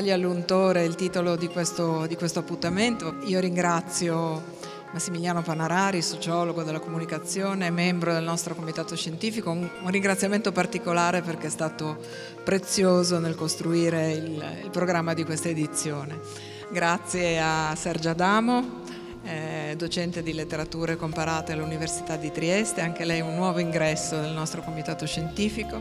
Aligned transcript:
L'Italia 0.00 0.26
all'untore 0.26 0.80
è 0.80 0.84
il 0.84 0.94
titolo 0.94 1.36
di 1.36 1.46
questo, 1.48 2.06
di 2.06 2.16
questo 2.16 2.38
appuntamento. 2.38 3.16
Io 3.24 3.38
ringrazio 3.38 4.42
Massimiliano 4.92 5.42
Panarari, 5.42 6.00
sociologo 6.00 6.62
della 6.62 6.78
comunicazione, 6.78 7.68
membro 7.68 8.14
del 8.14 8.24
nostro 8.24 8.54
comitato 8.54 8.96
scientifico, 8.96 9.50
un, 9.50 9.68
ringraziamento 9.84 10.52
particolare 10.52 11.20
perché 11.20 11.48
è 11.48 11.50
stato 11.50 11.98
prezioso 12.42 13.18
nel 13.18 13.34
costruire 13.34 14.12
il, 14.12 14.42
il 14.62 14.70
programma 14.70 15.12
di 15.12 15.22
questa 15.22 15.50
edizione. 15.50 16.18
Grazie 16.72 17.38
a 17.38 17.74
Sergio 17.76 18.08
Adamo, 18.08 18.80
eh, 19.24 19.74
docente 19.76 20.22
di 20.22 20.32
letterature 20.32 20.96
comparate 20.96 21.52
all'Università 21.52 22.16
di 22.16 22.32
Trieste, 22.32 22.80
anche 22.80 23.04
lei 23.04 23.20
un 23.20 23.34
nuovo 23.34 23.58
ingresso 23.58 24.18
nel 24.18 24.32
nostro 24.32 24.62
comitato 24.62 25.04
scientifico, 25.04 25.78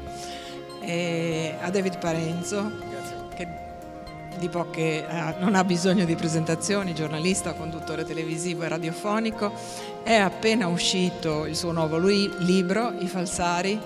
e 0.82 1.56
a 1.62 1.70
David 1.70 2.00
Parenzo, 2.00 2.70
che 3.34 3.68
di 4.40 4.50
poche, 4.50 5.06
eh, 5.06 5.36
non 5.38 5.54
ha 5.54 5.64
bisogno 5.64 6.06
di 6.06 6.16
presentazioni, 6.16 6.96
giornalista, 6.96 7.54
conduttore 7.54 8.06
televisivo 8.06 8.64
e 8.64 8.70
radiofonico, 8.70 9.52
è 10.02 10.16
appena 10.16 10.68
uscito 10.68 11.46
il 11.46 11.56
suo 11.56 11.72
nuovo 11.72 12.00
libro, 12.00 12.94
I 12.98 13.08
falsari, 13.08 13.80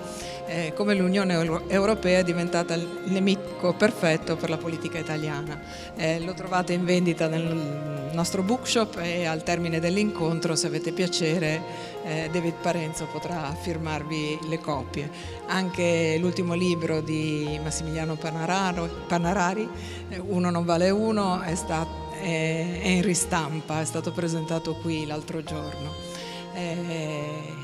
eh, 0.46 0.72
come 0.74 0.94
l'Unione 0.94 1.34
Europea 1.68 2.18
è 2.18 2.24
diventata 2.24 2.74
il 2.74 2.86
nemico 3.04 3.72
perfetto 3.74 4.36
per 4.36 4.50
la 4.50 4.56
politica 4.56 4.98
italiana. 4.98 5.60
Eh, 5.96 6.20
lo 6.20 6.34
trovate 6.34 6.72
in 6.72 6.84
vendita 6.84 7.28
nel 7.28 8.10
nostro 8.12 8.42
bookshop 8.42 8.98
e 9.00 9.26
al 9.26 9.42
termine 9.42 9.80
dell'incontro, 9.80 10.54
se 10.54 10.66
avete 10.66 10.92
piacere, 10.92 11.60
eh, 12.04 12.28
David 12.30 12.54
Parenzo 12.60 13.06
potrà 13.10 13.54
firmarvi 13.60 14.40
le 14.48 14.58
copie. 14.60 15.10
Anche 15.46 16.16
l'ultimo 16.20 16.54
libro 16.54 17.00
di 17.00 17.58
Massimiliano 17.62 18.16
Panararo, 18.16 18.88
Panarari, 19.06 19.68
eh, 20.08 20.18
Uno 20.18 20.50
non 20.50 20.64
vale 20.64 20.90
uno, 20.90 21.40
è, 21.40 21.54
stato, 21.54 22.12
è, 22.20 22.80
è 22.82 22.88
in 22.88 23.02
ristampa, 23.02 23.80
è 23.80 23.84
stato 23.84 24.12
presentato 24.12 24.74
qui 24.76 25.06
l'altro 25.06 25.42
giorno. 25.42 25.92
Eh, 26.54 27.62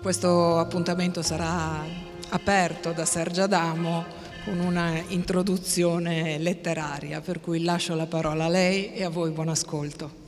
questo 0.00 0.58
appuntamento 0.58 1.22
sarà 1.22 2.10
aperto 2.32 2.92
da 2.92 3.04
Sergio 3.04 3.42
Adamo 3.42 4.04
con 4.44 4.58
una 4.58 5.00
introduzione 5.08 6.38
letteraria, 6.38 7.20
per 7.20 7.40
cui 7.40 7.62
lascio 7.62 7.94
la 7.94 8.06
parola 8.06 8.46
a 8.46 8.48
lei 8.48 8.92
e 8.94 9.04
a 9.04 9.10
voi 9.10 9.30
buon 9.30 9.48
ascolto. 9.48 10.21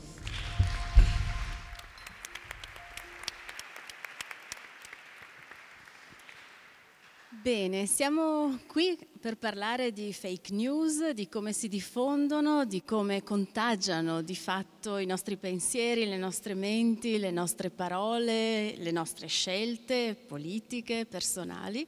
Bene, 7.45 7.84
siamo 7.84 8.59
qui 8.67 8.97
per 9.20 9.37
parlare 9.37 9.92
di 9.92 10.14
fake 10.14 10.55
news, 10.55 11.11
di 11.11 11.28
come 11.28 11.53
si 11.53 11.69
diffondono, 11.69 12.64
di 12.64 12.83
come 12.84 13.23
contagiano 13.23 14.23
di 14.23 14.34
fatto 14.34 14.97
i 14.97 15.05
nostri 15.05 15.37
pensieri, 15.37 16.06
le 16.06 16.17
nostre 16.17 16.55
menti, 16.55 17.19
le 17.19 17.31
nostre 17.31 17.69
parole, 17.69 18.75
le 18.78 18.91
nostre 18.92 19.27
scelte 19.27 20.17
politiche, 20.27 21.05
personali. 21.05 21.87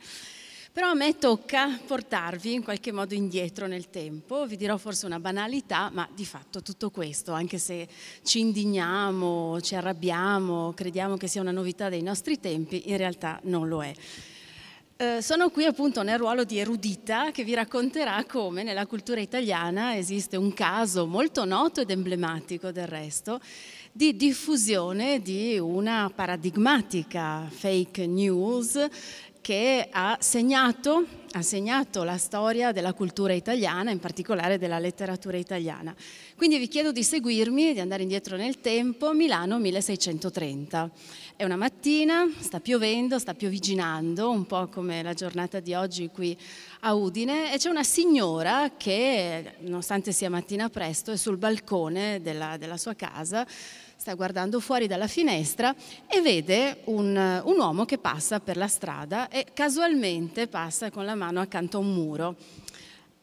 Però 0.75 0.91
a 0.91 0.95
me 0.95 1.17
tocca 1.17 1.81
portarvi 1.87 2.53
in 2.53 2.63
qualche 2.63 2.93
modo 2.93 3.15
indietro 3.15 3.67
nel 3.67 3.89
tempo, 3.89 4.47
vi 4.47 4.59
dirò 4.59 4.77
forse 4.77 5.07
una 5.07 5.21
banalità, 5.21 5.89
ma 5.91 6.07
di 6.15 6.27
fatto 6.27 6.61
tutto 6.61 6.91
questo, 6.91 7.33
anche 7.33 7.57
se 7.57 7.89
ci 8.23 8.41
indigniamo, 8.41 9.59
ci 9.63 9.75
arrabbiamo, 9.75 10.75
crediamo 10.75 11.17
che 11.17 11.29
sia 11.29 11.41
una 11.41 11.51
novità 11.51 11.89
dei 11.89 12.03
nostri 12.03 12.39
tempi, 12.41 12.91
in 12.91 12.99
realtà 12.99 13.41
non 13.45 13.69
lo 13.69 13.83
è. 13.83 13.95
Eh, 14.99 15.21
sono 15.21 15.51
qui 15.51 15.67
appunto 15.67 16.03
nel 16.03 16.17
ruolo 16.17 16.45
di 16.45 16.57
erudita 16.59 17.31
che 17.31 17.45
vi 17.45 17.53
racconterà 17.53 18.25
come 18.25 18.63
nella 18.63 18.87
cultura 18.87 19.21
italiana 19.21 19.95
esiste 19.95 20.39
un 20.39 20.55
caso 20.55 21.07
molto 21.07 21.45
noto 21.45 21.83
ed 21.83 21.91
emblematico 21.91 22.71
del 22.71 22.87
resto 22.87 23.39
di 23.93 24.17
diffusione 24.17 25.21
di 25.21 25.59
una 25.59 26.11
paradigmatica 26.15 27.47
fake 27.47 28.07
news 28.07 28.83
che 29.47 29.87
ha 29.93 30.19
segnato, 30.19 31.07
ha 31.31 31.41
segnato, 31.41 32.03
la 32.03 32.17
storia 32.17 32.73
della 32.73 32.93
cultura 32.95 33.33
italiana, 33.33 33.93
in 33.93 34.01
particolare 34.01 34.59
della 34.59 34.81
letteratura 34.81 35.37
italiana. 35.37 35.95
Quindi 36.37 36.59
vi 36.59 36.67
chiedo 36.67 36.91
di 36.91 37.05
seguirmi, 37.05 37.73
di 37.73 37.79
andare 37.79 38.03
indietro 38.03 38.37
nel 38.37 38.61
tempo, 38.61 39.13
Milano 39.13 39.61
1630. 39.61 40.91
È 41.37 41.45
una 41.45 41.55
mattina, 41.55 42.29
sta 42.41 42.59
piovendo, 42.59 43.21
sta 43.21 43.35
pioviginando, 43.35 44.31
un 44.31 44.47
po' 44.47 44.67
come 44.67 45.05
la 45.05 45.15
giornata 45.15 45.61
di 45.61 45.75
oggi 45.75 46.11
qui 46.13 46.37
a 46.81 46.95
Udine, 46.95 47.55
e 47.55 47.59
c'è 47.59 47.69
una 47.69 47.85
signora 47.85 48.73
che, 48.77 49.53
nonostante 49.61 50.11
sia 50.11 50.29
mattina 50.29 50.69
presto, 50.71 51.13
è 51.13 51.17
sul 51.17 51.37
balcone 51.37 52.21
della, 52.21 52.57
della 52.57 52.77
sua 52.77 52.95
casa, 52.95 53.47
sta 54.07 54.15
guardando 54.15 54.61
fuori 54.61 54.87
dalla 54.87 55.09
finestra 55.09 55.75
e 56.07 56.21
vede 56.21 56.83
un, 56.85 57.43
un, 57.45 57.59
uomo 57.59 57.85
che 57.85 57.99
passa 57.99 58.39
per 58.39 58.57
la 58.57 58.69
strada 58.69 59.29
e 59.29 59.47
casualmente 59.53 60.47
passa 60.47 60.93
con 60.93 61.05
la 61.05 61.17
mano 61.17 61.41
accanto 61.41 61.79
a 61.79 61.81
un 61.81 61.93
muro. 61.93 62.37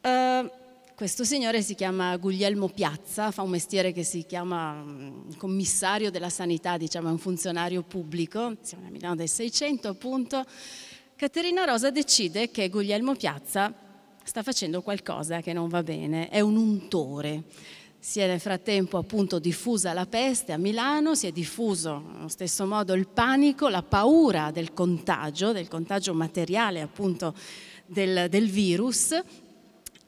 Uh, 0.02 0.50
questo 0.94 1.24
signore 1.24 1.62
si 1.62 1.74
chiama 1.74 2.14
Guglielmo 2.18 2.68
Piazza, 2.68 3.30
fa 3.30 3.40
un 3.40 3.48
mestiere 3.48 3.92
che 3.92 4.02
si 4.02 4.26
chiama 4.26 4.74
mm, 4.74 5.36
commissario 5.38 6.10
della 6.10 6.28
sanità, 6.28 6.76
diciamo 6.76 7.08
è 7.08 7.12
un 7.12 7.18
funzionario 7.18 7.80
pubblico, 7.80 8.54
siamo 8.60 8.86
a 8.86 8.90
Milano 8.90 9.14
del 9.14 9.30
600 9.30 9.88
appunto. 9.88 10.44
Caterina 11.16 11.64
Rosa 11.64 11.90
decide 11.90 12.50
che 12.50 12.68
Guglielmo 12.68 13.14
Piazza 13.14 13.72
sta 14.22 14.42
facendo 14.42 14.82
qualcosa 14.82 15.40
che 15.40 15.54
non 15.54 15.70
va 15.70 15.82
bene, 15.82 16.28
è 16.28 16.40
un 16.40 16.58
untore. 16.58 17.44
Si 18.06 18.20
è 18.20 18.26
nel 18.26 18.38
frattempo 18.38 18.98
appunto 18.98 19.38
diffusa 19.38 19.94
la 19.94 20.04
peste 20.04 20.52
a 20.52 20.58
Milano, 20.58 21.14
si 21.14 21.26
è 21.26 21.32
diffuso 21.32 22.04
allo 22.18 22.28
stesso 22.28 22.66
modo 22.66 22.92
il 22.92 23.08
panico, 23.08 23.68
la 23.68 23.82
paura 23.82 24.50
del 24.50 24.74
contagio, 24.74 25.52
del 25.52 25.68
contagio 25.68 26.12
materiale 26.12 26.82
appunto 26.82 27.34
del, 27.86 28.26
del 28.28 28.50
virus 28.50 29.12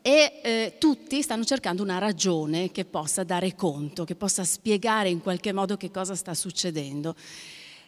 e 0.03 0.41
eh, 0.43 0.75
tutti 0.79 1.23
stanno 1.23 1.45
cercando 1.45 1.83
una 1.83 1.97
ragione 1.97 2.71
che 2.71 2.85
possa 2.85 3.25
dare 3.25 3.55
conto, 3.55 4.05
che 4.05 4.15
possa 4.15 4.45
spiegare 4.45 5.09
in 5.09 5.23
qualche 5.23 5.55
modo 5.55 5.79
che 5.79 5.91
cosa 5.91 6.15
sta 6.15 6.35
succedendo. 6.35 7.15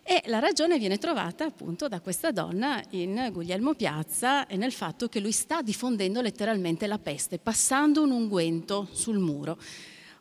E 0.02 0.22
la 0.28 0.38
ragione 0.38 0.78
viene 0.78 0.96
trovata 0.96 1.44
appunto 1.44 1.86
da 1.86 2.00
questa 2.00 2.30
donna 2.32 2.82
in 2.92 3.28
Guglielmo 3.30 3.74
Piazza 3.74 4.46
e 4.46 4.56
nel 4.56 4.72
fatto 4.72 5.06
che 5.08 5.20
lui 5.20 5.32
sta 5.32 5.60
diffondendo 5.60 6.22
letteralmente 6.22 6.86
la 6.86 6.98
peste, 6.98 7.38
passando 7.38 8.04
un 8.04 8.10
unguento 8.10 8.88
sul 8.90 9.18
muro. 9.18 9.58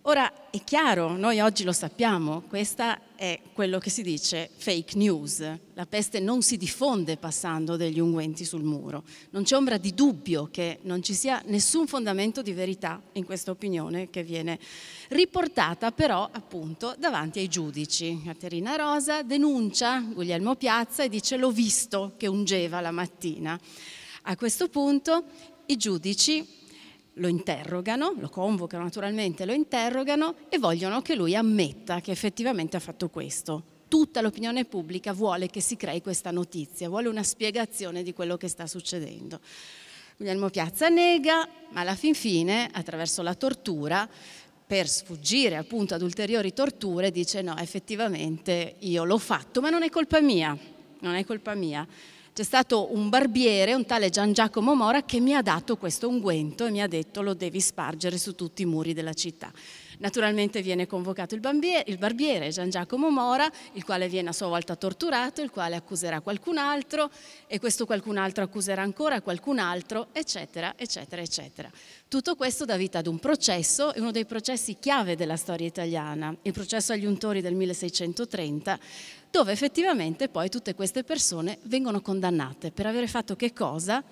Ora 0.08 0.50
è 0.52 0.64
chiaro, 0.64 1.18
noi 1.18 1.42
oggi 1.42 1.66
lo 1.66 1.74
sappiamo, 1.74 2.44
questa 2.48 2.98
è 3.18 3.42
quello 3.52 3.78
che 3.78 3.90
si 3.90 4.04
dice 4.04 4.50
fake 4.56 4.96
news. 4.96 5.46
La 5.74 5.86
peste 5.86 6.22
non 6.22 6.42
si 6.42 6.56
diffonde 6.56 7.18
passando 7.18 7.76
degli 7.76 8.00
unguenti 8.00 8.46
sul 8.46 8.64
muro. 8.64 9.04
Non 9.32 9.44
c'è 9.44 9.58
ombra 9.58 9.76
di 9.76 9.94
dubbio 9.94 10.48
che 10.50 10.80
non 10.84 11.04
ci 11.04 11.14
sia 11.14 11.44
nessun 11.48 11.88
fondamento 11.88 12.42
di 12.42 12.54
verità 12.54 13.02
in 13.14 13.26
questa 13.26 13.52
opinione 13.52 14.10
che 14.10 14.24
viene 14.24 14.60
riportata 15.10 15.92
però 15.92 16.30
appunto 16.32 16.96
davanti 16.98 17.40
ai 17.40 17.50
giudici. 17.50 18.22
Caterina 18.24 18.78
Rosa 18.78 19.24
denuncia 19.24 20.00
Guglielmo 20.00 20.56
Piazza 20.56 21.04
e 21.04 21.10
dice 21.10 21.36
l'ho 21.36 21.52
visto 21.52 22.14
che 22.16 22.28
ungeva 22.28 22.80
la 22.80 22.92
mattina. 22.92 23.60
A 24.22 24.38
questo 24.38 24.70
punto 24.70 25.26
i 25.66 25.76
giudici 25.76 26.56
lo 27.18 27.28
interrogano, 27.28 28.14
lo 28.18 28.30
convocano 28.30 28.84
naturalmente, 28.84 29.46
lo 29.46 29.54
interrogano 29.54 30.36
e 30.50 30.58
vogliono 30.58 31.02
che 31.02 31.16
lui 31.16 31.36
ammetta 31.36 32.02
che 32.02 32.12
effettivamente 32.12 32.78
ha 32.78 32.80
fatto 32.80 33.10
questo. 33.10 33.76
Tutta 33.88 34.22
l'opinione 34.22 34.66
pubblica 34.66 35.14
vuole 35.14 35.48
che 35.48 35.62
si 35.62 35.78
crei 35.78 36.02
questa 36.02 36.32
notizia, 36.32 36.90
vuole 36.90 37.08
una 37.08 37.24
spiegazione 37.24 38.04
di 38.04 38.14
quello 38.14 38.38
che 38.38 38.48
sta 38.48 38.68
succedendo. 38.68 39.40
Guglielmo 40.18 40.50
Piazza 40.50 40.90
nega, 40.90 41.48
ma 41.72 41.82
alla 41.82 41.96
fin 41.96 42.14
fine, 42.14 42.70
attraverso 42.72 43.22
la 43.22 43.36
tortura, 43.36 44.10
per 44.68 44.90
sfuggire 44.90 45.56
appunto 45.56 45.94
ad 45.94 46.02
ulteriori 46.02 46.54
torture, 46.54 47.12
dice 47.12 47.42
no, 47.42 47.56
effettivamente 47.58 48.76
io 48.80 49.06
l'ho 49.06 49.18
fatto, 49.18 49.62
ma 49.62 49.70
non 49.70 49.84
è 49.84 49.90
colpa 49.90 50.20
mia, 50.20 50.58
non 51.00 51.16
è 51.16 51.24
colpa 51.24 51.54
mia 51.54 51.88
c'è 52.38 52.44
stato 52.44 52.94
un 52.94 53.10
barbiere, 53.10 53.74
un 53.74 53.84
tale 53.88 54.12
Gian 54.12 54.32
Giacomo 54.32 54.76
Mora, 54.76 55.02
che 55.02 55.20
mi 55.20 55.34
ha 55.34 55.42
dato 55.42 55.76
questo 55.76 56.08
unguento 56.08 56.68
e 56.68 56.70
mi 56.70 56.84
ha 56.84 56.88
detto 56.88 57.24
lo 57.24 57.34
devi 57.34 57.60
spargere 57.60 58.20
su 58.20 58.36
tutti 58.36 58.62
i 58.62 58.66
muri 58.66 58.94
della 58.94 59.14
città. 59.14 59.52
Naturalmente 60.00 60.62
viene 60.62 60.86
convocato 60.86 61.34
il, 61.34 61.40
barbiere, 61.40 61.86
il 61.88 61.98
barbiere 61.98 62.50
Gian 62.50 62.70
Giacomo 62.70 63.10
Mora, 63.10 63.50
il 63.74 63.84
quale 63.84 64.08
viene 64.08 64.30
a 64.30 64.34
sua 64.34 64.46
volta 64.46 64.76
torturato, 64.76 65.42
il 65.42 65.50
quale 65.50 65.76
accuserà 65.76 66.22
qualcun 66.22 66.60
altro 66.60 67.10
e 67.48 67.58
questo 67.58 67.88
qualcun 67.88 68.18
altro 68.18 68.44
accuserà 68.44 68.84
ancora 68.84 69.20
qualcun 69.22 69.58
altro, 69.58 70.10
eccetera, 70.12 70.76
eccetera, 70.78 71.24
eccetera. 71.24 71.72
Tutto 72.08 72.36
questo 72.36 72.66
dà 72.66 72.78
vita 72.78 73.00
ad 73.00 73.08
un 73.08 73.18
processo, 73.18 73.92
uno 73.96 74.12
dei 74.12 74.26
processi 74.26 74.78
chiave 74.80 75.16
della 75.16 75.38
storia 75.38 75.66
italiana, 75.66 76.36
il 76.44 76.54
processo 76.54 76.94
agli 76.94 77.06
untori 77.06 77.42
del 77.42 77.56
1630, 77.56 78.80
dove 79.30 79.52
effettivamente 79.52 80.30
poi 80.30 80.50
tutte 80.50 80.76
queste 80.76 81.04
persone 81.04 81.60
vengono 81.64 82.02
condannate 82.02 82.72
per 82.72 82.86
avere 82.86 83.08
fatto 83.08 83.36
che 83.36 83.54
cosa? 83.54 84.04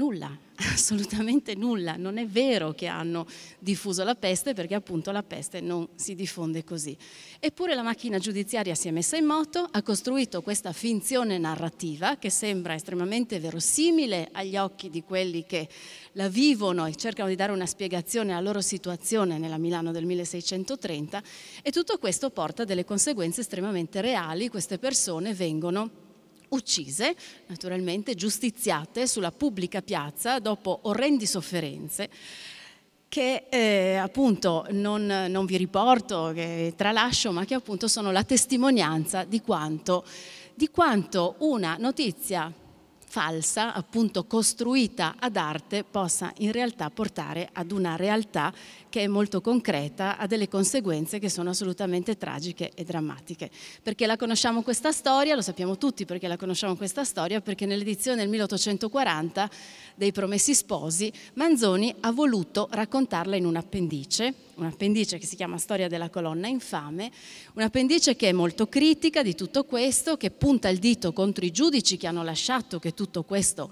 Nulla, 0.00 0.34
assolutamente 0.72 1.54
nulla. 1.54 1.96
Non 1.96 2.16
è 2.16 2.26
vero 2.26 2.72
che 2.72 2.86
hanno 2.86 3.26
diffuso 3.58 4.02
la 4.02 4.14
peste 4.14 4.54
perché 4.54 4.74
appunto 4.74 5.10
la 5.10 5.22
peste 5.22 5.60
non 5.60 5.86
si 5.94 6.14
diffonde 6.14 6.64
così. 6.64 6.96
Eppure 7.38 7.74
la 7.74 7.82
macchina 7.82 8.18
giudiziaria 8.18 8.74
si 8.74 8.88
è 8.88 8.90
messa 8.90 9.18
in 9.18 9.26
moto, 9.26 9.68
ha 9.70 9.82
costruito 9.82 10.40
questa 10.40 10.72
finzione 10.72 11.36
narrativa 11.36 12.16
che 12.16 12.30
sembra 12.30 12.74
estremamente 12.74 13.38
verosimile 13.38 14.30
agli 14.32 14.56
occhi 14.56 14.88
di 14.88 15.02
quelli 15.02 15.44
che 15.44 15.68
la 16.12 16.30
vivono 16.30 16.86
e 16.86 16.96
cercano 16.96 17.28
di 17.28 17.36
dare 17.36 17.52
una 17.52 17.66
spiegazione 17.66 18.32
alla 18.32 18.40
loro 18.40 18.62
situazione 18.62 19.36
nella 19.36 19.58
Milano 19.58 19.92
del 19.92 20.06
1630 20.06 21.22
e 21.62 21.70
tutto 21.70 21.98
questo 21.98 22.30
porta 22.30 22.62
a 22.62 22.66
delle 22.66 22.86
conseguenze 22.86 23.42
estremamente 23.42 24.00
reali. 24.00 24.48
Queste 24.48 24.78
persone 24.78 25.34
vengono 25.34 26.08
uccise, 26.50 27.14
naturalmente 27.46 28.14
giustiziate 28.14 29.06
sulla 29.06 29.32
pubblica 29.32 29.82
piazza 29.82 30.38
dopo 30.38 30.80
orrendi 30.82 31.26
sofferenze 31.26 32.08
che 33.10 33.46
eh, 33.50 33.96
appunto 33.96 34.66
non, 34.70 35.04
non, 35.04 35.44
vi 35.44 35.56
riporto, 35.56 36.30
che 36.32 36.74
tralascio, 36.76 37.32
ma 37.32 37.44
che 37.44 37.54
appunto 37.54 37.88
sono 37.88 38.12
la 38.12 38.22
testimonianza 38.22 39.24
di 39.24 39.40
quanto, 39.40 40.04
di 40.54 40.68
quanto 40.68 41.34
una 41.38 41.76
notizia 41.76 42.52
falsa, 43.10 43.74
appunto 43.74 44.24
costruita 44.26 45.16
ad 45.18 45.36
arte, 45.36 45.82
possa 45.82 46.32
in 46.38 46.52
realtà 46.52 46.88
portare 46.90 47.48
ad 47.52 47.72
una 47.72 47.96
realtà 47.96 48.54
che 48.90 49.04
è 49.04 49.06
molto 49.06 49.40
concreta, 49.40 50.18
ha 50.18 50.26
delle 50.26 50.48
conseguenze 50.48 51.18
che 51.18 51.30
sono 51.30 51.48
assolutamente 51.50 52.18
tragiche 52.18 52.72
e 52.74 52.84
drammatiche. 52.84 53.48
Perché 53.82 54.06
la 54.06 54.16
conosciamo 54.16 54.62
questa 54.62 54.92
storia? 54.92 55.34
Lo 55.34 55.40
sappiamo 55.40 55.78
tutti 55.78 56.04
perché 56.04 56.28
la 56.28 56.36
conosciamo 56.36 56.76
questa 56.76 57.04
storia, 57.04 57.40
perché 57.40 57.64
nell'edizione 57.64 58.18
del 58.18 58.28
1840 58.28 59.50
dei 59.94 60.12
Promessi 60.12 60.54
Sposi 60.54 61.10
Manzoni 61.34 61.94
ha 62.00 62.12
voluto 62.12 62.68
raccontarla 62.70 63.36
in 63.36 63.46
un 63.46 63.56
appendice, 63.56 64.34
un 64.56 64.66
appendice 64.66 65.18
che 65.18 65.26
si 65.26 65.36
chiama 65.36 65.56
Storia 65.56 65.88
della 65.88 66.10
colonna 66.10 66.48
infame, 66.48 67.10
un 67.54 67.62
appendice 67.62 68.16
che 68.16 68.28
è 68.28 68.32
molto 68.32 68.66
critica 68.66 69.22
di 69.22 69.34
tutto 69.34 69.64
questo, 69.64 70.16
che 70.16 70.30
punta 70.30 70.68
il 70.68 70.78
dito 70.78 71.12
contro 71.12 71.44
i 71.44 71.52
giudici 71.52 71.96
che 71.96 72.08
hanno 72.08 72.24
lasciato 72.24 72.78
che 72.78 72.92
tutto 72.92 73.22
questo 73.22 73.70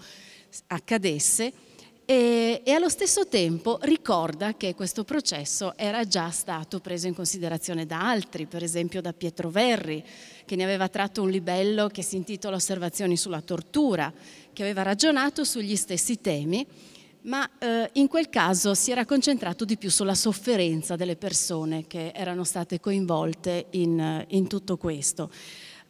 accadesse 0.68 1.66
e, 2.10 2.62
e, 2.64 2.72
allo 2.72 2.88
stesso 2.88 3.28
tempo 3.28 3.78
ricorda 3.82 4.54
che 4.54 4.74
questo 4.74 5.04
processo 5.04 5.76
era 5.76 6.04
già 6.04 6.30
stato 6.30 6.80
preso 6.80 7.06
in 7.06 7.14
considerazione 7.14 7.84
da 7.84 8.08
altri, 8.08 8.46
per 8.46 8.62
esempio 8.62 9.02
da 9.02 9.12
Pietro 9.12 9.50
Verri, 9.50 10.02
che 10.46 10.56
ne 10.56 10.64
aveva 10.64 10.88
tratto 10.88 11.20
un 11.20 11.28
libello 11.28 11.88
che 11.88 12.00
si 12.00 12.16
intitola 12.16 12.56
Osservazioni 12.56 13.18
sulla 13.18 13.42
tortura, 13.42 14.10
che 14.54 14.62
aveva 14.62 14.80
ragionato 14.80 15.44
sugli 15.44 15.76
stessi 15.76 16.18
temi, 16.22 16.66
ma 17.24 17.46
eh, 17.58 17.90
in 17.92 18.08
quel 18.08 18.30
caso 18.30 18.72
si 18.72 18.90
era 18.90 19.04
concentrato 19.04 19.66
di 19.66 19.76
più 19.76 19.90
sulla 19.90 20.14
sofferenza 20.14 20.96
delle 20.96 21.16
persone 21.16 21.86
che 21.86 22.12
erano 22.14 22.42
state 22.42 22.80
coinvolte 22.80 23.66
in, 23.72 24.24
in 24.28 24.46
tutto 24.46 24.78
questo. 24.78 25.30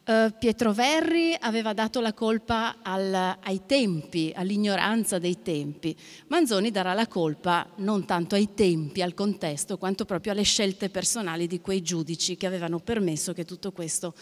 Uh, 0.09 0.33
Pietro 0.39 0.73
Verri 0.73 1.37
aveva 1.39 1.73
dato 1.73 2.01
la 2.01 2.13
colpa 2.13 2.77
al, 2.81 3.13
ai 3.13 3.61
tempi, 3.67 4.33
all'ignoranza 4.35 5.19
dei 5.19 5.43
tempi. 5.43 5.95
Manzoni 6.29 6.71
darà 6.71 6.93
la 6.93 7.05
colpa 7.05 7.69
non 7.75 8.07
tanto 8.07 8.33
ai 8.33 8.55
tempi, 8.55 9.03
al 9.03 9.13
contesto, 9.13 9.77
quanto 9.77 10.05
proprio 10.05 10.31
alle 10.31 10.41
scelte 10.41 10.89
personali 10.89 11.45
di 11.45 11.61
quei 11.61 11.83
giudici 11.83 12.37
che 12.37 12.47
avevano 12.47 12.79
permesso 12.79 13.33
che 13.33 13.45
tutto 13.45 13.71
questo 13.71 14.15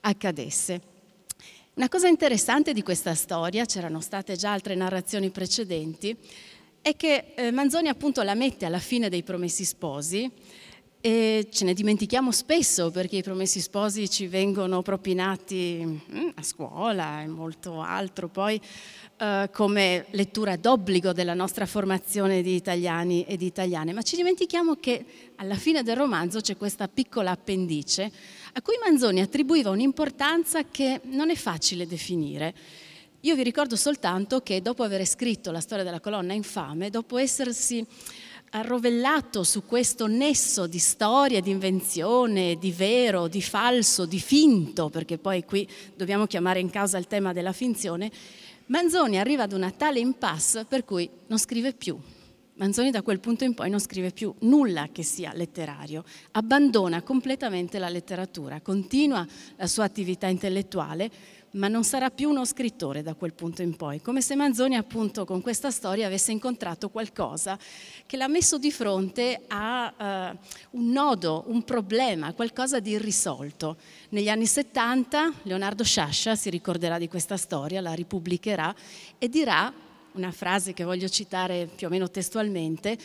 accadesse. 0.00 0.80
Una 1.74 1.90
cosa 1.90 2.08
interessante 2.08 2.72
di 2.72 2.82
questa 2.82 3.14
storia, 3.14 3.66
c'erano 3.66 4.00
state 4.00 4.36
già 4.36 4.50
altre 4.50 4.74
narrazioni 4.74 5.28
precedenti, 5.28 6.16
è 6.80 6.96
che 6.96 7.32
eh, 7.34 7.50
Manzoni 7.50 7.88
appunto 7.88 8.22
la 8.22 8.34
mette 8.34 8.64
alla 8.64 8.78
fine 8.78 9.10
dei 9.10 9.22
Promessi 9.22 9.66
Sposi 9.66 10.30
e 11.06 11.48
ce 11.50 11.66
ne 11.66 11.74
dimentichiamo 11.74 12.32
spesso 12.32 12.90
perché 12.90 13.16
i 13.16 13.22
promessi 13.22 13.60
sposi 13.60 14.08
ci 14.08 14.26
vengono 14.26 14.80
propinati 14.80 15.84
mm, 15.84 16.28
a 16.36 16.42
scuola 16.42 17.20
e 17.20 17.26
molto 17.26 17.82
altro, 17.82 18.28
poi 18.28 18.58
eh, 19.18 19.50
come 19.52 20.06
lettura 20.12 20.56
d'obbligo 20.56 21.12
della 21.12 21.34
nostra 21.34 21.66
formazione 21.66 22.40
di 22.40 22.54
italiani 22.54 23.22
e 23.24 23.36
di 23.36 23.44
italiane, 23.44 23.92
ma 23.92 24.00
ci 24.00 24.16
dimentichiamo 24.16 24.76
che 24.76 25.04
alla 25.34 25.56
fine 25.56 25.82
del 25.82 25.96
romanzo 25.96 26.40
c'è 26.40 26.56
questa 26.56 26.88
piccola 26.88 27.32
appendice 27.32 28.10
a 28.54 28.62
cui 28.62 28.78
Manzoni 28.82 29.20
attribuiva 29.20 29.68
un'importanza 29.68 30.62
che 30.70 31.02
non 31.04 31.28
è 31.28 31.34
facile 31.34 31.86
definire. 31.86 32.54
Io 33.20 33.34
vi 33.34 33.42
ricordo 33.42 33.76
soltanto 33.76 34.40
che 34.40 34.62
dopo 34.62 34.82
aver 34.82 35.04
scritto 35.04 35.50
la 35.50 35.60
storia 35.60 35.84
della 35.84 36.00
colonna 36.00 36.32
infame, 36.32 36.88
dopo 36.88 37.18
essersi 37.18 37.86
arrovellato 38.56 39.42
su 39.42 39.64
questo 39.64 40.06
nesso 40.06 40.66
di 40.68 40.78
storia, 40.78 41.40
di 41.40 41.50
invenzione, 41.50 42.56
di 42.56 42.70
vero, 42.70 43.26
di 43.26 43.42
falso, 43.42 44.06
di 44.06 44.20
finto, 44.20 44.90
perché 44.90 45.18
poi 45.18 45.44
qui 45.44 45.68
dobbiamo 45.96 46.26
chiamare 46.26 46.60
in 46.60 46.70
causa 46.70 46.96
il 46.98 47.08
tema 47.08 47.32
della 47.32 47.52
finzione, 47.52 48.10
Manzoni 48.66 49.18
arriva 49.18 49.42
ad 49.42 49.52
una 49.52 49.70
tale 49.70 49.98
impasse 49.98 50.64
per 50.64 50.84
cui 50.84 51.10
non 51.26 51.38
scrive 51.38 51.74
più. 51.74 51.98
Manzoni 52.54 52.92
da 52.92 53.02
quel 53.02 53.18
punto 53.18 53.42
in 53.42 53.54
poi 53.54 53.68
non 53.68 53.80
scrive 53.80 54.12
più 54.12 54.32
nulla 54.40 54.88
che 54.92 55.02
sia 55.02 55.32
letterario, 55.34 56.04
abbandona 56.30 57.02
completamente 57.02 57.80
la 57.80 57.88
letteratura, 57.88 58.60
continua 58.60 59.26
la 59.56 59.66
sua 59.66 59.82
attività 59.82 60.28
intellettuale, 60.28 61.10
ma 61.54 61.68
non 61.68 61.84
sarà 61.84 62.10
più 62.10 62.28
uno 62.30 62.44
scrittore 62.44 63.02
da 63.02 63.14
quel 63.14 63.34
punto 63.34 63.62
in 63.62 63.76
poi, 63.76 64.00
come 64.00 64.20
se 64.20 64.34
Manzoni 64.34 64.76
appunto 64.76 65.24
con 65.24 65.40
questa 65.40 65.70
storia 65.70 66.06
avesse 66.06 66.32
incontrato 66.32 66.90
qualcosa 66.90 67.58
che 68.06 68.16
l'ha 68.16 68.28
messo 68.28 68.58
di 68.58 68.70
fronte 68.70 69.42
a 69.48 70.32
uh, 70.32 70.78
un 70.78 70.90
nodo, 70.90 71.44
un 71.48 71.62
problema, 71.62 72.32
qualcosa 72.32 72.80
di 72.80 72.90
irrisolto. 72.90 73.76
Negli 74.10 74.28
anni 74.28 74.46
70 74.46 75.32
Leonardo 75.42 75.84
Sciascia 75.84 76.34
si 76.34 76.50
ricorderà 76.50 76.98
di 76.98 77.08
questa 77.08 77.36
storia, 77.36 77.80
la 77.80 77.92
ripubblicherà 77.92 78.74
e 79.18 79.28
dirà 79.28 79.72
una 80.12 80.32
frase 80.32 80.72
che 80.72 80.84
voglio 80.84 81.08
citare 81.08 81.68
più 81.74 81.86
o 81.86 81.90
meno 81.90 82.10
testualmente, 82.10 82.96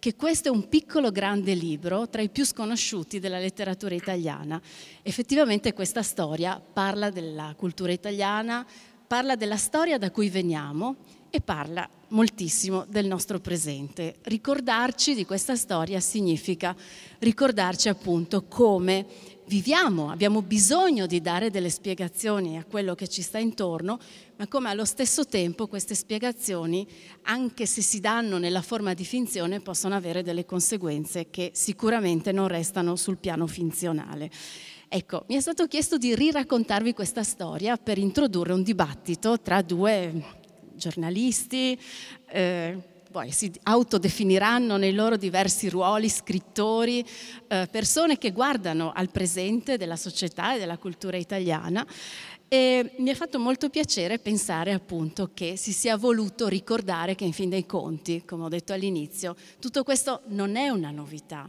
che 0.00 0.16
questo 0.16 0.48
è 0.48 0.50
un 0.50 0.66
piccolo 0.68 1.12
grande 1.12 1.52
libro 1.52 2.08
tra 2.08 2.22
i 2.22 2.30
più 2.30 2.44
sconosciuti 2.44 3.20
della 3.20 3.38
letteratura 3.38 3.94
italiana. 3.94 4.60
Effettivamente 5.02 5.74
questa 5.74 6.02
storia 6.02 6.58
parla 6.60 7.10
della 7.10 7.54
cultura 7.54 7.92
italiana, 7.92 8.66
parla 9.06 9.36
della 9.36 9.58
storia 9.58 9.98
da 9.98 10.10
cui 10.10 10.30
veniamo 10.30 10.96
e 11.28 11.42
parla 11.42 11.88
moltissimo 12.08 12.86
del 12.88 13.06
nostro 13.06 13.40
presente. 13.40 14.16
Ricordarci 14.22 15.14
di 15.14 15.26
questa 15.26 15.54
storia 15.54 16.00
significa 16.00 16.74
ricordarci 17.18 17.90
appunto 17.90 18.44
come 18.44 19.06
viviamo, 19.50 20.12
abbiamo 20.12 20.42
bisogno 20.42 21.06
di 21.06 21.20
dare 21.20 21.50
delle 21.50 21.70
spiegazioni 21.70 22.56
a 22.56 22.64
quello 22.64 22.94
che 22.94 23.08
ci 23.08 23.20
sta 23.20 23.38
intorno, 23.38 23.98
ma 24.36 24.46
come 24.46 24.68
allo 24.68 24.84
stesso 24.84 25.26
tempo 25.26 25.66
queste 25.66 25.96
spiegazioni, 25.96 26.86
anche 27.22 27.66
se 27.66 27.82
si 27.82 27.98
danno 27.98 28.38
nella 28.38 28.62
forma 28.62 28.94
di 28.94 29.04
finzione, 29.04 29.58
possono 29.58 29.96
avere 29.96 30.22
delle 30.22 30.44
conseguenze 30.44 31.30
che 31.30 31.50
sicuramente 31.52 32.30
non 32.30 32.46
restano 32.46 32.94
sul 32.94 33.18
piano 33.18 33.48
finzionale. 33.48 34.30
Ecco, 34.88 35.24
mi 35.26 35.34
è 35.34 35.40
stato 35.40 35.66
chiesto 35.66 35.98
di 35.98 36.14
riraccontarvi 36.14 36.94
questa 36.94 37.24
storia 37.24 37.76
per 37.76 37.98
introdurre 37.98 38.52
un 38.52 38.62
dibattito 38.62 39.40
tra 39.40 39.62
due 39.62 40.38
giornalisti, 40.74 41.76
eh, 42.28 42.89
poi 43.10 43.32
si 43.32 43.50
autodefiniranno 43.64 44.76
nei 44.76 44.92
loro 44.92 45.16
diversi 45.16 45.68
ruoli 45.68 46.08
scrittori, 46.08 47.04
eh, 47.48 47.68
persone 47.70 48.18
che 48.18 48.30
guardano 48.30 48.92
al 48.94 49.10
presente 49.10 49.76
della 49.76 49.96
società 49.96 50.54
e 50.54 50.58
della 50.58 50.78
cultura 50.78 51.16
italiana. 51.16 51.84
E 52.46 52.94
mi 52.98 53.10
ha 53.10 53.14
fatto 53.14 53.38
molto 53.38 53.68
piacere 53.68 54.18
pensare 54.18 54.72
appunto 54.72 55.30
che 55.34 55.56
si 55.56 55.72
sia 55.72 55.96
voluto 55.96 56.48
ricordare 56.48 57.14
che 57.14 57.24
in 57.24 57.32
fin 57.32 57.48
dei 57.48 57.66
conti, 57.66 58.24
come 58.24 58.44
ho 58.44 58.48
detto 58.48 58.72
all'inizio, 58.72 59.36
tutto 59.58 59.84
questo 59.84 60.22
non 60.26 60.56
è 60.56 60.68
una 60.68 60.90
novità, 60.90 61.48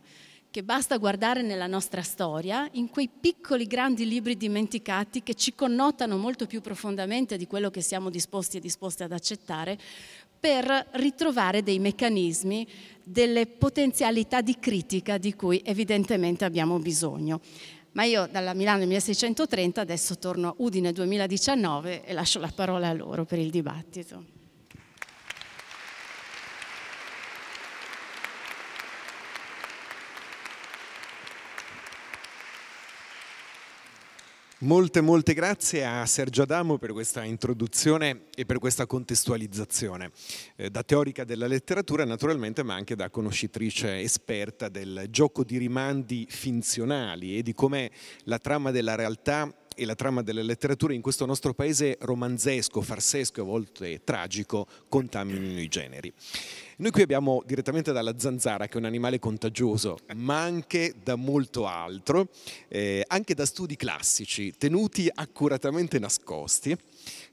che 0.52 0.64
basta 0.64 0.98
guardare 0.98 1.42
nella 1.42 1.66
nostra 1.66 2.02
storia, 2.02 2.68
in 2.74 2.90
quei 2.90 3.10
piccoli 3.10 3.66
grandi 3.68 4.06
libri 4.06 4.36
dimenticati 4.36 5.24
che 5.24 5.34
ci 5.34 5.56
connotano 5.56 6.18
molto 6.18 6.46
più 6.46 6.60
profondamente 6.60 7.38
di 7.38 7.48
quello 7.48 7.72
che 7.72 7.80
siamo 7.80 8.10
disposti 8.10 8.58
e 8.58 8.60
disposti 8.60 9.02
ad 9.02 9.14
accettare, 9.14 9.80
per 10.42 10.88
ritrovare 10.94 11.62
dei 11.62 11.78
meccanismi, 11.78 12.68
delle 13.04 13.46
potenzialità 13.46 14.42
di 14.42 14.58
critica 14.60 15.20
di 15.20 15.36
cui 15.36 15.62
evidentemente 15.64 16.46
abbiamo 16.46 16.80
bisogno. 16.80 17.40
Ma 17.92 18.06
io 18.06 18.28
dalla 18.30 18.56
Milano 18.56 18.86
1630 18.88 19.82
adesso 19.82 20.18
torno 20.18 20.48
a 20.48 20.54
Udine 20.58 20.92
2019 20.92 22.06
e 22.06 22.14
lascio 22.14 22.40
la 22.40 22.52
parola 22.54 22.88
a 22.88 22.94
loro 22.94 23.24
per 23.24 23.38
il 23.38 23.52
dibattito. 23.52 24.41
Molte, 34.64 35.02
molte 35.02 35.34
grazie 35.34 35.84
a 35.84 36.06
Sergio 36.06 36.44
Adamo 36.44 36.78
per 36.78 36.92
questa 36.92 37.24
introduzione 37.24 38.26
e 38.36 38.46
per 38.46 38.60
questa 38.60 38.86
contestualizzazione, 38.86 40.12
eh, 40.56 40.70
da 40.70 40.84
teorica 40.84 41.24
della 41.24 41.48
letteratura 41.48 42.06
naturalmente, 42.06 42.62
ma 42.62 42.76
anche 42.76 42.96
da 42.96 43.10
conoscitrice 43.10 44.02
esperta 44.02 44.70
del 44.70 45.08
gioco 45.10 45.44
di 45.44 45.58
rimandi 45.58 46.28
finzionali 46.30 47.40
e 47.40 47.42
di 47.42 47.56
come 47.56 47.90
la 48.26 48.38
trama 48.38 48.70
della 48.70 48.94
realtà 48.94 49.52
e 49.76 49.86
la 49.86 49.96
trama 49.96 50.22
della 50.22 50.42
letteratura 50.42 50.94
in 50.94 51.02
questo 51.02 51.26
nostro 51.26 51.54
paese 51.54 51.98
romanzesco, 52.02 52.82
farsesco 52.82 53.40
e 53.40 53.44
a 53.44 53.46
volte 53.46 54.02
tragico 54.04 54.68
contaminino 54.88 55.60
i 55.60 55.68
generi. 55.68 56.12
Noi 56.78 56.92
qui 56.92 57.04
abbiamo 57.04 57.44
direttamente 57.46 57.92
dalla 57.92 58.18
zanzara, 58.18 58.68
che 58.68 58.74
è 58.74 58.78
un 58.78 58.86
animale 58.86 59.20
contagioso, 59.20 60.00
ma 60.16 60.42
anche 60.42 60.96
da 61.04 61.16
molto 61.16 61.68
altro, 61.68 62.30
eh, 62.68 63.04
anche 63.08 63.36
da 63.36 63.46
studi 63.46 63.76
classici, 63.76 64.54
tenuti 64.58 65.10
accuratamente 65.14 66.00
nascosti. 66.00 66.76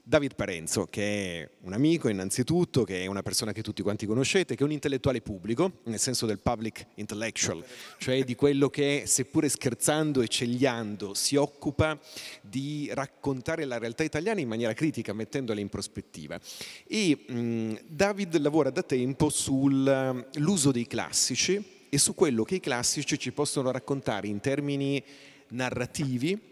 David 0.09 0.33
Parenzo, 0.33 0.87
che 0.89 1.03
è 1.43 1.49
un 1.61 1.73
amico 1.73 2.09
innanzitutto, 2.09 2.83
che 2.83 3.03
è 3.03 3.05
una 3.05 3.21
persona 3.21 3.51
che 3.51 3.61
tutti 3.61 3.83
quanti 3.83 4.07
conoscete, 4.07 4.55
che 4.55 4.63
è 4.63 4.65
un 4.65 4.71
intellettuale 4.71 5.21
pubblico, 5.21 5.81
nel 5.83 5.99
senso 5.99 6.25
del 6.25 6.39
public 6.39 6.87
intellectual, 6.95 7.63
cioè 7.99 8.23
di 8.23 8.33
quello 8.33 8.71
che, 8.71 9.03
seppure 9.05 9.49
scherzando 9.49 10.23
e 10.23 10.27
cegliando, 10.27 11.13
si 11.13 11.35
occupa 11.35 11.99
di 12.41 12.89
raccontare 12.91 13.65
la 13.65 13.77
realtà 13.77 14.01
italiana 14.01 14.39
in 14.39 14.47
maniera 14.47 14.73
critica, 14.73 15.13
mettendola 15.13 15.59
in 15.59 15.69
prospettiva. 15.69 16.39
E 16.87 17.25
mh, 17.27 17.81
David 17.85 18.35
lavora 18.39 18.71
da 18.71 18.81
tempo 18.81 19.29
sull'uso 19.29 20.71
dei 20.71 20.87
classici 20.87 21.63
e 21.87 21.97
su 21.99 22.15
quello 22.15 22.43
che 22.43 22.55
i 22.55 22.59
classici 22.59 23.19
ci 23.19 23.31
possono 23.31 23.69
raccontare 23.69 24.25
in 24.25 24.39
termini 24.39 25.03
narrativi, 25.49 26.49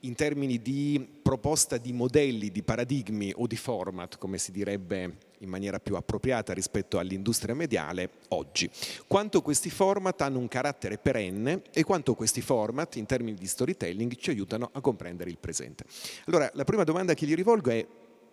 in 0.00 0.14
termini 0.14 0.62
di 0.62 1.18
proposta 1.22 1.76
di 1.76 1.92
modelli, 1.92 2.50
di 2.50 2.62
paradigmi 2.62 3.32
o 3.36 3.46
di 3.46 3.56
format, 3.56 4.16
come 4.18 4.38
si 4.38 4.52
direbbe 4.52 5.28
in 5.38 5.48
maniera 5.48 5.78
più 5.78 5.96
appropriata 5.96 6.52
rispetto 6.52 6.98
all'industria 6.98 7.54
mediale 7.54 8.10
oggi. 8.28 8.70
Quanto 9.06 9.42
questi 9.42 9.70
format 9.70 10.20
hanno 10.22 10.38
un 10.38 10.48
carattere 10.48 10.98
perenne 10.98 11.62
e 11.72 11.82
quanto 11.84 12.14
questi 12.14 12.40
format 12.40 12.96
in 12.96 13.06
termini 13.06 13.36
di 13.36 13.46
storytelling 13.46 14.14
ci 14.16 14.30
aiutano 14.30 14.70
a 14.72 14.80
comprendere 14.80 15.30
il 15.30 15.38
presente. 15.38 15.84
Allora, 16.26 16.50
la 16.54 16.64
prima 16.64 16.84
domanda 16.84 17.14
che 17.14 17.26
gli 17.26 17.34
rivolgo 17.34 17.70
è 17.70 17.86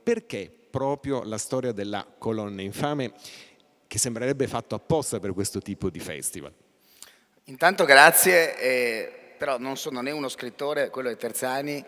perché 0.03 0.51
proprio 0.69 1.23
la 1.23 1.37
storia 1.37 1.71
della 1.71 2.05
colonna 2.17 2.61
infame 2.61 3.11
che 3.87 3.97
sembrerebbe 3.99 4.47
fatto 4.47 4.75
apposta 4.75 5.19
per 5.19 5.33
questo 5.33 5.59
tipo 5.59 5.89
di 5.89 5.99
festival? 5.99 6.53
Intanto 7.45 7.85
grazie. 7.85 8.59
Eh 8.59 9.26
però 9.37 9.57
non 9.57 9.77
sono 9.77 10.01
né 10.01 10.11
uno 10.11 10.29
scrittore, 10.29 10.89
quello 10.89 11.09
di 11.09 11.17
Terzani, 11.17 11.85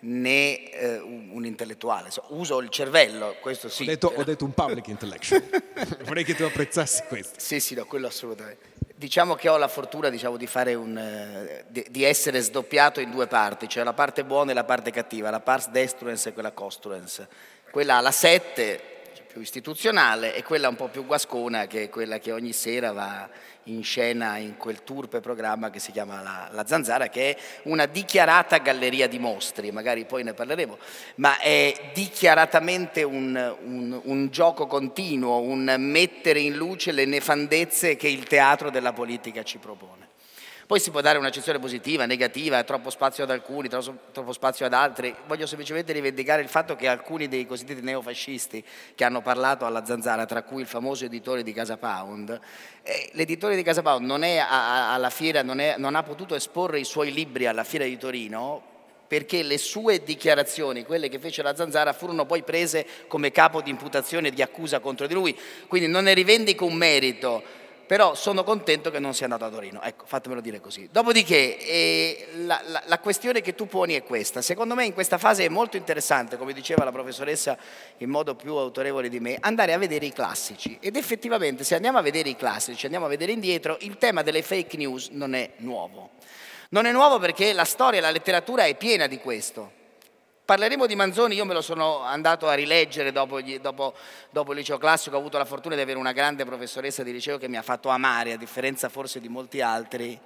né 0.00 0.70
eh, 0.70 0.98
un, 0.98 1.30
un, 1.32 1.44
intellettuale. 1.44 2.10
So, 2.10 2.24
uso 2.28 2.60
il 2.60 2.68
cervello, 2.70 3.36
questo 3.40 3.68
sì. 3.68 3.82
Ho 3.82 3.86
detto, 3.86 4.12
ho 4.14 4.24
detto 4.24 4.44
un 4.44 4.52
public 4.52 4.88
intellectual. 4.88 5.42
Vorrei 6.04 6.24
che 6.24 6.34
tu 6.34 6.44
apprezzassi 6.44 7.02
questo. 7.08 7.38
Sì, 7.38 7.60
sì, 7.60 7.74
no, 7.74 7.84
quello 7.84 8.06
assolutamente. 8.06 8.70
Diciamo 8.94 9.34
che 9.34 9.48
ho 9.48 9.56
la 9.56 9.68
fortuna 9.68 10.10
diciamo, 10.10 10.36
di, 10.36 10.48
un, 10.74 10.96
eh, 10.96 11.64
di, 11.68 11.84
di, 11.90 12.04
essere 12.04 12.40
sdoppiato 12.40 13.00
in 13.00 13.10
due 13.10 13.26
parti, 13.26 13.68
cioè 13.68 13.82
la 13.82 13.92
parte 13.92 14.24
buona 14.24 14.52
e 14.52 14.54
la 14.54 14.64
parte 14.64 14.92
cattiva, 14.92 15.28
la 15.30 15.40
pars 15.40 15.70
destruens 15.70 16.26
e 16.26 16.32
quella 16.32 16.52
costruens. 16.52 17.26
Quella 17.70 17.96
alla 17.96 18.12
7, 18.12 18.80
cioè 18.80 18.91
più 19.32 19.40
istituzionale, 19.40 20.34
e 20.34 20.42
quella 20.42 20.68
un 20.68 20.76
po' 20.76 20.88
più 20.88 21.06
guascona, 21.06 21.66
che 21.66 21.84
è 21.84 21.88
quella 21.88 22.18
che 22.18 22.32
ogni 22.32 22.52
sera 22.52 22.92
va 22.92 23.26
in 23.64 23.82
scena 23.82 24.36
in 24.36 24.58
quel 24.58 24.82
turpe 24.82 25.20
programma 25.20 25.70
che 25.70 25.78
si 25.78 25.90
chiama 25.90 26.20
La, 26.20 26.48
la 26.52 26.66
Zanzara, 26.66 27.08
che 27.08 27.30
è 27.30 27.40
una 27.62 27.86
dichiarata 27.86 28.58
galleria 28.58 29.08
di 29.08 29.18
mostri, 29.18 29.70
magari 29.72 30.04
poi 30.04 30.22
ne 30.22 30.34
parleremo, 30.34 30.76
ma 31.16 31.38
è 31.38 31.92
dichiaratamente 31.94 33.02
un, 33.04 33.56
un, 33.64 34.00
un 34.04 34.28
gioco 34.28 34.66
continuo, 34.66 35.40
un 35.40 35.76
mettere 35.78 36.40
in 36.40 36.54
luce 36.54 36.92
le 36.92 37.06
nefandezze 37.06 37.96
che 37.96 38.08
il 38.08 38.24
teatro 38.24 38.70
della 38.70 38.92
politica 38.92 39.42
ci 39.42 39.56
propone. 39.56 40.01
Poi 40.66 40.78
si 40.78 40.90
può 40.90 41.00
dare 41.00 41.18
un'accezione 41.18 41.58
positiva, 41.58 42.06
negativa, 42.06 42.62
troppo 42.62 42.90
spazio 42.90 43.24
ad 43.24 43.30
alcuni, 43.30 43.68
troppo 43.68 44.32
spazio 44.32 44.64
ad 44.64 44.72
altri. 44.72 45.14
Voglio 45.26 45.46
semplicemente 45.46 45.92
rivendicare 45.92 46.40
il 46.40 46.48
fatto 46.48 46.76
che 46.76 46.86
alcuni 46.86 47.28
dei 47.28 47.46
cosiddetti 47.46 47.80
neofascisti 47.80 48.64
che 48.94 49.04
hanno 49.04 49.22
parlato 49.22 49.66
alla 49.66 49.84
zanzara, 49.84 50.24
tra 50.24 50.42
cui 50.42 50.62
il 50.62 50.68
famoso 50.68 51.04
editore 51.04 51.42
di 51.42 51.52
Casa 51.52 51.76
Pound, 51.76 52.40
eh, 52.82 53.10
l'editore 53.12 53.56
di 53.56 53.62
Casa 53.62 53.82
Pound 53.82 54.06
non, 54.06 54.22
è 54.22 54.38
a, 54.38 54.92
alla 54.92 55.10
fiera, 55.10 55.42
non, 55.42 55.58
è, 55.58 55.74
non 55.78 55.94
ha 55.94 56.02
potuto 56.02 56.34
esporre 56.34 56.78
i 56.78 56.84
suoi 56.84 57.12
libri 57.12 57.46
alla 57.46 57.64
fiera 57.64 57.84
di 57.84 57.96
Torino 57.98 58.70
perché 59.12 59.42
le 59.42 59.58
sue 59.58 60.02
dichiarazioni, 60.02 60.84
quelle 60.84 61.10
che 61.10 61.18
fece 61.18 61.42
la 61.42 61.54
Zanzara, 61.54 61.92
furono 61.92 62.24
poi 62.24 62.42
prese 62.42 62.86
come 63.08 63.30
capo 63.30 63.60
di 63.60 63.68
imputazione 63.68 64.28
e 64.28 64.30
di 64.30 64.40
accusa 64.40 64.80
contro 64.80 65.06
di 65.06 65.12
lui. 65.12 65.38
Quindi 65.66 65.86
non 65.86 66.04
ne 66.04 66.14
rivendico 66.14 66.64
un 66.64 66.72
merito, 66.72 67.42
però 67.86 68.14
sono 68.14 68.44
contento 68.44 68.90
che 68.90 68.98
non 68.98 69.14
sia 69.14 69.26
andato 69.26 69.44
a 69.44 69.50
Torino, 69.50 69.82
ecco, 69.82 70.04
fatemelo 70.06 70.40
dire 70.40 70.60
così. 70.60 70.88
Dopodiché, 70.90 71.58
eh, 71.58 72.28
la, 72.44 72.60
la, 72.66 72.82
la, 72.86 72.98
questione 72.98 73.40
che 73.40 73.54
tu 73.54 73.66
poni 73.66 73.94
è 73.94 74.02
questa, 74.02 74.42
secondo 74.42 74.74
me 74.74 74.84
in 74.84 74.94
questa 74.94 75.18
fase 75.18 75.44
è 75.44 75.48
molto 75.48 75.76
interessante, 75.76 76.36
come 76.36 76.52
diceva 76.52 76.84
la 76.84 76.92
professoressa 76.92 77.56
in 77.98 78.08
modo 78.10 78.34
più 78.34 78.54
autorevole 78.54 79.08
di 79.08 79.20
me, 79.20 79.36
andare 79.40 79.72
a 79.72 79.78
vedere 79.78 80.06
i 80.06 80.12
classici 80.12 80.78
ed 80.80 80.96
effettivamente 80.96 81.64
se 81.64 81.74
andiamo 81.74 81.98
a 81.98 82.02
vedere 82.02 82.28
i 82.28 82.36
classici, 82.36 82.84
andiamo 82.84 83.06
a 83.06 83.08
vedere 83.08 83.32
indietro, 83.32 83.76
il 83.80 83.98
tema 83.98 84.22
delle 84.22 84.42
fake 84.42 84.76
news 84.76 85.08
non 85.08 85.34
è 85.34 85.50
nuovo. 85.58 86.10
Non 86.70 86.86
è 86.86 86.92
nuovo 86.92 87.18
perché 87.18 87.52
la 87.52 87.64
storia 87.64 87.98
e 87.98 88.02
la 88.02 88.10
letteratura 88.10 88.64
è 88.64 88.74
piena 88.76 89.06
di 89.06 89.18
questo. 89.18 89.80
Parleremo 90.44 90.86
di 90.86 90.96
Manzoni, 90.96 91.36
io 91.36 91.44
me 91.44 91.54
lo 91.54 91.60
sono 91.60 92.00
andato 92.00 92.48
a 92.48 92.54
rileggere 92.54 93.12
dopo, 93.12 93.40
dopo, 93.40 93.94
dopo, 94.30 94.50
il 94.50 94.58
liceo 94.58 94.76
classico, 94.76 95.14
ho 95.14 95.20
avuto 95.20 95.38
la 95.38 95.44
fortuna 95.44 95.76
di 95.76 95.80
avere 95.80 95.98
una 95.98 96.10
grande 96.10 96.44
professoressa 96.44 97.04
di 97.04 97.12
liceo 97.12 97.38
che 97.38 97.46
mi 97.46 97.56
ha 97.56 97.62
fatto 97.62 97.90
amare, 97.90 98.32
a 98.32 98.36
differenza 98.36 98.88
forse 98.88 99.20
di 99.20 99.28
molti 99.28 99.60
altri, 99.60 100.18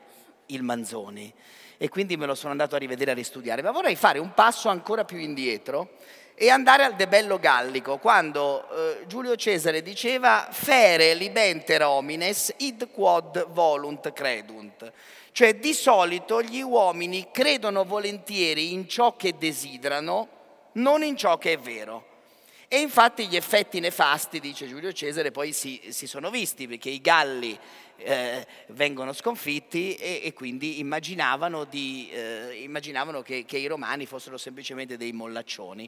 il 0.47 0.63
Manzoni. 0.63 1.31
E 1.77 1.91
quindi 1.91 2.17
me 2.17 2.25
lo 2.25 2.35
sono 2.35 2.53
andato 2.53 2.77
a 2.77 2.79
rivedere 2.79 3.11
a 3.11 3.15
ristudiare. 3.15 3.61
Ma 3.61 3.73
vorrei 3.73 3.95
fare 3.95 4.19
un 4.19 4.33
passo 4.33 4.71
ancora 4.71 5.05
più 5.05 5.19
indietro 5.19 5.91
e 6.35 6.49
andare 6.49 6.85
al 6.85 6.95
debello 6.97 7.39
gallico, 7.39 7.99
quando 7.99 8.69
eh, 8.71 9.05
Giulio 9.07 9.37
Cesare 9.37 9.83
diceva 9.83 10.49
fere 10.51 11.13
libenter 11.13 11.83
homines 11.83 12.55
id 12.57 12.91
quod 12.91 13.49
volunt 13.51 14.11
credunt. 14.15 14.93
Cioè 15.37 15.57
di 15.57 15.75
solito 15.75 16.41
gli 16.41 16.63
uomini 16.63 17.29
credono 17.31 17.85
volentieri 17.85 18.73
in 18.73 18.89
ciò 18.89 19.17
che 19.17 19.37
desiderano, 19.37 20.29
non 20.77 21.03
in 21.03 21.15
ciò 21.15 21.37
che 21.37 21.53
è 21.53 21.59
vero. 21.59 22.07
E 22.69 22.79
infatti 22.79 23.27
gli 23.27 23.37
effetti 23.37 23.79
nefasti, 23.79 24.41
dice 24.41 24.67
Giulio 24.67 24.95
Cesare, 24.95 25.33
poi 25.33 25.53
si, 25.53 25.79
si 25.89 26.07
sono 26.07 26.31
visti, 26.31 26.67
perché 26.67 26.89
i 26.89 27.03
Galli 27.03 27.55
eh, 27.99 28.47
vengono 28.69 29.13
sconfitti 29.13 29.95
e, 29.97 30.23
e 30.25 30.33
quindi 30.33 30.79
immaginavano, 30.79 31.65
di, 31.65 32.09
eh, 32.11 32.63
immaginavano 32.63 33.21
che, 33.21 33.45
che 33.45 33.59
i 33.59 33.67
romani 33.67 34.07
fossero 34.07 34.39
semplicemente 34.39 34.97
dei 34.97 35.13
mollaccioni. 35.13 35.87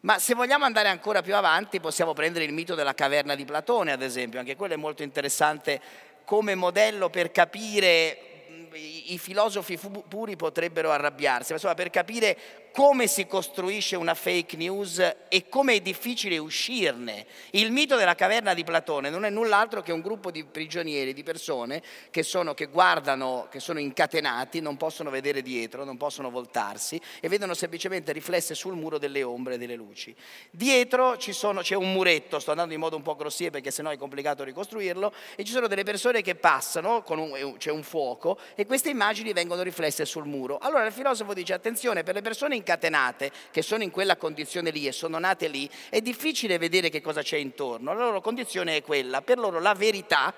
Ma 0.00 0.18
se 0.18 0.32
vogliamo 0.32 0.64
andare 0.64 0.88
ancora 0.88 1.20
più 1.20 1.36
avanti 1.36 1.80
possiamo 1.80 2.14
prendere 2.14 2.46
il 2.46 2.54
mito 2.54 2.74
della 2.74 2.94
caverna 2.94 3.34
di 3.34 3.44
Platone, 3.44 3.92
ad 3.92 4.00
esempio, 4.00 4.38
anche 4.38 4.56
quello 4.56 4.72
è 4.72 4.78
molto 4.78 5.02
interessante 5.02 5.82
come 6.24 6.54
modello 6.54 7.10
per 7.10 7.30
capire 7.30 8.29
i 8.76 9.18
filosofi 9.18 9.78
puri 10.08 10.36
potrebbero 10.36 10.90
arrabbiarsi, 10.90 11.48
ma 11.48 11.54
insomma 11.54 11.74
per 11.74 11.90
capire 11.90 12.36
come 12.72 13.06
si 13.06 13.26
costruisce 13.26 13.96
una 13.96 14.14
fake 14.14 14.56
news 14.56 14.98
e 15.28 15.48
come 15.48 15.74
è 15.74 15.80
difficile 15.80 16.38
uscirne. 16.38 17.26
Il 17.50 17.72
mito 17.72 17.96
della 17.96 18.14
caverna 18.14 18.54
di 18.54 18.64
Platone 18.64 19.10
non 19.10 19.24
è 19.24 19.30
null'altro 19.30 19.82
che 19.82 19.92
un 19.92 20.00
gruppo 20.00 20.30
di 20.30 20.44
prigionieri, 20.44 21.12
di 21.12 21.22
persone 21.22 21.82
che, 22.10 22.22
sono, 22.22 22.54
che 22.54 22.66
guardano, 22.66 23.48
che 23.50 23.60
sono 23.60 23.78
incatenati, 23.80 24.60
non 24.60 24.76
possono 24.76 25.10
vedere 25.10 25.42
dietro, 25.42 25.84
non 25.84 25.96
possono 25.96 26.30
voltarsi 26.30 27.00
e 27.20 27.28
vedono 27.28 27.54
semplicemente 27.54 28.12
riflesse 28.12 28.54
sul 28.54 28.74
muro 28.74 28.98
delle 28.98 29.22
ombre 29.22 29.54
e 29.54 29.58
delle 29.58 29.74
luci. 29.74 30.14
Dietro 30.50 31.16
sono, 31.18 31.60
c'è 31.62 31.76
un 31.76 31.92
muretto, 31.92 32.38
sto 32.38 32.50
andando 32.50 32.74
in 32.74 32.80
modo 32.80 32.96
un 32.96 33.02
po' 33.02 33.16
grossier 33.16 33.50
perché 33.50 33.70
sennò 33.70 33.90
è 33.90 33.96
complicato 33.96 34.44
ricostruirlo, 34.44 35.12
e 35.36 35.44
ci 35.44 35.52
sono 35.52 35.66
delle 35.66 35.84
persone 35.84 36.22
che 36.22 36.34
passano, 36.34 37.04
un, 37.06 37.56
c'è 37.58 37.70
un 37.70 37.82
fuoco, 37.82 38.38
e 38.54 38.66
queste 38.66 38.90
immagini 38.90 39.32
vengono 39.32 39.62
riflesse 39.62 40.04
sul 40.04 40.26
muro. 40.26 40.58
Allora 40.58 40.84
il 40.86 40.92
filosofo 40.92 41.32
dice 41.34 41.52
attenzione, 41.52 42.02
per 42.02 42.14
le 42.14 42.22
persone 42.22 42.59
incatenate, 42.60 43.32
che 43.50 43.62
sono 43.62 43.82
in 43.82 43.90
quella 43.90 44.16
condizione 44.16 44.70
lì 44.70 44.86
e 44.86 44.92
sono 44.92 45.18
nate 45.18 45.48
lì, 45.48 45.68
è 45.88 46.00
difficile 46.00 46.58
vedere 46.58 46.88
che 46.88 47.00
cosa 47.00 47.22
c'è 47.22 47.36
intorno. 47.36 47.92
La 47.92 48.04
loro 48.04 48.20
condizione 48.20 48.76
è 48.76 48.82
quella, 48.82 49.22
per 49.22 49.38
loro 49.38 49.58
la 49.58 49.74
verità 49.74 50.32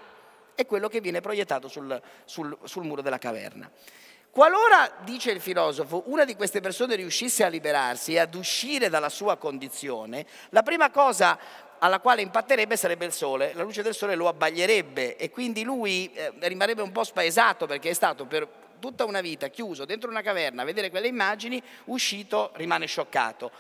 è 0.55 0.67
quello 0.67 0.89
che 0.89 1.01
viene 1.01 1.21
proiettato 1.21 1.69
sul, 1.69 2.01
sul, 2.25 2.57
sul 2.65 2.85
muro 2.85 3.03
della 3.03 3.19
caverna. 3.19 3.71
Qualora, 4.31 4.91
dice 5.05 5.31
il 5.31 5.43
filosofo, 5.43 6.05
una 6.07 6.25
di 6.25 6.35
queste 6.37 6.61
persone 6.61 6.95
riuscisse 6.95 7.45
a 7.45 7.49
liberarsi 7.49 8.15
e 8.15 8.19
ad 8.19 8.35
uscire 8.35 8.89
dalla 8.89 9.11
sua 9.11 9.37
condizione, 9.37 10.25
la 10.51 10.63
prima 10.63 10.91
cosa 10.91 11.39
alla 11.79 12.01
quale 12.01 12.23
impatterebbe 12.23 12.77
sarebbe 12.77 13.05
il 13.05 13.13
sole, 13.13 13.53
la 13.55 13.63
luce 13.63 13.83
del 13.83 13.95
sole 13.95 14.15
lo 14.15 14.29
abbaglierebbe 14.29 15.17
e 15.17 15.31
quindi 15.31 15.65
lui 15.65 16.11
eh, 16.15 16.33
rimarrebbe 16.39 16.81
un 16.81 16.93
po' 16.93 17.05
spaesato 17.05 17.67
perché 17.67 17.91
è 17.91 17.93
stato 17.93 18.25
per 18.25 18.49
tutta 18.83 19.05
una 19.05 19.21
vita 19.21 19.47
chiuso 19.47 19.85
dentro 19.85 20.11
una 20.11 20.23
caverna 20.23 20.63
a 20.63 20.65
vedere 20.65 20.91
quelle 20.91 21.07
immagini, 21.07 21.63
uscito 21.85 22.51
rimane 22.57 22.87
scioccato. 22.87 23.53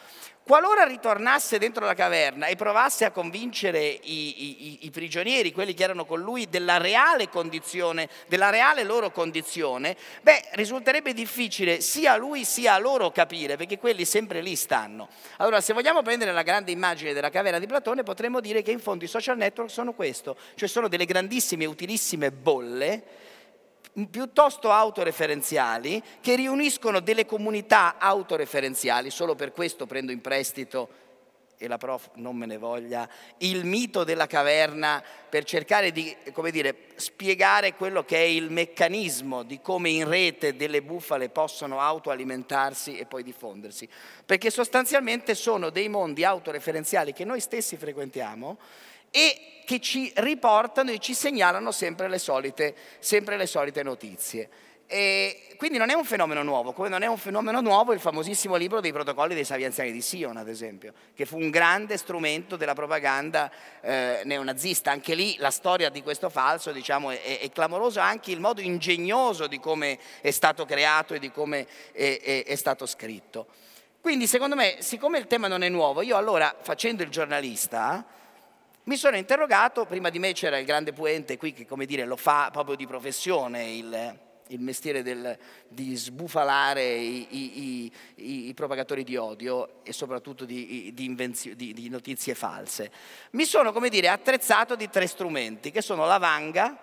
Qualora 0.44 0.82
ritornasse 0.82 1.56
dentro 1.58 1.86
la 1.86 1.94
caverna 1.94 2.46
e 2.46 2.56
provasse 2.56 3.04
a 3.04 3.12
convincere 3.12 3.86
i, 3.86 4.42
i, 4.42 4.78
i, 4.86 4.90
prigionieri, 4.90 5.52
quelli 5.52 5.72
che 5.72 5.84
erano 5.84 6.04
con 6.04 6.20
lui, 6.20 6.48
della 6.48 6.78
reale 6.78 7.28
condizione, 7.28 8.08
della 8.26 8.50
reale 8.50 8.82
loro 8.82 9.12
condizione, 9.12 9.96
beh, 10.20 10.48
risulterebbe 10.54 11.12
difficile 11.12 11.80
sia 11.80 12.14
a 12.14 12.16
lui 12.16 12.44
sia 12.44 12.74
a 12.74 12.78
loro 12.78 13.12
capire, 13.12 13.56
perché 13.56 13.78
quelli 13.78 14.04
sempre 14.04 14.40
lì 14.40 14.56
stanno. 14.56 15.08
Allora, 15.36 15.60
se 15.60 15.72
vogliamo 15.72 16.02
prendere 16.02 16.32
la 16.32 16.42
grande 16.42 16.72
immagine 16.72 17.12
della 17.12 17.30
caverna 17.30 17.60
di 17.60 17.68
Platone, 17.68 18.02
potremmo 18.02 18.40
dire 18.40 18.62
che 18.62 18.72
in 18.72 18.80
fondo 18.80 19.04
i 19.04 19.08
social 19.08 19.36
network 19.36 19.70
sono 19.70 19.92
questo, 19.92 20.36
cioè 20.56 20.68
sono 20.68 20.88
delle 20.88 21.04
grandissime 21.04 21.66
utilissime 21.66 22.32
bolle 22.32 23.30
piuttosto 24.10 24.70
autoreferenziali 24.70 26.02
che 26.20 26.34
riuniscono 26.36 27.00
delle 27.00 27.26
comunità 27.26 27.96
autoreferenziali, 27.98 29.10
solo 29.10 29.34
per 29.34 29.52
questo 29.52 29.86
prendo 29.86 30.12
in 30.12 30.20
prestito 30.20 30.88
e 31.62 31.68
la 31.68 31.78
prof 31.78 32.10
non 32.14 32.34
me 32.34 32.46
ne 32.46 32.58
voglia, 32.58 33.08
il 33.38 33.64
mito 33.64 34.02
della 34.02 34.26
caverna 34.26 35.02
per 35.28 35.44
cercare 35.44 35.92
di 35.92 36.14
dire, 36.50 36.76
spiegare 36.96 37.74
quello 37.74 38.04
che 38.04 38.16
è 38.16 38.26
il 38.26 38.50
meccanismo 38.50 39.44
di 39.44 39.60
come 39.60 39.90
in 39.90 40.08
rete 40.08 40.56
delle 40.56 40.82
bufale 40.82 41.28
possono 41.28 41.78
autoalimentarsi 41.78 42.98
e 42.98 43.06
poi 43.06 43.22
diffondersi. 43.22 43.88
Perché 44.26 44.50
sostanzialmente 44.50 45.36
sono 45.36 45.70
dei 45.70 45.88
mondi 45.88 46.24
autoreferenziali 46.24 47.12
che 47.12 47.24
noi 47.24 47.38
stessi 47.38 47.76
frequentiamo 47.76 48.58
e 49.12 49.62
che 49.64 49.78
ci 49.78 50.10
riportano 50.16 50.90
e 50.90 50.98
ci 50.98 51.14
segnalano 51.14 51.70
sempre 51.70 52.08
le 52.08 52.18
solite, 52.18 52.74
sempre 52.98 53.36
le 53.36 53.46
solite 53.46 53.84
notizie. 53.84 54.48
E 54.86 55.54
quindi 55.56 55.78
non 55.78 55.90
è 55.90 55.94
un 55.94 56.04
fenomeno 56.04 56.42
nuovo, 56.42 56.72
come 56.72 56.88
non 56.88 57.02
è 57.02 57.06
un 57.06 57.16
fenomeno 57.16 57.60
nuovo 57.60 57.92
il 57.92 58.00
famosissimo 58.00 58.56
libro 58.56 58.80
dei 58.80 58.92
protocolli 58.92 59.32
dei 59.32 59.44
savianziani 59.44 59.92
di 59.92 60.02
Sion, 60.02 60.36
ad 60.36 60.48
esempio, 60.48 60.92
che 61.14 61.24
fu 61.24 61.38
un 61.38 61.50
grande 61.50 61.96
strumento 61.96 62.56
della 62.56 62.74
propaganda 62.74 63.50
eh, 63.80 64.20
neonazista. 64.24 64.90
Anche 64.90 65.14
lì 65.14 65.36
la 65.38 65.50
storia 65.50 65.88
di 65.88 66.02
questo 66.02 66.28
falso 66.28 66.72
diciamo, 66.72 67.10
è, 67.10 67.38
è, 67.40 67.50
clamorosa, 67.50 68.02
anche 68.02 68.32
il 68.32 68.40
modo 68.40 68.60
ingegnoso 68.60 69.46
di 69.46 69.60
come 69.60 69.98
è 70.20 70.30
stato 70.30 70.66
creato 70.66 71.14
e 71.14 71.18
di 71.18 71.30
come 71.30 71.66
è, 71.92 72.20
è, 72.22 72.44
è 72.44 72.54
stato 72.56 72.84
scritto. 72.84 73.46
Quindi 73.98 74.26
secondo 74.26 74.56
me, 74.56 74.76
siccome 74.80 75.16
il 75.16 75.26
tema 75.26 75.48
non 75.48 75.62
è 75.62 75.68
nuovo, 75.68 76.02
io 76.02 76.16
allora 76.16 76.54
facendo 76.60 77.02
il 77.02 77.08
giornalista 77.08 78.04
mi 78.84 78.96
sono 78.96 79.16
interrogato, 79.16 79.84
prima 79.86 80.10
di 80.10 80.18
me 80.18 80.32
c'era 80.32 80.58
il 80.58 80.66
grande 80.66 80.92
Puente 80.92 81.36
qui 81.36 81.52
che 81.52 81.66
come 81.66 81.86
dire 81.86 82.04
lo 82.04 82.16
fa 82.16 82.48
proprio 82.50 82.74
di 82.74 82.84
professione, 82.84 83.70
il, 83.70 84.18
il 84.48 84.60
mestiere 84.60 85.02
del, 85.02 85.38
di 85.68 85.94
sbufalare 85.94 86.84
i, 86.84 87.26
i, 87.30 87.92
i, 88.16 88.48
i, 88.48 88.54
propagatori 88.54 89.04
di 89.04 89.16
odio 89.16 89.84
e 89.84 89.92
soprattutto 89.92 90.44
di, 90.44 90.90
di, 90.94 91.14
di, 91.54 91.88
notizie 91.88 92.34
false. 92.34 92.90
Mi 93.32 93.44
sono, 93.44 93.72
come 93.72 93.88
dire, 93.88 94.08
attrezzato 94.08 94.74
di 94.74 94.90
tre 94.90 95.06
strumenti 95.06 95.70
che 95.70 95.80
sono 95.80 96.04
la 96.04 96.18
vanga, 96.18 96.76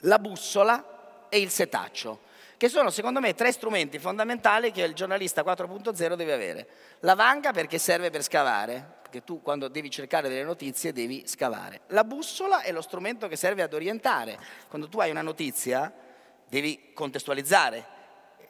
la 0.00 0.18
bussola 0.18 1.28
e 1.28 1.38
il 1.38 1.50
setaccio 1.50 2.30
che 2.62 2.68
sono 2.68 2.90
secondo 2.90 3.18
me 3.18 3.34
tre 3.34 3.50
strumenti 3.50 3.98
fondamentali 3.98 4.70
che 4.70 4.82
il 4.82 4.94
giornalista 4.94 5.42
4.0 5.42 6.14
deve 6.14 6.32
avere. 6.32 6.68
La 7.00 7.16
vanga 7.16 7.50
perché 7.50 7.76
serve 7.76 8.10
per 8.10 8.22
scavare, 8.22 9.00
perché 9.12 9.24
tu 9.24 9.42
quando 9.42 9.68
devi 9.68 9.90
cercare 9.90 10.30
delle 10.30 10.42
notizie 10.42 10.90
devi 10.90 11.24
scavare. 11.26 11.82
La 11.88 12.02
bussola 12.02 12.62
è 12.62 12.72
lo 12.72 12.80
strumento 12.80 13.28
che 13.28 13.36
serve 13.36 13.60
ad 13.60 13.74
orientare. 13.74 14.38
Quando 14.68 14.88
tu 14.88 15.00
hai 15.00 15.10
una 15.10 15.20
notizia 15.20 15.92
devi 16.48 16.92
contestualizzare. 16.94 17.86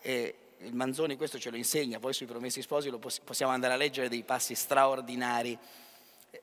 E 0.00 0.36
il 0.58 0.74
Manzoni 0.74 1.16
questo 1.16 1.40
ce 1.40 1.50
lo 1.50 1.56
insegna, 1.56 1.98
poi 1.98 2.12
sui 2.12 2.26
Promessi 2.26 2.62
Sposi 2.62 2.92
possiamo 3.24 3.50
andare 3.50 3.74
a 3.74 3.76
leggere 3.76 4.08
dei 4.08 4.22
passi 4.22 4.54
straordinari 4.54 5.58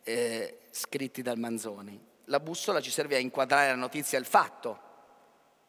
eh, 0.03 0.59
scritti 0.69 1.21
dal 1.21 1.38
Manzoni. 1.38 1.97
La 2.25 2.41
bussola 2.41 2.81
ci 2.81 2.91
serve 2.91 3.15
a 3.15 3.19
inquadrare 3.19 3.69
la 3.69 3.75
notizia 3.75 4.19
il 4.19 4.25
fatto 4.25 4.88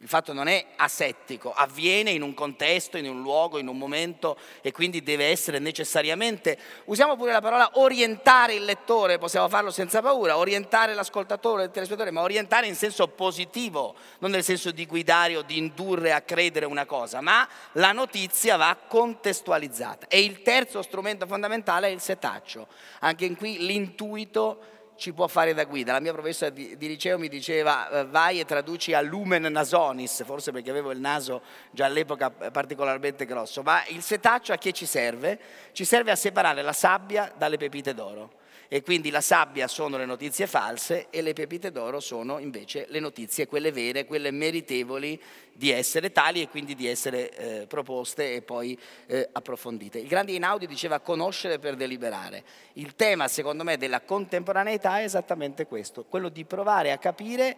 il 0.03 0.09
fatto 0.09 0.33
non 0.33 0.49
è 0.49 0.65
asettico, 0.77 1.53
avviene 1.53 2.11
in 2.11 2.23
un 2.23 2.33
contesto, 2.33 2.97
in 2.97 3.07
un 3.07 3.21
luogo, 3.21 3.59
in 3.59 3.69
un 3.69 3.77
momento 3.77 4.39
e 4.63 4.73
quindi 4.73 5.03
deve 5.03 5.27
essere 5.27 5.59
necessariamente, 5.59 6.57
usiamo 6.87 7.17
pure 7.17 7.33
la 7.33 7.43
parola 7.43 7.73
orientare 7.75 8.55
il 8.55 8.65
lettore, 8.65 9.19
possiamo 9.19 9.47
farlo 9.51 9.71
senza 9.71 10.01
paura, 10.01 10.39
orientare 10.39 10.95
l'ascoltatore, 10.95 11.65
il 11.65 11.71
telespettatore, 11.71 12.15
ma 12.15 12.23
orientare 12.23 12.67
in 12.67 12.77
senso 12.77 13.09
positivo, 13.09 13.95
non 14.21 14.31
nel 14.31 14.43
senso 14.43 14.71
di 14.71 14.87
guidare 14.87 15.37
o 15.37 15.43
di 15.43 15.59
indurre 15.59 16.15
a 16.15 16.23
credere 16.23 16.65
una 16.65 16.87
cosa, 16.87 17.21
ma 17.21 17.47
la 17.73 17.93
notizia 17.93 18.57
va 18.57 18.75
contestualizzata. 18.89 20.07
E 20.09 20.25
il 20.25 20.41
terzo 20.41 20.81
strumento 20.81 21.27
fondamentale 21.27 21.89
è 21.89 21.91
il 21.91 22.01
setaccio, 22.01 22.69
anche 23.01 23.27
in 23.27 23.37
qui 23.37 23.59
l'intuito 23.67 24.79
ci 25.01 25.15
può 25.15 25.27
fare 25.27 25.55
da 25.55 25.65
guida. 25.65 25.93
La 25.93 26.01
mia 26.01 26.13
professora 26.13 26.51
di, 26.51 26.77
di 26.77 26.87
liceo 26.87 27.19
mi 27.19 27.29
diceva 27.29 27.89
eh, 27.89 28.05
vai 28.05 28.39
e 28.39 28.45
traduci 28.45 28.93
a 28.93 29.01
lumen 29.01 29.43
nasonis, 29.51 30.23
forse 30.25 30.53
perché 30.53 30.69
avevo 30.69 30.91
il 30.93 31.01
naso 31.01 31.41
già 31.71 31.87
all'epoca 31.87 32.31
particolarmente 32.31 33.25
grosso, 33.25 33.63
ma 33.63 33.83
il 33.87 34.03
setaccio 34.03 34.53
a 34.53 34.57
che 34.59 34.73
ci 34.73 34.85
serve? 34.85 35.41
Ci 35.73 35.87
serve 35.87 36.11
a 36.11 36.17
separare 36.17 36.61
la 36.61 36.75
sabbia 36.75 37.33
dalle 37.37 37.57
pepite 37.57 37.95
d'oro 37.95 38.39
e 38.73 38.83
quindi 38.83 39.11
la 39.11 39.21
sabbia 39.21 39.67
sono 39.67 39.97
le 39.97 40.05
notizie 40.05 40.47
false 40.47 41.09
e 41.11 41.23
le 41.23 41.33
pepite 41.33 41.73
d'oro 41.73 41.99
sono 41.99 42.39
invece 42.39 42.87
le 42.91 43.01
notizie, 43.01 43.49
quelle 43.49 43.73
vere, 43.73 44.05
quelle 44.05 44.31
meritevoli 44.31 45.21
di 45.53 45.73
essere 45.73 46.13
tali 46.13 46.41
e 46.41 46.49
quindi 46.49 46.77
di 46.77 46.87
essere 46.87 47.31
eh, 47.31 47.67
proposte 47.67 48.33
e 48.33 48.43
poi 48.43 48.79
eh, 49.07 49.29
approfondite. 49.33 49.99
Il 49.99 50.07
grande 50.07 50.31
Inaudi 50.31 50.69
diceva 50.69 51.01
conoscere 51.01 51.59
per 51.59 51.75
deliberare. 51.75 52.45
Il 52.75 52.95
tema 52.95 53.27
secondo 53.27 53.65
me 53.65 53.77
della 53.77 54.03
contemporaneità 54.03 55.01
è 55.01 55.03
esattamente 55.03 55.67
questo, 55.67 56.05
quello 56.05 56.29
di 56.29 56.45
provare 56.45 56.93
a 56.93 56.99
capire 56.99 57.57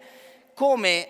come 0.55 1.09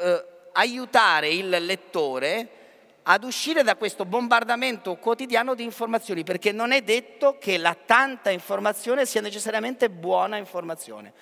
eh, 0.00 0.24
aiutare 0.52 1.30
il 1.30 1.48
lettore 1.48 2.61
ad 3.04 3.24
uscire 3.24 3.62
da 3.62 3.76
questo 3.76 4.04
bombardamento 4.04 4.96
quotidiano 4.96 5.54
di 5.54 5.64
informazioni, 5.64 6.22
perché 6.22 6.52
non 6.52 6.72
è 6.72 6.82
detto 6.82 7.36
che 7.38 7.58
la 7.58 7.74
tanta 7.74 8.30
informazione 8.30 9.06
sia 9.06 9.20
necessariamente 9.20 9.90
buona 9.90 10.36
informazione. 10.36 11.12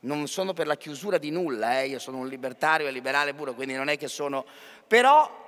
Non 0.00 0.28
sono 0.28 0.52
per 0.52 0.66
la 0.66 0.76
chiusura 0.76 1.18
di 1.18 1.30
nulla, 1.30 1.80
eh? 1.80 1.88
io 1.88 1.98
sono 1.98 2.18
un 2.18 2.28
libertario 2.28 2.86
e 2.86 2.92
liberale 2.92 3.34
puro, 3.34 3.54
quindi 3.54 3.74
non 3.74 3.88
è 3.88 3.98
che 3.98 4.08
sono... 4.08 4.44
però 4.86 5.46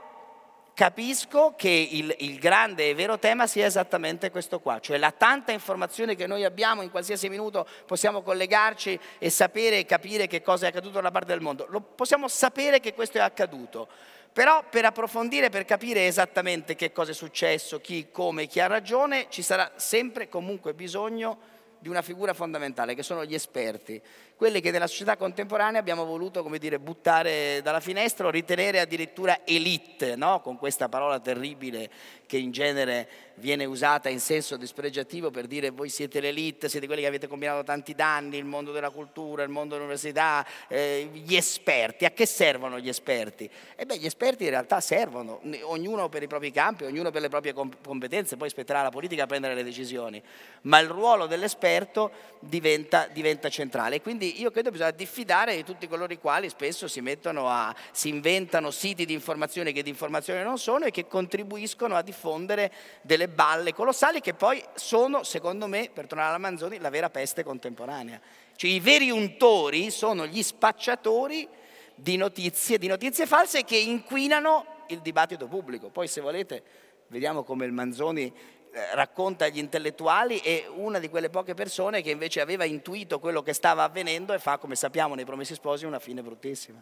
capisco 0.75 1.55
che 1.57 1.69
il, 1.69 2.15
il, 2.21 2.39
grande 2.39 2.89
e 2.89 2.95
vero 2.95 3.19
tema 3.19 3.47
sia 3.47 3.67
esattamente 3.67 4.31
questo 4.31 4.61
qua, 4.61 4.81
cioè 4.81 4.97
la 4.97 5.11
tanta 5.11 5.53
informazione 5.53 6.15
che 6.15 6.27
noi 6.27 6.45
abbiamo 6.45 6.81
in 6.81 6.91
qualsiasi 6.91 7.29
minuto 7.29 7.67
possiamo 7.85 8.23
collegarci 8.23 8.99
e 9.19 9.29
sapere 9.29 9.81
e 9.81 9.85
capire 9.85 10.27
che 10.27 10.41
cosa 10.41 10.65
è 10.65 10.69
accaduto 10.71 10.95
da 10.95 11.01
una 11.01 11.11
parte 11.11 11.33
del 11.33 11.43
mondo. 11.43 11.67
Lo, 11.69 11.81
possiamo 11.81 12.29
sapere 12.29 12.81
che 12.81 12.95
questo 12.95 13.19
è 13.19 13.21
accaduto 13.21 13.89
però 14.33 14.65
per 14.69 14.85
approfondire, 14.85 15.51
per 15.51 15.65
capire 15.65 16.07
esattamente 16.07 16.77
che 16.77 16.93
cosa 16.93 17.11
è 17.11 17.15
successo, 17.15 17.81
chi, 17.81 18.09
come, 18.11 18.47
chi 18.47 18.61
ha 18.61 18.67
ragione, 18.67 19.27
ci 19.29 19.43
sarà 19.43 19.73
sempre 19.77 20.29
comunque 20.29 20.75
bisogno 20.75 21.39
di 21.79 21.89
una 21.89 22.03
figura 22.03 22.35
fondamentale 22.35 22.95
che 22.95 23.03
sono 23.03 23.25
gli 23.25 23.35
esperti, 23.35 24.01
quelli 24.41 24.63
che 24.63 24.71
nella 24.71 24.87
società 24.87 25.19
contemporanea 25.19 25.79
abbiamo 25.79 26.07
voluto 26.07 26.43
come 26.43 26.57
dire, 26.57 26.79
buttare 26.79 27.61
dalla 27.63 27.79
finestra 27.79 28.27
o 28.27 28.31
ritenere 28.31 28.81
addirittura 28.81 29.45
elite, 29.45 30.17
no? 30.17 30.41
con 30.41 30.57
questa 30.57 30.89
parola 30.89 31.21
terribile 31.21 31.91
che 32.25 32.39
in 32.39 32.51
genere 32.51 33.09
viene 33.35 33.65
usata 33.65 34.09
in 34.09 34.21
senso 34.21 34.57
dispregiativo 34.57 35.31
per 35.31 35.47
dire 35.47 35.71
voi 35.71 35.89
siete 35.89 36.21
l'elite, 36.21 36.69
siete 36.69 36.87
quelli 36.87 37.03
che 37.03 37.09
avete 37.09 37.27
combinato 37.27 37.65
tanti 37.65 37.95
danni, 37.95 38.37
il 38.37 38.45
mondo 38.45 38.71
della 38.71 38.91
cultura, 38.91 39.43
il 39.43 39.49
mondo 39.49 39.75
dell'università, 39.75 40.47
eh, 40.69 41.11
gli 41.13 41.35
esperti. 41.35 42.05
A 42.05 42.13
che 42.13 42.27
servono 42.27 42.79
gli 42.79 42.89
esperti? 42.89 43.51
E 43.75 43.85
beh, 43.85 43.99
gli 43.99 44.07
esperti 44.07 44.45
in 44.45 44.51
realtà 44.51 44.81
servono, 44.81 45.41
ognuno 45.63 46.09
per 46.09 46.23
i 46.23 46.29
propri 46.29 46.53
campi, 46.53 46.85
ognuno 46.85 47.11
per 47.11 47.23
le 47.23 47.29
proprie 47.29 47.53
competenze, 47.53 48.37
poi 48.37 48.49
spetterà 48.49 48.81
alla 48.81 48.91
politica 48.91 49.25
a 49.25 49.27
prendere 49.27 49.55
le 49.55 49.65
decisioni, 49.65 50.23
ma 50.63 50.79
il 50.79 50.89
ruolo 50.89 51.27
dell'esperto 51.27 52.13
diventa, 52.39 53.09
diventa 53.11 53.49
centrale. 53.49 53.97
E 53.97 54.01
io 54.39 54.51
credo 54.51 54.69
che 54.69 54.77
bisogna 54.77 54.91
diffidare 54.93 55.57
di 55.57 55.65
tutti 55.65 55.89
coloro 55.89 56.13
i 56.13 56.19
quali 56.19 56.49
spesso 56.49 56.89
si 56.89 57.01
mettono 57.01 57.49
a, 57.49 57.75
si 57.93 58.09
inventano 58.09 58.71
siti 58.71 59.05
di 59.05 59.13
informazione 59.13 59.73
che 59.73 59.83
di 59.83 59.89
informazione 59.89 60.43
non 60.43 60.59
sono 60.59 60.85
e 60.85 60.91
che 60.91 61.07
contribuiscono 61.07 61.97
a 61.97 62.03
diffondere 62.03 62.73
delle 63.03 63.29
balle 63.29 63.75
colossali 63.75 64.21
che 64.21 64.35
poi 64.35 64.63
sono, 64.75 65.23
secondo 65.23 65.67
me, 65.67 65.91
per 65.93 66.07
tornare 66.07 66.31
alla 66.31 66.39
Manzoni, 66.39 66.79
la 66.79 66.91
vera 66.91 67.11
peste 67.11 67.43
contemporanea. 67.43 68.21
Cioè 68.57 68.71
i 68.71 68.81
veri 68.81 69.11
untori 69.11 69.91
sono 69.91 70.27
gli 70.27 70.43
spacciatori 70.43 71.49
di 71.95 72.17
notizie, 72.17 72.79
di 72.79 72.87
notizie 72.87 73.27
false 73.27 73.65
che 73.65 73.77
inquinano 73.77 74.85
il 74.89 75.01
dibattito 75.01 75.47
pubblico. 75.47 75.89
Poi 75.89 76.09
se 76.09 76.21
volete 76.21 76.63
vediamo 77.09 77.43
come 77.43 77.67
il 77.67 77.73
Manzoni 77.73 78.33
eh, 78.73 78.95
racconta 78.95 79.47
agli 79.47 79.59
intellettuali 79.59 80.39
è 80.39 80.69
una 80.69 81.01
di 81.01 81.09
quelle 81.09 81.29
poche 81.29 81.55
persone 81.55 82.03
che 82.03 82.11
invece 82.11 82.41
aveva 82.41 82.63
intuito 82.63 83.19
quello 83.19 83.43
che 83.43 83.53
stava 83.53 83.83
avvenendo 83.83 84.33
e 84.33 84.39
fa, 84.39 84.59
come 84.59 84.77
sappiamo 84.77 85.17
nei 85.17 85.25
Promessi 85.25 85.55
Sposi, 85.55 85.87
una 85.87 85.99
fine 85.99 86.23
bruttissima. 86.23 86.81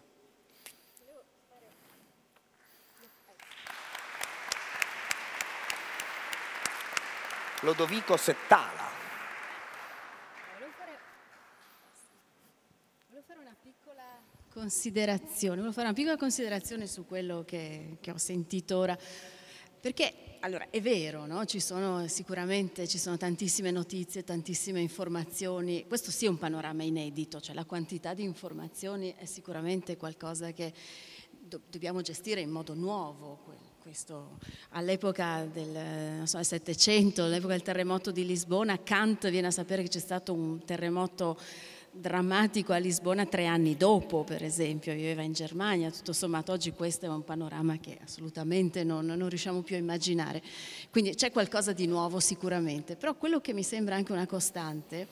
Lodovico 7.60 8.18
Settala. 8.18 8.86
Volevo 10.58 10.72
fare, 13.26 13.40
una 13.40 13.56
piccola 13.62 14.02
considerazione, 14.52 15.56
volevo 15.56 15.72
fare 15.72 15.86
una 15.86 15.96
piccola 15.96 16.18
considerazione 16.18 16.86
su 16.86 17.06
quello 17.06 17.44
che, 17.46 17.96
che 18.02 18.10
ho 18.10 18.18
sentito 18.18 18.76
ora, 18.76 18.96
perché 19.80 20.27
allora 20.40 20.66
è 20.70 20.80
vero, 20.80 21.26
no? 21.26 21.44
ci 21.44 21.60
sono 21.60 22.06
sicuramente 22.06 22.86
ci 22.86 22.98
sono 22.98 23.16
tantissime 23.16 23.70
notizie, 23.70 24.24
tantissime 24.24 24.80
informazioni, 24.80 25.84
questo 25.86 26.10
sì 26.10 26.26
è 26.26 26.28
un 26.28 26.38
panorama 26.38 26.82
inedito, 26.82 27.40
cioè 27.40 27.54
la 27.54 27.64
quantità 27.64 28.14
di 28.14 28.22
informazioni 28.22 29.14
è 29.16 29.24
sicuramente 29.24 29.96
qualcosa 29.96 30.52
che 30.52 30.72
do- 31.30 31.60
dobbiamo 31.68 32.00
gestire 32.02 32.40
in 32.40 32.50
modo 32.50 32.74
nuovo. 32.74 33.66
Questo, 33.80 34.38
all'epoca 34.70 35.46
del 35.46 36.26
so, 36.26 36.42
700, 36.42 37.24
all'epoca 37.24 37.54
del 37.54 37.62
terremoto 37.62 38.10
di 38.10 38.26
Lisbona, 38.26 38.82
Kant 38.82 39.30
viene 39.30 39.46
a 39.46 39.50
sapere 39.50 39.82
che 39.82 39.88
c'è 39.88 39.98
stato 39.98 40.34
un 40.34 40.62
terremoto 40.62 41.38
drammatico 41.90 42.72
a 42.72 42.76
Lisbona 42.76 43.26
tre 43.26 43.46
anni 43.46 43.76
dopo, 43.76 44.24
per 44.24 44.42
esempio, 44.42 44.94
viveva 44.94 45.22
in 45.22 45.32
Germania, 45.32 45.90
tutto 45.90 46.12
sommato 46.12 46.52
oggi 46.52 46.72
questo 46.72 47.06
è 47.06 47.08
un 47.08 47.24
panorama 47.24 47.78
che 47.78 47.98
assolutamente 48.02 48.84
non, 48.84 49.06
non, 49.06 49.28
riusciamo 49.28 49.62
più 49.62 49.76
a 49.76 49.78
immaginare. 49.78 50.42
Quindi 50.90 51.14
c'è 51.14 51.30
qualcosa 51.32 51.72
di 51.72 51.86
nuovo 51.86 52.20
sicuramente, 52.20 52.96
però 52.96 53.14
quello 53.14 53.40
che 53.40 53.52
mi 53.52 53.62
sembra 53.62 53.96
anche 53.96 54.12
una 54.12 54.26
costante 54.26 55.08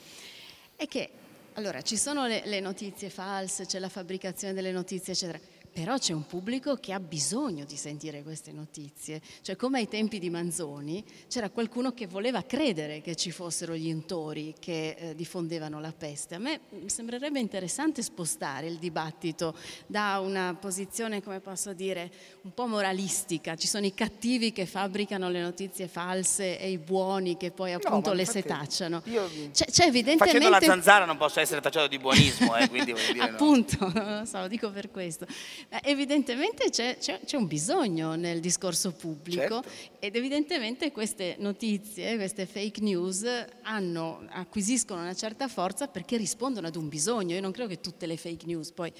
è 0.76 0.86
che, 0.86 1.10
allora, 1.54 1.82
ci 1.82 1.96
sono 1.96 2.26
le, 2.26 2.42
le 2.44 2.60
notizie 2.60 3.10
false, 3.10 3.66
c'è 3.66 3.78
la 3.78 3.88
fabbricazione 3.88 4.54
delle 4.54 4.72
notizie, 4.72 5.12
eccetera 5.12 5.55
però 5.76 5.98
c'è 5.98 6.14
un 6.14 6.24
pubblico 6.24 6.76
che 6.76 6.94
ha 6.94 7.00
bisogno 7.00 7.66
di 7.66 7.76
sentire 7.76 8.22
queste 8.22 8.50
notizie. 8.50 9.20
Cioè, 9.42 9.56
come 9.56 9.80
ai 9.80 9.88
tempi 9.88 10.18
di 10.18 10.30
Manzoni, 10.30 11.04
c'era 11.28 11.50
qualcuno 11.50 11.92
che 11.92 12.06
voleva 12.06 12.40
credere 12.44 13.02
che 13.02 13.14
ci 13.14 13.30
fossero 13.30 13.76
gli 13.76 13.88
intori 13.88 14.54
che 14.58 14.96
eh, 14.98 15.14
diffondevano 15.14 15.78
la 15.78 15.92
peste. 15.92 16.36
A 16.36 16.38
me 16.38 16.60
sembrerebbe 16.86 17.40
interessante 17.40 18.00
spostare 18.00 18.68
il 18.68 18.78
dibattito 18.78 19.54
da 19.86 20.18
una 20.20 20.56
posizione, 20.58 21.22
come 21.22 21.40
posso 21.40 21.74
dire, 21.74 22.10
un 22.40 22.54
po' 22.54 22.66
moralistica. 22.66 23.54
Ci 23.54 23.66
sono 23.66 23.84
i 23.84 23.92
cattivi 23.92 24.52
che 24.52 24.64
fabbricano 24.64 25.28
le 25.28 25.42
notizie 25.42 25.88
false 25.88 26.58
e 26.58 26.70
i 26.70 26.78
buoni 26.78 27.36
che 27.36 27.50
poi 27.50 27.74
appunto 27.74 28.08
no, 28.08 28.16
le 28.16 28.24
setacciano. 28.24 29.02
Io, 29.04 29.28
c'è, 29.52 29.66
c'è 29.66 29.84
evidentemente... 29.88 30.38
Facendo 30.38 30.48
la 30.48 30.60
zanzara 30.60 31.04
non 31.04 31.18
posso 31.18 31.38
essere 31.38 31.60
tacciato 31.60 31.86
di 31.86 31.98
buonismo, 31.98 32.56
eh, 32.56 32.66
quindi 32.66 32.94
dire 32.94 33.20
Appunto, 33.20 33.76
no. 33.80 33.92
non 34.02 34.18
lo 34.20 34.24
so, 34.24 34.38
lo 34.38 34.48
dico 34.48 34.70
per 34.70 34.90
questo. 34.90 35.26
Eh, 35.68 35.80
evidentemente 35.84 36.70
c'è, 36.70 36.96
c'è, 36.98 37.20
c'è, 37.24 37.36
un 37.36 37.48
bisogno 37.48 38.14
nel 38.14 38.38
discorso 38.38 38.92
pubblico 38.92 39.62
certo. 39.62 39.64
ed 39.98 40.14
evidentemente 40.14 40.92
queste 40.92 41.34
notizie, 41.40 42.14
queste 42.14 42.46
fake 42.46 42.80
news 42.80 43.24
hanno, 43.62 44.24
acquisiscono 44.28 45.00
una 45.00 45.14
certa 45.14 45.48
forza 45.48 45.88
perché 45.88 46.16
rispondono 46.16 46.68
ad 46.68 46.76
un 46.76 46.88
bisogno. 46.88 47.34
Io 47.34 47.40
non 47.40 47.50
credo 47.50 47.68
che 47.68 47.80
tutte 47.80 48.06
le 48.06 48.16
fake 48.16 48.46
news 48.46 48.70
poi 48.70 48.92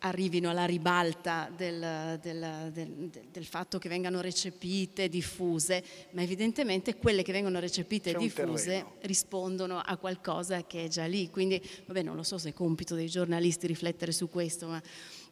arrivino 0.00 0.48
alla 0.50 0.64
ribalta 0.64 1.50
del, 1.54 2.18
del, 2.22 2.70
del, 2.72 3.10
del 3.30 3.44
fatto 3.44 3.78
che 3.78 3.88
vengano 3.88 4.20
recepite, 4.20 5.08
diffuse, 5.08 5.82
ma 6.12 6.22
evidentemente 6.22 6.96
quelle 6.96 7.22
che 7.22 7.32
vengono 7.32 7.58
recepite 7.58 8.10
e 8.10 8.14
diffuse 8.16 8.84
rispondono 9.00 9.80
a 9.84 9.96
qualcosa 9.96 10.64
che 10.64 10.84
è 10.84 10.88
già 10.88 11.06
lì. 11.06 11.30
Quindi, 11.30 11.60
vabbè, 11.86 12.02
non 12.02 12.14
lo 12.14 12.22
so 12.22 12.38
se 12.38 12.50
è 12.50 12.52
compito 12.52 12.94
dei 12.94 13.08
giornalisti 13.08 13.66
riflettere 13.66 14.12
su 14.12 14.28
questo, 14.28 14.68
ma 14.68 14.80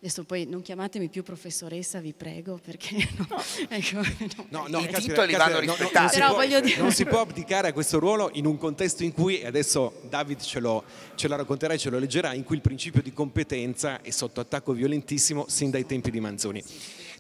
Adesso 0.05 0.25
poi 0.25 0.45
non 0.45 0.61
chiamatemi 0.61 1.09
più 1.09 1.23
professoressa, 1.23 1.99
vi 1.99 2.13
prego, 2.13 2.61
perché 2.63 3.09
no, 3.17 3.27
no. 3.27 3.43
ecco, 3.71 4.03
no, 4.51 4.67
no 4.69 4.79
I 4.81 4.89
titoli 4.89 5.33
vanno 5.33 5.61
rispettati. 5.61 6.19
Non, 6.19 6.37
non, 6.37 6.43
si 6.43 6.75
può, 6.75 6.83
non, 6.83 6.93
si 6.93 7.05
può, 7.07 7.21
abdicare 7.21 7.69
a 7.69 7.73
questo 7.73 7.99
ruolo 7.99 8.29
in 8.35 8.45
un 8.45 8.59
contesto 8.59 9.03
in 9.03 9.15
cui, 9.15 9.41
e 9.41 9.47
adesso 9.47 10.03
David 10.11 10.43
ce 10.43 10.61
lo, 10.61 10.85
ce 11.15 11.27
lo 11.27 11.37
racconterà 11.37 11.73
e 11.73 11.79
ce 11.79 11.89
lo 11.89 11.99
leggerà, 11.99 12.35
in 12.35 12.45
cui 12.45 12.57
il 12.57 12.61
principio 12.61 13.01
di 13.01 13.15
competenza 13.15 14.03
è 14.03 14.11
sotto 14.11 14.43
attacco 14.43 14.75
violentissimo 14.75 15.47
sin 15.49 15.71
dai 15.71 15.87
tempi 15.87 16.11
di 16.11 16.21
Manzoni. 16.21 16.63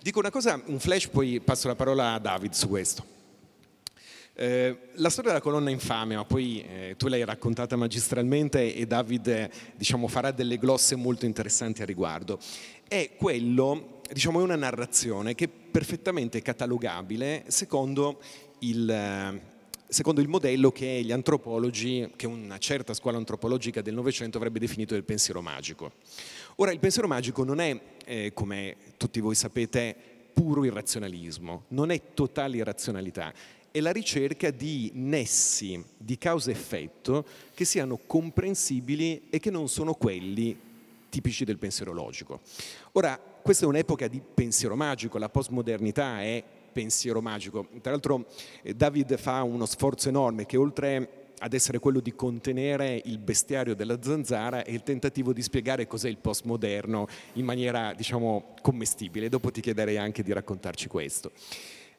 Dico 0.02 0.18
una 0.18 0.30
cosa, 0.30 0.60
un 0.66 0.78
flash, 0.78 1.08
poi 1.08 1.40
passo 1.40 1.68
la 1.68 1.76
parola 1.76 2.12
a 2.12 2.18
David 2.18 2.52
su 2.52 2.68
questo. 2.68 3.14
Eh, 4.36 4.76
la 4.94 5.10
storia 5.10 5.30
della 5.30 5.42
colonna 5.42 5.70
infame, 5.70 6.16
ma 6.16 6.24
poi 6.24 6.60
eh, 6.60 6.94
tu 6.98 7.06
l'hai 7.06 7.24
raccontata 7.24 7.76
magistralmente 7.76 8.74
e 8.74 8.84
David 8.84 9.28
eh, 9.28 9.50
diciamo, 9.76 10.08
farà 10.08 10.32
delle 10.32 10.58
glosse 10.58 10.96
molto 10.96 11.24
interessanti 11.24 11.82
a 11.82 11.84
riguardo, 11.84 12.40
è 12.88 13.12
quello, 13.16 14.00
diciamo, 14.12 14.40
è 14.40 14.42
una 14.42 14.56
narrazione 14.56 15.34
che 15.34 15.44
è 15.44 15.48
perfettamente 15.48 16.42
catalogabile 16.42 17.44
secondo 17.48 18.20
il, 18.60 19.40
secondo 19.88 20.20
il 20.20 20.28
modello 20.28 20.70
che 20.70 21.02
gli 21.04 21.12
antropologi, 21.12 22.12
che 22.16 22.26
una 22.26 22.58
certa 22.58 22.94
scuola 22.94 23.16
antropologica 23.16 23.82
del 23.82 23.94
Novecento 23.94 24.38
avrebbe 24.38 24.58
definito 24.58 24.94
del 24.94 25.04
pensiero 25.04 25.40
magico. 25.42 25.92
Ora, 26.56 26.72
il 26.72 26.78
pensiero 26.78 27.08
magico 27.08 27.44
non 27.44 27.60
è, 27.60 27.78
eh, 28.04 28.32
come 28.32 28.76
tutti 28.96 29.20
voi 29.20 29.34
sapete, 29.34 29.96
puro 30.32 30.64
irrazionalismo, 30.64 31.64
non 31.68 31.90
è 31.90 32.12
totale 32.14 32.56
irrazionalità, 32.56 33.32
è 33.70 33.80
la 33.80 33.92
ricerca 33.92 34.50
di 34.50 34.90
nessi 34.94 35.82
di 35.96 36.16
causa-effetto 36.16 37.24
che 37.54 37.64
siano 37.64 37.98
comprensibili 38.06 39.26
e 39.30 39.40
che 39.40 39.50
non 39.50 39.68
sono 39.68 39.94
quelli 39.94 40.56
tipici 41.14 41.44
del 41.44 41.58
pensiero 41.58 41.92
logico. 41.92 42.40
Ora, 42.92 43.16
questa 43.16 43.66
è 43.66 43.68
un'epoca 43.68 44.08
di 44.08 44.20
pensiero 44.20 44.74
magico, 44.74 45.16
la 45.18 45.28
postmodernità 45.28 46.20
è 46.20 46.42
pensiero 46.72 47.20
magico. 47.20 47.68
Tra 47.80 47.92
l'altro 47.92 48.26
eh, 48.62 48.74
David 48.74 49.16
fa 49.16 49.44
uno 49.44 49.64
sforzo 49.64 50.08
enorme 50.08 50.44
che 50.44 50.56
oltre 50.56 51.22
ad 51.38 51.52
essere 51.52 51.78
quello 51.78 52.00
di 52.00 52.14
contenere 52.16 53.00
il 53.04 53.18
bestiario 53.18 53.76
della 53.76 53.98
zanzara 54.02 54.64
è 54.64 54.70
il 54.72 54.82
tentativo 54.82 55.32
di 55.32 55.42
spiegare 55.42 55.86
cos'è 55.86 56.08
il 56.08 56.18
postmoderno 56.18 57.06
in 57.34 57.44
maniera, 57.44 57.92
diciamo, 57.94 58.54
commestibile. 58.60 59.28
Dopo 59.28 59.52
ti 59.52 59.60
chiederei 59.60 59.96
anche 59.96 60.24
di 60.24 60.32
raccontarci 60.32 60.88
questo. 60.88 61.30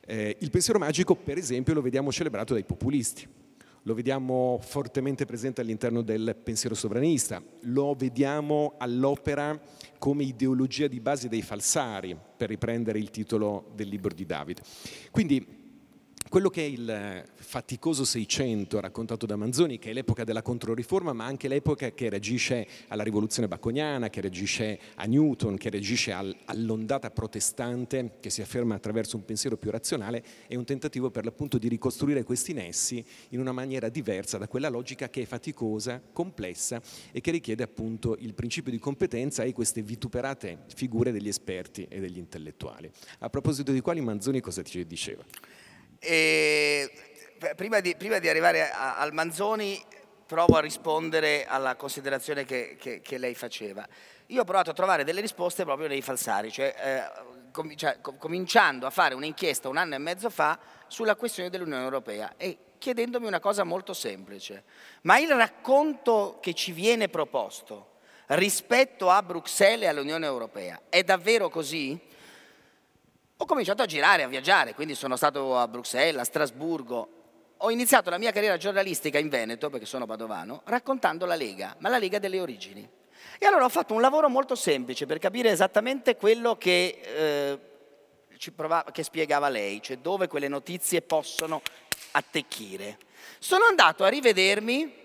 Eh, 0.06 0.36
il 0.40 0.50
pensiero 0.50 0.78
magico, 0.78 1.16
per 1.16 1.38
esempio, 1.38 1.74
lo 1.74 1.82
vediamo 1.82 2.12
celebrato 2.12 2.54
dai 2.54 2.66
populisti, 2.66 3.26
lo 3.88 3.94
vediamo 3.94 4.60
fortemente 4.62 5.26
presente 5.26 5.62
all'interno 5.62 6.02
del 6.02 6.36
pensiero 6.44 6.74
sovranista, 6.74 7.42
lo 7.62 7.94
vediamo 7.94 8.74
all'opera 8.78 9.60
come 10.00 10.24
ideologia 10.24 10.88
di 10.88 11.00
base 11.00 11.30
dei 11.30 11.44
falsari, 11.44 12.18
per 12.36 12.50
riprendere 12.50 12.98
il 12.98 13.12
titolo 13.12 13.72
del 13.76 13.88
libro 13.88 14.14
di 14.14 14.26
David. 14.26 14.62
Quindi 15.12 15.65
quello 16.28 16.50
che 16.50 16.62
è 16.62 16.66
il 16.66 17.24
faticoso 17.36 18.04
Seicento 18.04 18.80
raccontato 18.80 19.26
da 19.26 19.36
Manzoni, 19.36 19.78
che 19.78 19.92
è 19.92 19.94
l'epoca 19.94 20.24
della 20.24 20.42
Controriforma, 20.42 21.14
ma 21.14 21.26
anche 21.26 21.48
l'epoca 21.48 21.92
che 21.92 22.10
reagisce 22.10 22.68
alla 22.88 23.04
rivoluzione 23.04 23.48
baconiana, 23.48 24.10
che 24.10 24.22
reagisce 24.22 24.80
a 24.96 25.06
Newton, 25.06 25.56
che 25.56 25.70
reagisce 25.70 26.12
al, 26.12 26.36
all'ondata 26.46 27.12
protestante 27.12 28.18
che 28.20 28.30
si 28.30 28.42
afferma 28.42 28.76
attraverso 28.76 29.16
un 29.16 29.24
pensiero 29.24 29.56
più 29.56 29.70
razionale, 29.70 30.24
è 30.48 30.56
un 30.56 30.66
tentativo 30.66 31.12
per 31.12 31.26
l'appunto 31.26 31.58
di 31.58 31.68
ricostruire 31.68 32.24
questi 32.24 32.54
nessi 32.54 33.06
in 33.30 33.40
una 33.40 33.52
maniera 33.52 33.88
diversa 33.90 34.38
da 34.38 34.48
quella 34.48 34.70
logica 34.70 35.10
che 35.10 35.22
è 35.22 35.26
faticosa, 35.26 36.02
complessa 36.12 36.82
e 37.12 37.22
che 37.22 37.32
richiede 37.32 37.64
appunto 37.64 38.18
il 38.20 38.34
principio 38.34 38.72
di 38.72 38.80
competenza 38.80 39.44
e 39.44 39.54
queste 39.54 39.84
vituperate 39.84 40.64
figure 40.74 41.12
degli 41.12 41.28
esperti 41.28 41.86
e 41.88 42.00
degli 42.00 42.18
intellettuali. 42.18 42.90
A 43.20 43.30
proposito 43.30 43.72
di 43.72 43.80
quali 43.80 44.02
Manzoni 44.02 44.42
cosa 44.42 44.64
ti 44.64 44.86
diceva? 44.86 45.24
Prima, 47.56 47.80
di, 47.80 47.96
prima 47.96 48.20
di 48.20 48.30
arrivare 48.30 48.72
a, 48.72 48.98
al 48.98 49.14
Manzoni 49.14 49.84
provo 50.26 50.58
a 50.58 50.60
rispondere 50.60 51.46
alla 51.46 51.76
considerazione 51.76 52.46
che, 52.46 52.78
che, 52.80 53.02
che, 53.02 53.18
lei 53.18 53.36
faceva. 53.36 53.88
Io 54.28 54.42
ho 54.42 54.44
provato 54.44 54.72
a 54.72 54.74
trovare 54.74 55.04
delle 55.04 55.22
risposte 55.22 55.64
proprio 55.64 55.88
nei 55.88 56.02
falsari, 56.02 56.52
cioè, 56.52 56.74
eh, 56.78 57.52
com, 57.52 57.76
cioè, 57.76 58.02
com, 58.02 58.18
cominciando 58.18 58.88
a 58.88 58.90
fare 58.90 59.14
un'inchiesta 59.14 59.70
un 59.70 59.78
anno 59.78 59.96
e 59.96 60.00
mezzo 60.00 60.30
fa 60.30 60.58
sulla 60.88 61.16
questione 61.16 61.50
dell'Unione 61.50 61.84
Europea 61.84 62.34
e 62.38 62.58
chiedendomi 62.80 63.28
una 63.28 63.40
cosa 63.40 63.64
molto 63.64 63.94
semplice. 63.94 64.64
Ma 65.02 65.20
il 65.20 65.30
racconto 65.30 66.40
che 66.42 66.54
ci 66.54 66.72
viene 66.72 67.08
proposto 67.08 67.94
rispetto 68.28 69.10
a 69.10 69.22
Bruxelles 69.22 69.84
e 69.84 69.88
all'Unione 69.88 70.26
Europea 70.26 70.82
è 70.90 71.04
davvero 71.04 71.50
così? 71.50 72.00
Ho 73.38 73.46
cominciato 73.46 73.82
a 73.82 73.86
girare, 73.86 74.24
a 74.24 74.30
viaggiare, 74.30 74.74
quindi 74.74 74.96
sono 74.96 75.18
stato 75.18 75.58
a 75.58 75.68
Bruxelles, 75.68 76.22
a 76.22 76.24
Strasburgo. 76.24 77.10
Ho 77.58 77.70
iniziato 77.70 78.10
la 78.10 78.18
mia 78.18 78.32
carriera 78.32 78.56
giornalistica 78.56 79.20
in 79.20 79.28
Veneto, 79.28 79.70
perché 79.70 79.86
sono 79.86 80.06
padovano, 80.06 80.62
raccontando 80.64 81.26
la 81.26 81.36
Lega, 81.36 81.76
ma 81.80 81.90
la 81.90 81.98
Lega 81.98 82.18
delle 82.18 82.40
origini. 82.40 82.90
E 83.38 83.46
allora 83.46 83.66
ho 83.66 83.70
fatto 83.70 83.94
un 83.94 84.00
lavoro 84.00 84.30
molto 84.30 84.56
semplice 84.56 85.06
per 85.06 85.20
capire 85.20 85.50
esattamente 85.50 86.16
quello 86.16 86.56
che, 86.56 87.02
eh, 87.04 88.52
provava, 88.56 88.90
che 88.94 89.04
spiegava 89.04 89.50
lei, 89.50 89.82
cioè 89.82 89.98
dove 89.98 90.30
quelle 90.30 90.48
notizie 90.48 91.02
possono 91.02 91.62
attecchire. 92.12 92.98
Sono 93.40 93.66
andato 93.66 94.06
a 94.06 94.08
rivedermi 94.08 95.04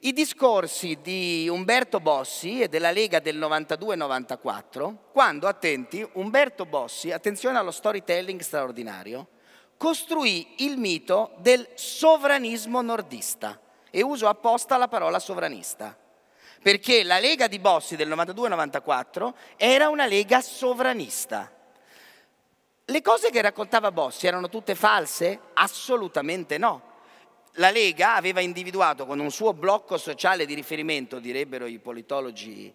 i 0.00 0.12
discorsi 0.12 0.98
di 1.00 1.48
Umberto 1.48 2.00
Bossi 2.00 2.60
e 2.60 2.68
della 2.68 2.90
Lega 2.90 3.18
del 3.18 3.38
92-94, 3.38 4.94
quando, 5.10 5.48
attenti, 5.48 6.06
Umberto 6.12 6.66
Bossi, 6.66 7.10
attenzione 7.12 7.58
allo 7.58 7.70
storytelling 7.70 8.40
straordinario, 8.40 9.28
costruì 9.76 10.56
il 10.58 10.76
mito 10.76 11.32
del 11.38 11.66
sovranismo 11.74 12.82
nordista 12.82 13.58
e 13.90 14.02
uso 14.02 14.28
apposta 14.28 14.76
la 14.76 14.88
parola 14.88 15.18
sovranista, 15.18 15.96
perché 16.62 17.02
la 17.02 17.18
Lega 17.18 17.46
di 17.46 17.58
Bossi 17.58 17.96
del 17.96 18.08
92-94 18.10 19.32
era 19.56 19.88
una 19.88 20.06
Lega 20.06 20.42
sovranista. 20.42 21.50
Le 22.84 23.02
cose 23.02 23.30
che 23.30 23.40
raccontava 23.40 23.90
Bossi 23.90 24.26
erano 24.26 24.48
tutte 24.48 24.74
false? 24.74 25.40
Assolutamente 25.54 26.58
no. 26.58 26.85
La 27.58 27.70
Lega 27.70 28.16
aveva 28.16 28.40
individuato 28.40 29.06
con 29.06 29.18
un 29.18 29.30
suo 29.30 29.54
blocco 29.54 29.96
sociale 29.96 30.44
di 30.44 30.52
riferimento, 30.52 31.18
direbbero 31.18 31.64
i 31.66 31.78
politologi 31.78 32.72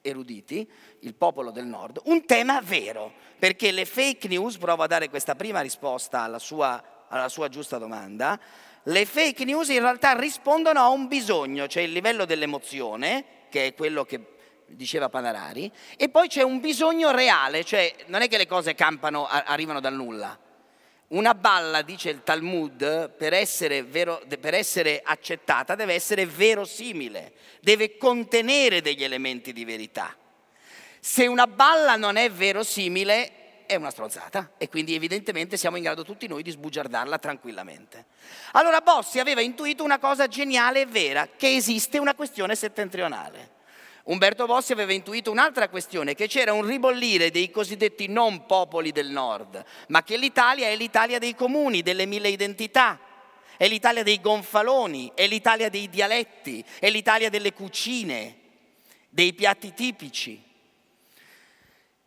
eruditi, 0.00 0.68
il 1.00 1.14
popolo 1.14 1.52
del 1.52 1.66
nord, 1.66 2.00
un 2.06 2.24
tema 2.24 2.60
vero, 2.60 3.12
perché 3.38 3.70
le 3.70 3.84
fake 3.84 4.26
news, 4.26 4.56
provo 4.56 4.82
a 4.82 4.86
dare 4.86 5.08
questa 5.08 5.36
prima 5.36 5.60
risposta 5.60 6.22
alla 6.22 6.40
sua, 6.40 7.06
alla 7.08 7.28
sua 7.28 7.48
giusta 7.48 7.78
domanda, 7.78 8.40
le 8.84 9.04
fake 9.04 9.44
news 9.44 9.68
in 9.68 9.80
realtà 9.80 10.18
rispondono 10.18 10.80
a 10.80 10.88
un 10.88 11.06
bisogno, 11.06 11.68
cioè 11.68 11.84
il 11.84 11.92
livello 11.92 12.24
dell'emozione, 12.24 13.24
che 13.48 13.66
è 13.66 13.74
quello 13.74 14.04
che 14.04 14.36
diceva 14.66 15.08
Panarari, 15.08 15.70
e 15.96 16.08
poi 16.08 16.26
c'è 16.26 16.42
un 16.42 16.58
bisogno 16.60 17.12
reale, 17.12 17.64
cioè 17.64 17.94
non 18.06 18.22
è 18.22 18.28
che 18.28 18.36
le 18.36 18.46
cose 18.46 18.74
campano, 18.74 19.26
arrivano 19.26 19.80
dal 19.80 19.94
nulla. 19.94 20.38
Una 21.08 21.34
balla, 21.34 21.80
dice 21.80 22.10
il 22.10 22.22
Talmud, 22.22 23.10
per 23.12 23.32
essere, 23.32 23.82
vero, 23.82 24.20
per 24.38 24.52
essere, 24.52 25.00
accettata 25.02 25.74
deve 25.74 25.94
essere 25.94 26.26
verosimile, 26.26 27.32
deve 27.62 27.96
contenere 27.96 28.82
degli 28.82 29.02
elementi 29.02 29.54
di 29.54 29.64
verità. 29.64 30.14
Se 31.00 31.26
una 31.26 31.46
balla 31.46 31.96
non 31.96 32.16
è 32.16 32.30
verosimile, 32.30 33.64
è 33.64 33.74
una 33.76 33.90
stronzata 33.90 34.52
e 34.58 34.68
quindi 34.68 34.94
evidentemente 34.94 35.56
siamo 35.56 35.76
in 35.76 35.84
grado 35.84 36.04
tutti 36.04 36.26
noi 36.26 36.42
di 36.42 36.50
sbugiardarla 36.50 37.18
tranquillamente. 37.18 38.06
Allora 38.52 38.82
Bossi 38.82 39.18
aveva 39.18 39.40
intuito 39.40 39.84
una 39.84 39.98
cosa 39.98 40.26
geniale 40.26 40.82
e 40.82 40.86
vera, 40.86 41.28
che 41.36 41.54
esiste 41.54 41.98
una 41.98 42.14
questione 42.14 42.54
settentrionale. 42.54 43.56
Umberto 44.08 44.46
Bossi 44.46 44.72
aveva 44.72 44.94
intuito 44.94 45.30
un'altra 45.30 45.68
questione, 45.68 46.14
che 46.14 46.28
c'era 46.28 46.54
un 46.54 46.64
ribollire 46.64 47.30
dei 47.30 47.50
cosiddetti 47.50 48.08
non 48.08 48.46
popoli 48.46 48.90
del 48.90 49.10
nord, 49.10 49.62
ma 49.88 50.02
che 50.02 50.16
l'Italia 50.16 50.68
è 50.68 50.76
l'Italia 50.76 51.18
dei 51.18 51.34
comuni, 51.34 51.82
delle 51.82 52.06
mille 52.06 52.30
identità, 52.30 52.98
è 53.58 53.68
l'Italia 53.68 54.02
dei 54.02 54.18
gonfaloni, 54.18 55.12
è 55.14 55.26
l'Italia 55.26 55.68
dei 55.68 55.90
dialetti, 55.90 56.64
è 56.78 56.88
l'Italia 56.88 57.28
delle 57.28 57.52
cucine, 57.52 58.36
dei 59.10 59.34
piatti 59.34 59.74
tipici. 59.74 60.42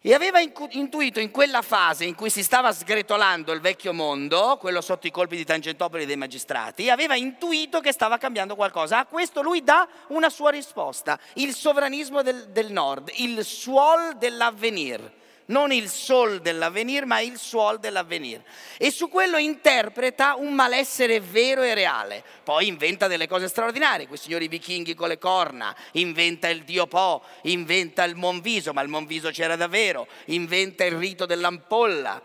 E 0.03 0.15
aveva 0.15 0.39
intuito 0.39 1.19
in 1.19 1.29
quella 1.29 1.61
fase 1.61 2.05
in 2.05 2.15
cui 2.15 2.31
si 2.31 2.41
stava 2.41 2.71
sgretolando 2.71 3.51
il 3.51 3.61
vecchio 3.61 3.93
mondo, 3.93 4.57
quello 4.59 4.81
sotto 4.81 5.05
i 5.05 5.11
colpi 5.11 5.35
di 5.35 5.45
Tangentopoli 5.45 6.07
dei 6.07 6.15
magistrati, 6.15 6.89
aveva 6.89 7.15
intuito 7.15 7.81
che 7.81 7.91
stava 7.91 8.17
cambiando 8.17 8.55
qualcosa. 8.55 8.97
A 8.97 9.05
questo 9.05 9.43
lui 9.43 9.63
dà 9.63 9.87
una 10.07 10.31
sua 10.31 10.49
risposta, 10.49 11.19
il 11.35 11.53
sovranismo 11.53 12.23
del, 12.23 12.49
del 12.49 12.71
nord, 12.71 13.11
il 13.17 13.45
suol 13.45 14.17
dell'avvenir 14.17 15.19
non 15.51 15.71
il 15.71 15.89
sol 15.89 16.39
dell'avvenir, 16.39 17.05
ma 17.05 17.19
il 17.19 17.37
suol 17.37 17.79
dell'avvenir. 17.79 18.41
E 18.77 18.89
su 18.89 19.09
quello 19.09 19.37
interpreta 19.37 20.35
un 20.35 20.53
malessere 20.53 21.19
vero 21.19 21.61
e 21.61 21.73
reale. 21.73 22.23
Poi 22.43 22.67
inventa 22.67 23.07
delle 23.07 23.27
cose 23.27 23.47
straordinarie, 23.47 24.07
quei 24.07 24.17
signori 24.17 24.47
vichinghi 24.47 24.95
con 24.95 25.09
le 25.09 25.19
corna, 25.19 25.75
inventa 25.93 26.47
il 26.47 26.63
dio 26.63 26.87
Po, 26.87 27.21
inventa 27.43 28.03
il 28.03 28.15
Monviso, 28.15 28.73
ma 28.73 28.81
il 28.81 28.87
Monviso 28.87 29.29
c'era 29.29 29.55
davvero, 29.55 30.07
inventa 30.25 30.83
il 30.85 30.95
rito 30.95 31.25
dell'ampolla. 31.25 32.21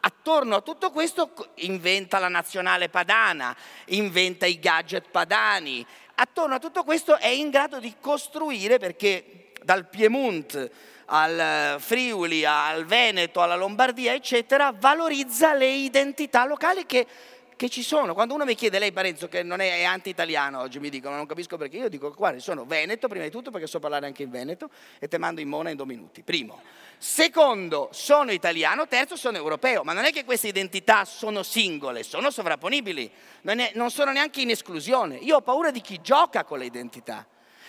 Attorno 0.00 0.56
a 0.56 0.60
tutto 0.62 0.90
questo 0.90 1.52
inventa 1.56 2.18
la 2.18 2.28
nazionale 2.28 2.88
padana, 2.88 3.56
inventa 3.86 4.46
i 4.46 4.58
gadget 4.58 5.10
padani. 5.10 5.86
Attorno 6.16 6.56
a 6.56 6.58
tutto 6.58 6.82
questo 6.82 7.16
è 7.18 7.28
in 7.28 7.50
grado 7.50 7.78
di 7.78 7.94
costruire, 8.00 8.78
perché 8.78 9.52
dal 9.62 9.88
Piemonte 9.88 10.70
al 11.06 11.76
Friuli, 11.80 12.44
al 12.44 12.84
Veneto, 12.84 13.42
alla 13.42 13.56
Lombardia, 13.56 14.12
eccetera, 14.12 14.72
valorizza 14.76 15.54
le 15.54 15.68
identità 15.68 16.44
locali 16.44 16.86
che, 16.86 17.06
che 17.54 17.68
ci 17.68 17.82
sono. 17.82 18.14
Quando 18.14 18.34
uno 18.34 18.44
mi 18.44 18.54
chiede, 18.54 18.78
lei 18.78 18.92
Parenzo, 18.92 19.28
che 19.28 19.42
non 19.42 19.60
è, 19.60 19.78
è 19.78 19.84
anti-italiano 19.84 20.60
oggi, 20.60 20.78
mi 20.78 20.90
dicono, 20.90 21.16
non 21.16 21.26
capisco 21.26 21.56
perché, 21.56 21.76
io 21.76 21.88
dico, 21.88 22.10
guarda, 22.10 22.40
sono 22.40 22.64
Veneto, 22.64 23.08
prima 23.08 23.24
di 23.24 23.30
tutto 23.30 23.50
perché 23.50 23.66
so 23.66 23.78
parlare 23.78 24.06
anche 24.06 24.22
in 24.22 24.30
Veneto 24.30 24.70
e 24.98 25.08
te 25.08 25.18
mando 25.18 25.40
in 25.40 25.48
mona 25.48 25.70
in 25.70 25.76
due 25.76 25.86
minuti, 25.86 26.22
primo. 26.22 26.60
Secondo, 26.98 27.90
sono 27.92 28.32
italiano, 28.32 28.88
terzo, 28.88 29.16
sono 29.16 29.36
europeo, 29.36 29.84
ma 29.84 29.92
non 29.92 30.04
è 30.06 30.12
che 30.12 30.24
queste 30.24 30.48
identità 30.48 31.04
sono 31.04 31.42
singole, 31.42 32.02
sono 32.02 32.30
sovrapponibili, 32.30 33.10
non, 33.42 33.58
è, 33.60 33.72
non 33.74 33.90
sono 33.90 34.12
neanche 34.12 34.40
in 34.40 34.50
esclusione. 34.50 35.16
Io 35.16 35.36
ho 35.36 35.42
paura 35.42 35.70
di 35.70 35.80
chi 35.80 36.00
gioca 36.00 36.44
con 36.44 36.58
le 36.58 36.64
identità. 36.64 37.26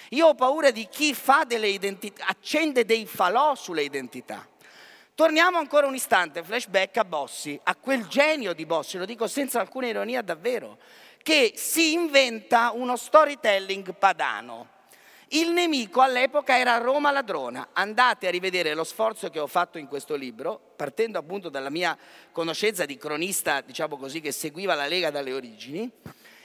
Io 0.10 0.28
ho 0.28 0.36
paura 0.36 0.72
di 0.72 0.88
chi 0.88 1.14
fa 1.14 1.44
delle 1.44 1.68
identità, 1.68 2.26
accende 2.28 2.86
dei 2.86 3.06
falò 3.06 3.56
sulle 3.56 3.84
identità. 3.84 4.48
Torniamo 5.14 5.58
ancora 5.58 5.88
un 5.88 5.96
istante, 5.96 6.44
flashback 6.44 6.98
a 6.98 7.06
Bossi, 7.06 7.60
a 7.64 7.76
quel 7.76 8.08
genio 8.08 8.54
di 8.54 8.66
Bossi, 8.66 8.98
lo 8.98 9.06
dico 9.06 9.28
senza 9.28 9.60
alcuna 9.60 9.88
ironia 9.88 10.22
davvero, 10.22 10.78
che 11.24 11.54
si 11.56 11.94
inventa 11.94 12.72
uno 12.74 12.96
storytelling 12.96 13.96
padano. 13.96 14.76
Il 15.32 15.50
nemico 15.52 16.00
all'epoca 16.00 16.58
era 16.58 16.78
Roma 16.78 17.12
ladrona. 17.12 17.70
Andate 17.74 18.28
a 18.28 18.32
rivedere 18.32 18.74
lo 18.74 18.86
sforzo 18.86 19.30
che 19.30 19.40
ho 19.40 19.48
fatto 19.48 19.78
in 19.78 19.88
questo 19.88 20.16
libro, 20.16 20.58
partendo 20.76 21.20
appunto 21.20 21.50
dalla 21.50 21.70
mia 21.70 21.98
conoscenza 22.32 22.86
di 22.86 22.96
cronista, 22.96 23.60
diciamo 23.60 23.98
così, 23.98 24.22
che 24.22 24.32
seguiva 24.32 24.74
la 24.74 24.88
Lega 24.88 25.12
dalle 25.12 25.34
origini. 25.34 25.92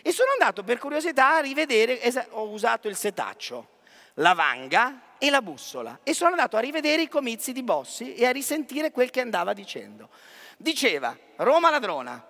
E 0.03 0.13
sono 0.13 0.33
andato 0.33 0.65
per 0.65 0.79
curiosità 0.79 1.37
a 1.37 1.41
rivedere, 1.41 2.01
ho 2.31 2.49
usato 2.49 2.89
il 2.89 2.97
setaccio, 2.97 3.69
la 4.15 4.35
vanga 4.35 5.15
e 5.19 5.31
la 5.31 5.41
bussola 5.41 6.01
e 6.03 6.13
sono 6.15 6.31
andato 6.31 6.57
a 6.57 6.61
rivedere 6.61 7.03
i 7.03 7.09
comizi 7.09 7.53
di 7.53 7.63
Bossi 7.63 8.15
e 8.15 8.27
a 8.27 8.33
risentire 8.33 8.91
quel 8.91 9.11
che 9.11 9.21
andava 9.21 9.53
dicendo. 9.53 10.09
Diceva, 10.57 11.17
Roma 11.37 11.71
ladrona, 11.71 12.27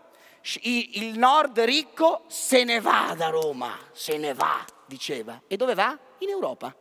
il 0.63 1.19
nord 1.19 1.59
ricco 1.61 2.25
se 2.29 2.65
ne 2.65 2.81
va 2.81 3.15
da 3.17 3.29
Roma, 3.29 3.79
se 3.93 4.19
ne 4.19 4.35
va, 4.35 4.65
diceva. 4.85 5.41
E 5.47 5.57
dove 5.57 5.75
va? 5.75 5.99
In 6.19 6.29
Europa. 6.29 6.75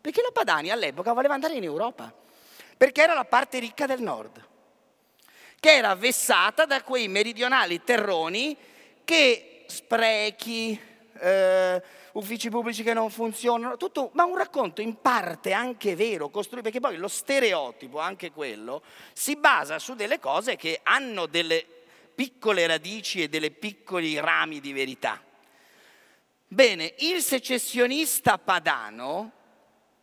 Perché 0.00 0.22
la 0.22 0.30
Padania 0.32 0.74
all'epoca 0.74 1.12
voleva 1.12 1.34
andare 1.34 1.54
in 1.54 1.64
Europa, 1.64 2.12
perché 2.76 3.02
era 3.02 3.12
la 3.12 3.24
parte 3.24 3.58
ricca 3.58 3.86
del 3.86 4.00
nord, 4.00 4.46
che 5.58 5.74
era 5.74 5.94
vessata 5.94 6.64
da 6.64 6.82
quei 6.82 7.08
meridionali 7.08 7.82
terroni 7.82 8.56
che 9.04 9.59
sprechi, 9.70 10.78
eh, 11.18 11.82
uffici 12.12 12.50
pubblici 12.50 12.82
che 12.82 12.92
non 12.92 13.08
funzionano, 13.08 13.78
tutto, 13.78 14.10
ma 14.12 14.24
un 14.24 14.36
racconto 14.36 14.82
in 14.82 15.00
parte 15.00 15.52
anche 15.52 15.96
vero, 15.96 16.28
costruito, 16.28 16.64
perché 16.64 16.80
poi 16.80 16.98
lo 16.98 17.08
stereotipo, 17.08 17.98
anche 17.98 18.30
quello, 18.30 18.82
si 19.14 19.36
basa 19.36 19.78
su 19.78 19.94
delle 19.94 20.18
cose 20.18 20.56
che 20.56 20.80
hanno 20.82 21.24
delle 21.24 21.64
piccole 22.14 22.66
radici 22.66 23.22
e 23.22 23.28
delle 23.28 23.50
piccoli 23.50 24.18
rami 24.18 24.60
di 24.60 24.74
verità. 24.74 25.22
Bene, 26.46 26.94
il 26.98 27.22
secessionista 27.22 28.36
padano, 28.36 29.32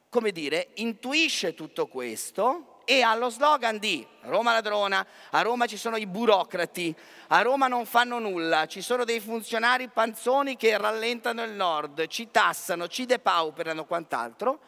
come 0.09 0.31
dire, 0.31 0.69
intuisce 0.75 1.53
tutto 1.53 1.87
questo 1.87 2.76
e 2.89 3.01
ha 3.01 3.13
lo 3.15 3.29
slogan 3.29 3.79
di 3.79 4.07
Roma 4.21 4.53
ladrona, 4.53 5.05
a 5.31 5.41
Roma 5.41 5.65
ci 5.65 5.75
sono 5.75 5.97
i 5.97 6.07
burocrati, 6.07 6.95
a 7.27 7.41
Roma 7.41 7.67
non 7.67 7.85
fanno 7.85 8.17
nulla, 8.17 8.65
ci 8.65 8.81
sono 8.81 9.03
dei 9.03 9.19
funzionari 9.19 9.89
panzoni 9.89 10.55
che 10.55 10.77
rallentano 10.77 11.43
il 11.43 11.51
nord, 11.51 12.07
ci 12.07 12.31
tassano, 12.31 12.87
ci 12.87 13.05
depauperano, 13.05 13.83
quant'altro. 13.83 14.61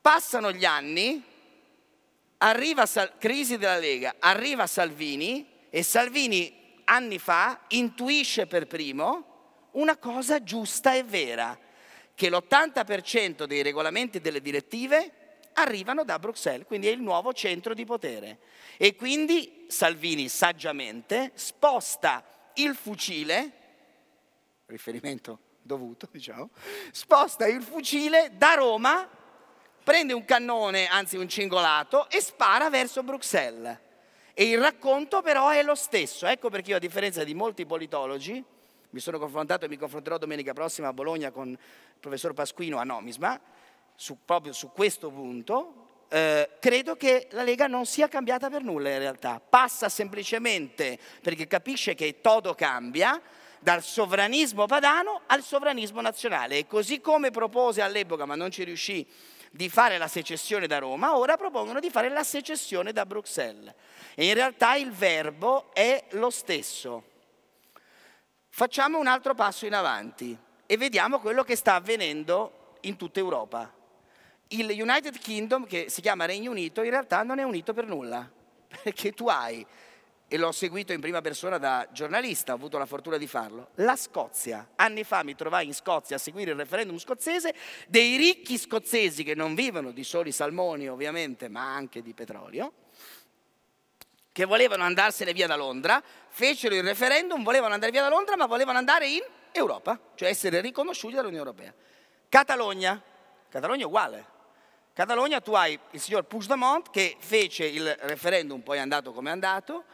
Passano 0.00 0.52
gli 0.52 0.64
anni, 0.64 1.22
arriva 2.38 2.86
Sal- 2.86 3.18
crisi 3.18 3.58
della 3.58 3.76
Lega, 3.76 4.14
arriva 4.20 4.66
Salvini 4.66 5.46
e 5.68 5.82
Salvini 5.82 6.80
anni 6.84 7.18
fa 7.18 7.60
intuisce 7.68 8.46
per 8.46 8.66
primo 8.66 9.68
una 9.72 9.98
cosa 9.98 10.42
giusta 10.42 10.94
e 10.94 11.02
vera, 11.02 11.58
che 12.14 12.30
l'80% 12.30 13.44
dei 13.44 13.60
regolamenti 13.60 14.16
e 14.16 14.20
delle 14.22 14.40
direttive 14.40 15.12
arrivano 15.60 16.04
da 16.04 16.18
Bruxelles, 16.18 16.66
quindi 16.66 16.88
è 16.88 16.90
il 16.90 17.00
nuovo 17.00 17.32
centro 17.32 17.74
di 17.74 17.84
potere. 17.84 18.38
E 18.76 18.94
quindi 18.94 19.66
Salvini 19.68 20.28
saggiamente 20.28 21.32
sposta 21.34 22.24
il 22.54 22.74
fucile, 22.74 23.52
riferimento 24.66 25.40
dovuto, 25.62 26.08
diciamo, 26.12 26.50
sposta 26.90 27.46
il 27.46 27.62
fucile 27.62 28.32
da 28.36 28.54
Roma, 28.54 29.08
prende 29.84 30.12
un 30.12 30.24
cannone, 30.24 30.86
anzi 30.86 31.16
un 31.16 31.28
cingolato, 31.28 32.08
e 32.10 32.20
spara 32.20 32.70
verso 32.70 33.02
Bruxelles. 33.02 33.86
E 34.34 34.44
il 34.44 34.60
racconto 34.60 35.20
però 35.20 35.48
è 35.48 35.62
lo 35.62 35.74
stesso. 35.74 36.26
Ecco 36.26 36.48
perché 36.48 36.70
io, 36.70 36.76
a 36.76 36.80
differenza 36.80 37.24
di 37.24 37.34
molti 37.34 37.66
politologi, 37.66 38.44
mi 38.90 39.00
sono 39.00 39.18
confrontato 39.18 39.64
e 39.64 39.68
mi 39.68 39.76
confronterò 39.76 40.16
domenica 40.16 40.52
prossima 40.52 40.88
a 40.88 40.92
Bologna 40.92 41.30
con 41.30 41.48
il 41.48 41.58
professor 42.00 42.32
Pasquino 42.32 42.78
a 42.78 42.84
Nomisma, 42.84 43.38
su, 44.00 44.18
proprio 44.24 44.52
su 44.52 44.70
questo 44.70 45.10
punto, 45.10 46.04
eh, 46.08 46.50
credo 46.60 46.94
che 46.94 47.26
la 47.32 47.42
Lega 47.42 47.66
non 47.66 47.84
sia 47.84 48.06
cambiata 48.06 48.48
per 48.48 48.62
nulla 48.62 48.90
in 48.90 49.00
realtà, 49.00 49.40
passa 49.40 49.88
semplicemente 49.88 50.96
perché 51.20 51.48
capisce 51.48 51.96
che 51.96 52.20
todo 52.20 52.54
cambia 52.54 53.20
dal 53.58 53.82
sovranismo 53.82 54.66
padano 54.66 55.22
al 55.26 55.42
sovranismo 55.42 56.00
nazionale 56.00 56.58
e 56.58 56.66
così 56.68 57.00
come 57.00 57.32
propose 57.32 57.82
all'epoca, 57.82 58.24
ma 58.24 58.36
non 58.36 58.52
ci 58.52 58.62
riuscì, 58.62 59.04
di 59.50 59.68
fare 59.68 59.98
la 59.98 60.06
secessione 60.06 60.68
da 60.68 60.78
Roma, 60.78 61.16
ora 61.16 61.36
propongono 61.36 61.80
di 61.80 61.90
fare 61.90 62.08
la 62.08 62.22
secessione 62.22 62.92
da 62.92 63.04
Bruxelles. 63.04 63.74
E 64.14 64.26
in 64.26 64.34
realtà 64.34 64.76
il 64.76 64.92
verbo 64.92 65.74
è 65.74 66.04
lo 66.10 66.30
stesso. 66.30 67.02
Facciamo 68.48 68.98
un 68.98 69.08
altro 69.08 69.34
passo 69.34 69.66
in 69.66 69.74
avanti 69.74 70.38
e 70.66 70.76
vediamo 70.76 71.18
quello 71.18 71.42
che 71.42 71.56
sta 71.56 71.74
avvenendo 71.74 72.76
in 72.82 72.96
tutta 72.96 73.18
Europa. 73.18 73.74
Il 74.48 74.70
United 74.70 75.18
Kingdom, 75.18 75.66
che 75.66 75.90
si 75.90 76.00
chiama 76.00 76.24
Regno 76.24 76.50
Unito, 76.50 76.82
in 76.82 76.90
realtà 76.90 77.22
non 77.22 77.38
è 77.38 77.42
unito 77.42 77.74
per 77.74 77.86
nulla, 77.86 78.28
perché 78.82 79.12
tu 79.12 79.28
hai 79.28 79.64
e 80.30 80.36
l'ho 80.36 80.52
seguito 80.52 80.92
in 80.92 81.00
prima 81.00 81.22
persona 81.22 81.56
da 81.56 81.88
giornalista, 81.90 82.52
ho 82.52 82.56
avuto 82.56 82.76
la 82.76 82.84
fortuna 82.84 83.16
di 83.16 83.26
farlo, 83.26 83.68
la 83.76 83.96
Scozia. 83.96 84.68
Anni 84.76 85.02
fa 85.02 85.22
mi 85.22 85.34
trovai 85.34 85.66
in 85.66 85.74
Scozia 85.74 86.16
a 86.16 86.18
seguire 86.18 86.50
il 86.50 86.56
referendum 86.56 86.98
scozzese, 86.98 87.54
dei 87.88 88.16
ricchi 88.16 88.58
scozzesi 88.58 89.24
che 89.24 89.34
non 89.34 89.54
vivono 89.54 89.90
di 89.90 90.04
soli 90.04 90.30
salmoni 90.30 90.86
ovviamente, 90.86 91.48
ma 91.48 91.74
anche 91.74 92.02
di 92.02 92.12
petrolio, 92.12 92.72
che 94.30 94.44
volevano 94.44 94.84
andarsene 94.84 95.32
via 95.32 95.46
da 95.46 95.56
Londra, 95.56 96.02
fecero 96.28 96.74
il 96.74 96.82
referendum, 96.82 97.42
volevano 97.42 97.72
andare 97.72 97.90
via 97.90 98.02
da 98.02 98.08
Londra, 98.08 98.36
ma 98.36 98.44
volevano 98.44 98.76
andare 98.76 99.08
in 99.08 99.22
Europa, 99.52 99.98
cioè 100.14 100.28
essere 100.28 100.60
riconosciuti 100.60 101.14
dall'Unione 101.14 101.44
Europea. 101.44 101.74
Catalogna, 102.28 103.02
Catalogna 103.48 103.82
è 103.82 103.86
uguale. 103.86 104.36
Catalogna 104.98 105.40
tu 105.40 105.52
hai 105.52 105.78
il 105.92 106.00
signor 106.00 106.24
Puigdemont 106.24 106.90
che 106.90 107.16
fece 107.20 107.64
il 107.66 107.88
referendum, 108.00 108.62
poi 108.62 108.78
è 108.78 108.80
andato 108.80 109.12
come 109.12 109.28
è 109.28 109.32
andato, 109.32 109.84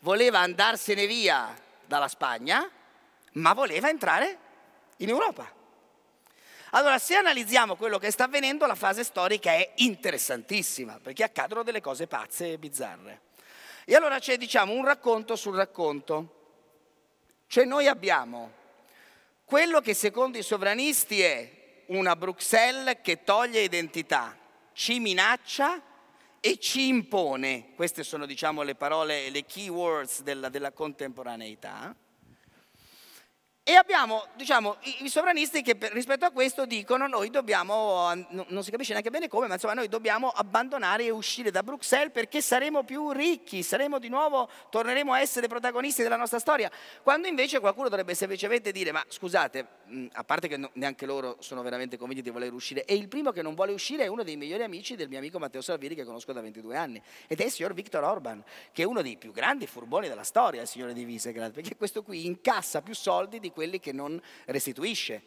voleva 0.00 0.40
andarsene 0.40 1.06
via 1.06 1.56
dalla 1.86 2.08
Spagna, 2.08 2.70
ma 3.32 3.54
voleva 3.54 3.88
entrare 3.88 4.38
in 4.98 5.08
Europa. 5.08 5.50
Allora, 6.72 6.98
se 6.98 7.14
analizziamo 7.14 7.74
quello 7.74 7.96
che 7.96 8.10
sta 8.10 8.24
avvenendo, 8.24 8.66
la 8.66 8.74
fase 8.74 9.02
storica 9.02 9.50
è 9.50 9.72
interessantissima, 9.76 11.00
perché 11.02 11.24
accadono 11.24 11.62
delle 11.62 11.80
cose 11.80 12.06
pazze 12.06 12.52
e 12.52 12.58
bizzarre. 12.58 13.22
E 13.86 13.96
allora 13.96 14.18
c'è, 14.18 14.36
diciamo, 14.36 14.74
un 14.74 14.84
racconto 14.84 15.36
sul 15.36 15.56
racconto. 15.56 16.34
Cioè 17.46 17.64
noi 17.64 17.86
abbiamo 17.86 18.52
quello 19.46 19.80
che 19.80 19.94
secondo 19.94 20.36
i 20.36 20.42
sovranisti 20.42 21.22
è 21.22 21.82
una 21.86 22.14
Bruxelles 22.14 22.98
che 23.00 23.24
toglie 23.24 23.62
identità, 23.62 24.36
ci 24.80 24.98
minaccia 24.98 25.78
e 26.40 26.58
ci 26.58 26.88
impone, 26.88 27.74
queste 27.76 28.02
sono 28.02 28.24
diciamo 28.24 28.62
le 28.62 28.74
parole, 28.74 29.28
le 29.28 29.44
key 29.44 29.68
words 29.68 30.22
della, 30.22 30.48
della 30.48 30.72
contemporaneità, 30.72 31.94
e 33.70 33.76
abbiamo 33.76 34.24
diciamo, 34.34 34.78
i, 34.98 35.08
sovranisti 35.08 35.62
che 35.62 35.76
rispetto 35.92 36.24
a 36.24 36.32
questo 36.32 36.66
dicono 36.66 37.06
noi 37.06 37.30
dobbiamo, 37.30 38.12
non 38.48 38.64
si 38.64 38.72
capisce 38.72 38.90
neanche 38.90 39.10
bene 39.10 39.28
come, 39.28 39.46
ma 39.46 39.54
insomma 39.54 39.74
noi 39.74 39.86
dobbiamo 39.86 40.28
abbandonare 40.28 41.04
e 41.04 41.10
uscire 41.10 41.52
da 41.52 41.62
Bruxelles 41.62 42.10
perché 42.10 42.42
saremo 42.42 42.82
più 42.82 43.12
ricchi, 43.12 43.62
saremo 43.62 44.00
di 44.00 44.08
nuovo, 44.08 44.48
torneremo 44.70 45.12
a 45.12 45.20
essere 45.20 45.46
protagonisti 45.46 46.02
della 46.02 46.16
nostra 46.16 46.40
storia. 46.40 46.68
Quando 47.04 47.28
invece 47.28 47.60
qualcuno 47.60 47.88
dovrebbe 47.88 48.16
semplicemente 48.16 48.72
dire 48.72 48.90
ma 48.90 49.04
scusate, 49.06 49.64
a 50.14 50.24
parte 50.24 50.48
che 50.48 50.60
neanche 50.72 51.06
loro 51.06 51.36
sono 51.38 51.62
veramente 51.62 51.96
convinti 51.96 52.22
di 52.22 52.30
voler 52.30 52.52
uscire, 52.52 52.84
e 52.84 52.96
il 52.96 53.06
primo 53.06 53.30
che 53.30 53.40
non 53.40 53.54
vuole 53.54 53.70
uscire 53.70 54.02
è 54.02 54.06
uno 54.08 54.24
dei 54.24 54.36
migliori 54.36 54.64
amici 54.64 54.96
del 54.96 55.08
mio 55.08 55.18
amico 55.18 55.38
Matteo 55.38 55.60
Salvini 55.60 55.94
che 55.94 56.04
conosco 56.04 56.32
da 56.32 56.40
22 56.40 56.76
anni, 56.76 57.00
ed 57.28 57.40
è 57.40 57.44
il 57.44 57.52
signor 57.52 57.72
Viktor 57.74 58.02
Orban, 58.02 58.42
che 58.72 58.82
è 58.82 58.84
uno 58.84 59.00
dei 59.00 59.16
più 59.16 59.30
grandi 59.30 59.68
furboni 59.68 60.08
della 60.08 60.24
storia, 60.24 60.62
il 60.62 60.66
signore 60.66 60.92
di 60.92 61.04
Visegrad, 61.04 61.52
perché 61.52 61.76
questo 61.76 62.02
qui 62.02 62.26
incassa 62.26 62.82
più 62.82 62.94
soldi 62.96 63.38
di 63.38 63.50
quelli 63.50 63.59
che 63.80 63.92
non 63.92 64.20
restituisce 64.46 65.22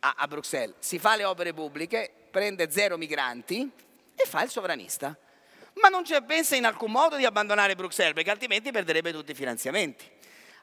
a, 0.00 0.14
a 0.18 0.28
Bruxelles. 0.28 0.76
Si 0.78 0.98
fa 0.98 1.16
le 1.16 1.24
opere 1.24 1.52
pubbliche, 1.52 2.10
prende 2.30 2.70
zero 2.70 2.96
migranti 2.96 3.70
e 4.14 4.24
fa 4.26 4.42
il 4.42 4.50
sovranista. 4.50 5.16
Ma 5.74 5.88
non 5.88 6.04
pensa 6.26 6.56
in 6.56 6.64
alcun 6.64 6.90
modo 6.90 7.16
di 7.16 7.24
abbandonare 7.24 7.74
Bruxelles, 7.74 8.14
perché 8.14 8.30
altrimenti 8.30 8.70
perderebbe 8.70 9.12
tutti 9.12 9.32
i 9.32 9.34
finanziamenti. 9.34 10.08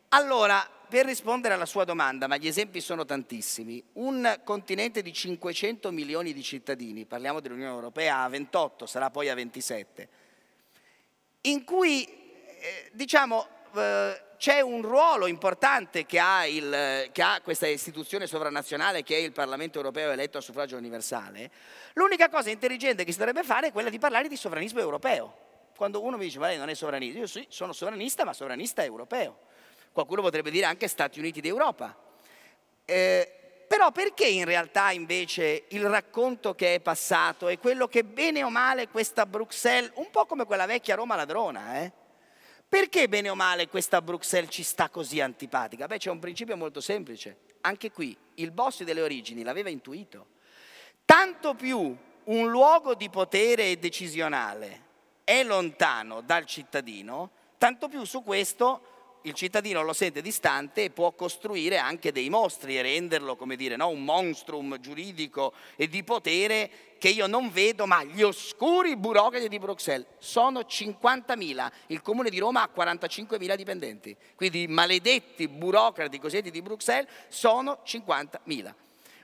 Allora, 0.10 0.68
per 0.88 1.06
rispondere 1.06 1.54
alla 1.54 1.66
sua 1.66 1.86
domanda, 1.86 2.28
ma 2.28 2.38
gli 2.38 2.48
esempi 2.48 2.80
sono 2.80 3.06
tantissimi, 3.06 3.84
un 3.94 4.42
continente 4.44 5.02
di 5.02 5.12
500 5.12 5.92
milioni 5.92 6.34
di 6.34 6.44
cittadini, 6.44 7.06
parliamo 7.06 7.40
dell'Unione 7.40 7.74
Europea 7.74 8.22
a 8.22 8.30
28, 8.30 8.86
sarà 8.86 9.10
poi 9.10 9.30
a 9.30 9.34
27, 9.34 10.10
in 11.42 11.64
cui 11.64 12.06
eh, 12.06 12.90
diciamo 12.94 13.48
eh, 13.76 14.22
c'è 14.38 14.60
un 14.60 14.82
ruolo 14.82 15.28
importante 15.28 16.06
che 16.06 16.20
ha, 16.20 16.46
il, 16.46 17.10
che 17.14 17.22
ha, 17.22 17.40
questa 17.42 17.66
istituzione 17.66 18.28
sovranazionale 18.28 19.02
che 19.02 19.16
è 19.16 19.20
il 19.20 19.32
Parlamento 19.32 19.78
europeo 19.78 20.12
eletto 20.12 20.38
a 20.38 20.42
suffragio 20.42 20.76
universale, 20.76 21.50
l'unica 21.94 22.28
cosa 22.28 22.50
intelligente 22.50 23.06
che 23.06 23.14
si 23.14 23.18
dovrebbe 23.18 23.44
fare 23.44 23.68
è 23.68 23.72
quella 23.72 23.90
di 23.90 24.00
parlare 24.00 24.28
di 24.28 24.36
sovranismo 24.36 24.82
europeo. 24.82 25.38
Quando 25.76 26.04
uno 26.04 26.18
mi 26.18 26.26
dice 26.26 26.40
ma 26.40 26.48
lei 26.48 26.58
non 26.58 26.70
è 26.70 26.74
sovranista, 26.74 27.20
io 27.20 27.28
sì, 27.28 27.46
sono 27.48 27.72
sovranista 27.72 28.26
ma 28.26 28.34
sovranista 28.34 28.84
europeo. 28.84 29.40
Qualcuno 29.94 30.22
potrebbe 30.22 30.52
dire 30.52 30.66
anche 30.66 30.88
Stati 30.88 31.20
Uniti 31.20 31.40
d'Europa. 31.40 31.96
Eh, 32.84 33.32
però 33.66 33.92
perché 33.92 34.28
in 34.28 34.46
realtà 34.46 34.92
invece 34.92 35.64
il 35.70 35.88
racconto 35.88 36.54
che 36.54 36.76
è 36.76 36.80
passato 36.80 37.48
è 37.48 37.58
quello 37.58 37.88
che 37.88 38.04
bene 38.04 38.44
o 38.44 38.50
male 38.50 38.90
questa 38.90 39.26
Bruxelles, 39.26 39.92
un 39.96 40.10
po' 40.12 40.26
come 40.26 40.46
quella 40.46 40.66
vecchia 40.66 40.96
Roma 40.96 41.16
ladrona, 41.16 41.82
eh? 41.82 41.92
Perché 42.74 43.08
bene 43.08 43.30
o 43.30 43.36
male 43.36 43.68
questa 43.68 44.02
Bruxelles 44.02 44.52
ci 44.52 44.64
sta 44.64 44.90
così 44.90 45.22
antipatica? 45.22 45.86
Beh, 45.86 46.00
c'è 46.00 46.10
un 46.10 46.18
principio 46.18 46.58
molto 46.58 46.82
semplice. 46.82 47.38
Anche 47.62 47.92
qui 47.92 48.18
il 48.36 48.50
boss 48.50 48.82
delle 48.82 49.04
origini 49.04 49.44
l'aveva 49.44 49.70
intuito. 49.70 50.26
Tanto 51.06 51.54
più 51.54 51.96
un 52.24 52.50
luogo 52.50 52.96
di 52.96 53.12
potere 53.12 53.78
decisionale 53.78 54.82
è 55.24 55.44
lontano 55.44 56.22
dal 56.22 56.48
cittadino, 56.48 57.30
tanto 57.60 57.88
più 57.88 58.06
su 58.06 58.24
questo 58.24 58.93
il 59.24 59.34
cittadino 59.34 59.82
lo 59.84 59.94
sente 59.94 60.22
distante 60.22 60.84
e 60.84 60.90
può 60.90 61.12
costruire 61.14 61.78
anche 61.78 62.12
dei 62.12 62.30
mostri 62.30 62.78
e 62.78 62.82
renderlo, 62.82 63.36
come 63.36 63.56
dire, 63.56 63.76
no? 63.76 63.90
un 63.90 64.04
monstrum 64.04 64.80
giuridico 64.80 65.54
e 65.76 65.88
di 65.88 66.04
potere 66.04 66.70
che 66.98 67.10
io 67.10 67.28
non 67.28 67.52
vedo, 67.52 67.86
ma 67.86 68.04
gli 68.04 68.22
oscuri 68.22 68.96
burocrati 68.96 69.48
di 69.48 69.60
Bruxelles 69.60 70.08
sono 70.20 70.62
50.000, 70.62 71.72
il 71.88 72.02
comune 72.02 72.30
di 72.30 72.40
Roma 72.40 72.64
ha 72.64 72.70
45.000 72.74 73.56
dipendenti, 73.56 74.16
quindi 74.36 74.64
i 74.64 74.68
maledetti 74.68 75.48
burocrati 75.48 76.20
cosiddetti 76.20 76.52
di 76.52 76.62
Bruxelles 76.62 77.10
sono 77.28 77.80
50.000. 77.86 78.74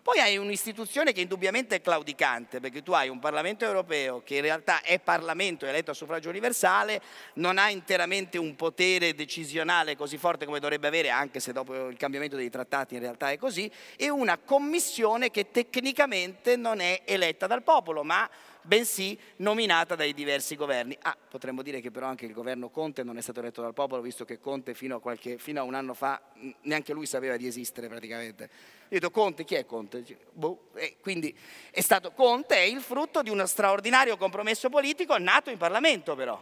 Poi 0.02 0.20
hai 0.20 0.38
un'istituzione 0.38 1.12
che 1.12 1.22
indubbiamente 1.22 1.76
è 1.76 1.82
claudicante, 1.82 2.60
perché 2.60 2.82
tu 2.82 2.94
hai 2.94 3.10
un 3.10 3.20
Parlamento 3.20 3.66
europeo 3.66 4.22
che 4.24 4.36
in 4.36 4.42
realtà 4.42 4.82
è 4.82 5.00
Parlamento 5.00 5.66
eletto 5.66 5.92
a 5.92 5.94
suffragio 5.94 6.30
universale, 6.30 7.02
non 7.34 7.58
ha 7.58 7.70
interamente 7.70 8.38
un 8.38 8.56
potere 8.56 9.14
decisionale 9.14 9.98
così 9.98 10.18
forte 10.18 10.46
come 10.46 10.60
dovrebbe 10.60 10.88
avere, 10.88 11.10
anche 11.10 11.40
se 11.40 11.52
dopo 11.52 11.88
il 11.88 11.98
cambiamento 11.98 12.38
dei 12.38 12.50
trattati 12.50 12.96
in 12.96 13.02
realtà 13.02 13.30
è 13.32 13.38
così, 13.38 13.70
e 13.98 14.10
una 14.10 14.38
commissione 14.38 15.32
che 15.32 15.52
tecnicamente 15.52 16.56
non 16.56 16.80
è 16.80 17.02
eletta 17.04 17.46
dal 17.46 17.64
popolo, 17.64 18.04
ma 18.04 18.30
bensì 18.62 19.18
nominata 19.38 19.96
dai 19.96 20.14
diversi 20.14 20.56
governi. 20.56 20.98
Ah, 21.02 21.16
potremmo 21.30 21.62
dire 21.62 21.82
che 21.82 21.92
però 21.92 22.08
anche 22.08 22.26
il 22.26 22.34
governo 22.34 22.70
Conte 22.70 23.04
non 23.04 23.18
è 23.18 23.22
stato 23.22 23.40
eletto 23.40 23.62
dal 23.62 23.74
popolo, 23.74 24.02
visto 24.02 24.26
che 24.26 24.40
Conte 24.40 24.74
fino 24.74 24.98
a, 24.98 25.00
qualche, 25.00 25.38
fino 25.38 25.60
a 25.60 25.64
un 25.64 25.74
anno 25.74 25.94
fa 25.94 26.22
neanche 26.62 26.94
lui 26.94 27.06
sapeva 27.06 27.38
di 27.38 27.48
esistere 27.48 27.88
praticamente. 27.88 28.44
Io 28.44 28.98
ho 28.98 29.00
detto 29.00 29.12
Conte, 29.12 29.44
chi 29.44 29.56
è 29.56 29.66
Conte? 29.66 30.04
Boh. 30.32 30.70
quindi 31.02 31.36
è 31.72 31.82
stato 31.82 32.12
Conte, 32.12 32.56
è 32.56 32.62
il 32.62 32.82
frutto 32.82 33.22
di 33.22 33.30
uno 33.30 33.46
straordinario 33.46 34.18
compromesso 34.18 34.70
politico 34.70 35.18
nato 35.18 35.50
in 35.50 35.58
Parlamento 35.58 36.16
però. 36.16 36.42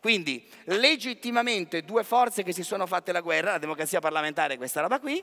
Quindi 0.00 0.44
legittimamente 0.64 1.82
due 1.82 2.02
forze 2.02 2.42
che 2.42 2.52
si 2.52 2.64
sono 2.64 2.86
fatte 2.86 3.12
la 3.12 3.20
guerra, 3.20 3.52
la 3.52 3.58
democrazia 3.58 4.00
parlamentare 4.00 4.54
e 4.54 4.56
questa 4.56 4.80
roba 4.80 4.98
qui, 4.98 5.22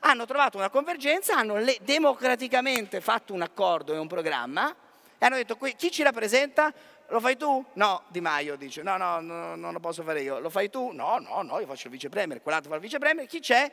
hanno 0.00 0.26
trovato 0.26 0.58
una 0.58 0.68
convergenza, 0.68 1.36
hanno 1.36 1.56
democraticamente 1.80 3.00
fatto 3.00 3.32
un 3.32 3.40
accordo 3.40 3.94
e 3.94 3.98
un 3.98 4.08
programma 4.08 4.74
e 5.22 5.24
hanno 5.24 5.36
detto, 5.36 5.56
chi 5.56 5.92
ci 5.92 6.02
rappresenta? 6.02 6.74
Lo 7.06 7.20
fai 7.20 7.36
tu? 7.36 7.64
No, 7.74 8.02
Di 8.08 8.20
Maio 8.20 8.56
dice, 8.56 8.82
no, 8.82 8.96
no, 8.96 9.20
no, 9.20 9.54
non 9.54 9.72
lo 9.72 9.78
posso 9.78 10.02
fare 10.02 10.20
io. 10.20 10.40
Lo 10.40 10.50
fai 10.50 10.68
tu? 10.68 10.90
No, 10.90 11.18
no, 11.18 11.42
no, 11.42 11.60
io 11.60 11.66
faccio 11.66 11.86
il 11.86 11.92
vice 11.92 12.08
premier, 12.08 12.42
quell'altro 12.42 12.70
fa 12.70 12.74
il 12.74 12.82
vice 12.82 12.98
premier. 12.98 13.28
Chi 13.28 13.38
c'è? 13.38 13.70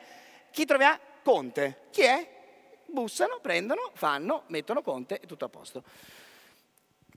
Chi 0.52 0.64
troviamo? 0.64 1.00
Conte. 1.24 1.88
Chi 1.90 2.02
è? 2.02 2.84
Bussano, 2.86 3.40
prendono, 3.42 3.90
fanno, 3.94 4.44
mettono 4.46 4.80
Conte 4.80 5.18
e 5.18 5.26
tutto 5.26 5.44
a 5.44 5.48
posto. 5.48 5.82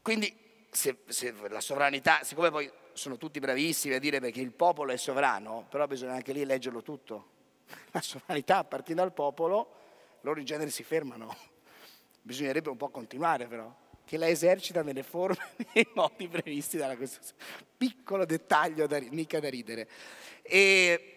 Quindi 0.02 0.36
se, 0.72 1.04
se 1.10 1.32
la 1.48 1.62
sovranità, 1.62 2.24
siccome 2.24 2.50
poi 2.50 2.72
sono 2.94 3.18
tutti 3.18 3.40
bravissimi 3.40 3.94
a 3.94 4.00
dire 4.00 4.20
perché 4.20 4.42
il 4.42 4.52
popolo 4.52 4.94
è 4.94 4.98
sovrano, 4.98 5.68
però 5.70 5.86
bisogna 5.86 6.14
anche 6.14 6.34
lì 6.34 6.44
leggerlo 6.44 6.82
tutto. 6.82 7.28
La 7.92 8.02
sovranità 8.02 8.58
appartiene 8.58 9.02
al 9.02 9.14
popolo, 9.14 9.76
loro 10.22 10.40
in 10.40 10.46
genere 10.48 10.72
si 10.72 10.82
fermano. 10.82 11.38
Bisognerebbe 12.20 12.70
un 12.70 12.78
po' 12.78 12.90
continuare 12.90 13.46
però 13.46 13.82
che 14.14 14.20
la 14.20 14.30
esercita 14.30 14.84
nelle 14.84 15.02
forme 15.02 15.40
e 15.58 15.66
nei 15.74 15.88
modi 15.96 16.28
previsti 16.28 16.78
dalla 16.78 16.96
Costituzione. 16.96 17.42
Piccolo 17.76 18.26
dettaglio, 18.26 18.86
da, 18.86 19.02
mica 19.10 19.40
da 19.40 19.50
ridere. 19.50 19.90
E 20.44 21.16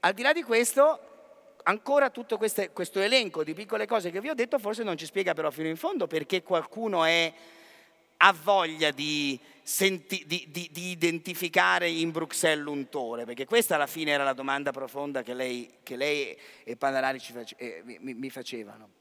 al 0.00 0.12
di 0.12 0.20
là 0.20 0.34
di 0.34 0.42
questo, 0.42 1.56
ancora 1.62 2.10
tutto 2.10 2.36
queste, 2.36 2.70
questo 2.70 3.00
elenco 3.00 3.42
di 3.44 3.54
piccole 3.54 3.86
cose 3.86 4.10
che 4.10 4.20
vi 4.20 4.28
ho 4.28 4.34
detto 4.34 4.58
forse 4.58 4.82
non 4.82 4.98
ci 4.98 5.06
spiega 5.06 5.32
però 5.32 5.50
fino 5.50 5.68
in 5.68 5.76
fondo 5.76 6.06
perché 6.06 6.42
qualcuno 6.42 7.04
è, 7.04 7.32
ha 8.18 8.32
voglia 8.34 8.90
di, 8.90 9.40
senti, 9.62 10.22
di, 10.26 10.48
di, 10.50 10.68
di, 10.70 10.90
identificare 10.90 11.88
in 11.88 12.10
Bruxelles 12.10 12.62
l'untore, 12.62 13.24
perché 13.24 13.46
questa 13.46 13.76
alla 13.76 13.86
fine 13.86 14.10
era 14.10 14.22
la 14.22 14.34
domanda 14.34 14.70
profonda 14.70 15.22
che 15.22 15.32
lei, 15.32 15.78
che 15.82 15.96
lei 15.96 16.36
e 16.62 16.76
Panarari 16.76 17.20
face, 17.20 17.54
eh, 17.56 17.82
mi, 17.84 18.12
mi 18.12 18.28
facevano. 18.28 18.97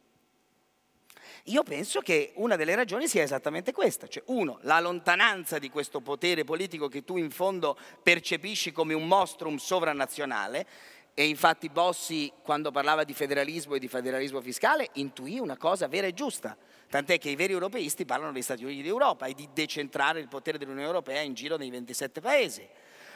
Io 1.49 1.63
penso 1.63 2.01
che 2.01 2.33
una 2.35 2.57
delle 2.57 2.75
ragioni 2.75 3.07
sia 3.07 3.23
esattamente 3.23 3.71
questa, 3.71 4.07
cioè 4.07 4.21
uno, 4.27 4.59
la 4.63 4.81
lontananza 4.81 5.59
di 5.59 5.69
questo 5.69 6.01
potere 6.01 6.43
politico 6.43 6.89
che 6.89 7.05
tu 7.05 7.15
in 7.15 7.31
fondo 7.31 7.77
percepisci 8.03 8.73
come 8.73 8.93
un 8.93 9.07
mostrum 9.07 9.55
sovranazionale, 9.55 10.67
e 11.13 11.25
infatti 11.25 11.69
Bossi, 11.69 12.31
quando 12.43 12.69
parlava 12.69 13.05
di 13.05 13.13
federalismo 13.13 13.75
e 13.75 13.79
di 13.79 13.87
federalismo 13.87 14.41
fiscale, 14.41 14.89
intuì 14.95 15.39
una 15.39 15.55
cosa 15.55 15.87
vera 15.87 16.05
e 16.05 16.13
giusta. 16.13 16.55
Tant'è 16.89 17.17
che 17.17 17.29
i 17.29 17.35
veri 17.35 17.53
europeisti 17.53 18.05
parlano 18.05 18.33
degli 18.33 18.43
Stati 18.43 18.65
Uniti 18.65 18.83
d'Europa 18.83 19.25
e 19.25 19.33
di 19.33 19.47
decentrare 19.53 20.19
il 20.19 20.27
potere 20.27 20.57
dell'Unione 20.57 20.85
Europea 20.85 21.21
in 21.21 21.33
giro 21.33 21.55
nei 21.55 21.69
27 21.69 22.19
paesi. 22.19 22.67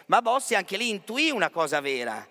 Ma 0.07 0.21
Bossi 0.21 0.55
anche 0.55 0.77
lì 0.77 0.89
intuì 0.89 1.29
una 1.31 1.49
cosa 1.49 1.79
vera. 1.81 2.25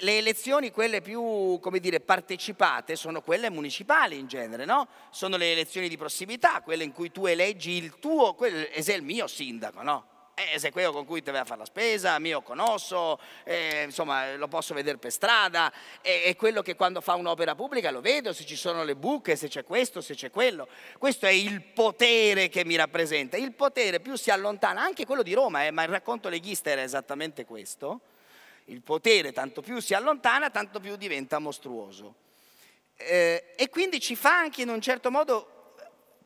Le 0.00 0.18
elezioni, 0.18 0.70
quelle 0.70 1.00
più 1.00 1.58
dire, 1.80 2.00
partecipate, 2.00 2.94
sono 2.94 3.22
quelle 3.22 3.50
municipali 3.50 4.18
in 4.18 4.26
genere, 4.26 4.64
no? 4.64 4.86
Sono 5.10 5.36
le 5.36 5.52
elezioni 5.52 5.88
di 5.88 5.96
prossimità, 5.96 6.60
quelle 6.60 6.84
in 6.84 6.92
cui 6.92 7.10
tu 7.10 7.26
eleggi 7.26 7.70
il 7.72 7.98
tuo, 7.98 8.34
quello 8.34 8.68
è 8.68 8.92
il 8.92 9.02
mio 9.02 9.26
sindaco, 9.26 9.82
no? 9.82 10.16
eh, 10.38 10.58
se 10.58 10.70
quello 10.70 10.92
con 10.92 11.04
cui 11.04 11.22
ti 11.22 11.30
vai 11.30 11.40
a 11.40 11.44
fare 11.44 11.60
la 11.60 11.64
spesa, 11.64 12.18
mio 12.20 12.42
conosco, 12.42 13.18
eh, 13.44 13.82
insomma 13.84 14.36
lo 14.36 14.46
posso 14.46 14.72
vedere 14.72 14.96
per 14.96 15.10
strada, 15.10 15.72
è, 16.00 16.22
è, 16.26 16.36
quello 16.36 16.62
che 16.62 16.76
quando 16.76 17.00
fa 17.00 17.14
un'opera 17.14 17.54
pubblica 17.54 17.90
lo 17.90 18.00
vedo, 18.00 18.32
se 18.32 18.44
ci 18.44 18.56
sono 18.56 18.84
le 18.84 18.94
buche, 18.94 19.34
se 19.34 19.48
c'è 19.48 19.64
questo, 19.64 20.00
se 20.00 20.14
c'è 20.14 20.30
quello. 20.30 20.68
Questo 20.98 21.26
è 21.26 21.30
il 21.30 21.62
potere 21.62 22.48
che 22.48 22.64
mi 22.64 22.76
rappresenta. 22.76 23.36
Il 23.36 23.52
potere 23.52 24.00
più 24.00 24.14
si 24.16 24.30
allontana, 24.30 24.82
anche 24.82 25.04
quello 25.04 25.22
di 25.22 25.34
Roma, 25.34 25.66
eh, 25.66 25.70
ma 25.72 25.82
il 25.82 25.88
racconto 25.88 26.28
leghista 26.28 26.70
era 26.70 26.82
esattamente 26.82 27.44
questo. 27.44 28.00
Il 28.68 28.82
potere 28.82 29.32
tanto 29.32 29.62
più 29.62 29.80
si 29.80 29.94
allontana, 29.94 30.50
tanto 30.50 30.78
più 30.78 30.96
diventa 30.96 31.38
mostruoso. 31.38 32.14
Eh, 32.96 33.54
e 33.56 33.68
quindi 33.68 33.98
ci 33.98 34.14
fa 34.14 34.36
anche 34.38 34.62
in 34.62 34.68
un 34.68 34.80
certo 34.80 35.10
modo 35.10 35.74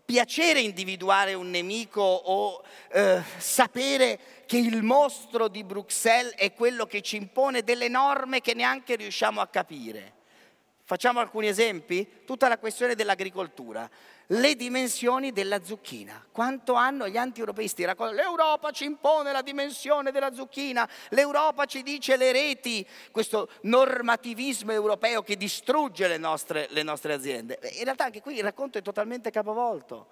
piacere 0.04 0.60
individuare 0.60 1.34
un 1.34 1.50
nemico 1.50 2.02
o 2.02 2.64
eh, 2.90 3.22
sapere 3.38 4.18
che 4.46 4.58
il 4.58 4.82
mostro 4.82 5.46
di 5.48 5.62
Bruxelles 5.62 6.34
è 6.34 6.52
quello 6.52 6.86
che 6.86 7.00
ci 7.00 7.16
impone 7.16 7.62
delle 7.62 7.88
norme 7.88 8.40
che 8.40 8.54
neanche 8.54 8.96
riusciamo 8.96 9.40
a 9.40 9.46
capire. 9.46 10.14
Facciamo 10.82 11.20
alcuni 11.20 11.46
esempi? 11.46 12.24
Tutta 12.26 12.48
la 12.48 12.58
questione 12.58 12.96
dell'agricoltura, 12.96 13.88
le 14.28 14.54
dimensioni 14.54 15.32
della 15.32 15.62
zucchina. 15.62 16.24
Quanto 16.30 16.74
hanno 16.74 17.08
gli 17.08 17.16
anti-europeisti? 17.16 17.84
L'Europa 17.84 18.70
ci 18.70 18.84
impone 18.84 19.32
la 19.32 19.42
dimensione 19.42 20.10
della 20.10 20.32
zucchina, 20.32 20.88
l'Europa 21.10 21.66
ci 21.66 21.82
dice 21.82 22.16
le 22.16 22.32
reti, 22.32 22.86
questo 23.10 23.48
normativismo 23.62 24.72
europeo 24.72 25.22
che 25.22 25.36
distrugge 25.36 26.08
le 26.08 26.18
nostre, 26.18 26.68
le 26.70 26.82
nostre 26.82 27.12
aziende. 27.12 27.58
In 27.78 27.84
realtà 27.84 28.04
anche 28.04 28.20
qui 28.20 28.36
il 28.36 28.42
racconto 28.42 28.78
è 28.78 28.82
totalmente 28.82 29.30
capovolto, 29.30 30.06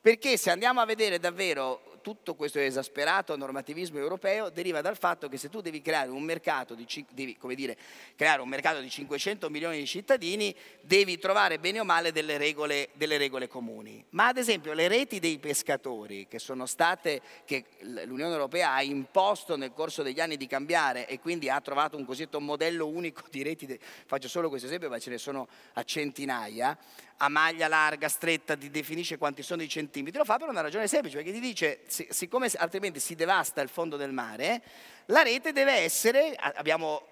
perché 0.00 0.36
se 0.36 0.50
andiamo 0.50 0.80
a 0.80 0.86
vedere 0.86 1.18
davvero 1.18 1.89
tutto 2.00 2.34
questo 2.34 2.58
esasperato 2.58 3.36
normativismo 3.36 3.98
europeo 3.98 4.50
deriva 4.50 4.80
dal 4.80 4.96
fatto 4.96 5.28
che 5.28 5.36
se 5.36 5.48
tu 5.48 5.60
devi 5.60 5.80
creare 5.82 6.10
un 6.10 6.22
mercato 6.22 6.74
di, 6.74 6.86
devi, 7.10 7.36
dire, 7.54 7.76
creare 8.16 8.42
un 8.42 8.48
mercato 8.48 8.80
di 8.80 8.90
500 8.90 9.48
milioni 9.50 9.78
di 9.78 9.86
cittadini, 9.86 10.54
devi 10.80 11.18
trovare 11.18 11.58
bene 11.58 11.80
o 11.80 11.84
male 11.84 12.12
delle 12.12 12.38
regole, 12.38 12.90
delle 12.94 13.18
regole 13.18 13.48
comuni. 13.48 14.04
Ma 14.10 14.28
ad 14.28 14.38
esempio 14.38 14.72
le 14.72 14.88
reti 14.88 15.18
dei 15.18 15.38
pescatori, 15.38 16.26
che 16.28 16.38
sono 16.38 16.66
state, 16.66 17.20
che 17.44 17.64
l'Unione 17.80 18.32
Europea 18.32 18.72
ha 18.72 18.82
imposto 18.82 19.56
nel 19.56 19.72
corso 19.72 20.02
degli 20.02 20.20
anni 20.20 20.36
di 20.36 20.46
cambiare 20.46 21.06
e 21.06 21.20
quindi 21.20 21.48
ha 21.48 21.60
trovato 21.60 21.96
un 21.96 22.04
cosiddetto 22.04 22.40
modello 22.40 22.86
unico 22.86 23.22
di 23.30 23.42
reti, 23.42 23.66
de, 23.66 23.78
faccio 24.06 24.28
solo 24.28 24.48
questo 24.48 24.66
esempio, 24.66 24.88
ma 24.88 24.98
ce 24.98 25.10
ne 25.10 25.18
sono 25.18 25.48
a 25.74 25.82
centinaia, 25.82 26.76
a 27.22 27.28
maglia 27.28 27.68
larga, 27.68 28.08
stretta, 28.08 28.54
definisce 28.54 29.18
quanti 29.18 29.42
sono 29.42 29.62
i 29.62 29.68
centimetri, 29.68 30.18
lo 30.18 30.24
fa 30.24 30.38
per 30.38 30.48
una 30.48 30.62
ragione 30.62 30.88
semplice, 30.88 31.16
perché 31.16 31.32
ti 31.32 31.40
dice, 31.40 31.80
siccome 31.90 32.50
altrimenti 32.56 33.00
si 33.00 33.14
devasta 33.14 33.60
il 33.60 33.68
fondo 33.68 33.96
del 33.96 34.12
mare, 34.12 34.62
la 35.06 35.22
rete 35.22 35.52
deve 35.52 35.72
essere, 35.72 36.36
abbiamo 36.36 37.02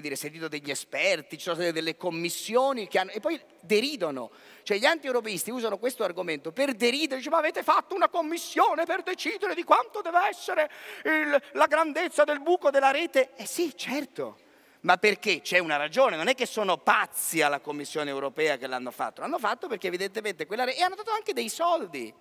dire, 0.00 0.14
sentito 0.14 0.46
degli 0.46 0.70
esperti, 0.70 1.36
ci 1.36 1.44
sono 1.52 1.70
delle 1.72 1.96
commissioni 1.96 2.86
che 2.86 2.98
hanno, 2.98 3.10
e 3.10 3.18
poi 3.18 3.40
deridono, 3.60 4.30
cioè 4.62 4.78
gli 4.78 4.84
anti-europeisti 4.84 5.50
usano 5.50 5.78
questo 5.78 6.04
argomento 6.04 6.52
per 6.52 6.74
deridere, 6.74 7.16
dice 7.16 7.30
ma 7.30 7.38
avete 7.38 7.62
fatto 7.64 7.94
una 7.94 8.08
commissione 8.08 8.84
per 8.84 9.02
decidere 9.02 9.54
di 9.54 9.64
quanto 9.64 10.00
deve 10.00 10.28
essere 10.28 10.70
il, 11.04 11.42
la 11.52 11.66
grandezza 11.66 12.22
del 12.22 12.40
buco 12.40 12.70
della 12.70 12.92
rete? 12.92 13.30
Eh 13.34 13.46
sì, 13.46 13.76
certo. 13.76 14.38
Ma 14.82 14.96
perché? 14.96 15.40
C'è 15.40 15.58
una 15.58 15.76
ragione, 15.76 16.14
non 16.14 16.28
è 16.28 16.34
che 16.36 16.46
sono 16.46 16.76
pazzi 16.76 17.42
alla 17.42 17.58
Commissione 17.58 18.10
europea 18.10 18.56
che 18.56 18.68
l'hanno 18.68 18.92
fatto, 18.92 19.22
l'hanno 19.22 19.40
fatto 19.40 19.66
perché 19.66 19.88
evidentemente 19.88 20.46
quella 20.46 20.62
rete, 20.62 20.78
e 20.78 20.82
hanno 20.82 20.94
dato 20.94 21.10
anche 21.10 21.32
dei 21.32 21.48
soldi 21.48 22.14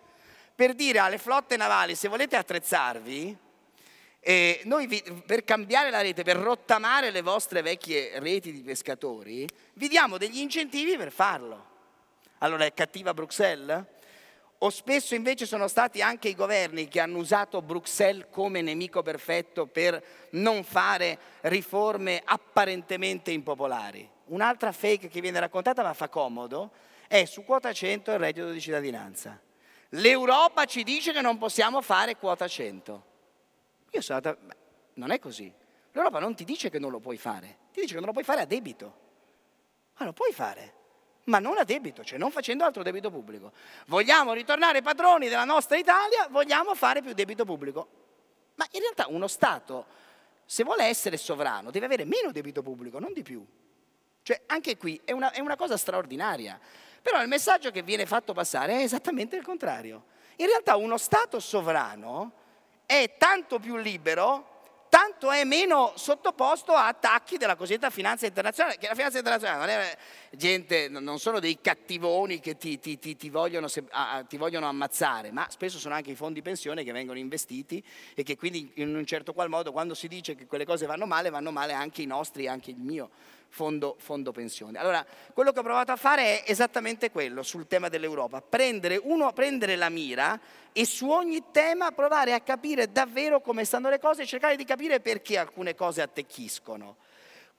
per 0.57 0.73
dire 0.73 0.97
alle 0.97 1.19
flotte 1.19 1.55
navali 1.55 1.93
se 1.93 2.07
volete 2.07 2.35
attrezzarvi, 2.35 3.37
eh, 4.19 4.61
noi 4.63 4.87
vi, 4.87 5.03
per 5.23 5.43
cambiare 5.43 5.91
la 5.91 6.01
rete, 6.01 6.23
per 6.23 6.37
rottamare 6.37 7.11
le 7.11 7.21
vostre 7.21 7.61
vecchie 7.61 8.17
reti 8.17 8.51
di 8.51 8.63
pescatori, 8.63 9.47
vi 9.73 9.87
diamo 9.87 10.17
degli 10.17 10.39
incentivi 10.39 10.97
per 10.97 11.11
farlo. 11.11 11.63
Allora 12.39 12.65
è 12.65 12.73
cattiva 12.73 13.13
Bruxelles? 13.13 13.83
O 14.57 14.71
spesso 14.71 15.13
invece 15.13 15.45
sono 15.45 15.67
stati 15.67 16.01
anche 16.01 16.29
i 16.29 16.35
governi 16.35 16.87
che 16.87 17.01
hanno 17.01 17.19
usato 17.19 17.61
Bruxelles 17.61 18.25
come 18.31 18.63
nemico 18.63 19.03
perfetto 19.03 19.67
per 19.67 20.03
non 20.31 20.63
fare 20.63 21.19
riforme 21.41 22.19
apparentemente 22.25 23.29
impopolari. 23.29 24.09
Un'altra 24.25 24.71
fake 24.71 25.07
che 25.07 25.21
viene 25.21 25.39
raccontata 25.39 25.83
ma 25.83 25.93
fa 25.93 26.09
comodo 26.09 26.71
è 27.07 27.25
su 27.25 27.43
quota 27.43 27.71
100 27.71 28.09
il 28.09 28.17
reddito 28.17 28.49
di 28.49 28.59
cittadinanza. 28.59 29.39
L'Europa 29.91 30.65
ci 30.65 30.83
dice 30.83 31.11
che 31.11 31.21
non 31.21 31.37
possiamo 31.37 31.81
fare 31.81 32.17
quota 32.17 32.47
100. 32.47 33.05
Io 33.91 34.01
sono 34.01 34.17
andata, 34.17 34.39
beh, 34.41 34.55
non 34.95 35.11
è 35.11 35.19
così. 35.19 35.51
L'Europa 35.91 36.19
non 36.19 36.35
ti 36.35 36.43
dice 36.43 36.69
che 36.69 36.79
non 36.79 36.91
lo 36.91 36.99
puoi 36.99 37.17
fare, 37.17 37.57
ti 37.71 37.81
dice 37.81 37.93
che 37.93 37.99
non 37.99 38.07
lo 38.07 38.13
puoi 38.13 38.23
fare 38.23 38.41
a 38.41 38.45
debito. 38.45 39.05
Ma 39.97 40.05
lo 40.05 40.13
puoi 40.13 40.31
fare 40.33 40.75
ma 41.27 41.39
non 41.39 41.57
a 41.57 41.63
debito, 41.63 42.03
cioè 42.03 42.17
non 42.17 42.31
facendo 42.31 42.63
altro 42.63 42.83
debito 42.83 43.09
pubblico. 43.09 43.51
Vogliamo 43.87 44.33
ritornare 44.33 44.81
padroni 44.81 45.27
della 45.27 45.43
nostra 45.43 45.77
Italia, 45.77 46.27
vogliamo 46.29 46.73
fare 46.73 47.01
più 47.01 47.13
debito 47.13 47.45
pubblico. 47.45 47.87
Ma 48.55 48.65
in 48.71 48.81
realtà 48.81 49.07
uno 49.09 49.27
Stato, 49.27 49.85
se 50.45 50.63
vuole 50.63 50.85
essere 50.85 51.17
sovrano, 51.17 51.69
deve 51.69 51.85
avere 51.85 52.05
meno 52.05 52.31
debito 52.31 52.61
pubblico, 52.61 52.99
non 52.99 53.11
di 53.13 53.23
più. 53.23 53.45
Cioè 54.23 54.41
anche 54.47 54.77
qui 54.77 54.99
è 55.03 55.11
una, 55.11 55.31
è 55.31 55.39
una 55.39 55.55
cosa 55.55 55.75
straordinaria. 55.75 56.59
Però 57.01 57.21
il 57.21 57.27
messaggio 57.27 57.71
che 57.71 57.81
viene 57.81 58.05
fatto 58.05 58.33
passare 58.33 58.79
è 58.79 58.83
esattamente 58.83 59.35
il 59.35 59.43
contrario. 59.43 60.05
In 60.37 60.47
realtà 60.47 60.75
uno 60.75 60.97
Stato 60.97 61.39
sovrano 61.39 62.31
è 62.85 63.15
tanto 63.17 63.59
più 63.59 63.75
libero 63.77 64.55
tanto 64.89 65.31
è 65.31 65.43
meno 65.43 65.93
sottoposto 65.95 66.73
a 66.73 66.87
attacchi 66.87 67.37
della 67.37 67.55
cosiddetta 67.55 67.89
finanza 67.89 68.25
internazionale, 68.25 68.77
che 68.77 68.87
la 68.87 68.95
finanza 68.95 69.17
internazionale 69.17 69.59
non 69.59 69.69
è 69.69 69.97
gente, 70.31 70.87
non 70.87 71.19
sono 71.19 71.39
dei 71.39 71.59
cattivoni 71.61 72.39
che 72.39 72.57
ti, 72.57 72.79
ti, 72.79 72.97
ti, 72.97 73.15
ti 73.15 73.29
vogliono, 73.29 73.67
vogliono, 74.31 74.67
ammazzare, 74.67 75.31
ma 75.31 75.47
spesso 75.49 75.77
sono 75.77 75.93
anche 75.93 76.11
i 76.11 76.15
fondi 76.15 76.41
pensione 76.41 76.83
che 76.83 76.91
vengono 76.91 77.19
investiti 77.19 77.83
e 78.15 78.23
che 78.23 78.35
quindi 78.35 78.71
in 78.75 78.95
un 78.95 79.05
certo 79.05 79.33
qual 79.33 79.49
modo 79.49 79.71
quando 79.71 79.93
si 79.93 80.07
dice 80.07 80.35
che 80.35 80.45
quelle 80.45 80.65
cose 80.65 80.85
vanno 80.85 81.05
male, 81.05 81.29
vanno 81.29 81.51
male 81.51 81.73
anche 81.73 82.01
i 82.01 82.05
nostri, 82.05 82.47
anche 82.47 82.71
il 82.71 82.77
mio 82.77 83.09
fondo, 83.49 83.95
fondo 83.99 84.31
pensione. 84.31 84.77
Allora, 84.77 85.05
quello 85.33 85.51
che 85.51 85.59
ho 85.59 85.63
provato 85.63 85.91
a 85.91 85.95
fare 85.95 86.43
è 86.43 86.51
esattamente 86.51 87.11
quello 87.11 87.43
sul 87.43 87.67
tema 87.67 87.89
dell'Europa, 87.89 88.41
prendere, 88.41 88.99
uno, 89.01 89.31
prendere 89.33 89.75
la 89.75 89.89
mira 89.89 90.39
e 90.71 90.85
su 90.85 91.09
ogni 91.09 91.43
tema 91.51 91.91
provare 91.91 92.33
a 92.33 92.41
capire 92.41 92.91
davvero 92.91 93.41
come 93.41 93.65
stanno 93.65 93.89
le 93.89 93.99
cose 93.99 94.23
e 94.23 94.25
cercare 94.25 94.55
di 94.55 94.65
capire 94.65 94.99
perché 94.99 95.37
alcune 95.37 95.75
cose 95.75 96.01
attecchiscono. 96.01 96.97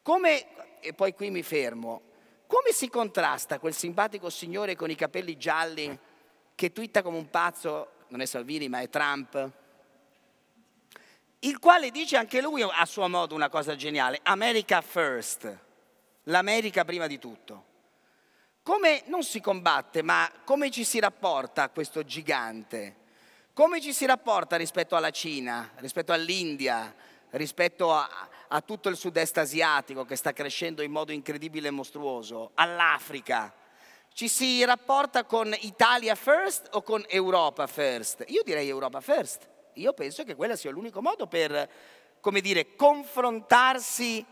Come, 0.03 0.81
e 0.81 0.93
poi 0.93 1.15
qui 1.15 1.31
mi 1.31 1.43
fermo, 1.43 2.03
come 2.47 2.73
si 2.73 2.89
contrasta 2.89 3.59
quel 3.59 3.75
simpatico 3.75 4.31
signore 4.31 4.77
con 4.77 4.91
i 4.91 4.95
capelli 4.95 5.37
gialli 5.37 5.99
che 6.55 6.73
twitta 6.73 7.03
come 7.03 7.19
un 7.19 7.29
pazzo, 7.29 7.91
non 8.09 8.21
è 8.21 8.25
Salvini 8.25 8.69
ma 8.69 8.81
è 8.81 8.89
Trump, 8.89 9.51
il 11.41 11.59
quale 11.61 11.91
dice 11.91 12.17
anche 12.17 12.41
lui 12.41 12.63
a 12.63 12.85
suo 12.85 13.09
modo 13.09 13.35
una 13.35 13.49
cosa 13.49 13.77
geniale, 13.77 14.19
America 14.23 14.81
First 14.81 15.67
l'America 16.29 16.85
prima 16.85 17.07
di 17.07 17.19
tutto. 17.19 17.65
come 18.63 19.03
non 19.07 19.23
si 19.23 19.41
combatte, 19.41 20.03
ma 20.03 20.31
come 20.45 20.71
ci 20.71 20.85
si 20.85 21.01
rapporta 21.01 21.63
a 21.63 21.69
questo 21.71 22.05
gigante? 22.05 22.97
Come 23.55 23.81
ci 23.81 23.95
si 23.95 24.05
rapporta 24.05 24.57
rispetto 24.57 24.95
alla 24.95 25.11
Cina, 25.11 25.71
rispetto 25.77 26.13
all'India, 26.13 26.95
rispetto 27.31 27.95
a, 27.95 28.29
a 28.47 28.61
tutto 28.61 28.91
il 28.91 28.97
sud-est 28.97 29.39
asiatico 29.39 30.05
che 30.05 30.17
sta 30.17 30.35
crescendo 30.35 30.83
in 30.83 30.91
modo 30.91 31.13
incredibile 31.13 31.69
e 31.69 31.71
mostruoso, 31.71 32.51
all'Africa? 32.55 33.55
Ci 34.13 34.29
si 34.29 34.63
rapporta 34.67 35.25
con 35.25 35.55
Italia 35.61 36.15
first 36.15 36.69
o 36.73 36.83
con 36.83 37.03
Europa 37.09 37.67
first? 37.67 38.25
Io 38.29 38.43
direi 38.45 38.69
Europa 38.69 39.01
first. 39.01 39.49
Io 39.75 39.95
penso 39.95 40.25
che 40.25 40.35
quello 40.35 40.57
sia 40.57 40.71
l'unico 40.71 41.01
modo 41.01 41.27
per, 41.27 41.71
come 42.21 42.43
dire, 42.43 42.77
confrontarsi 42.77 44.27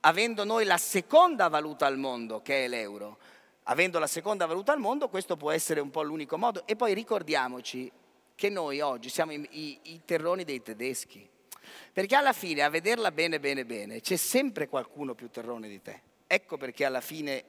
avendo 0.00 0.44
noi 0.44 0.64
la 0.64 0.78
seconda 0.78 1.48
valuta 1.48 1.86
al 1.86 1.98
mondo, 1.98 2.42
che 2.42 2.64
è 2.64 2.68
l'euro. 2.68 3.18
Avendo 3.64 3.98
la 3.98 4.06
seconda 4.06 4.46
valuta 4.46 4.72
al 4.72 4.78
mondo, 4.78 5.08
questo 5.08 5.36
può 5.36 5.50
essere 5.50 5.80
un 5.80 5.90
po' 5.90 6.02
l'unico 6.02 6.38
modo. 6.38 6.66
E 6.66 6.76
poi 6.76 6.94
ricordiamoci 6.94 7.90
che 8.34 8.48
noi 8.48 8.80
oggi 8.80 9.08
siamo 9.08 9.32
i, 9.32 9.48
i, 9.50 9.78
i 9.82 10.02
terroni 10.04 10.44
dei 10.44 10.62
tedeschi. 10.62 11.28
Perché 11.92 12.14
alla 12.14 12.32
fine, 12.32 12.62
a 12.62 12.70
vederla 12.70 13.10
bene, 13.10 13.40
bene, 13.40 13.64
bene, 13.64 14.00
c'è 14.00 14.16
sempre 14.16 14.68
qualcuno 14.68 15.14
più 15.14 15.30
terrone 15.30 15.68
di 15.68 15.82
te. 15.82 16.00
Ecco 16.26 16.56
perché 16.56 16.84
alla 16.84 17.00
fine 17.00 17.44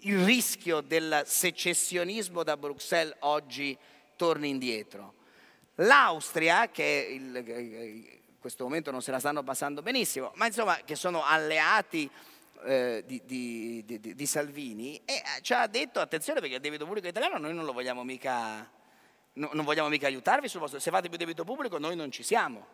il 0.00 0.24
rischio 0.24 0.80
del 0.80 1.22
secessionismo 1.24 2.42
da 2.42 2.56
Bruxelles 2.56 3.14
oggi 3.20 3.76
torna 4.16 4.46
indietro. 4.46 5.14
L'Austria, 5.76 6.68
che 6.70 7.08
il, 7.10 8.17
in 8.38 8.44
questo 8.44 8.62
momento 8.62 8.92
non 8.92 9.02
se 9.02 9.10
la 9.10 9.18
stanno 9.18 9.42
passando 9.42 9.82
benissimo, 9.82 10.30
ma 10.36 10.46
insomma 10.46 10.76
che 10.84 10.94
sono 10.94 11.24
alleati 11.24 12.08
eh, 12.64 13.02
di, 13.04 13.20
di, 13.24 13.82
di, 13.84 14.14
di, 14.14 14.26
Salvini, 14.26 15.00
e 15.04 15.20
ci 15.42 15.54
ha 15.54 15.66
detto 15.66 15.98
attenzione 15.98 16.38
perché 16.38 16.54
il 16.54 16.60
debito 16.60 16.84
pubblico 16.84 17.08
italiano 17.08 17.36
noi 17.38 17.52
non 17.52 17.64
lo 17.64 17.72
vogliamo 17.72 18.04
mica, 18.04 18.70
no, 19.32 19.50
non 19.52 19.64
vogliamo 19.64 19.88
mica 19.88 20.06
aiutarvi 20.06 20.46
sul 20.46 20.60
vostro, 20.60 20.78
se 20.78 20.88
fate 20.92 21.08
più 21.08 21.18
debito 21.18 21.42
pubblico 21.42 21.78
noi 21.78 21.96
non 21.96 22.12
ci 22.12 22.22
siamo. 22.22 22.64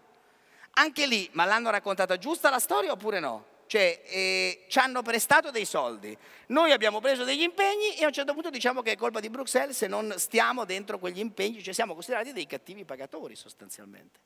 Anche 0.73 1.07
lì, 1.07 1.31
ma 1.33 1.47
l'hanno 1.47 1.71
raccontata 1.71 2.19
giusta 2.19 2.51
la 2.51 2.59
storia 2.59 2.93
oppure 2.93 3.19
no? 3.19 3.47
Cioè, 3.67 4.03
eh, 4.05 4.67
ci 4.69 4.79
hanno 4.79 5.01
prestato 5.01 5.51
dei 5.51 5.65
soldi, 5.65 6.15
noi 6.49 6.73
abbiamo 6.73 7.01
preso 7.01 7.25
degli 7.25 7.41
impegni 7.41 7.97
e 7.97 8.05
a 8.05 8.09
un 8.09 8.13
certo 8.13 8.35
punto 8.35 8.51
diciamo 8.51 8.83
che 8.83 8.93
è 8.93 8.97
colpa 8.97 9.21
di 9.21 9.31
Bruxelles 9.31 9.75
se 9.75 9.87
non 9.87 10.13
stiamo 10.19 10.67
dentro 10.67 10.99
quegli 10.99 11.21
impegni, 11.21 11.63
cioè 11.63 11.73
siamo 11.73 11.95
considerati 11.95 12.35
dei 12.35 12.47
cattivi 12.47 12.85
pagatori 12.85 13.35
sostanzialmente. 13.35 14.21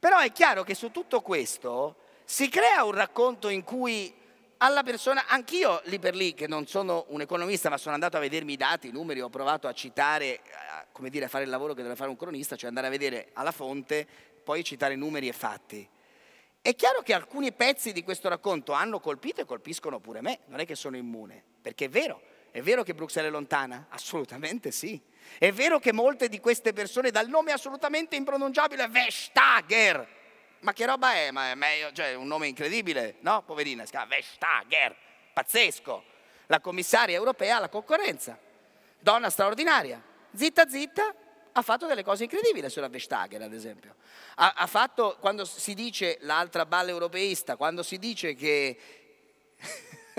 Però 0.00 0.18
è 0.18 0.32
chiaro 0.32 0.64
che 0.64 0.74
su 0.74 0.90
tutto 0.90 1.20
questo 1.20 1.96
si 2.24 2.48
crea 2.48 2.84
un 2.84 2.92
racconto 2.92 3.50
in 3.50 3.62
cui 3.62 4.10
alla 4.56 4.82
persona, 4.82 5.26
anch'io 5.26 5.82
lì 5.84 5.98
per 5.98 6.14
lì, 6.14 6.32
che 6.32 6.46
non 6.46 6.66
sono 6.66 7.04
un 7.08 7.20
economista, 7.20 7.68
ma 7.68 7.76
sono 7.76 7.92
andato 7.94 8.16
a 8.16 8.20
vedermi 8.20 8.54
i 8.54 8.56
dati, 8.56 8.88
i 8.88 8.92
numeri, 8.92 9.20
ho 9.20 9.28
provato 9.28 9.68
a 9.68 9.74
citare, 9.74 10.40
come 10.92 11.10
dire, 11.10 11.26
a 11.26 11.28
fare 11.28 11.44
il 11.44 11.50
lavoro 11.50 11.74
che 11.74 11.82
deve 11.82 11.96
fare 11.96 12.08
un 12.08 12.16
cronista, 12.16 12.56
cioè 12.56 12.68
andare 12.68 12.86
a 12.86 12.90
vedere 12.90 13.28
alla 13.34 13.52
fonte, 13.52 14.06
poi 14.42 14.64
citare 14.64 14.96
numeri 14.96 15.28
e 15.28 15.32
fatti. 15.32 15.86
È 16.62 16.74
chiaro 16.74 17.02
che 17.02 17.12
alcuni 17.12 17.52
pezzi 17.52 17.92
di 17.92 18.02
questo 18.02 18.30
racconto 18.30 18.72
hanno 18.72 19.00
colpito 19.00 19.42
e 19.42 19.44
colpiscono 19.44 20.00
pure 20.00 20.22
me, 20.22 20.40
non 20.46 20.60
è 20.60 20.66
che 20.66 20.76
sono 20.76 20.96
immune, 20.96 21.42
perché 21.60 21.86
è 21.86 21.88
vero, 21.90 22.22
è 22.50 22.62
vero 22.62 22.82
che 22.82 22.94
Bruxelles 22.94 23.30
è 23.30 23.34
lontana? 23.34 23.86
Assolutamente 23.90 24.70
sì. 24.70 24.98
È 25.38 25.52
vero 25.52 25.78
che 25.78 25.92
molte 25.92 26.28
di 26.28 26.40
queste 26.40 26.72
persone 26.72 27.10
dal 27.10 27.28
nome 27.28 27.52
assolutamente 27.52 28.16
impronunciabile 28.16 28.88
Vestager, 28.88 30.06
ma 30.60 30.72
che 30.72 30.86
roba 30.86 31.14
è? 31.14 31.30
Ma 31.30 31.50
è 31.50 31.54
meglio, 31.54 31.92
cioè, 31.92 32.14
un 32.14 32.26
nome 32.26 32.48
incredibile, 32.48 33.16
no? 33.20 33.42
Poverina, 33.42 33.84
si 33.84 33.90
chiama 33.90 34.06
Vestager, 34.06 34.94
pazzesco. 35.32 36.04
La 36.46 36.60
commissaria 36.60 37.16
europea 37.16 37.56
alla 37.56 37.68
concorrenza, 37.68 38.38
donna 38.98 39.30
straordinaria. 39.30 40.02
Zitta 40.34 40.68
zitta, 40.68 41.14
ha 41.52 41.62
fatto 41.62 41.86
delle 41.86 42.04
cose 42.04 42.24
incredibili 42.24 42.68
sulla 42.68 42.88
Vestager, 42.88 43.40
ad 43.42 43.52
esempio. 43.52 43.94
Ha, 44.36 44.54
ha 44.56 44.66
fatto, 44.66 45.16
quando 45.20 45.44
si 45.44 45.74
dice 45.74 46.18
l'altra 46.20 46.66
balla 46.66 46.90
europeista, 46.90 47.56
quando 47.56 47.82
si 47.82 47.98
dice 47.98 48.34
che, 48.34 48.76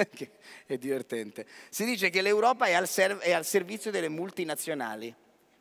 che 0.09 0.31
è 0.65 0.77
divertente, 0.77 1.45
si 1.69 1.85
dice 1.85 2.09
che 2.09 2.21
l'Europa 2.21 2.65
è 2.65 2.73
al, 2.73 2.87
serv- 2.87 3.21
è 3.21 3.31
al 3.31 3.45
servizio 3.45 3.91
delle 3.91 4.09
multinazionali. 4.09 5.13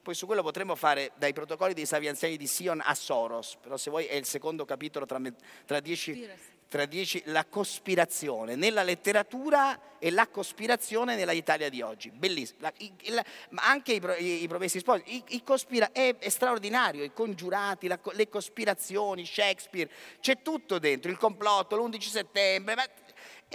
Poi 0.02 0.14
su 0.14 0.26
quello 0.26 0.42
potremmo 0.42 0.76
fare 0.76 1.12
dai 1.16 1.32
protocolli 1.32 1.74
dei 1.74 1.84
savi 1.84 2.08
anziani 2.08 2.36
di 2.36 2.46
Sion 2.46 2.80
a 2.82 2.94
Soros, 2.94 3.58
però 3.60 3.76
se 3.76 3.90
vuoi 3.90 4.06
è 4.06 4.14
il 4.14 4.24
secondo 4.24 4.64
capitolo 4.64 5.04
tra, 5.04 5.18
me- 5.18 5.34
tra 5.66 5.80
dieci 5.80 6.26
tra 6.70 6.86
dieci, 6.86 7.20
la 7.26 7.44
cospirazione 7.46 8.54
nella 8.54 8.84
letteratura 8.84 9.98
e 9.98 10.12
la 10.12 10.28
cospirazione 10.28 11.16
nella 11.16 11.32
Italia 11.32 11.68
di 11.68 11.82
oggi. 11.82 12.12
Bellissimo. 12.12 12.60
La, 12.60 12.72
il, 12.76 13.20
ma 13.50 13.62
anche 13.64 13.94
i, 13.94 14.00
i, 14.20 14.42
i 14.44 14.46
promessi 14.48 14.78
sposi. 14.78 15.02
I, 15.06 15.24
i 15.30 15.42
cospira, 15.42 15.90
è, 15.90 16.14
è, 16.16 16.28
straordinario. 16.28 17.02
I 17.02 17.12
congiurati, 17.12 17.88
la, 17.88 17.98
le 18.12 18.28
cospirazioni, 18.28 19.26
Shakespeare, 19.26 19.90
c'è 20.20 20.42
tutto 20.42 20.78
dentro. 20.78 21.10
Il 21.10 21.18
complotto, 21.18 21.74
l'11 21.74 22.00
settembre. 22.02 22.76
Ma, 22.76 22.84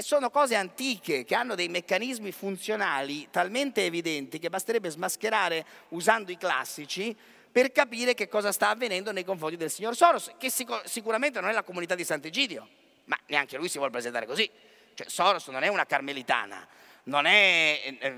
sono 0.01 0.29
cose 0.29 0.55
antiche 0.55 1.23
che 1.23 1.35
hanno 1.35 1.55
dei 1.55 1.69
meccanismi 1.69 2.31
funzionali 2.31 3.27
talmente 3.31 3.85
evidenti 3.85 4.39
che 4.39 4.49
basterebbe 4.49 4.89
smascherare 4.89 5.65
usando 5.89 6.31
i 6.31 6.37
classici 6.37 7.15
per 7.51 7.71
capire 7.71 8.13
che 8.13 8.27
cosa 8.27 8.51
sta 8.51 8.69
avvenendo 8.69 9.11
nei 9.11 9.23
confronti 9.23 9.55
del 9.55 9.71
signor 9.71 9.95
Soros, 9.95 10.31
che 10.37 10.49
sic- 10.49 10.83
sicuramente 10.85 11.39
non 11.39 11.49
è 11.49 11.53
la 11.53 11.63
comunità 11.63 11.95
di 11.95 12.03
Sant'Egidio 12.03 12.67
ma 13.05 13.17
neanche 13.27 13.57
lui 13.57 13.69
si 13.69 13.77
vuole 13.77 13.91
presentare 13.91 14.25
così. 14.25 14.49
Cioè, 14.93 15.09
Soros 15.09 15.47
non 15.47 15.63
è 15.63 15.67
una 15.67 15.85
carmelitana, 15.85 16.67
non 17.03 17.25
è, 17.25 17.97
eh, 17.99 18.13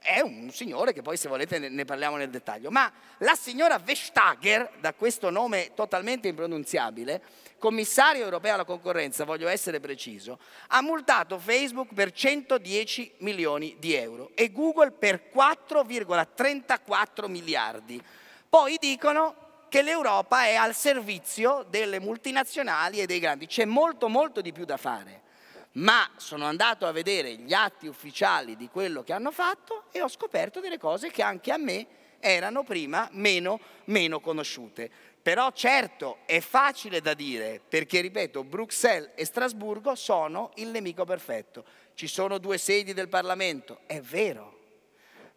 è 0.00 0.20
un 0.20 0.50
signore 0.50 0.92
che 0.92 1.02
poi 1.02 1.16
se 1.16 1.28
volete 1.28 1.58
ne 1.58 1.84
parliamo 1.84 2.16
nel 2.16 2.30
dettaglio, 2.30 2.70
ma 2.70 2.90
la 3.18 3.34
signora 3.34 3.78
Vestager, 3.78 4.72
da 4.80 4.92
questo 4.94 5.30
nome 5.30 5.72
totalmente 5.74 6.28
impronunziabile, 6.28 7.22
commissario 7.58 8.24
europeo 8.24 8.54
alla 8.54 8.64
concorrenza, 8.64 9.24
voglio 9.24 9.48
essere 9.48 9.80
preciso, 9.80 10.38
ha 10.68 10.80
multato 10.80 11.38
Facebook 11.38 11.92
per 11.94 12.12
110 12.12 13.12
milioni 13.18 13.76
di 13.78 13.94
euro 13.94 14.30
e 14.34 14.50
Google 14.50 14.92
per 14.92 15.30
4,34 15.32 17.28
miliardi. 17.28 18.02
Poi 18.48 18.76
dicono 18.80 19.48
che 19.68 19.82
l'Europa 19.82 20.44
è 20.44 20.54
al 20.54 20.74
servizio 20.74 21.64
delle 21.68 22.00
multinazionali 22.00 23.00
e 23.00 23.06
dei 23.06 23.20
grandi. 23.20 23.46
C'è 23.46 23.64
molto, 23.64 24.08
molto 24.08 24.40
di 24.40 24.52
più 24.52 24.64
da 24.64 24.76
fare. 24.76 25.28
Ma 25.72 26.10
sono 26.16 26.46
andato 26.46 26.86
a 26.86 26.92
vedere 26.92 27.36
gli 27.36 27.52
atti 27.52 27.86
ufficiali 27.86 28.56
di 28.56 28.68
quello 28.68 29.02
che 29.02 29.12
hanno 29.12 29.30
fatto 29.30 29.84
e 29.92 30.02
ho 30.02 30.08
scoperto 30.08 30.60
delle 30.60 30.78
cose 30.78 31.10
che 31.10 31.22
anche 31.22 31.52
a 31.52 31.58
me 31.58 31.86
erano 32.18 32.64
prima 32.64 33.08
meno, 33.12 33.60
meno 33.84 34.20
conosciute. 34.20 34.90
Però 35.22 35.50
certo 35.52 36.18
è 36.24 36.40
facile 36.40 37.00
da 37.00 37.14
dire 37.14 37.60
perché, 37.66 38.00
ripeto, 38.00 38.42
Bruxelles 38.42 39.10
e 39.14 39.24
Strasburgo 39.24 39.94
sono 39.94 40.50
il 40.56 40.68
nemico 40.68 41.04
perfetto. 41.04 41.64
Ci 41.94 42.06
sono 42.06 42.38
due 42.38 42.58
sedi 42.58 42.94
del 42.94 43.08
Parlamento, 43.08 43.80
è 43.86 44.00
vero, 44.00 44.58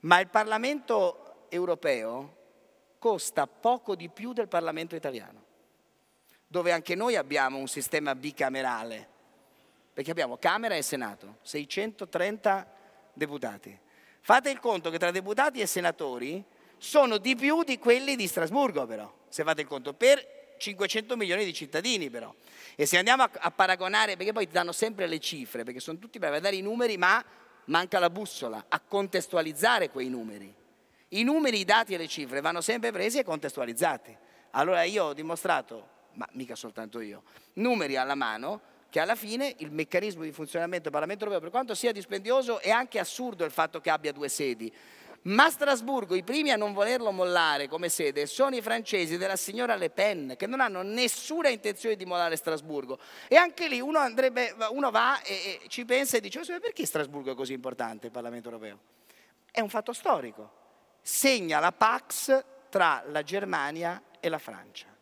ma 0.02 0.20
il 0.20 0.30
Parlamento 0.30 1.48
europeo 1.50 2.38
costa 2.98 3.48
poco 3.48 3.96
di 3.96 4.10
più 4.10 4.32
del 4.32 4.48
Parlamento 4.48 4.96
italiano, 4.96 5.44
dove 6.48 6.72
anche 6.72 6.96
noi 6.96 7.18
abbiamo 7.18 7.58
un 7.58 7.68
sistema 7.68 8.16
bicamerale, 8.16 9.10
perché 9.94 10.12
abbiamo 10.12 10.38
Camera 10.38 10.76
e 10.76 10.82
Senato, 10.82 11.38
630 11.44 12.68
deputati. 13.14 13.80
Fate 14.22 14.50
il 14.50 14.60
conto 14.60 14.90
che 14.90 14.98
tra 14.98 15.12
deputati 15.12 15.62
e 15.62 15.68
senatori 15.68 16.44
sono 16.78 17.18
di 17.18 17.36
più 17.36 17.64
di 17.64 17.78
quelli 17.78 18.16
di 18.16 18.28
Strasburgo 18.28 18.86
però, 18.86 19.12
se 19.30 19.44
fate 19.44 19.62
il 19.62 19.68
conto, 19.68 19.94
per 19.94 20.56
500 20.58 21.16
milioni 21.16 21.46
di 21.46 21.54
cittadini 21.54 22.10
però. 22.10 22.34
E 22.76 22.86
se 22.86 22.98
andiamo 22.98 23.24
a, 23.24 23.30
a 23.32 23.52
paragonare, 23.52 24.16
perché 24.18 24.32
poi 24.32 24.48
ti 24.48 24.54
danno 24.54 24.72
sempre 24.72 25.06
le 25.08 25.20
cifre, 25.20 25.64
perché 25.64 25.80
sono 25.80 26.00
tutti 26.00 26.20
bravi 26.20 26.38
a 26.38 26.40
dare 26.40 26.56
i 26.56 26.62
numeri, 26.62 26.98
ma 26.98 27.24
manca 27.66 28.00
la 28.00 28.10
bussola, 28.10 28.66
a 28.68 28.80
contestualizzare 28.80 29.90
quei 29.90 30.10
numeri. 30.10 30.54
I 31.10 31.24
numeri, 31.24 31.60
i 31.60 31.66
dati 31.66 31.94
e 31.94 31.98
le 31.98 32.08
cifre 32.08 32.42
vanno 32.42 32.62
sempre 32.62 32.92
presi 32.92 33.20
e 33.20 33.24
contestualizzati. 33.24 34.18
Allora 34.52 34.84
io 34.84 35.06
ho 35.06 35.14
dimostrato, 35.14 35.90
ma 36.14 36.28
mica 36.32 36.56
soltanto 36.56 37.00
io, 37.00 37.24
numeri 37.54 37.96
alla 37.96 38.16
mano 38.16 38.72
che 38.94 39.00
alla 39.00 39.16
fine 39.16 39.56
il 39.58 39.72
meccanismo 39.72 40.22
di 40.22 40.32
funzionamento 40.32 40.84
del 40.84 40.92
Parlamento 40.92 41.24
europeo, 41.24 41.42
per 41.42 41.50
quanto 41.50 41.74
sia 41.74 41.92
dispendioso, 41.92 42.60
è 42.60 42.70
anche 42.70 43.00
assurdo 43.00 43.44
il 43.44 43.50
fatto 43.50 43.82
che 43.82 43.90
abbia 43.90 44.12
due 44.12 44.30
sedi. 44.30 44.72
Ma 45.24 45.50
Strasburgo, 45.50 46.14
i 46.14 46.22
primi 46.22 46.52
a 46.52 46.58
non 46.58 46.74
volerlo 46.74 47.12
mollare 47.12 47.68
come 47.68 47.90
sede, 47.90 48.28
sono 48.28 48.56
i 48.56 48.62
francesi 48.62 49.18
della 49.18 49.36
signora 49.36 49.74
Le 49.74 49.90
Pen, 49.90 50.36
che 50.38 50.46
non 50.46 50.60
hanno 50.60 50.84
nessuna 50.84 51.50
intenzione 51.50 51.96
di 51.96 52.06
mollare 52.06 52.36
Strasburgo. 52.36 53.00
E 53.28 53.36
anche 53.36 53.68
lì 53.68 53.82
uno, 53.82 53.98
andrebbe, 53.98 54.54
uno 54.70 54.92
va 54.92 55.24
e, 55.24 55.60
e 55.64 55.68
ci 55.70 55.86
pensa 55.86 56.18
e 56.18 56.20
dice, 56.20 56.42
perché 56.60 56.86
Strasburgo 56.86 57.32
è 57.32 57.36
così 57.36 57.54
importante, 57.54 58.06
il 58.06 58.12
Parlamento 58.12 58.50
europeo? 58.50 58.78
È 59.50 59.60
un 59.60 59.70
fatto 59.70 59.92
storico 59.94 60.52
segna 61.02 61.58
la 61.58 61.72
Pax 61.72 62.46
tra 62.70 63.04
la 63.08 63.24
Germania 63.24 64.04
e 64.20 64.30
la 64.30 64.38
Francia. 64.38 64.96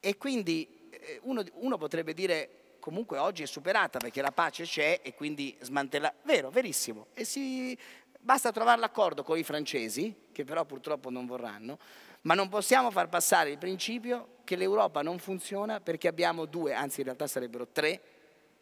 E 0.00 0.16
quindi 0.16 0.88
eh, 0.88 1.20
uno, 1.24 1.44
uno 1.56 1.76
potrebbe 1.76 2.14
dire 2.14 2.57
comunque 2.88 3.18
oggi 3.18 3.42
è 3.42 3.46
superata 3.46 3.98
perché 3.98 4.22
la 4.22 4.32
pace 4.32 4.64
c'è 4.64 5.00
e 5.02 5.12
quindi 5.12 5.54
smantella. 5.60 6.10
Vero, 6.22 6.48
verissimo. 6.48 7.08
E 7.12 7.24
si... 7.24 7.76
basta 8.18 8.50
trovare 8.50 8.80
l'accordo 8.80 9.22
con 9.22 9.36
i 9.36 9.42
francesi, 9.42 10.28
che 10.32 10.42
però 10.44 10.64
purtroppo 10.64 11.10
non 11.10 11.26
vorranno, 11.26 11.78
ma 12.22 12.32
non 12.32 12.48
possiamo 12.48 12.90
far 12.90 13.10
passare 13.10 13.50
il 13.50 13.58
principio 13.58 14.36
che 14.44 14.56
l'Europa 14.56 15.02
non 15.02 15.18
funziona 15.18 15.80
perché 15.80 16.08
abbiamo 16.08 16.46
due, 16.46 16.72
anzi 16.72 17.00
in 17.00 17.04
realtà 17.04 17.26
sarebbero 17.26 17.68
tre 17.68 18.00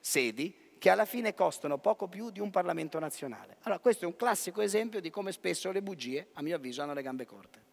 sedi 0.01 0.75
che 0.77 0.91
alla 0.91 1.05
fine 1.05 1.33
costano 1.33 1.79
poco 1.79 2.09
più 2.09 2.31
di 2.31 2.41
un 2.41 2.51
Parlamento 2.51 2.99
nazionale. 2.99 3.59
Allora 3.63 3.79
questo 3.79 4.07
è 4.07 4.09
un 4.09 4.17
classico 4.17 4.61
esempio 4.61 5.01
di 5.01 5.09
come 5.09 5.31
spesso 5.31 5.71
le 5.71 5.83
bugie, 5.83 6.31
a 6.33 6.43
mio 6.43 6.57
avviso, 6.57 6.83
hanno 6.83 6.95
le 6.95 7.03
gambe 7.03 7.27
corte. 7.27 7.66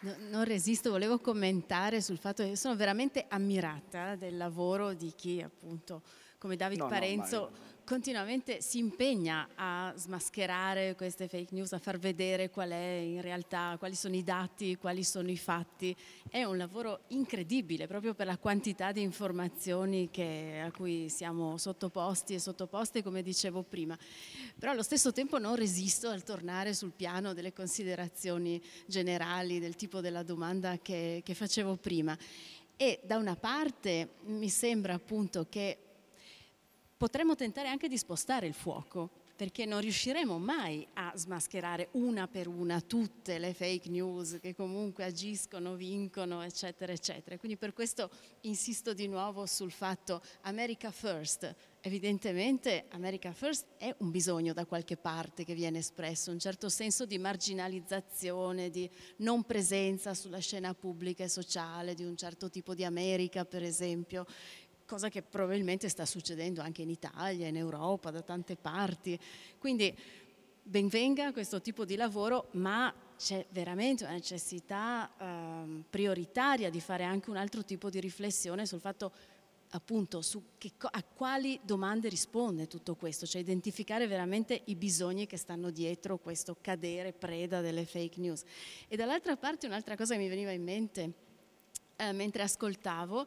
Non 0.00 0.44
resisto, 0.44 0.90
volevo 0.90 1.18
commentare 1.18 2.00
sul 2.00 2.18
fatto 2.18 2.44
che 2.44 2.56
sono 2.56 2.76
veramente 2.76 3.26
ammirata 3.28 4.14
del 4.14 4.36
lavoro 4.36 4.92
di 4.92 5.12
chi 5.16 5.42
appunto 5.42 6.02
come 6.38 6.56
David 6.56 6.78
no, 6.78 6.86
Parenzo 6.86 7.38
no, 7.50 7.50
continuamente 7.88 8.60
si 8.60 8.76
impegna 8.76 9.48
a 9.54 9.94
smascherare 9.96 10.94
queste 10.94 11.26
fake 11.26 11.54
news, 11.54 11.72
a 11.72 11.78
far 11.78 11.98
vedere 11.98 12.50
qual 12.50 12.68
è 12.68 13.00
in 13.02 13.22
realtà, 13.22 13.76
quali 13.78 13.94
sono 13.94 14.14
i 14.14 14.22
dati, 14.22 14.76
quali 14.76 15.02
sono 15.02 15.30
i 15.30 15.38
fatti. 15.38 15.96
È 16.28 16.44
un 16.44 16.58
lavoro 16.58 17.04
incredibile 17.08 17.86
proprio 17.86 18.12
per 18.12 18.26
la 18.26 18.36
quantità 18.36 18.92
di 18.92 19.00
informazioni 19.00 20.10
che, 20.10 20.60
a 20.62 20.70
cui 20.70 21.08
siamo 21.08 21.56
sottoposti 21.56 22.34
e 22.34 22.38
sottoposte, 22.38 23.02
come 23.02 23.22
dicevo 23.22 23.62
prima. 23.62 23.96
Però 24.58 24.72
allo 24.72 24.82
stesso 24.82 25.10
tempo 25.10 25.38
non 25.38 25.56
resisto 25.56 26.10
al 26.10 26.24
tornare 26.24 26.74
sul 26.74 26.92
piano 26.94 27.32
delle 27.32 27.54
considerazioni 27.54 28.62
generali, 28.84 29.60
del 29.60 29.76
tipo 29.76 30.02
della 30.02 30.22
domanda 30.22 30.76
che, 30.76 31.22
che 31.24 31.32
facevo 31.32 31.76
prima. 31.76 32.14
E 32.76 33.00
da 33.02 33.16
una 33.16 33.34
parte 33.34 34.10
mi 34.26 34.50
sembra 34.50 34.92
appunto 34.92 35.46
che 35.48 35.78
potremmo 36.98 37.36
tentare 37.36 37.68
anche 37.68 37.88
di 37.88 37.96
spostare 37.96 38.46
il 38.48 38.54
fuoco, 38.54 39.26
perché 39.36 39.64
non 39.64 39.80
riusciremo 39.80 40.36
mai 40.36 40.84
a 40.94 41.12
smascherare 41.14 41.90
una 41.92 42.26
per 42.26 42.48
una 42.48 42.80
tutte 42.80 43.38
le 43.38 43.54
fake 43.54 43.88
news 43.88 44.38
che 44.42 44.52
comunque 44.52 45.04
agiscono, 45.04 45.76
vincono, 45.76 46.42
eccetera, 46.42 46.92
eccetera. 46.92 47.38
Quindi 47.38 47.56
per 47.56 47.72
questo 47.72 48.10
insisto 48.42 48.94
di 48.94 49.06
nuovo 49.06 49.46
sul 49.46 49.70
fatto 49.70 50.20
America 50.40 50.90
First. 50.90 51.54
Evidentemente 51.80 52.86
America 52.88 53.32
First 53.32 53.66
è 53.76 53.94
un 53.98 54.10
bisogno 54.10 54.52
da 54.52 54.66
qualche 54.66 54.96
parte 54.96 55.44
che 55.44 55.54
viene 55.54 55.78
espresso, 55.78 56.32
un 56.32 56.40
certo 56.40 56.68
senso 56.68 57.06
di 57.06 57.16
marginalizzazione, 57.16 58.70
di 58.70 58.90
non 59.18 59.44
presenza 59.44 60.14
sulla 60.14 60.40
scena 60.40 60.74
pubblica 60.74 61.22
e 61.22 61.28
sociale 61.28 61.94
di 61.94 62.02
un 62.02 62.16
certo 62.16 62.50
tipo 62.50 62.74
di 62.74 62.82
America, 62.82 63.44
per 63.44 63.62
esempio 63.62 64.26
cosa 64.88 65.10
che 65.10 65.20
probabilmente 65.20 65.90
sta 65.90 66.06
succedendo 66.06 66.62
anche 66.62 66.80
in 66.80 66.88
Italia, 66.88 67.46
in 67.46 67.56
Europa, 67.56 68.10
da 68.10 68.22
tante 68.22 68.56
parti. 68.56 69.20
Quindi 69.58 69.94
benvenga 70.62 71.30
questo 71.32 71.60
tipo 71.60 71.84
di 71.84 71.94
lavoro, 71.94 72.48
ma 72.52 72.92
c'è 73.18 73.44
veramente 73.50 74.04
una 74.04 74.14
necessità 74.14 75.10
eh, 75.18 75.82
prioritaria 75.90 76.70
di 76.70 76.80
fare 76.80 77.04
anche 77.04 77.28
un 77.28 77.36
altro 77.36 77.64
tipo 77.64 77.90
di 77.90 78.00
riflessione 78.00 78.64
sul 78.64 78.80
fatto 78.80 79.12
appunto 79.72 80.22
su 80.22 80.42
che, 80.56 80.72
a 80.80 81.04
quali 81.04 81.60
domande 81.62 82.08
risponde 82.08 82.66
tutto 82.66 82.94
questo, 82.94 83.26
cioè 83.26 83.42
identificare 83.42 84.06
veramente 84.06 84.62
i 84.64 84.74
bisogni 84.74 85.26
che 85.26 85.36
stanno 85.36 85.68
dietro 85.68 86.16
questo 86.16 86.56
cadere 86.62 87.12
preda 87.12 87.60
delle 87.60 87.84
fake 87.84 88.18
news. 88.20 88.42
E 88.88 88.96
dall'altra 88.96 89.36
parte 89.36 89.66
un'altra 89.66 89.96
cosa 89.96 90.14
che 90.14 90.20
mi 90.20 90.28
veniva 90.28 90.52
in 90.52 90.62
mente 90.62 91.12
eh, 91.96 92.12
mentre 92.12 92.42
ascoltavo 92.42 93.26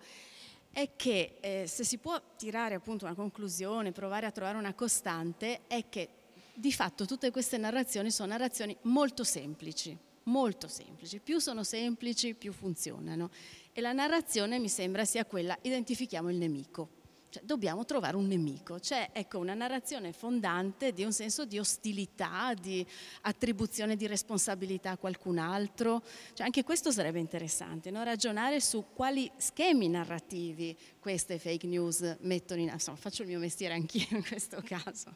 è 0.72 0.92
che 0.96 1.38
eh, 1.42 1.66
se 1.68 1.84
si 1.84 1.98
può 1.98 2.20
tirare 2.38 2.76
appunto 2.76 3.06
una 3.06 3.14
conclusione, 3.14 3.92
provare 3.92 4.26
a 4.26 4.32
trovare 4.32 4.58
una 4.58 4.74
costante, 4.74 5.62
è 5.68 5.90
che 5.90 6.10
di 6.54 6.72
fatto 6.72 7.06
tutte 7.06 7.32
queste 7.32 7.58
narrazioni 7.58 8.12
sono 8.12 8.30
narrazioni 8.30 8.76
molto 8.84 9.24
semplici, 9.24 9.98
molto 10.24 10.68
semplici. 10.68 11.20
Più 11.20 11.40
sono 11.40 11.64
semplici, 11.64 12.34
più 12.34 12.54
funzionano. 12.54 13.30
E 13.74 13.82
la 13.82 13.92
narrazione 13.92 14.60
mi 14.60 14.70
sembra 14.70 15.06
sia 15.06 15.26
quella, 15.26 15.58
identifichiamo 15.62 16.30
il 16.30 16.38
nemico 16.38 17.00
cioè, 17.32 17.44
dobbiamo 17.46 17.86
trovare 17.86 18.18
un 18.18 18.28
nemico. 18.28 18.78
C'è 18.78 19.10
ecco, 19.14 19.40
una 19.40 19.54
narrazione 19.54 20.12
fondante 20.12 20.92
di 20.92 21.06
un 21.06 21.14
senso 21.14 21.46
di 21.46 21.58
ostilità, 21.58 22.54
di 22.54 22.86
attribuzione 23.22 23.96
di 23.96 24.06
responsabilità 24.06 24.92
a 24.92 24.98
qualcun 24.98 25.38
altro. 25.38 26.04
Cioè, 26.34 26.46
anche 26.46 26.66
questo 26.66 26.92
sarebbe 26.92 27.20
interessante, 27.20 27.90
no? 27.90 28.04
ragionare 28.04 28.60
su 28.60 28.88
quali 28.94 29.32
schemi 29.38 29.88
narrativi 29.88 30.78
queste 31.00 31.40
fake 31.40 31.66
news 31.68 32.18
mettono 32.20 32.60
in... 32.60 32.68
Insomma, 32.68 32.98
faccio 32.98 33.22
il 33.22 33.30
mio 33.30 33.40
mestiere 33.40 33.76
anch'io 33.76 34.08
in 34.10 34.26
questo 34.28 34.62
caso. 34.62 35.16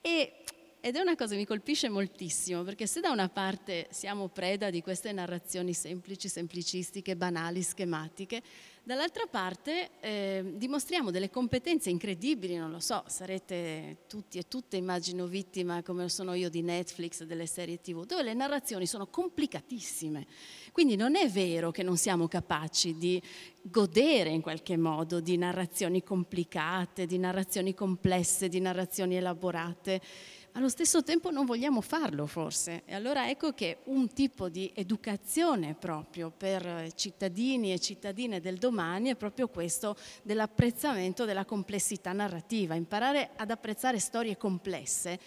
E 0.00 0.32
ed 0.82 0.96
è 0.96 1.00
una 1.00 1.14
cosa 1.14 1.32
che 1.32 1.36
mi 1.36 1.44
colpisce 1.44 1.90
moltissimo, 1.90 2.62
perché 2.62 2.86
se 2.86 3.00
da 3.00 3.10
una 3.10 3.28
parte 3.28 3.86
siamo 3.90 4.28
preda 4.28 4.70
di 4.70 4.80
queste 4.80 5.12
narrazioni 5.12 5.74
semplici, 5.74 6.26
semplicistiche, 6.26 7.16
banali, 7.16 7.60
schematiche, 7.60 8.42
Dall'altra 8.90 9.26
parte 9.30 9.90
eh, 10.00 10.42
dimostriamo 10.56 11.12
delle 11.12 11.30
competenze 11.30 11.90
incredibili, 11.90 12.56
non 12.56 12.72
lo 12.72 12.80
so, 12.80 13.04
sarete 13.06 13.98
tutti 14.08 14.36
e 14.36 14.48
tutte 14.48 14.76
immagino 14.76 15.26
vittima 15.26 15.80
come 15.84 16.08
sono 16.08 16.34
io 16.34 16.50
di 16.50 16.60
Netflix, 16.60 17.22
delle 17.22 17.46
serie 17.46 17.80
tv, 17.80 18.04
dove 18.04 18.24
le 18.24 18.34
narrazioni 18.34 18.88
sono 18.88 19.06
complicatissime. 19.06 20.26
Quindi 20.72 20.96
non 20.96 21.14
è 21.14 21.28
vero 21.28 21.70
che 21.70 21.84
non 21.84 21.96
siamo 21.96 22.26
capaci 22.26 22.98
di 22.98 23.22
godere 23.62 24.30
in 24.30 24.40
qualche 24.40 24.76
modo 24.76 25.20
di 25.20 25.36
narrazioni 25.36 26.02
complicate, 26.02 27.06
di 27.06 27.16
narrazioni 27.16 27.74
complesse, 27.74 28.48
di 28.48 28.58
narrazioni 28.58 29.14
elaborate 29.14 30.00
allo 30.52 30.68
stesso 30.68 31.02
tempo 31.02 31.30
non 31.30 31.46
vogliamo 31.46 31.80
farlo 31.80 32.26
forse. 32.26 32.82
E 32.84 32.94
allora 32.94 33.28
ecco 33.28 33.52
che 33.52 33.78
un 33.84 34.12
tipo 34.12 34.48
di 34.48 34.70
educazione 34.74 35.74
proprio 35.74 36.30
per 36.30 36.92
cittadini 36.94 37.72
e 37.72 37.78
cittadine 37.78 38.40
del 38.40 38.58
domani 38.58 39.10
è 39.10 39.16
proprio 39.16 39.48
questo 39.48 39.96
dell'apprezzamento 40.22 41.24
della 41.24 41.44
complessità 41.44 42.12
narrativa, 42.12 42.74
imparare 42.74 43.30
ad 43.36 43.50
apprezzare 43.50 43.98
storie 43.98 44.36
complesse 44.36 45.18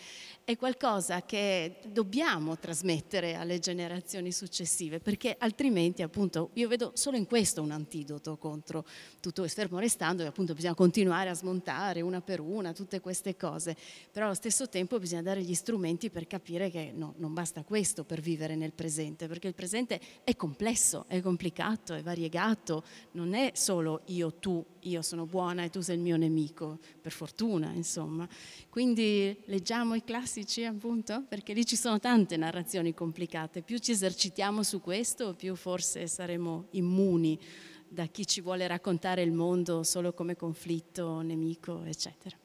è 0.45 0.57
qualcosa 0.57 1.21
che 1.21 1.77
dobbiamo 1.87 2.57
trasmettere 2.57 3.35
alle 3.35 3.59
generazioni 3.59 4.33
successive, 4.33 4.99
perché 4.99 5.35
altrimenti 5.39 6.01
appunto 6.01 6.49
io 6.53 6.67
vedo 6.67 6.91
solo 6.95 7.15
in 7.15 7.25
questo 7.25 7.61
un 7.61 7.71
antidoto 7.71 8.37
contro 8.37 8.85
tutto 9.21 9.41
questo, 9.41 9.61
fermo 9.61 9.79
restando 9.79 10.23
che 10.23 10.29
appunto 10.29 10.53
bisogna 10.53 10.75
continuare 10.75 11.29
a 11.29 11.33
smontare 11.33 12.01
una 12.01 12.19
per 12.19 12.41
una 12.41 12.73
tutte 12.73 12.99
queste 12.99 13.37
cose, 13.37 13.77
però 14.11 14.25
allo 14.25 14.35
stesso 14.35 14.67
tempo 14.67 14.99
bisogna 14.99 15.21
dare 15.21 15.41
gli 15.41 15.53
strumenti 15.53 16.09
per 16.09 16.27
capire 16.27 16.69
che 16.69 16.91
no, 16.93 17.13
non 17.17 17.33
basta 17.33 17.63
questo 17.63 18.03
per 18.03 18.19
vivere 18.19 18.55
nel 18.55 18.73
presente, 18.73 19.27
perché 19.27 19.47
il 19.47 19.55
presente 19.55 19.99
è 20.25 20.35
complesso, 20.35 21.05
è 21.07 21.21
complicato, 21.21 21.93
è 21.93 22.03
variegato, 22.03 22.83
non 23.11 23.33
è 23.33 23.51
solo 23.53 24.01
io, 24.07 24.33
tu, 24.33 24.63
io 24.83 25.01
sono 25.01 25.25
buona 25.25 25.63
e 25.63 25.69
tu 25.69 25.81
sei 25.81 25.95
il 25.95 26.01
mio 26.01 26.17
nemico, 26.17 26.79
per 27.01 27.11
fortuna 27.11 27.71
insomma. 27.71 28.27
Quindi 28.69 29.41
leggiamo 29.45 29.95
i 29.95 30.03
classici 30.03 30.65
appunto, 30.65 31.23
perché 31.27 31.53
lì 31.53 31.65
ci 31.65 31.75
sono 31.75 31.99
tante 31.99 32.37
narrazioni 32.37 32.93
complicate. 32.93 33.61
Più 33.61 33.77
ci 33.77 33.91
esercitiamo 33.91 34.63
su 34.63 34.81
questo, 34.81 35.33
più 35.33 35.55
forse 35.55 36.07
saremo 36.07 36.67
immuni 36.71 37.39
da 37.87 38.05
chi 38.07 38.25
ci 38.25 38.41
vuole 38.41 38.65
raccontare 38.65 39.21
il 39.21 39.31
mondo 39.31 39.83
solo 39.83 40.13
come 40.13 40.35
conflitto, 40.35 41.21
nemico, 41.21 41.83
eccetera. 41.83 42.35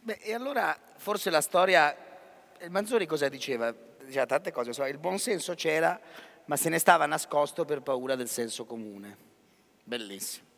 Beh, 0.00 0.18
e 0.20 0.32
allora 0.32 0.78
forse 0.96 1.30
la 1.30 1.40
storia, 1.40 1.94
il 2.62 2.70
Manzoni 2.70 3.06
cosa 3.06 3.28
diceva? 3.28 3.74
Diceva 4.04 4.26
tante 4.26 4.52
cose, 4.52 4.70
il 4.88 4.98
buon 4.98 5.18
senso 5.18 5.54
c'era, 5.54 5.98
ma 6.46 6.56
se 6.56 6.68
ne 6.68 6.78
stava 6.78 7.06
nascosto 7.06 7.64
per 7.64 7.80
paura 7.80 8.14
del 8.16 8.28
senso 8.28 8.64
comune. 8.64 9.32
Bellissimo 9.84 10.52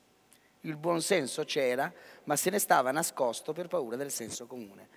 il 0.67 0.77
buon 0.77 1.01
senso 1.01 1.45
c'era, 1.45 1.91
ma 2.25 2.37
se 2.37 2.51
ne 2.51 2.59
stava 2.59 2.91
nascosto 2.91 3.53
per 3.53 3.69
paura 3.69 3.97
del 3.97 4.11
senso 4.11 4.47
comune. 4.47 4.89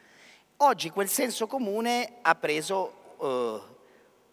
Oggi 0.58 0.90
quel 0.90 1.08
senso 1.08 1.48
comune 1.48 2.18
ha 2.22 2.36
preso, 2.36 3.16
uh, 3.18 3.62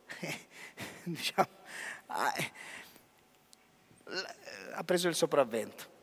diciamo, 1.05 1.49
ha 2.07 2.35
preso 4.85 5.09
il 5.09 5.15
sopravvento. 5.15 5.95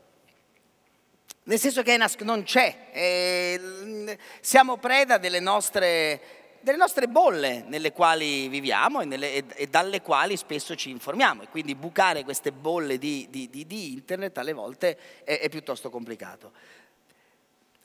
Nel 1.46 1.60
senso 1.60 1.82
che 1.82 1.98
non 2.20 2.44
c'è, 2.44 2.88
eh, 2.94 4.18
siamo 4.40 4.78
preda 4.78 5.18
delle 5.18 5.42
nostre 5.42 6.43
delle 6.64 6.78
nostre 6.78 7.10
bolle 7.10 7.66
nelle 7.68 7.92
quali 7.92 8.48
viviamo 8.48 9.02
e, 9.02 9.06
nelle, 9.06 9.46
e, 9.54 9.68
dalle 9.68 10.02
quali 10.02 10.38
spesso 10.38 10.76
ci 10.76 10.90
informiamo 10.90 11.42
e 11.42 11.50
quindi 11.50 11.76
bucare 11.76 12.24
queste 12.24 12.54
bolle 12.54 12.98
di, 12.98 13.28
di, 13.30 13.50
di, 13.50 13.68
di 13.68 13.92
internet 13.92 14.38
alle 14.38 14.54
volte 14.54 14.98
è, 15.26 15.40
è 15.40 15.50
piuttosto 15.50 15.90
complicato. 15.90 16.52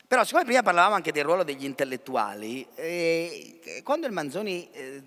Però 0.07 0.23
siccome 0.23 0.45
prima 0.45 0.63
parlavamo 0.63 0.95
anche 0.95 1.11
del 1.11 1.25
ruolo 1.25 1.43
degli 1.43 1.65
intellettuali, 1.65 2.67
eh, 2.77 3.83
quando 3.83 4.07
il 4.07 4.13
Manzoni 4.13 4.71
eh, 4.71 5.03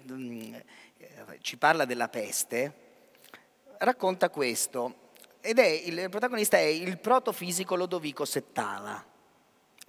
ci 1.40 1.58
parla 1.58 1.86
della 1.86 2.10
peste, 2.10 2.74
racconta 3.78 4.30
questo, 4.30 5.10
ed 5.40 5.60
è 5.60 5.66
il 5.66 6.10
protagonista 6.10 6.58
è 6.58 6.62
il 6.62 7.00
protofisico 7.00 7.76
Lodovico 7.76 8.26
Settala. 8.26 9.11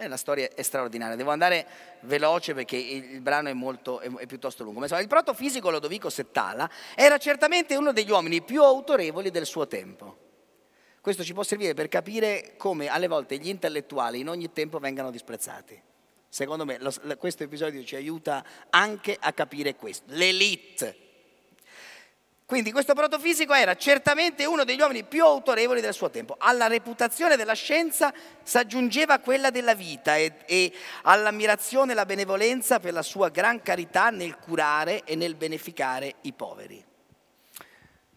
È 0.03 0.07
una 0.07 0.16
storia 0.16 0.50
straordinaria, 0.57 1.14
devo 1.14 1.30
andare 1.30 1.64
veloce 2.00 2.55
perché 2.55 2.76
il 2.76 3.20
brano 3.20 3.50
è, 3.50 3.53
molto, 3.53 4.00
è, 4.00 4.11
è 4.12 4.26
piuttosto 4.26 4.64
lungo. 4.64 4.80
Ma 4.80 4.86
insomma, 4.86 5.00
il 5.00 5.07
protofisico 5.07 5.70
Lodovico 5.70 6.11
Settala 6.11 6.68
era 6.96 7.18
certamente 7.18 7.76
uno 7.76 7.92
degli 7.92 8.11
uomini 8.11 8.42
più 8.42 8.64
autorevoli 8.64 9.30
del 9.30 9.46
suo 9.46 9.68
tempo. 9.68 10.16
Questo 11.00 11.22
ci 11.22 11.32
può 11.32 11.44
servire 11.44 11.74
per 11.74 11.86
capire 11.86 12.55
come 12.57 12.88
alle 12.88 13.07
volte 13.07 13.38
gli 13.38 13.46
intellettuali 13.46 14.18
in 14.18 14.28
ogni 14.28 14.50
tempo 14.50 14.80
vengano 14.80 15.12
disprezzati. 15.12 15.80
Secondo 16.28 16.64
me 16.64 16.78
lo, 16.80 16.92
questo 17.16 17.44
episodio 17.44 17.84
ci 17.84 17.94
aiuta 17.94 18.44
anche 18.70 19.16
a 19.20 19.32
capire 19.32 19.76
questo. 19.76 20.07
L'elite 20.09 21.11
quindi 22.53 22.70
questo 22.70 22.92
protofisico 22.92 23.55
era 23.55 23.74
certamente 23.76 24.44
uno 24.44 24.64
degli 24.64 24.78
uomini 24.78 25.05
più 25.05 25.24
autorevoli 25.24 25.80
del 25.80 25.94
suo 25.94 26.11
tempo. 26.11 26.36
Alla 26.38 26.66
reputazione 26.66 27.34
della 27.34 27.55
scienza 27.55 28.12
si 28.42 28.59
aggiungeva 28.59 29.20
quella 29.20 29.48
della 29.48 29.74
vita 29.74 30.18
e, 30.18 30.34
e 30.44 30.70
all'ammirazione 31.05 31.92
e 31.92 31.94
la 31.94 32.05
benevolenza 32.05 32.78
per 32.78 32.92
la 32.92 33.00
sua 33.00 33.30
gran 33.30 33.62
carità 33.62 34.11
nel 34.11 34.36
curare 34.36 35.03
e 35.05 35.16
nel 35.16 35.34
beneficare 35.34 36.16
i 36.20 36.34
poveri. 36.34 36.84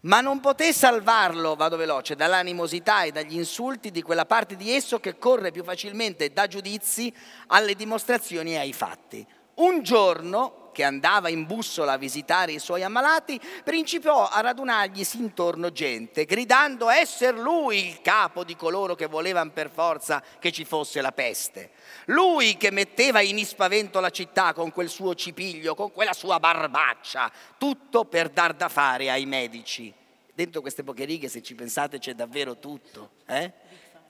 Ma 0.00 0.20
non 0.20 0.40
poté 0.40 0.74
salvarlo, 0.74 1.54
vado 1.54 1.78
veloce, 1.78 2.14
dall'animosità 2.14 3.04
e 3.04 3.12
dagli 3.12 3.36
insulti 3.36 3.90
di 3.90 4.02
quella 4.02 4.26
parte 4.26 4.54
di 4.54 4.70
esso 4.70 5.00
che 5.00 5.16
corre 5.16 5.50
più 5.50 5.64
facilmente 5.64 6.34
da 6.34 6.46
giudizi 6.46 7.10
alle 7.46 7.74
dimostrazioni 7.74 8.52
e 8.52 8.58
ai 8.58 8.74
fatti. 8.74 9.26
Un 9.54 9.82
giorno 9.82 10.65
che 10.76 10.84
andava 10.84 11.30
in 11.30 11.46
bussola 11.46 11.92
a 11.92 11.96
visitare 11.96 12.52
i 12.52 12.58
suoi 12.58 12.82
ammalati, 12.82 13.40
principiò 13.64 14.28
a 14.28 14.42
radunarglisi 14.42 15.16
intorno 15.16 15.72
gente, 15.72 16.26
gridando 16.26 16.90
esser 16.90 17.34
lui 17.34 17.86
il 17.86 18.02
capo 18.02 18.44
di 18.44 18.56
coloro 18.56 18.94
che 18.94 19.06
volevano 19.06 19.52
per 19.52 19.70
forza 19.70 20.22
che 20.38 20.52
ci 20.52 20.66
fosse 20.66 21.00
la 21.00 21.12
peste. 21.12 21.70
Lui 22.08 22.58
che 22.58 22.70
metteva 22.70 23.22
in 23.22 23.38
ispavento 23.38 24.00
la 24.00 24.10
città 24.10 24.52
con 24.52 24.70
quel 24.70 24.90
suo 24.90 25.14
cipiglio, 25.14 25.74
con 25.74 25.92
quella 25.92 26.12
sua 26.12 26.38
barbaccia, 26.38 27.32
tutto 27.56 28.04
per 28.04 28.28
dar 28.28 28.52
da 28.52 28.68
fare 28.68 29.10
ai 29.10 29.24
medici. 29.24 29.90
Dentro 30.34 30.60
queste 30.60 30.84
poche 30.84 31.06
righe, 31.06 31.30
se 31.30 31.42
ci 31.42 31.54
pensate, 31.54 31.98
c'è 31.98 32.12
davvero 32.12 32.58
tutto. 32.58 33.12
Eh? 33.26 33.50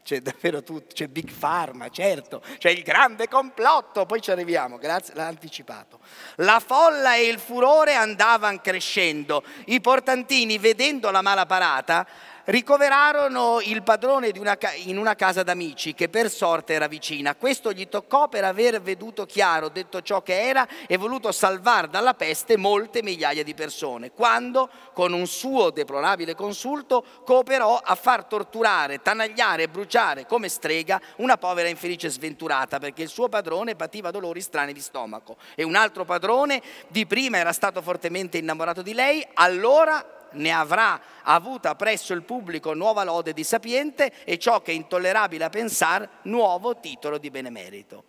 C'è 0.07 0.21
davvero 0.21 0.63
tutto, 0.63 0.95
c'è 0.95 1.09
Big 1.09 1.29
Pharma, 1.33 1.89
certo, 1.89 2.41
c'è 2.59 2.71
il 2.71 2.85
grande 2.85 3.27
complotto, 3.27 4.07
poi 4.07 4.21
ci 4.21 4.31
arriviamo, 4.31 4.79
grazie, 4.79 5.15
l'ha 5.17 5.27
anticipato. 5.27 5.99
La 6.37 6.63
folla 6.65 7.17
e 7.17 7.27
il 7.27 7.41
furore 7.41 7.95
andavano 7.95 8.61
crescendo, 8.61 9.43
i 9.65 9.81
portantini 9.81 10.59
vedendo 10.59 11.11
la 11.11 11.23
mala 11.23 11.45
parata 11.45 12.07
ricoverarono 12.47 13.61
il 13.63 13.83
padrone 13.83 14.33
una, 14.37 14.59
in 14.85 14.99
una 14.99 15.15
casa 15.15 15.43
d'amici 15.43 15.95
che 15.95 16.09
per 16.09 16.31
sorte 16.31 16.75
era 16.75 16.87
vicina. 16.87 17.35
Questo 17.35 17.73
gli 17.73 17.89
toccò 17.89 18.29
per 18.29 18.45
aver 18.45 18.81
veduto 18.81 19.25
chiaro, 19.27 19.69
detto 19.69 20.03
ciò 20.03 20.23
che 20.23 20.41
era 20.49 20.67
e 20.87 20.97
voluto 20.97 21.33
salvare 21.33 21.89
dalla 21.89 22.15
peste 22.15 22.57
molte 22.57 23.03
migliaia 23.03 23.43
di 23.43 23.55
persone, 23.55 24.11
quando 24.11 24.69
con 24.93 25.13
un 25.13 25.27
suo 25.27 25.71
deplorabile 25.71 26.35
consulto 26.35 27.05
cooperò 27.25 27.81
a 27.83 27.95
far 27.95 28.25
torturare, 28.25 29.03
tanagliare 29.03 29.65
e 29.65 29.69
bruciare 29.69 30.27
come 30.27 30.49
strega 30.49 31.01
una 31.17 31.37
povera 31.37 31.69
infelice 31.69 32.09
sventurata 32.09 32.79
perché 32.79 33.03
il 33.03 33.09
suo 33.09 33.29
padrone 33.29 33.75
pativa 33.75 34.11
dolori 34.11 34.41
strani 34.41 34.73
di 34.73 34.81
stomaco 34.81 35.37
e 35.55 35.63
un 35.63 35.75
altro 35.75 36.05
padrone 36.05 36.63
di 36.89 37.07
prima 37.07 37.39
era 37.39 37.53
stato 37.53 37.83
fortemente 37.83 38.39
innamorato 38.39 38.83
di 38.83 38.95
lei, 38.95 39.27
allora 39.35 40.16
ne 40.33 40.51
avrà 40.51 41.01
avuta 41.23 41.75
presso 41.75 42.13
il 42.13 42.23
pubblico 42.23 42.75
nuova 42.75 43.05
lode 43.05 43.33
di 43.33 43.45
sapiente 43.45 44.25
e 44.25 44.39
ciò 44.39 44.63
che 44.63 44.73
è 44.73 44.75
intollerabile 44.75 45.45
a 45.45 45.49
pensare, 45.49 46.09
nuovo 46.23 46.79
titolo 46.79 47.19
di 47.19 47.31
benemerito. 47.31 48.05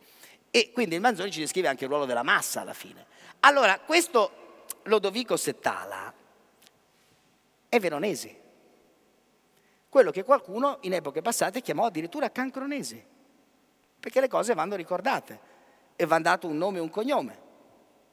E 0.51 0.71
quindi 0.71 0.95
il 0.95 1.01
Manzoni 1.01 1.31
ci 1.31 1.39
descrive 1.39 1.67
anche 1.67 1.83
il 1.83 1.89
ruolo 1.89 2.05
della 2.05 2.23
massa 2.23 2.61
alla 2.61 2.73
fine. 2.73 3.05
Allora, 3.41 3.79
questo 3.79 4.65
Lodovico 4.83 5.37
Settala 5.37 6.13
è 7.69 7.79
veronese, 7.79 8.41
quello 9.89 10.11
che 10.11 10.23
qualcuno 10.23 10.77
in 10.81 10.93
epoche 10.93 11.21
passate 11.21 11.61
chiamò 11.61 11.85
addirittura 11.85 12.31
cancronese, 12.31 13.05
perché 13.99 14.19
le 14.21 14.27
cose 14.27 14.53
vanno 14.53 14.75
ricordate 14.75 15.39
e 15.95 16.05
vanno 16.05 16.23
dato 16.23 16.47
un 16.47 16.57
nome 16.57 16.77
e 16.77 16.81
un 16.81 16.89
cognome. 16.89 17.45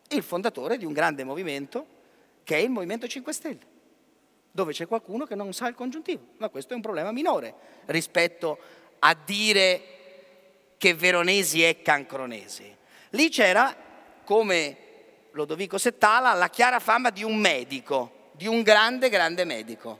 Il 0.09 0.23
fondatore 0.23 0.77
di 0.77 0.85
un 0.85 0.93
grande 0.93 1.25
movimento 1.25 1.87
che 2.43 2.57
è 2.57 2.59
il 2.59 2.71
Movimento 2.71 3.07
5 3.07 3.33
Stelle 3.33 3.73
dove 4.55 4.73
c'è 4.73 4.87
qualcuno 4.87 5.25
che 5.27 5.35
non 5.35 5.53
sa 5.53 5.67
il 5.67 5.75
congiuntivo, 5.75 6.27
ma 6.37 6.49
questo 6.49 6.75
è 6.75 6.77
un 6.77 6.83
problema 6.83 7.11
minore 7.11 7.55
rispetto 7.87 8.57
a 9.01 9.17
dire 9.25 9.83
che 10.79 10.95
Veronesi 10.95 11.65
è 11.65 11.83
cancronesi. 11.83 12.73
Lì 13.11 13.31
c'era, 13.31 13.75
come 14.23 14.77
Lodovico 15.33 15.77
Settala, 15.77 16.35
la 16.35 16.51
chiara 16.51 16.79
fama 16.79 17.11
di 17.11 17.25
un 17.25 17.37
medico, 17.37 18.31
di 18.31 18.47
un 18.47 18.63
grande, 18.63 19.09
grande 19.09 19.45
medico. 19.45 19.99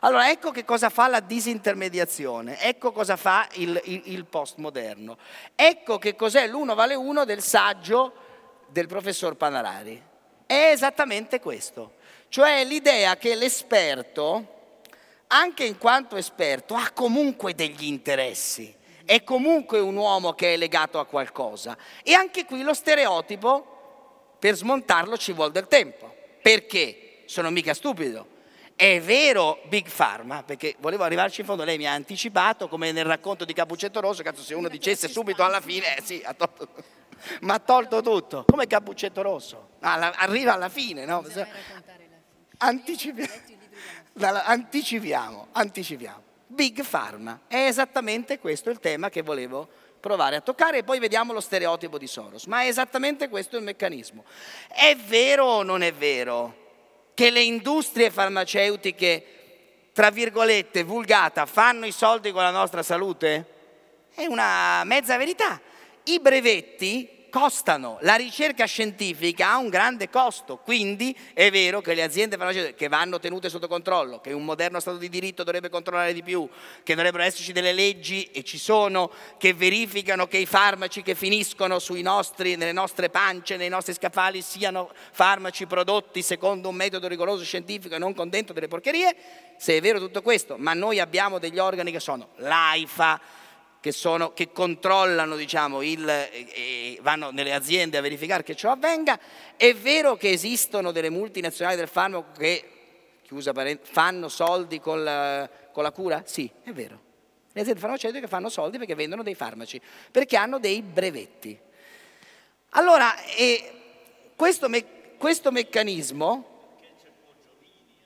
Allora 0.00 0.28
ecco 0.28 0.50
che 0.50 0.66
cosa 0.66 0.90
fa 0.90 1.08
la 1.08 1.20
disintermediazione, 1.20 2.60
ecco 2.60 2.92
cosa 2.92 3.16
fa 3.16 3.48
il, 3.54 3.80
il, 3.84 4.02
il 4.04 4.26
postmoderno, 4.26 5.16
ecco 5.54 5.96
che 5.96 6.14
cos'è 6.16 6.46
l'uno 6.46 6.74
vale 6.74 6.94
uno 6.94 7.24
del 7.24 7.40
saggio 7.40 8.12
del 8.68 8.86
professor 8.86 9.36
Panarari. 9.36 10.08
È 10.44 10.70
esattamente 10.70 11.40
questo. 11.40 11.94
Cioè 12.30 12.64
l'idea 12.64 13.16
che 13.16 13.34
l'esperto, 13.34 14.76
anche 15.26 15.64
in 15.64 15.78
quanto 15.78 16.14
esperto, 16.14 16.76
ha 16.76 16.92
comunque 16.94 17.56
degli 17.56 17.86
interessi, 17.86 18.72
è 19.04 19.24
comunque 19.24 19.80
un 19.80 19.96
uomo 19.96 20.34
che 20.34 20.54
è 20.54 20.56
legato 20.56 21.00
a 21.00 21.06
qualcosa. 21.06 21.76
E 22.04 22.14
anche 22.14 22.44
qui 22.44 22.62
lo 22.62 22.72
stereotipo, 22.72 24.36
per 24.38 24.54
smontarlo 24.54 25.16
ci 25.16 25.32
vuole 25.32 25.50
del 25.50 25.66
tempo. 25.66 26.14
Perché? 26.40 27.22
Sono 27.24 27.50
mica 27.50 27.74
stupido. 27.74 28.38
È 28.76 29.00
vero 29.00 29.60
Big 29.64 29.90
Pharma, 29.90 30.44
perché 30.44 30.76
volevo 30.78 31.02
arrivarci 31.02 31.40
in 31.40 31.48
fondo, 31.48 31.64
lei 31.64 31.78
mi 31.78 31.88
ha 31.88 31.92
anticipato, 31.94 32.68
come 32.68 32.92
nel 32.92 33.06
racconto 33.06 33.44
di 33.44 33.52
Cappuccetto 33.52 33.98
Rosso, 33.98 34.22
cazzo 34.22 34.42
se 34.42 34.54
uno 34.54 34.68
dicesse 34.68 35.08
subito 35.08 35.42
alla 35.42 35.60
fine, 35.60 35.96
eh 35.96 36.02
sì, 36.02 36.22
ha 36.24 36.32
tolto, 36.32 36.68
ma 37.42 37.54
ha 37.54 37.58
tolto 37.58 38.00
tutto, 38.02 38.44
come 38.46 38.68
Cappuccetto 38.68 39.20
Rosso, 39.20 39.70
arriva 39.80 40.54
alla 40.54 40.68
fine, 40.68 41.04
no? 41.04 41.24
Anticipiamo, 42.62 43.32
anticipiamo, 44.44 45.46
anticipiamo. 45.52 46.22
Big 46.46 46.84
Pharma, 46.84 47.40
è 47.46 47.56
esattamente 47.66 48.38
questo 48.38 48.68
il 48.68 48.80
tema 48.80 49.08
che 49.08 49.22
volevo 49.22 49.66
provare 49.98 50.36
a 50.36 50.40
toccare 50.42 50.78
e 50.78 50.82
poi 50.82 50.98
vediamo 50.98 51.32
lo 51.32 51.40
stereotipo 51.40 51.96
di 51.96 52.06
Soros, 52.06 52.44
ma 52.44 52.60
è 52.60 52.66
esattamente 52.66 53.30
questo 53.30 53.56
il 53.56 53.62
meccanismo. 53.62 54.24
È 54.68 54.94
vero 54.94 55.46
o 55.46 55.62
non 55.62 55.80
è 55.80 55.90
vero 55.92 57.12
che 57.14 57.30
le 57.30 57.40
industrie 57.40 58.10
farmaceutiche, 58.10 59.24
tra 59.94 60.10
virgolette, 60.10 60.82
vulgata, 60.82 61.46
fanno 61.46 61.86
i 61.86 61.92
soldi 61.92 62.30
con 62.30 62.42
la 62.42 62.50
nostra 62.50 62.82
salute? 62.82 63.46
È 64.12 64.26
una 64.26 64.84
mezza 64.84 65.16
verità. 65.16 65.58
I 66.04 66.20
brevetti 66.20 67.19
costano, 67.30 67.96
la 68.02 68.16
ricerca 68.16 68.66
scientifica 68.66 69.52
ha 69.52 69.56
un 69.56 69.70
grande 69.70 70.10
costo, 70.10 70.58
quindi 70.58 71.16
è 71.32 71.50
vero 71.50 71.80
che 71.80 71.94
le 71.94 72.02
aziende 72.02 72.36
farmaceutiche 72.36 72.74
che 72.74 72.88
vanno 72.88 73.18
tenute 73.18 73.48
sotto 73.48 73.68
controllo, 73.68 74.20
che 74.20 74.32
un 74.32 74.44
moderno 74.44 74.78
Stato 74.80 74.98
di 74.98 75.08
diritto 75.08 75.42
dovrebbe 75.42 75.70
controllare 75.70 76.12
di 76.12 76.22
più, 76.22 76.46
che 76.82 76.94
dovrebbero 76.94 77.22
esserci 77.22 77.52
delle 77.52 77.72
leggi 77.72 78.24
e 78.32 78.42
ci 78.42 78.58
sono, 78.58 79.10
che 79.38 79.54
verificano 79.54 80.26
che 80.26 80.36
i 80.36 80.46
farmaci 80.46 81.02
che 81.02 81.14
finiscono 81.14 81.78
nostri, 82.02 82.56
nelle 82.56 82.72
nostre 82.72 83.08
pance, 83.08 83.56
nei 83.56 83.68
nostri 83.70 83.94
scaffali 83.94 84.42
siano 84.42 84.90
farmaci 85.12 85.66
prodotti 85.66 86.20
secondo 86.20 86.68
un 86.68 86.74
metodo 86.74 87.08
rigoroso 87.08 87.44
scientifico 87.44 87.94
e 87.94 87.98
non 87.98 88.14
con 88.14 88.28
dentro 88.28 88.52
delle 88.52 88.68
porcherie, 88.68 89.14
se 89.56 89.76
è 89.76 89.80
vero 89.80 89.98
tutto 89.98 90.20
questo, 90.20 90.56
ma 90.58 90.74
noi 90.74 90.98
abbiamo 91.00 91.38
degli 91.38 91.58
organi 91.58 91.92
che 91.92 92.00
sono 92.00 92.30
l'AIFA, 92.36 93.20
che, 93.80 93.92
sono, 93.92 94.32
che 94.32 94.52
controllano, 94.52 95.36
diciamo, 95.36 95.82
il, 95.82 96.08
e 96.08 96.98
vanno 97.00 97.30
nelle 97.30 97.54
aziende 97.54 97.96
a 97.96 98.00
verificare 98.02 98.42
che 98.42 98.54
ciò 98.54 98.70
avvenga. 98.70 99.18
È 99.56 99.74
vero 99.74 100.16
che 100.16 100.30
esistono 100.30 100.92
delle 100.92 101.10
multinazionali 101.10 101.76
del 101.76 101.88
farmaco 101.88 102.26
che, 102.36 102.64
chiusa 103.22 103.52
fanno 103.82 104.28
soldi 104.28 104.80
con 104.80 105.02
la, 105.02 105.48
con 105.72 105.82
la 105.82 105.92
cura? 105.92 106.22
Sì, 106.26 106.50
è 106.62 106.72
vero. 106.72 107.08
Le 107.52 107.60
aziende 107.62 107.80
farmaceutiche 107.80 108.28
fanno 108.28 108.48
soldi 108.48 108.78
perché 108.78 108.94
vendono 108.94 109.22
dei 109.22 109.34
farmaci, 109.34 109.80
perché 110.10 110.36
hanno 110.36 110.58
dei 110.58 110.82
brevetti. 110.82 111.58
Allora, 112.70 113.12
questo, 114.36 114.68
me, 114.68 114.84
questo 115.16 115.50
meccanismo 115.50 116.49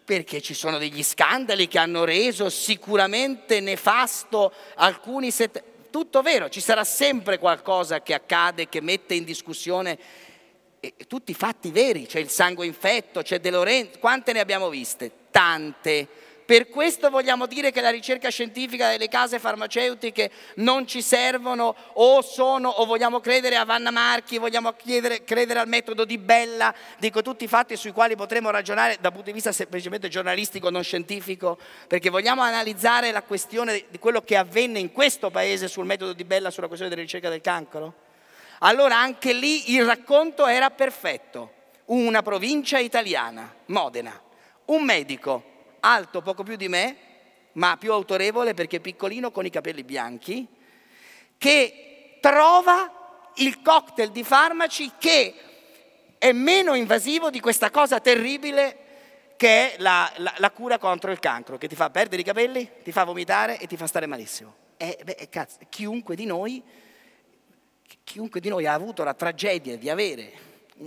perché 0.05 0.43
ci 0.43 0.55
sono 0.55 0.79
degli 0.79 1.03
scandali 1.03 1.67
che 1.67 1.79
hanno 1.79 2.05
reso 2.05 2.51
sicuramente 2.51 3.61
nefasto 3.61 4.53
alcuni 4.75 5.31
settori. 5.31 5.65
tutto 5.91 6.23
vero, 6.23 6.49
ci 6.49 6.61
sarà 6.61 6.85
sempre 6.85 7.39
qualcosa 7.39 8.03
che 8.03 8.15
accade 8.15 8.69
che 8.69 8.81
mette 8.81 9.15
in 9.15 9.25
discussione 9.25 9.99
eh, 10.81 10.95
tutti 11.09 11.31
i 11.31 11.35
fatti 11.35 11.71
veri, 11.71 12.07
c'è 12.07 12.19
il 12.19 12.29
sangue 12.29 12.67
infetto, 12.67 13.23
c'è 13.23 13.41
De 13.41 13.51
Lorenzo, 13.51 13.99
quante 13.99 14.33
ne 14.33 14.41
abbiamo 14.41 14.69
viste? 14.69 15.11
Tante. 15.31 16.09
Per 16.47 16.69
questo 16.69 17.09
vogliamo 17.09 17.47
dire 17.47 17.71
che 17.71 17.81
la 17.81 17.89
ricerca 17.89 18.29
scientifica 18.29 18.91
delle 18.91 19.09
case 19.09 19.39
farmaceutiche 19.39 20.31
non 20.57 20.87
ci 20.87 21.01
servono 21.01 21.75
o 21.95 22.21
sono 22.21 22.69
o 22.69 22.85
vogliamo 22.85 23.21
credere 23.21 23.57
a 23.57 23.65
Vanna 23.65 23.91
Marchi, 23.91 24.37
vogliamo 24.37 24.73
chiedere, 24.75 25.25
credere 25.25 25.61
al 25.61 25.69
metodo 25.69 26.05
di 26.05 26.19
Bella, 26.19 26.75
dico 26.99 27.23
tutti 27.23 27.45
i 27.45 27.49
fatti 27.49 27.77
sui 27.77 27.93
quali 27.93 28.15
potremo 28.15 28.51
ragionare 28.51 28.99
dal 29.01 29.13
punto 29.13 29.29
di 29.29 29.33
vista 29.33 29.53
semplicemente 29.53 30.09
giornalistico, 30.09 30.69
non 30.69 30.83
scientifico, 30.83 31.57
perché 31.87 32.11
vogliamo 32.11 32.43
analizzare 32.43 33.11
la 33.11 33.23
questione 33.23 33.87
di 33.89 33.99
quello 33.99 34.21
che 34.21 34.37
avvenne 34.37 34.79
in 34.79 34.93
questo 34.93 35.31
paese 35.31 35.67
sul 35.67 35.87
metodo 35.87 36.13
di 36.13 36.25
Bella 36.25 36.51
sulla 36.51 36.67
questione 36.67 36.95
della 36.95 37.07
ricerca 37.07 37.31
del 37.31 37.41
cancro? 37.41 37.95
Allora 38.59 38.99
anche 38.99 39.33
lì 39.33 39.73
il 39.73 39.85
racconto 39.87 40.47
era 40.47 40.69
perfetto. 40.69 41.53
Una 41.87 42.21
provincia 42.21 42.79
italiana, 42.79 43.51
Modena, 43.67 44.21
un 44.67 44.85
medico 44.85 45.53
alto 45.85 46.22
poco 46.22 46.43
più 46.43 46.57
di 46.57 46.68
me, 46.68 46.97
ma 47.53 47.76
più 47.76 47.93
autorevole 47.93 48.55
perché 48.55 48.80
piccolino 48.80 49.30
con 49.30 49.45
i 49.45 49.51
capelli 49.51 49.85
bianchi, 49.85 50.47
che 51.39 52.18
trova 52.20 53.30
il 53.37 53.61
cocktail 53.62 54.11
di 54.11 54.24
farmaci 54.24 54.93
che 54.99 55.35
è 56.18 56.32
meno 56.32 56.74
invasivo 56.74 57.28
di 57.28 57.41
questa 57.41 57.70
cosa 57.70 58.01
terribile 58.01 58.78
che 59.37 59.74
è 59.74 59.76
la, 59.78 60.11
la, 60.16 60.32
la, 60.39 60.51
cura 60.51 60.78
contro 60.78 61.11
il 61.11 61.18
cancro, 61.18 61.59
che 61.59 61.68
ti 61.68 61.74
fa 61.74 61.91
perdere 61.91 62.22
i 62.22 62.24
capelli, 62.24 62.70
ti 62.82 62.93
fa 62.93 63.05
vomitare 63.05 63.59
e 63.59 63.66
ti 63.66 63.76
fa 63.76 63.87
stare 63.87 64.07
malissimo. 64.07 64.55
E, 64.76 64.99
beh, 65.03 65.28
cazzo, 65.28 65.59
chiunque 65.68 66.14
di 66.14 66.24
noi, 66.24 66.62
chiunque 68.05 68.41
di 68.41 68.49
noi 68.49 68.66
ha 68.66 68.72
avuto 68.72 69.03
la 69.03 69.12
tragedia 69.12 69.76
di 69.76 69.91
avere 69.91 70.32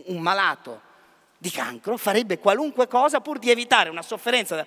un 0.06 0.20
malato 0.20 0.82
di 1.38 1.52
cancro 1.52 1.98
farebbe 1.98 2.40
qualunque 2.40 2.88
cosa 2.88 3.22
pur 3.22 3.40
di 3.40 3.52
evitare 3.52 3.90
una 3.90 4.02
sofferenza 4.02 4.66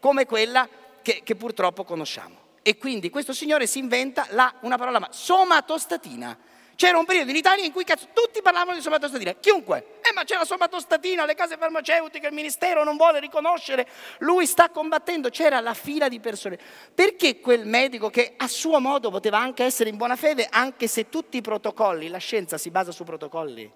come 0.00 0.26
quella 0.26 0.68
che, 1.02 1.22
che 1.24 1.34
purtroppo 1.36 1.84
conosciamo. 1.84 2.46
E 2.62 2.76
quindi 2.76 3.08
questo 3.08 3.32
signore 3.32 3.66
si 3.66 3.78
inventa 3.78 4.26
la, 4.30 4.52
una 4.60 4.76
parola, 4.76 4.98
ma 4.98 5.08
somatostatina. 5.10 6.36
C'era 6.74 6.96
un 6.96 7.06
periodo 7.06 7.30
in 7.30 7.36
Italia 7.36 7.64
in 7.64 7.72
cui 7.72 7.82
cazzo, 7.82 8.08
tutti 8.12 8.40
parlavano 8.40 8.76
di 8.76 8.82
somatostatina, 8.82 9.32
chiunque. 9.40 9.98
Eh 10.00 10.12
ma 10.14 10.22
c'è 10.22 10.36
la 10.36 10.44
somatostatina, 10.44 11.24
le 11.24 11.34
case 11.34 11.56
farmaceutiche, 11.56 12.28
il 12.28 12.32
ministero 12.32 12.84
non 12.84 12.96
vuole 12.96 13.18
riconoscere, 13.18 13.88
lui 14.18 14.46
sta 14.46 14.68
combattendo, 14.68 15.28
c'era 15.28 15.58
la 15.60 15.74
fila 15.74 16.08
di 16.08 16.20
persone. 16.20 16.56
Perché 16.94 17.40
quel 17.40 17.66
medico 17.66 18.10
che 18.10 18.34
a 18.36 18.46
suo 18.46 18.78
modo 18.78 19.10
poteva 19.10 19.38
anche 19.38 19.64
essere 19.64 19.90
in 19.90 19.96
buona 19.96 20.14
fede, 20.14 20.46
anche 20.48 20.86
se 20.86 21.08
tutti 21.08 21.38
i 21.38 21.40
protocolli, 21.40 22.08
la 22.08 22.18
scienza 22.18 22.58
si 22.58 22.70
basa 22.70 22.92
su 22.92 23.02
protocolli, 23.02 23.72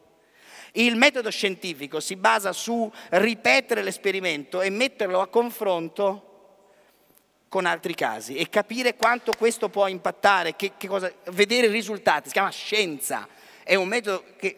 il 0.73 0.97
metodo 0.97 1.31
scientifico 1.31 2.01
si 2.01 2.17
basa 2.17 2.53
su 2.53 2.91
ripetere 3.11 3.83
l'esperimento 3.83 4.61
e 4.61 4.71
metterlo 4.71 5.21
a 5.21 5.29
confronto 5.29 6.29
con 7.49 7.67
altri 7.67 7.95
casi 7.95 8.37
e 8.37 8.49
capire 8.49 8.97
quanto 8.97 9.33
questo 9.37 9.69
può 9.69 9.87
impattare, 9.87 10.57
che, 10.57 10.73
che 10.79 10.89
cosa, 10.89 11.13
vedere 11.33 11.67
i 11.67 11.71
risultati. 11.71 12.29
Si 12.29 12.33
chiama 12.33 12.51
scienza, 12.51 13.29
è 13.63 13.75
un 13.75 13.89
metodo 13.89 14.25
che 14.39 14.57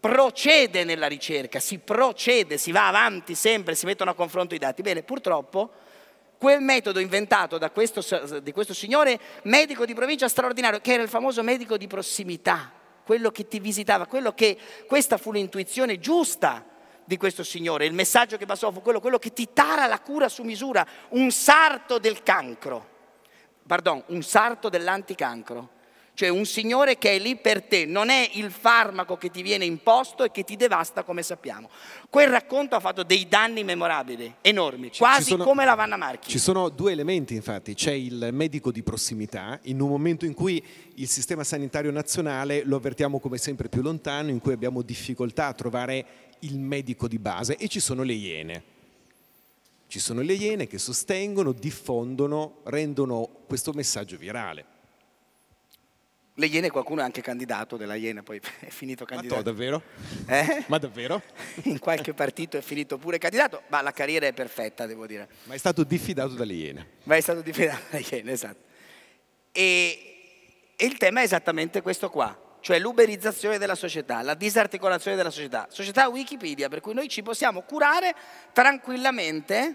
procede 0.00 0.82
nella 0.82 1.06
ricerca, 1.06 1.60
si 1.60 1.78
procede, 1.78 2.58
si 2.58 2.72
va 2.72 2.88
avanti 2.88 3.36
sempre, 3.36 3.76
si 3.76 3.86
mettono 3.86 4.10
a 4.10 4.14
confronto 4.14 4.56
i 4.56 4.58
dati. 4.58 4.82
Bene, 4.82 5.04
purtroppo 5.04 5.70
quel 6.38 6.60
metodo 6.60 6.98
inventato 6.98 7.58
da 7.58 7.70
questo, 7.70 8.02
questo 8.52 8.74
signore 8.74 9.18
medico 9.42 9.86
di 9.86 9.94
provincia 9.94 10.28
straordinario, 10.28 10.80
che 10.80 10.94
era 10.94 11.02
il 11.02 11.08
famoso 11.08 11.42
medico 11.42 11.76
di 11.76 11.86
prossimità, 11.86 12.72
quello 13.06 13.30
che 13.30 13.46
ti 13.46 13.60
visitava, 13.60 14.06
quello 14.06 14.32
che 14.32 14.58
questa 14.88 15.16
fu 15.16 15.30
l'intuizione 15.30 16.00
giusta 16.00 16.64
di 17.04 17.16
questo 17.16 17.44
Signore, 17.44 17.86
il 17.86 17.94
messaggio 17.94 18.36
che 18.36 18.46
passò 18.46 18.72
fu 18.72 18.82
quello, 18.82 18.98
quello 18.98 19.20
che 19.20 19.32
ti 19.32 19.50
tara 19.52 19.86
la 19.86 20.00
cura 20.00 20.28
su 20.28 20.42
misura, 20.42 20.84
un 21.10 21.30
sarto 21.30 22.00
del 22.00 22.24
cancro, 22.24 22.84
pardon, 23.64 24.02
un 24.08 24.24
sarto 24.24 24.68
dell'anticancro, 24.68 25.68
cioè 26.16 26.30
un 26.30 26.46
Signore 26.46 26.96
che 26.96 27.16
è 27.16 27.18
lì 27.18 27.36
per 27.36 27.62
te, 27.62 27.84
non 27.84 28.08
è 28.08 28.30
il 28.32 28.50
farmaco 28.50 29.18
che 29.18 29.30
ti 29.30 29.42
viene 29.42 29.66
imposto 29.66 30.24
e 30.24 30.30
che 30.30 30.44
ti 30.44 30.56
devasta 30.56 31.02
come 31.02 31.22
sappiamo. 31.22 31.68
Quel 32.08 32.28
racconto 32.28 32.74
ha 32.74 32.80
fatto 32.80 33.02
dei 33.02 33.28
danni 33.28 33.64
memorabili, 33.64 34.36
enormi, 34.40 34.90
quasi 34.96 35.30
sono, 35.30 35.44
come 35.44 35.66
la 35.66 35.74
Vanna 35.74 35.98
Marchi. 35.98 36.30
Ci 36.30 36.38
sono 36.38 36.70
due 36.70 36.92
elementi 36.92 37.34
infatti, 37.34 37.74
c'è 37.74 37.92
il 37.92 38.30
medico 38.32 38.72
di 38.72 38.82
prossimità, 38.82 39.60
in 39.64 39.78
un 39.82 39.90
momento 39.90 40.24
in 40.24 40.32
cui 40.32 40.64
il 40.94 41.06
sistema 41.06 41.44
sanitario 41.44 41.90
nazionale 41.90 42.62
lo 42.64 42.76
avvertiamo 42.76 43.18
come 43.20 43.36
sempre 43.36 43.68
più 43.68 43.82
lontano, 43.82 44.30
in 44.30 44.38
cui 44.38 44.54
abbiamo 44.54 44.80
difficoltà 44.80 45.48
a 45.48 45.52
trovare 45.52 46.06
il 46.40 46.58
medico 46.58 47.08
di 47.08 47.18
base 47.18 47.56
e 47.56 47.68
ci 47.68 47.78
sono 47.78 48.02
le 48.02 48.14
iene. 48.14 48.62
Ci 49.86 49.98
sono 49.98 50.22
le 50.22 50.32
iene 50.32 50.66
che 50.66 50.78
sostengono, 50.78 51.52
diffondono, 51.52 52.60
rendono 52.64 53.28
questo 53.46 53.72
messaggio 53.74 54.16
virale. 54.16 54.75
Le 56.38 56.46
Iene 56.46 56.68
qualcuno 56.68 57.00
è 57.00 57.04
anche 57.04 57.22
candidato 57.22 57.78
della 57.78 57.94
Iena, 57.94 58.22
poi 58.22 58.38
è 58.60 58.68
finito 58.68 59.06
candidato. 59.06 59.36
Ma 59.36 59.42
to, 59.42 59.50
davvero? 59.50 59.82
Eh? 60.26 60.64
Ma 60.66 60.76
davvero? 60.76 61.22
In 61.64 61.78
qualche 61.78 62.12
partito 62.12 62.58
è 62.58 62.60
finito 62.60 62.98
pure 62.98 63.16
candidato, 63.16 63.62
ma 63.68 63.80
la 63.80 63.92
carriera 63.92 64.26
è 64.26 64.34
perfetta, 64.34 64.84
devo 64.84 65.06
dire. 65.06 65.28
Ma 65.44 65.54
è 65.54 65.58
stato 65.58 65.82
diffidato 65.82 66.34
dalle 66.34 66.52
Iene. 66.52 66.88
Ma 67.04 67.16
è 67.16 67.20
stato 67.22 67.40
diffidato 67.40 67.84
dalle 67.88 68.04
Iene, 68.10 68.32
esatto. 68.32 68.64
E, 69.50 70.74
e 70.76 70.84
il 70.84 70.98
tema 70.98 71.20
è 71.20 71.24
esattamente 71.24 71.80
questo 71.80 72.10
qua, 72.10 72.38
cioè 72.60 72.78
l'uberizzazione 72.78 73.56
della 73.56 73.74
società, 73.74 74.20
la 74.20 74.34
disarticolazione 74.34 75.16
della 75.16 75.30
società. 75.30 75.68
Società 75.70 76.06
Wikipedia, 76.08 76.68
per 76.68 76.80
cui 76.80 76.92
noi 76.92 77.08
ci 77.08 77.22
possiamo 77.22 77.62
curare 77.62 78.14
tranquillamente 78.52 79.74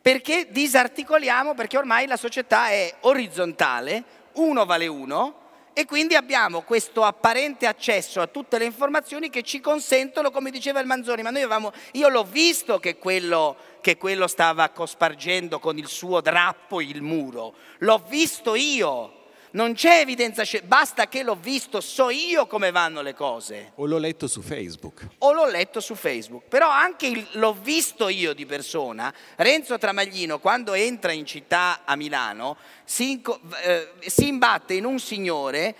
perché 0.00 0.48
disarticoliamo, 0.50 1.52
perché 1.52 1.76
ormai 1.76 2.06
la 2.06 2.16
società 2.16 2.68
è 2.68 2.94
orizzontale, 3.00 4.04
uno 4.34 4.64
vale 4.64 4.86
uno, 4.86 5.42
e 5.74 5.84
quindi 5.86 6.14
abbiamo 6.14 6.62
questo 6.62 7.02
apparente 7.02 7.66
accesso 7.66 8.20
a 8.20 8.28
tutte 8.28 8.58
le 8.58 8.64
informazioni 8.64 9.28
che 9.28 9.42
ci 9.42 9.60
consentono, 9.60 10.30
come 10.30 10.50
diceva 10.50 10.80
il 10.80 10.86
Manzoni, 10.86 11.22
ma 11.22 11.30
noi 11.30 11.42
avevamo, 11.42 11.72
io 11.92 12.08
l'ho 12.08 12.24
visto 12.24 12.78
che 12.78 12.96
quello, 12.96 13.56
che 13.80 13.96
quello 13.96 14.28
stava 14.28 14.68
cospargendo 14.70 15.58
con 15.58 15.76
il 15.76 15.88
suo 15.88 16.20
drappo 16.20 16.80
il 16.80 17.02
muro, 17.02 17.54
l'ho 17.78 18.02
visto 18.08 18.54
io 18.54 19.22
non 19.54 19.74
c'è 19.74 20.00
evidenza, 20.00 20.42
basta 20.64 21.06
che 21.06 21.22
l'ho 21.22 21.36
visto, 21.36 21.80
so 21.80 22.10
io 22.10 22.46
come 22.46 22.72
vanno 22.72 23.02
le 23.02 23.14
cose. 23.14 23.72
O 23.76 23.86
l'ho 23.86 23.98
letto 23.98 24.26
su 24.26 24.42
Facebook. 24.42 25.06
O 25.18 25.32
l'ho 25.32 25.46
letto 25.46 25.80
su 25.80 25.94
Facebook. 25.94 26.48
Però 26.48 26.68
anche 26.68 27.06
il, 27.06 27.26
l'ho 27.32 27.52
visto 27.52 28.08
io 28.08 28.34
di 28.34 28.46
persona. 28.46 29.14
Renzo 29.36 29.78
Tramaglino, 29.78 30.40
quando 30.40 30.74
entra 30.74 31.12
in 31.12 31.24
città 31.24 31.82
a 31.84 31.94
Milano, 31.94 32.56
si, 32.82 33.22
eh, 33.62 33.92
si 34.00 34.26
imbatte 34.26 34.74
in 34.74 34.84
un 34.84 34.98
signore, 34.98 35.74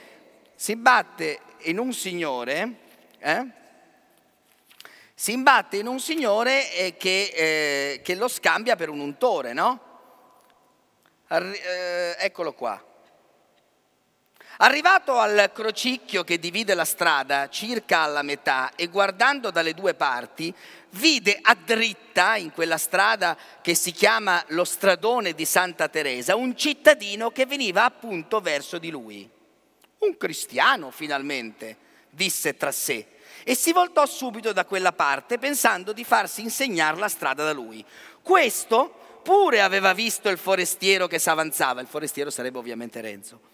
si 0.54 0.72
imbatte 0.72 1.40
in 1.62 1.78
un 1.78 1.92
signore, 1.92 2.74
eh? 3.18 3.46
si 5.16 5.32
imbatte 5.32 5.78
in 5.78 5.88
un 5.88 5.98
signore 5.98 6.72
eh, 6.72 6.96
che, 6.96 7.32
eh, 7.34 8.00
che, 8.04 8.14
lo 8.14 8.28
scambia 8.28 8.76
per 8.76 8.88
un 8.88 9.00
untore, 9.00 9.52
no? 9.52 9.80
Arri- 11.26 11.58
eh, 11.58 12.16
eccolo 12.20 12.52
qua. 12.52 12.92
Arrivato 14.58 15.18
al 15.18 15.50
crocicchio 15.52 16.22
che 16.22 16.38
divide 16.38 16.74
la 16.74 16.84
strada 16.84 17.48
circa 17.48 18.00
alla 18.00 18.22
metà 18.22 18.70
e 18.76 18.86
guardando 18.86 19.50
dalle 19.50 19.74
due 19.74 19.94
parti, 19.94 20.54
vide 20.90 21.40
a 21.42 21.56
dritta 21.56 22.36
in 22.36 22.52
quella 22.52 22.78
strada 22.78 23.36
che 23.60 23.74
si 23.74 23.90
chiama 23.90 24.44
lo 24.48 24.62
stradone 24.62 25.32
di 25.32 25.44
Santa 25.44 25.88
Teresa 25.88 26.36
un 26.36 26.56
cittadino 26.56 27.32
che 27.32 27.46
veniva 27.46 27.84
appunto 27.84 28.40
verso 28.40 28.78
di 28.78 28.90
lui. 28.90 29.28
Un 29.98 30.16
cristiano 30.16 30.92
finalmente, 30.92 31.76
disse 32.10 32.56
tra 32.56 32.70
sé, 32.70 33.08
e 33.42 33.56
si 33.56 33.72
voltò 33.72 34.06
subito 34.06 34.52
da 34.52 34.64
quella 34.64 34.92
parte 34.92 35.38
pensando 35.38 35.92
di 35.92 36.04
farsi 36.04 36.42
insegnare 36.42 36.96
la 36.96 37.08
strada 37.08 37.42
da 37.42 37.52
lui. 37.52 37.84
Questo 38.22 39.20
pure 39.24 39.62
aveva 39.62 39.92
visto 39.92 40.28
il 40.28 40.38
forestiero 40.38 41.08
che 41.08 41.18
s'avanzava, 41.18 41.80
il 41.80 41.88
forestiero 41.88 42.30
sarebbe 42.30 42.58
ovviamente 42.58 43.00
Renzo 43.00 43.53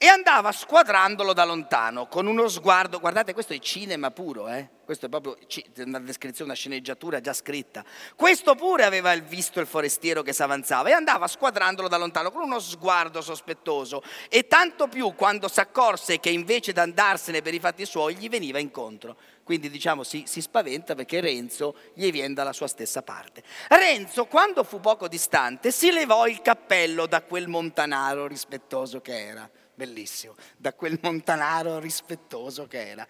e 0.00 0.06
andava 0.06 0.52
squadrandolo 0.52 1.32
da 1.32 1.44
lontano 1.44 2.06
con 2.06 2.28
uno 2.28 2.46
sguardo, 2.46 3.00
guardate 3.00 3.32
questo 3.32 3.52
è 3.52 3.58
cinema 3.58 4.12
puro, 4.12 4.46
eh? 4.46 4.68
questo 4.84 5.06
è 5.06 5.08
proprio 5.08 5.36
una 5.84 5.98
descrizione, 5.98 6.50
una 6.50 6.54
sceneggiatura 6.54 7.20
già 7.20 7.32
scritta, 7.32 7.84
questo 8.14 8.54
pure 8.54 8.84
aveva 8.84 9.12
visto 9.16 9.58
il 9.58 9.66
forestiero 9.66 10.22
che 10.22 10.32
si 10.32 10.40
avanzava 10.40 10.90
e 10.90 10.92
andava 10.92 11.26
squadrandolo 11.26 11.88
da 11.88 11.96
lontano 11.96 12.30
con 12.30 12.42
uno 12.42 12.60
sguardo 12.60 13.20
sospettoso 13.20 14.04
e 14.28 14.46
tanto 14.46 14.86
più 14.86 15.16
quando 15.16 15.48
si 15.48 15.58
accorse 15.58 16.20
che 16.20 16.30
invece 16.30 16.72
di 16.72 16.78
andarsene 16.78 17.42
per 17.42 17.54
i 17.54 17.58
fatti 17.58 17.84
suoi 17.84 18.14
gli 18.14 18.28
veniva 18.28 18.60
incontro. 18.60 19.16
Quindi 19.42 19.68
diciamo 19.68 20.04
si, 20.04 20.24
si 20.26 20.40
spaventa 20.40 20.94
perché 20.94 21.20
Renzo 21.20 21.74
gli 21.94 22.12
viene 22.12 22.34
dalla 22.34 22.52
sua 22.52 22.68
stessa 22.68 23.02
parte. 23.02 23.42
Renzo, 23.68 24.26
quando 24.26 24.62
fu 24.62 24.78
poco 24.78 25.08
distante, 25.08 25.72
si 25.72 25.90
levò 25.90 26.28
il 26.28 26.40
cappello 26.40 27.06
da 27.06 27.22
quel 27.22 27.48
montanaro 27.48 28.26
rispettoso 28.26 29.00
che 29.00 29.26
era 29.26 29.50
bellissimo, 29.78 30.34
da 30.56 30.74
quel 30.74 30.98
montanaro 31.00 31.78
rispettoso 31.78 32.66
che 32.66 32.88
era. 32.88 33.06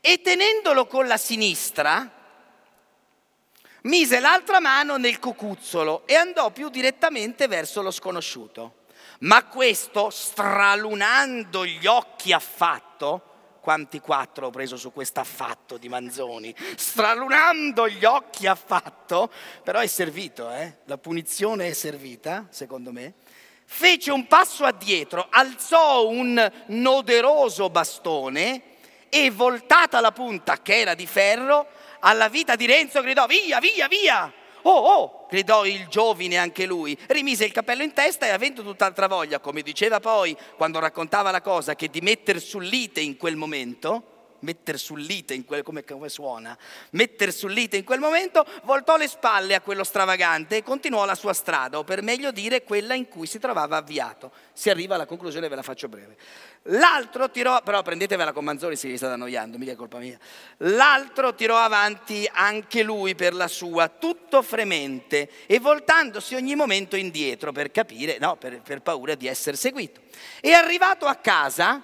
E 0.00 0.20
tenendolo 0.20 0.86
con 0.86 1.08
la 1.08 1.16
sinistra, 1.16 2.08
mise 3.82 4.20
l'altra 4.20 4.60
mano 4.60 4.96
nel 4.96 5.18
cocuzzolo 5.18 6.06
e 6.06 6.14
andò 6.14 6.50
più 6.52 6.68
direttamente 6.68 7.48
verso 7.48 7.82
lo 7.82 7.90
sconosciuto. 7.90 8.82
Ma 9.20 9.44
questo, 9.46 10.10
stralunando 10.10 11.66
gli 11.66 11.86
occhi 11.86 12.32
affatto, 12.32 13.32
quanti 13.60 13.98
quattro 13.98 14.46
ho 14.46 14.50
preso 14.50 14.76
su 14.76 14.92
questo 14.92 15.18
affatto 15.18 15.78
di 15.78 15.88
Manzoni, 15.88 16.54
stralunando 16.76 17.88
gli 17.88 18.04
occhi 18.04 18.46
affatto, 18.46 19.32
però 19.64 19.80
è 19.80 19.86
servito, 19.86 20.50
eh? 20.52 20.80
la 20.84 20.98
punizione 20.98 21.68
è 21.68 21.72
servita, 21.72 22.46
secondo 22.50 22.92
me, 22.92 23.14
fece 23.64 24.10
un 24.10 24.26
passo 24.26 24.64
addietro, 24.64 25.26
alzò 25.30 26.08
un 26.08 26.50
noderoso 26.66 27.70
bastone 27.70 28.62
e 29.08 29.30
voltata 29.30 30.00
la 30.00 30.12
punta, 30.12 30.60
che 30.60 30.78
era 30.80 30.94
di 30.94 31.06
ferro, 31.06 31.68
alla 32.00 32.28
vita 32.28 32.56
di 32.56 32.66
Renzo 32.66 33.00
gridò 33.00 33.26
via, 33.26 33.58
via, 33.60 33.88
via. 33.88 34.32
Oh, 34.62 34.70
oh, 34.70 35.26
gridò 35.28 35.66
il 35.66 35.88
giovine 35.88 36.38
anche 36.38 36.64
lui, 36.64 36.96
rimise 37.08 37.44
il 37.44 37.52
cappello 37.52 37.82
in 37.82 37.92
testa 37.92 38.26
e 38.26 38.30
avendo 38.30 38.62
tutt'altra 38.62 39.08
voglia, 39.08 39.38
come 39.38 39.60
diceva 39.60 40.00
poi 40.00 40.36
quando 40.56 40.78
raccontava 40.78 41.30
la 41.30 41.42
cosa, 41.42 41.74
che 41.74 41.88
di 41.88 42.00
metter 42.00 42.40
sull'ite 42.40 43.00
in 43.00 43.16
quel 43.18 43.36
momento, 43.36 44.13
metter 44.44 44.78
sull'ite 44.78 45.34
in 45.34 45.44
quel, 45.44 45.64
come, 45.64 45.84
come 45.84 46.08
suona, 46.08 46.56
metter 46.90 47.32
sull'ite 47.32 47.76
in 47.76 47.84
quel 47.84 47.98
momento, 47.98 48.46
voltò 48.62 48.96
le 48.96 49.08
spalle 49.08 49.56
a 49.56 49.60
quello 49.60 49.82
stravagante 49.82 50.58
e 50.58 50.62
continuò 50.62 51.04
la 51.04 51.16
sua 51.16 51.32
strada, 51.32 51.78
o 51.78 51.84
per 51.84 52.02
meglio 52.02 52.30
dire 52.30 52.62
quella 52.62 52.94
in 52.94 53.08
cui 53.08 53.26
si 53.26 53.40
trovava 53.40 53.76
avviato. 53.76 54.30
Si 54.52 54.70
arriva 54.70 54.94
alla 54.94 55.06
conclusione, 55.06 55.48
ve 55.48 55.56
la 55.56 55.62
faccio 55.62 55.88
breve. 55.88 56.16
L'altro 56.68 57.30
tirò, 57.30 57.60
però 57.62 57.82
prendetevela 57.82 58.32
con 58.32 58.44
Manzoni 58.44 58.76
se 58.76 58.88
vi 58.88 58.96
state 58.96 59.12
annoiando, 59.12 59.58
mica 59.58 59.72
è 59.72 59.74
colpa 59.74 59.98
mia. 59.98 60.18
L'altro 60.58 61.34
tirò 61.34 61.58
avanti 61.58 62.28
anche 62.32 62.82
lui 62.82 63.14
per 63.14 63.34
la 63.34 63.48
sua, 63.48 63.88
tutto 63.88 64.40
fremente 64.40 65.28
e 65.46 65.58
voltandosi 65.58 66.34
ogni 66.34 66.54
momento 66.54 66.96
indietro 66.96 67.52
per 67.52 67.70
capire, 67.70 68.16
no, 68.18 68.36
per, 68.36 68.62
per 68.62 68.80
paura 68.80 69.14
di 69.14 69.26
essere 69.26 69.56
seguito. 69.56 70.00
E 70.40 70.52
arrivato 70.52 71.04
a 71.04 71.16
casa, 71.16 71.82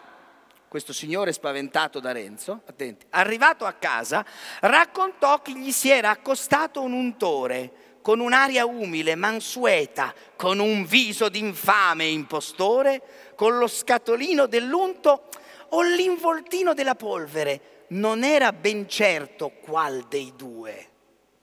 questo 0.70 0.92
signore 0.92 1.32
spaventato 1.32 1.98
da 1.98 2.12
Renzo, 2.12 2.60
attenti, 2.64 3.04
arrivato 3.10 3.64
a 3.64 3.72
casa, 3.72 4.24
raccontò 4.60 5.42
che 5.42 5.50
gli 5.58 5.72
si 5.72 5.90
era 5.90 6.10
accostato 6.10 6.80
un 6.80 6.92
untore 6.92 7.98
con 8.00 8.20
un'aria 8.20 8.64
umile, 8.66 9.16
mansueta, 9.16 10.14
con 10.36 10.60
un 10.60 10.86
viso 10.86 11.28
d'infame 11.28 12.04
impostore, 12.04 13.02
con 13.34 13.58
lo 13.58 13.66
scatolino 13.66 14.46
dell'unto 14.46 15.24
o 15.70 15.82
l'involtino 15.82 16.72
della 16.72 16.94
polvere. 16.94 17.86
Non 17.88 18.22
era 18.22 18.52
ben 18.52 18.88
certo 18.88 19.50
qual 19.50 20.06
dei 20.08 20.34
due, 20.36 20.88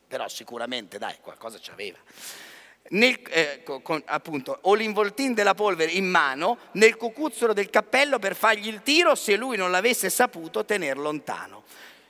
però 0.08 0.30
sicuramente, 0.30 0.98
dai, 0.98 1.18
qualcosa 1.20 1.60
c'aveva. 1.62 1.98
Nel, 2.90 3.20
eh, 3.30 3.64
con, 3.82 4.02
appunto, 4.06 4.60
o 4.62 4.74
l'involtin 4.74 5.34
della 5.34 5.54
polvere 5.54 5.92
in 5.92 6.06
mano 6.06 6.58
nel 6.74 6.96
cocuzzolo 6.96 7.54
del 7.54 7.70
cappello 7.70 8.18
per 8.20 8.36
fargli 8.36 8.68
il 8.68 8.82
tiro 8.82 9.16
se 9.16 9.36
lui 9.36 9.58
non 9.58 9.72
l'avesse 9.72 10.10
saputo 10.10 10.64
tenere 10.64 11.00
lontano. 11.00 11.64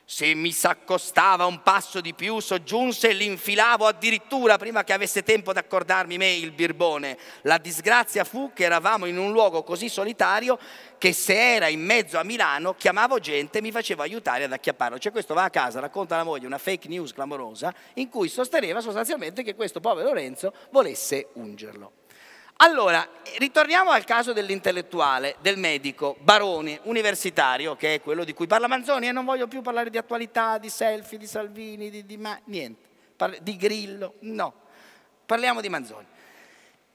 Se 0.10 0.34
mi 0.34 0.54
s'accostava 0.54 1.46
un 1.48 1.62
passo 1.64 2.00
di 2.00 2.14
più, 2.14 2.40
soggiunse 2.40 3.12
l'infilavo 3.12 3.86
addirittura 3.86 4.58
prima 4.58 4.86
che 4.86 4.94
avesse 4.94 5.22
tempo 5.22 5.52
di 5.52 5.60
accordarmi 5.60 6.18
me 6.18 6.32
il 6.32 6.52
birbone. 6.52 7.18
La 7.42 7.58
disgrazia 7.58 8.24
fu 8.24 8.52
che 8.54 8.64
eravamo 8.64 9.06
in 9.06 9.18
un 9.18 9.34
luogo 9.34 9.64
così 9.64 9.90
solitario 9.90 10.58
che 10.98 11.12
se 11.12 11.56
era 11.56 11.68
in 11.68 11.84
mezzo 11.84 12.18
a 12.18 12.24
Milano 12.24 12.74
chiamavo 12.76 13.20
gente 13.20 13.58
e 13.58 13.62
mi 13.62 13.74
facevo 13.74 14.02
aiutare 14.02 14.46
ad 14.46 14.54
acchiapparlo. 14.54 14.98
Cioè 14.98 15.12
questo 15.12 15.34
va 15.34 15.44
a 15.44 15.50
casa, 15.50 15.82
racconta 15.82 16.16
alla 16.16 16.24
moglie 16.24 16.46
una 16.46 16.58
fake 16.58 16.88
news 16.88 17.12
clamorosa 17.12 17.74
in 17.96 18.08
cui 18.08 18.30
sosteneva 18.30 18.80
sostanzialmente 18.80 19.44
che 19.44 19.56
questo 19.56 19.82
povero 19.82 20.08
Lorenzo 20.08 20.54
volesse 20.70 21.32
ungerlo. 21.34 21.92
Allora, 22.60 23.08
ritorniamo 23.38 23.92
al 23.92 24.04
caso 24.04 24.34
dell'intellettuale, 24.34 25.36
del 25.42 25.58
medico, 25.58 26.16
barone, 26.22 26.80
universitario, 26.84 27.76
che 27.76 27.96
è 27.96 28.02
quello 28.02 28.24
di 28.24 28.34
cui 28.34 28.48
parla 28.48 28.68
Manzoni, 28.68 29.08
e 29.08 29.12
non 29.12 29.26
voglio 29.26 29.48
più 29.48 29.62
parlare 29.62 29.92
di 29.92 29.98
attualità, 30.00 30.58
di 30.58 30.70
selfie, 30.70 31.20
di 31.20 31.28
Salvini, 31.28 31.92
di, 31.92 32.04
di 32.04 32.18
ma, 32.18 32.40
niente, 32.46 32.82
di 33.42 33.56
Grillo, 33.58 34.16
no, 34.22 34.54
parliamo 35.28 35.62
di 35.62 35.70
Manzoni. 35.70 36.06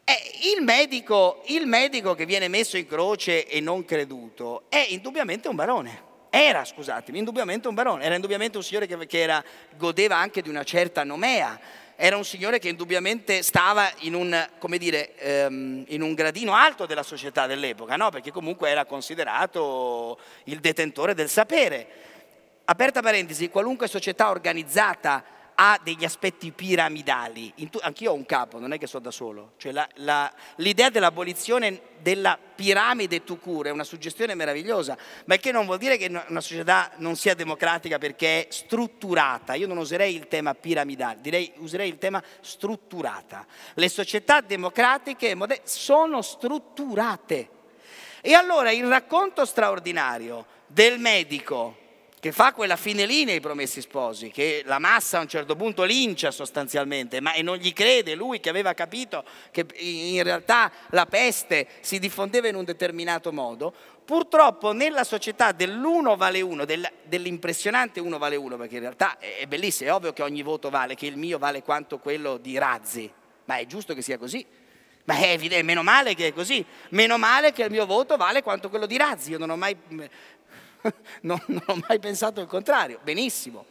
Eh, 0.03 0.55
il, 0.57 0.65
medico, 0.65 1.43
il 1.47 1.65
medico 1.67 2.17
che 2.17 2.27
viene 2.27 2.49
messo 2.49 2.77
in 2.77 2.89
croce 2.89 3.47
e 3.47 3.61
non 3.61 3.85
creduto 3.85 4.65
è 4.69 4.85
indubbiamente 4.89 5.47
un 5.47 5.55
barone. 5.55 6.11
Era, 6.29 6.65
scusatemi, 6.65 7.19
indubbiamente 7.19 7.69
un 7.69 7.75
barone, 7.75 8.03
era 8.03 8.17
indubbiamente 8.17 8.57
un 8.57 8.65
signore 8.65 8.89
che, 8.89 9.07
che 9.07 9.21
era, 9.21 9.45
godeva 9.77 10.17
anche 10.17 10.43
di 10.43 10.49
una 10.49 10.65
certa 10.65 11.05
nomea, 11.05 11.61
era 12.05 12.17
un 12.17 12.25
signore 12.25 12.59
che 12.59 12.69
indubbiamente 12.69 13.43
stava 13.45 13.89
in 14.01 14.15
un, 14.15 14.49
dire, 14.77 15.17
ehm, 15.19 15.85
in 15.87 16.03
un 16.03 16.15
gradino 16.15 16.53
alto 16.53 16.85
della 16.85 17.05
società 17.05 17.47
dell'epoca, 17.47 17.95
no? 17.95 18.11
perché 18.11 18.33
comunque 18.33 18.69
era 18.69 18.87
considerato 18.87 20.19
il 20.47 20.59
detentore 20.59 21.15
del 21.15 21.29
sapere. 21.29 21.87
Aperta 22.65 23.03
parentesi, 23.03 23.51
qualunque 23.51 23.87
società 23.87 24.31
organizzata 24.31 25.23
ha 25.55 25.79
degli 25.83 26.05
aspetti 26.05 26.51
piramidali. 26.53 27.53
Tu, 27.71 27.79
anch'io 27.81 28.13
ho 28.13 28.15
un 28.15 28.27
capo, 28.27 28.59
non 28.59 28.73
è 28.73 28.79
che 28.79 28.87
sono 28.87 29.03
da 29.03 29.11
solo. 29.11 29.53
Cioè 29.57 29.73
la, 29.73 29.89
la, 29.97 30.33
l'idea 30.57 30.91
dell'abolizione 30.91 31.91
della 32.01 32.39
piramide 32.55 33.23
to 33.25 33.37
cure 33.37 33.69
è 33.69 33.73
una 33.73 33.85
suggestione 33.85 34.35
meravigliosa, 34.35 34.97
ma 35.27 35.35
il 35.35 35.41
che 35.41 35.53
non 35.53 35.67
vuol 35.67 35.79
dire 35.79 35.97
che 35.97 36.07
una 36.07 36.41
società 36.41 36.91
non 36.97 37.17
sia 37.17 37.35
democratica 37.35 37.99
perché 37.99 38.47
è 38.47 38.53
strutturata. 38.53 39.55
Io 39.55 39.67
non 39.67 39.77
userei 39.77 40.15
il 40.15 40.29
tema 40.29 40.55
piramidale, 40.55 41.19
direi, 41.21 41.53
userei 41.57 41.89
il 41.89 41.99
tema 41.99 42.23
strutturata. 42.41 43.47
Le 43.75 43.89
società 43.89 44.41
democratiche 44.41 45.37
sono 45.65 46.23
strutturate. 46.23 47.49
E 48.21 48.35
allora 48.35 48.71
il 48.71 48.87
racconto 48.87 49.45
straordinario 49.45 50.47
del 50.67 50.99
medico 50.99 51.81
che 52.23 52.31
fa 52.31 52.53
quella 52.53 52.77
fine 52.77 53.05
linea 53.05 53.35
ai 53.35 53.41
promessi 53.41 53.81
sposi, 53.81 54.31
che 54.31 54.63
la 54.65 54.79
massa 54.79 55.19
a 55.19 55.23
un 55.23 55.27
certo 55.27 55.57
punto 55.57 55.83
lincia 55.83 56.31
sostanzialmente, 56.31 57.21
ma 57.21 57.33
e 57.33 57.43
non 57.43 57.57
gli 57.57 57.73
crede 57.73 58.15
lui 58.15 58.39
che 58.39 58.49
aveva 58.49 58.75
capito 58.75 59.25
che 59.51 59.67
in 59.79 60.23
realtà 60.23 60.71
la 60.91 61.05
peste 61.07 61.67
si 61.81 61.99
diffondeva 61.99 62.47
in 62.47 62.55
un 62.55 62.63
determinato 62.63 63.33
modo, 63.33 63.75
purtroppo 64.05 64.71
nella 64.71 65.03
società 65.03 65.51
dell'uno 65.51 66.15
vale 66.15 66.41
uno, 66.41 66.65
dell'impressionante 66.65 67.99
uno 67.99 68.19
vale 68.19 68.37
uno, 68.37 68.57
perché 68.57 68.77
in 68.77 68.83
realtà 68.83 69.19
è 69.19 69.45
bellissimo, 69.47 69.91
è 69.91 69.93
ovvio 69.93 70.13
che 70.13 70.23
ogni 70.23 70.43
voto 70.43 70.71
vale, 70.71 70.95
che 70.95 71.07
il 71.07 71.17
mio 71.17 71.39
vale 71.39 71.65
quanto 71.65 71.99
quello 71.99 72.37
di 72.37 72.57
Razzi, 72.57 73.13
ma 73.47 73.57
è 73.57 73.67
giusto 73.67 73.95
che 73.95 74.03
sia 74.03 74.17
così. 74.17 74.47
Ma 75.05 75.17
è 75.17 75.31
evidente, 75.31 75.65
meno 75.65 75.83
male 75.83 76.15
che 76.15 76.29
è 76.29 76.33
così, 76.33 76.65
meno 76.91 77.19
male 77.19 77.51
che 77.51 77.65
il 77.65 77.73
mio 77.73 77.87
voto 77.87 78.17
vale 78.17 78.41
quanto 78.41 78.69
quello 78.69 78.87
di 78.87 78.97
Razzi, 78.97 79.33
io 79.33 79.39
non 79.39 79.51
ho 79.51 79.57
mai 79.57 79.77
non, 81.23 81.43
non 81.47 81.63
ho 81.67 81.83
mai 81.87 81.99
pensato 81.99 82.41
il 82.41 82.47
contrario, 82.47 82.99
benissimo. 83.03 83.67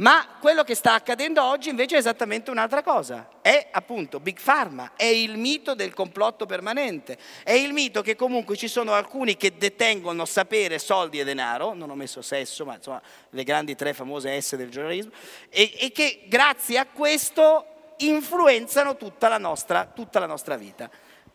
Ma 0.00 0.26
quello 0.40 0.64
che 0.64 0.74
sta 0.74 0.94
accadendo 0.94 1.42
oggi 1.44 1.68
invece 1.68 1.96
è 1.96 1.98
esattamente 1.98 2.50
un'altra 2.50 2.82
cosa. 2.82 3.28
È 3.42 3.68
appunto 3.70 4.18
Big 4.18 4.40
Pharma, 4.42 4.92
è 4.96 5.04
il 5.04 5.36
mito 5.36 5.74
del 5.74 5.92
complotto 5.92 6.46
permanente, 6.46 7.18
è 7.44 7.52
il 7.52 7.74
mito 7.74 8.00
che 8.00 8.16
comunque 8.16 8.56
ci 8.56 8.66
sono 8.66 8.94
alcuni 8.94 9.36
che 9.36 9.58
detengono 9.58 10.24
sapere, 10.24 10.78
soldi 10.78 11.20
e 11.20 11.24
denaro, 11.24 11.74
non 11.74 11.90
ho 11.90 11.94
messo 11.94 12.22
sesso, 12.22 12.64
ma 12.64 12.76
insomma 12.76 13.02
le 13.28 13.44
grandi 13.44 13.74
tre 13.74 13.92
famose 13.92 14.40
S 14.40 14.56
del 14.56 14.70
giornalismo, 14.70 15.12
e, 15.50 15.70
e 15.78 15.92
che 15.92 16.22
grazie 16.28 16.78
a 16.78 16.86
questo 16.86 17.66
influenzano 17.98 18.96
tutta 18.96 19.28
la 19.28 19.38
nostra, 19.38 19.84
tutta 19.84 20.18
la 20.18 20.26
nostra 20.26 20.56
vita. 20.56 20.88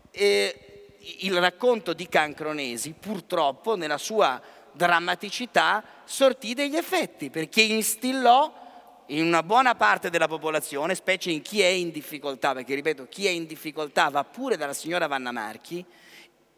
E 0.09 0.87
il 1.19 1.39
racconto 1.39 1.93
di 1.93 2.09
Cancronesi 2.09 2.95
purtroppo 2.99 3.75
nella 3.75 3.99
sua 3.99 4.41
drammaticità 4.75 5.83
sortì 6.03 6.53
degli 6.53 6.75
effetti, 6.75 7.29
perché 7.29 7.61
instillò 7.61 8.63
in 9.07 9.25
una 9.25 9.43
buona 9.43 9.75
parte 9.75 10.09
della 10.09 10.27
popolazione, 10.27 10.95
specie 10.95 11.31
in 11.31 11.41
chi 11.41 11.61
è 11.61 11.67
in 11.67 11.91
difficoltà, 11.91 12.53
perché 12.53 12.73
ripeto, 12.73 13.07
chi 13.07 13.27
è 13.27 13.29
in 13.29 13.45
difficoltà 13.45 14.09
va 14.09 14.23
pure 14.23 14.57
dalla 14.57 14.73
signora 14.73 15.07
Vanna 15.07 15.31
Marchi 15.31 15.83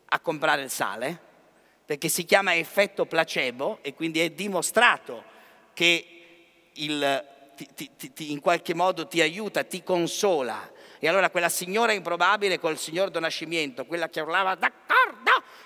a 0.09 0.19
comprare 0.19 0.63
il 0.63 0.69
sale, 0.69 1.19
perché 1.85 2.07
si 2.07 2.23
chiama 2.23 2.55
effetto 2.55 3.05
placebo 3.05 3.79
e 3.81 3.93
quindi 3.93 4.19
è 4.19 4.29
dimostrato 4.29 5.23
che 5.73 6.69
il, 6.73 7.25
ti, 7.55 7.89
ti, 7.95 8.13
ti, 8.13 8.31
in 8.31 8.39
qualche 8.39 8.73
modo 8.73 9.07
ti 9.07 9.21
aiuta, 9.21 9.63
ti 9.63 9.83
consola. 9.83 10.71
E 10.99 11.07
allora 11.07 11.29
quella 11.29 11.49
signora 11.49 11.91
improbabile 11.91 12.59
col 12.59 12.77
signor 12.77 13.09
Donascimento, 13.09 13.85
quella 13.85 14.09
che 14.09 14.21
urlava 14.21 14.55
d'accordo, 14.55 14.86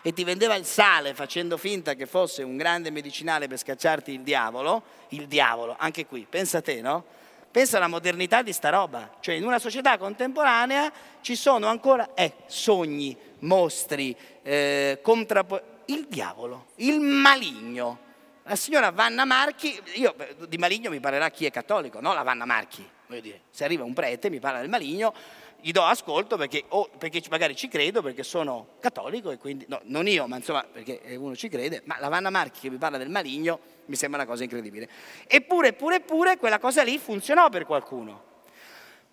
e 0.02 0.14
ti 0.14 0.24
vendeva 0.24 0.56
il 0.56 0.66
sale 0.66 1.14
facendo 1.14 1.58
finta 1.58 1.94
che 1.94 2.06
fosse 2.06 2.44
un 2.44 2.58
grande 2.58 2.90
medicinale 2.90 3.48
per 3.48 3.58
scacciarti 3.58 4.12
il 4.12 4.22
diavolo, 4.22 4.84
il 5.10 5.28
diavolo, 5.28 5.76
anche 5.78 6.06
qui, 6.06 6.26
pensa 6.30 6.62
te, 6.62 6.82
no? 6.82 7.06
Pensa 7.52 7.78
alla 7.78 7.88
modernità 7.88 8.42
di 8.42 8.54
sta 8.54 8.70
roba, 8.70 9.18
cioè 9.20 9.36
in 9.36 9.46
una 9.46 9.60
società 9.60 9.98
contemporanea 9.98 10.92
ci 11.20 11.36
sono 11.36 11.68
ancora 11.68 12.14
eh, 12.14 12.34
sogni, 12.46 13.16
mostri, 13.40 14.16
eh, 14.42 15.00
contrappo- 15.02 15.62
il 15.86 16.08
diavolo, 16.08 16.68
il 16.76 17.00
maligno. 17.00 18.10
La 18.44 18.56
signora 18.56 18.90
Vanna 18.92 19.26
Marchi, 19.26 19.80
io 19.96 20.16
di 20.48 20.58
maligno 20.58 20.90
mi 20.90 21.00
parlerà 21.00 21.30
chi 21.30 21.46
è 21.46 21.52
cattolico, 21.52 22.00
no 22.00 22.14
la 22.14 22.24
Vanna 22.24 22.46
Marchi, 22.46 22.88
voglio 23.08 23.22
dire, 23.22 23.42
se 23.52 23.66
arriva 23.66 23.84
un 23.84 23.94
prete 23.94 24.30
mi 24.30 24.40
parla 24.40 24.62
del 24.62 24.70
maligno, 24.70 25.14
gli 25.62 25.72
do 25.72 25.84
ascolto 25.84 26.38
perché, 26.38 26.66
oh, 26.70 26.90
perché, 26.98 27.22
magari 27.30 27.56
ci 27.56 27.68
credo, 27.68 28.02
perché 28.02 28.24
sono 28.24 28.76
cattolico 28.80 29.32
e 29.32 29.38
quindi, 29.38 29.66
no, 29.68 29.80
non 29.84 30.08
io, 30.08 30.28
ma 30.28 30.38
insomma 30.38 30.64
perché 30.64 31.02
uno 31.18 31.36
ci 31.36 31.50
crede, 31.50 31.82
ma 31.86 31.98
la 32.00 32.10
Vanna 32.10 32.30
Marchi 32.30 32.62
che 32.62 32.70
mi 32.70 32.78
parla 32.78 32.98
del 32.98 33.10
maligno 33.10 33.60
mi 33.86 33.96
sembra 33.96 34.22
una 34.22 34.30
cosa 34.30 34.44
incredibile. 34.44 34.90
Eppure, 35.28 35.70
eppure, 35.70 35.98
eppure 35.98 36.38
quella 36.38 36.60
cosa 36.60 36.84
lì 36.84 36.98
funzionò 36.98 37.50
per 37.50 37.66
qualcuno. 37.66 38.30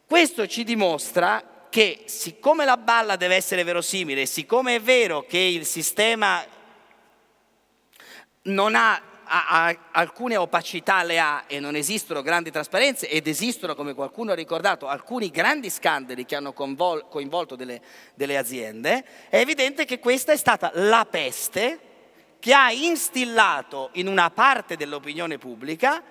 Questo 0.07 0.47
ci 0.47 0.65
dimostra 0.65 1.67
che 1.69 2.05
siccome 2.07 2.65
la 2.65 2.79
balla 2.79 3.17
deve 3.17 3.35
essere 3.35 3.63
verosimile, 3.63 4.25
siccome 4.27 4.77
è 4.77 4.81
vero 4.81 5.25
che 5.27 5.39
il 5.39 5.67
sistema 5.67 6.43
non 8.43 8.75
ha 8.75 9.08
ha, 9.29 9.67
ha, 9.67 9.77
alcune 9.93 10.37
opacità 10.37 11.03
le 11.03 11.19
ha 11.19 11.45
e 11.47 11.61
non 11.61 11.77
esistono 11.77 12.23
grandi 12.23 12.51
trasparenze 12.51 13.09
ed 13.09 13.27
esistono, 13.27 13.75
come 13.75 13.95
qualcuno 13.95 14.33
ha 14.33 14.35
ricordato, 14.35 14.89
alcuni 14.89 15.31
grandi 15.31 15.71
scandali 15.71 16.25
che 16.25 16.35
hanno 16.35 16.53
convol- 16.53 17.09
coinvolto 17.09 17.55
delle, 17.55 17.81
delle 18.15 18.37
aziende, 18.37 19.05
è 19.29 19.37
evidente 19.37 19.85
che 19.85 19.99
questa 19.99 20.33
è 20.33 20.37
stata 20.37 20.71
la 20.75 21.07
peste 21.09 21.81
che 22.41 22.55
ha 22.55 22.71
instillato 22.71 23.91
in 23.95 24.07
una 24.07 24.31
parte 24.31 24.77
dell'opinione 24.77 25.39
pubblica 25.39 26.03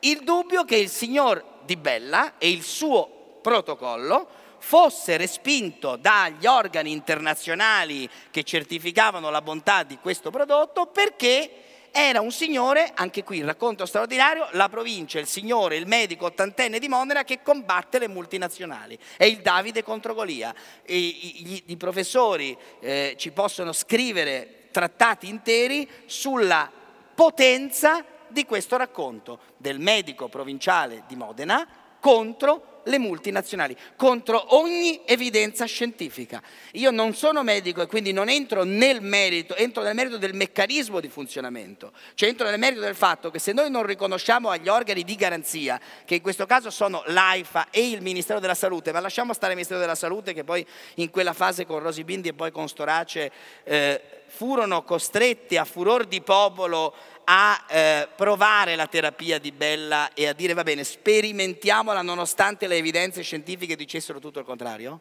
il 0.00 0.22
dubbio 0.24 0.64
che 0.64 0.76
il 0.76 0.88
signor 0.88 1.42
Di 1.64 1.76
Bella 1.76 2.34
e 2.38 2.50
il 2.50 2.62
suo 2.62 3.38
protocollo 3.40 4.28
fosse 4.58 5.16
respinto 5.16 5.96
dagli 5.96 6.46
organi 6.46 6.90
internazionali 6.90 8.08
che 8.30 8.42
certificavano 8.42 9.30
la 9.30 9.40
bontà 9.40 9.84
di 9.84 9.98
questo 9.98 10.30
prodotto 10.30 10.86
perché 10.86 11.65
era 11.90 12.20
un 12.20 12.30
signore, 12.30 12.92
anche 12.94 13.24
qui 13.24 13.38
il 13.38 13.44
racconto 13.44 13.86
straordinario, 13.86 14.48
la 14.52 14.68
provincia, 14.68 15.18
il 15.18 15.26
signore, 15.26 15.76
il 15.76 15.86
medico 15.86 16.26
ottantenne 16.26 16.78
di 16.78 16.88
Modena 16.88 17.24
che 17.24 17.42
combatte 17.42 17.98
le 17.98 18.08
multinazionali. 18.08 18.98
È 19.16 19.24
il 19.24 19.38
Davide 19.38 19.82
contro 19.82 20.14
Golia. 20.14 20.54
I, 20.86 21.52
i, 21.54 21.62
i 21.66 21.76
professori 21.76 22.56
eh, 22.80 23.14
ci 23.18 23.30
possono 23.30 23.72
scrivere 23.72 24.68
trattati 24.70 25.28
interi 25.28 25.88
sulla 26.04 26.70
potenza 27.14 28.04
di 28.28 28.44
questo 28.44 28.76
racconto 28.76 29.38
del 29.56 29.78
medico 29.78 30.28
provinciale 30.28 31.04
di 31.06 31.16
Modena 31.16 31.66
contro 31.98 32.75
le 32.86 32.98
multinazionali, 32.98 33.76
contro 33.96 34.56
ogni 34.56 35.00
evidenza 35.04 35.64
scientifica. 35.64 36.42
Io 36.72 36.90
non 36.90 37.14
sono 37.14 37.42
medico 37.42 37.82
e 37.82 37.86
quindi 37.86 38.12
non 38.12 38.28
entro 38.28 38.64
nel 38.64 39.00
merito, 39.00 39.54
entro 39.54 39.82
nel 39.82 39.94
merito 39.94 40.18
del 40.18 40.34
meccanismo 40.34 41.00
di 41.00 41.08
funzionamento, 41.08 41.92
cioè 42.14 42.28
entro 42.28 42.48
nel 42.48 42.58
merito 42.58 42.80
del 42.80 42.94
fatto 42.94 43.30
che 43.30 43.38
se 43.38 43.52
noi 43.52 43.70
non 43.70 43.84
riconosciamo 43.84 44.50
agli 44.50 44.68
organi 44.68 45.04
di 45.04 45.14
garanzia, 45.14 45.80
che 46.04 46.16
in 46.16 46.22
questo 46.22 46.46
caso 46.46 46.70
sono 46.70 47.02
l'AIFA 47.06 47.68
e 47.70 47.88
il 47.88 48.02
Ministero 48.02 48.40
della 48.40 48.54
Salute, 48.54 48.92
ma 48.92 49.00
lasciamo 49.00 49.32
stare 49.32 49.52
il 49.52 49.56
Ministero 49.56 49.80
della 49.80 49.94
Salute 49.94 50.32
che 50.32 50.44
poi 50.44 50.66
in 50.96 51.10
quella 51.10 51.32
fase 51.32 51.66
con 51.66 51.80
Rosi 51.80 52.04
Bindi 52.04 52.28
e 52.28 52.34
poi 52.34 52.50
con 52.50 52.68
Storace 52.68 53.30
eh, 53.64 54.00
furono 54.26 54.82
costretti 54.82 55.56
a 55.56 55.64
furor 55.64 56.04
di 56.04 56.20
popolo 56.20 56.94
a 57.28 57.64
eh, 57.68 58.08
provare 58.14 58.76
la 58.76 58.86
terapia 58.86 59.38
di 59.38 59.50
Bella 59.50 60.12
e 60.14 60.28
a 60.28 60.32
dire 60.32 60.54
va 60.54 60.62
bene, 60.62 60.84
sperimentiamola 60.84 62.02
nonostante 62.02 62.68
le 62.68 62.76
evidenze 62.76 63.22
scientifiche 63.22 63.74
dicessero 63.74 64.20
tutto 64.20 64.38
il 64.38 64.44
contrario? 64.44 65.00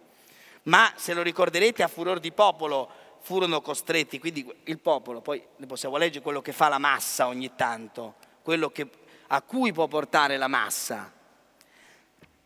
Ma 0.63 0.91
se 0.95 1.13
lo 1.13 1.21
ricorderete 1.21 1.83
a 1.83 1.87
furor 1.87 2.19
di 2.19 2.31
popolo 2.31 2.89
furono 3.19 3.61
costretti, 3.61 4.19
quindi 4.19 4.51
il 4.63 4.79
popolo, 4.79 5.21
poi 5.21 5.43
ne 5.57 5.65
possiamo 5.67 5.97
leggere 5.97 6.23
quello 6.23 6.41
che 6.41 6.51
fa 6.51 6.67
la 6.67 6.79
massa 6.79 7.27
ogni 7.27 7.51
tanto, 7.55 8.15
quello 8.41 8.69
che, 8.71 8.87
a 9.27 9.41
cui 9.41 9.71
può 9.71 9.87
portare 9.87 10.37
la 10.37 10.47
massa. 10.47 11.11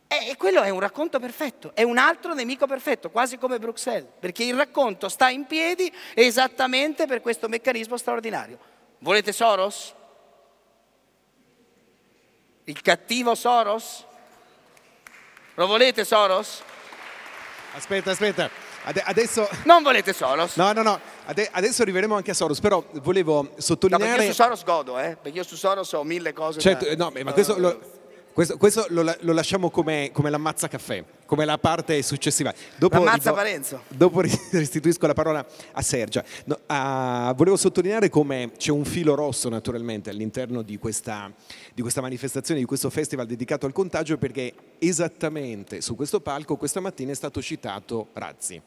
E 0.06 0.36
quello 0.36 0.60
è 0.62 0.68
un 0.68 0.80
racconto 0.80 1.18
perfetto, 1.20 1.72
è 1.74 1.82
un 1.82 1.96
altro 1.96 2.34
nemico 2.34 2.66
perfetto, 2.66 3.10
quasi 3.10 3.38
come 3.38 3.58
Bruxelles, 3.58 4.10
perché 4.18 4.44
il 4.44 4.56
racconto 4.56 5.08
sta 5.08 5.30
in 5.30 5.46
piedi 5.46 5.90
esattamente 6.14 7.06
per 7.06 7.22
questo 7.22 7.48
meccanismo 7.48 7.96
straordinario. 7.96 8.69
Volete 9.00 9.32
Soros? 9.32 9.94
Il 12.64 12.80
cattivo 12.82 13.34
Soros? 13.34 14.04
Lo 15.54 15.66
volete 15.66 16.04
Soros? 16.04 16.62
Aspetta, 17.74 18.10
aspetta. 18.10 18.50
Adesso... 18.82 19.48
Non 19.64 19.82
volete 19.82 20.12
Soros? 20.12 20.56
No, 20.56 20.72
no, 20.72 20.82
no. 20.82 21.00
Adesso 21.24 21.82
arriveremo 21.82 22.14
anche 22.14 22.32
a 22.32 22.34
Soros, 22.34 22.60
però 22.60 22.84
volevo 22.92 23.54
sottolineare... 23.56 24.10
No, 24.10 24.16
perché 24.16 24.28
io 24.28 24.34
su 24.34 24.42
Soros 24.42 24.64
godo, 24.64 24.98
eh? 24.98 25.16
Perché 25.20 25.38
io 25.38 25.44
su 25.44 25.56
Soros 25.56 25.92
ho 25.92 26.04
mille 26.04 26.32
cose 26.32 26.60
certo, 26.60 26.84
da... 26.84 26.94
no, 26.96 27.12
ma 27.22 27.32
questo 27.32 27.58
lo 27.58 27.99
questo, 28.32 28.56
questo 28.56 28.86
lo, 28.90 29.02
lo, 29.02 29.32
lasciamo 29.32 29.70
come, 29.70 30.10
come 30.12 30.30
l'ammazza 30.30 30.68
caffè, 30.68 31.04
come 31.26 31.44
la 31.44 31.58
parte 31.58 32.00
successiva. 32.02 32.54
Dopo, 32.76 32.96
l'ammazza 32.96 33.32
Parenzo. 33.32 33.82
Dopo 33.88 34.20
restituisco 34.52 35.06
la 35.06 35.14
parola 35.14 35.44
a 35.72 35.82
Sergia. 35.82 36.24
No, 36.44 36.58
uh, 36.66 37.34
volevo 37.34 37.56
sottolineare 37.56 38.08
come 38.08 38.52
c'è 38.56 38.70
un 38.70 38.84
filo 38.84 39.14
rosso 39.14 39.48
naturalmente 39.48 40.10
all'interno 40.10 40.62
di 40.62 40.78
questa, 40.78 41.30
di 41.74 41.82
questa 41.82 42.00
manifestazione, 42.00 42.60
di 42.60 42.66
questo 42.66 42.88
festival 42.88 43.26
dedicato 43.26 43.66
al 43.66 43.72
contagio, 43.72 44.16
perché 44.16 44.52
esattamente 44.78 45.80
su 45.80 45.96
questo 45.96 46.20
palco 46.20 46.56
questa 46.56 46.80
mattina 46.80 47.10
è 47.12 47.16
stato 47.16 47.42
citato 47.42 48.08
Razzi. 48.12 48.62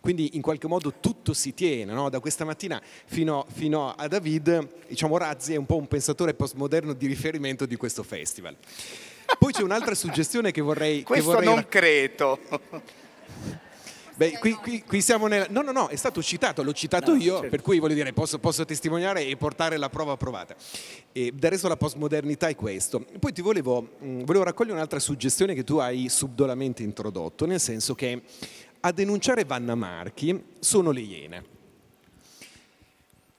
Quindi 0.00 0.36
in 0.36 0.42
qualche 0.42 0.66
modo 0.66 0.94
tutto 1.00 1.32
si 1.32 1.54
tiene, 1.54 1.92
no? 1.92 2.08
da 2.08 2.20
questa 2.20 2.44
mattina 2.44 2.80
fino, 3.06 3.46
fino, 3.52 3.92
a 3.92 4.08
David, 4.08 4.86
diciamo 4.88 5.16
Razzi 5.16 5.54
è 5.54 5.56
un 5.56 5.66
po' 5.66 5.76
un 5.76 5.88
pensatore 5.88 6.34
postmoderno 6.34 6.92
di 6.92 7.06
riferimento 7.06 7.66
di 7.66 7.76
questo 7.76 8.02
festival. 8.02 8.56
Poi 9.38 9.52
c'è 9.52 9.62
un'altra 9.62 9.94
suggestione 9.96 10.50
che 10.50 10.60
vorrei... 10.60 11.02
Questo 11.02 11.30
che 11.30 11.34
vorrei... 11.34 11.54
non 11.54 11.66
credo. 11.68 12.38
Beh, 14.16 14.38
qui, 14.38 14.52
qui, 14.52 14.82
qui, 14.82 15.02
siamo 15.02 15.26
nel... 15.26 15.46
No, 15.50 15.60
no, 15.60 15.72
no, 15.72 15.88
è 15.88 15.96
stato 15.96 16.22
citato, 16.22 16.62
l'ho 16.62 16.72
citato 16.72 17.10
no, 17.10 17.20
io, 17.20 17.34
certo. 17.34 17.50
per 17.50 17.60
cui 17.60 17.78
voglio 17.78 17.92
dire, 17.92 18.14
posso, 18.14 18.38
posso, 18.38 18.64
testimoniare 18.64 19.26
e 19.26 19.36
portare 19.36 19.76
la 19.76 19.90
prova 19.90 20.16
provata. 20.16 20.56
E 21.12 21.32
del 21.34 21.50
resto 21.50 21.68
la 21.68 21.76
postmodernità 21.76 22.48
è 22.48 22.54
questo. 22.54 23.04
Poi 23.18 23.32
ti 23.34 23.42
volevo, 23.42 23.96
mh, 23.98 24.22
volevo 24.24 24.44
raccogliere 24.44 24.74
un'altra 24.74 25.00
suggestione 25.00 25.52
che 25.52 25.64
tu 25.64 25.76
hai 25.76 26.08
subdolamente 26.08 26.82
introdotto, 26.82 27.44
nel 27.44 27.60
senso 27.60 27.94
che 27.94 28.22
a 28.86 28.92
denunciare 28.92 29.44
Vanna 29.44 29.74
Marchi 29.74 30.44
sono 30.60 30.92
le 30.92 31.00
Iene. 31.00 31.44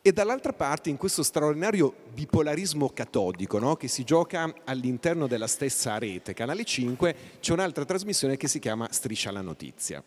E 0.01 0.11
dall'altra 0.11 0.51
parte, 0.51 0.89
in 0.89 0.97
questo 0.97 1.23
straordinario 1.23 1.93
bipolarismo 2.13 2.89
catodico 2.89 3.57
no, 3.57 3.77
che 3.77 3.87
si 3.87 4.03
gioca 4.03 4.53
all'interno 4.65 5.25
della 5.25 5.47
stessa 5.47 5.97
rete, 5.97 6.33
Canale 6.33 6.65
5, 6.65 7.15
c'è 7.39 7.53
un'altra 7.53 7.85
trasmissione 7.85 8.35
che 8.35 8.49
si 8.49 8.59
chiama 8.59 8.89
Striscia 8.91 9.31
la 9.31 9.39
notizia. 9.39 10.03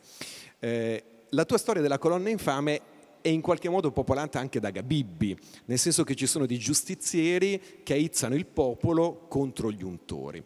Eh, 0.58 1.04
la 1.30 1.46
tua 1.46 1.56
storia 1.56 1.80
della 1.80 1.98
colonna 1.98 2.28
infame 2.28 2.80
è 3.22 3.28
in 3.28 3.40
qualche 3.40 3.68
modo 3.70 3.90
popolata 3.92 4.38
anche 4.38 4.60
da 4.60 4.70
Gabibbi, 4.70 5.38
nel 5.66 5.78
senso 5.78 6.04
che 6.04 6.14
ci 6.14 6.26
sono 6.26 6.44
dei 6.44 6.58
giustizieri 6.58 7.80
che 7.82 7.94
aizzano 7.94 8.34
il 8.34 8.46
popolo 8.46 9.26
contro 9.28 9.70
gli 9.70 9.82
untori. 9.82 10.42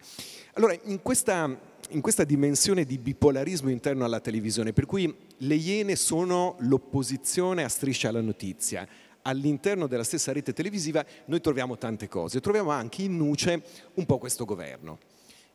Allora, 0.53 0.77
in 0.83 1.01
questa, 1.01 1.73
in 1.89 2.01
questa 2.01 2.23
dimensione 2.23 2.85
di 2.85 2.97
bipolarismo 2.97 3.69
interno 3.69 4.05
alla 4.05 4.19
televisione, 4.19 4.73
per 4.73 4.85
cui 4.85 5.13
le 5.37 5.55
Iene 5.55 5.95
sono 5.95 6.55
l'opposizione 6.59 7.63
a 7.63 7.69
Striscia 7.69 8.11
la 8.11 8.21
notizia, 8.21 8.87
all'interno 9.21 9.87
della 9.87 10.03
stessa 10.03 10.31
rete 10.31 10.53
televisiva 10.53 11.05
noi 11.25 11.41
troviamo 11.41 11.77
tante 11.77 12.07
cose. 12.07 12.39
Troviamo 12.39 12.71
anche 12.71 13.03
in 13.03 13.17
nuce 13.17 13.61
un 13.95 14.05
po' 14.05 14.17
questo 14.17 14.45
governo, 14.45 14.99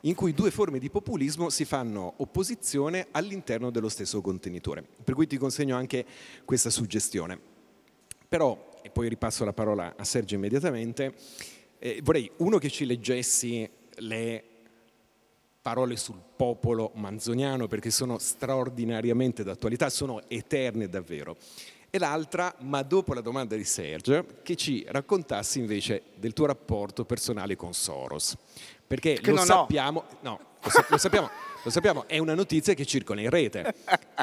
in 0.03 0.15
cui 0.15 0.33
due 0.33 0.51
forme 0.51 0.79
di 0.79 0.91
populismo 0.91 1.51
si 1.51 1.65
fanno 1.65 2.15
opposizione 2.19 3.09
all'interno 3.11 3.71
dello 3.71 3.89
stesso 3.89 4.21
contenitore. 4.21 4.85
Per 5.03 5.15
cui 5.15 5.27
ti 5.27 5.37
consegno 5.37 5.77
anche 5.77 6.05
questa 6.45 6.71
suggestione. 6.71 7.39
Però, 8.29 8.79
e 8.83 8.91
poi 8.91 9.09
ripasso 9.09 9.45
la 9.45 9.53
parola 9.53 9.95
a 9.97 10.05
Sergio 10.05 10.37
immediatamente, 10.37 11.15
eh, 11.79 12.01
vorrei 12.03 12.31
uno 12.39 12.59
che 12.59 12.71
ci 12.71 12.87
leggessi 12.87 13.69
le 13.97 14.45
parole 15.63 15.97
sul 15.97 16.21
popolo 16.37 16.93
manzoniano 16.95 17.67
perché 17.67 17.91
sono 17.91 18.19
straordinariamente 18.19 19.43
d'attualità, 19.43 19.91
sono 19.91 20.23
eterne 20.29 20.89
davvero 20.89 21.37
e 21.91 21.99
l'altra, 21.99 22.55
ma 22.61 22.83
dopo 22.83 23.15
la 23.15 23.21
domanda 23.21 23.57
di 23.57 23.65
Sergio, 23.65 24.25
che 24.43 24.55
ci 24.55 24.87
raccontassi 24.89 25.59
invece 25.59 26.03
del 26.15 26.33
tuo 26.33 26.47
rapporto 26.47 27.05
personale 27.05 27.57
con 27.57 27.75
Soros. 27.75 28.37
Perché 28.87 29.19
lo 29.25 29.39
sappiamo, 29.39 30.05
no, 30.21 30.39
lo, 30.63 30.71
lo, 30.89 30.99
sappiamo, 30.99 31.29
lo 31.65 31.71
sappiamo, 31.71 32.05
è 32.07 32.19
una 32.19 32.35
notizia 32.35 32.75
che 32.75 32.87
circola 32.87 33.21
in 33.21 33.29
rete. 33.29 33.75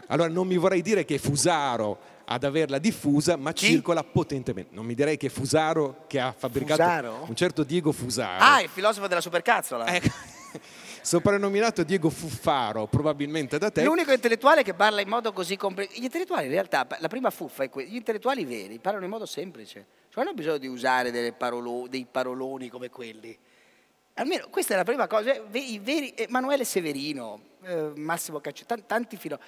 Allora 0.08 0.30
non 0.30 0.48
mi 0.48 0.56
vorrei 0.56 0.82
dire 0.82 1.04
che 1.04 1.16
è 1.16 1.18
Fusaro 1.18 2.16
ad 2.24 2.46
averla 2.46 2.78
diffusa, 2.78 3.36
ma 3.36 3.52
Chi? 3.52 3.68
circola 3.68 4.02
potentemente. 4.02 4.74
Non 4.74 4.86
mi 4.86 4.94
direi 4.94 5.18
che 5.18 5.28
è 5.28 5.30
Fusaro 5.30 6.06
che 6.08 6.22
ha 6.22 6.34
fabbricato 6.38 6.82
Fusaro? 6.82 7.26
un 7.28 7.36
certo 7.36 7.64
Diego 7.64 7.92
Fusaro. 7.92 8.44
Ah, 8.44 8.62
il 8.62 8.70
filosofo 8.70 9.08
della 9.08 9.22
supercazzola. 9.22 9.94
Ecco 9.94 10.36
soprannominato 11.08 11.84
Diego 11.84 12.10
Fuffaro, 12.10 12.86
probabilmente 12.88 13.58
da 13.58 13.72
te. 13.72 13.82
L'unico 13.82 14.12
intellettuale 14.12 14.62
che 14.62 14.74
parla 14.74 15.00
in 15.00 15.08
modo 15.08 15.32
così 15.32 15.56
complicato. 15.56 15.98
Gli 15.98 16.04
intellettuali 16.04 16.48
in 16.48 16.52
realtà, 16.52 16.86
la 17.00 17.08
prima 17.08 17.30
fuffa 17.30 17.64
è 17.64 17.70
questa, 17.70 17.94
gli 17.94 17.96
intellettuali 17.96 18.44
veri 18.44 18.78
parlano 18.80 19.06
in 19.06 19.12
modo 19.12 19.26
semplice, 19.26 19.86
cioè 20.10 20.26
non 20.26 20.28
hanno 20.28 20.34
bisogno 20.34 20.58
di 20.58 20.68
usare 20.68 21.32
parolo, 21.32 21.88
dei 21.90 22.06
paroloni 22.12 22.68
come 22.68 22.90
quelli. 22.90 23.38
Almeno 24.16 24.50
questa 24.50 24.74
è 24.74 24.78
la 24.78 24.84
prima 24.84 25.08
cosa, 25.08 25.34
i 25.54 25.80
veri, 25.82 26.14
Emanuele 26.14 26.66
Severino, 26.66 27.40
eh, 27.64 27.94
Massimo 27.96 28.42
Caccio, 28.42 28.66
tanti 28.66 29.16
filosofi 29.16 29.46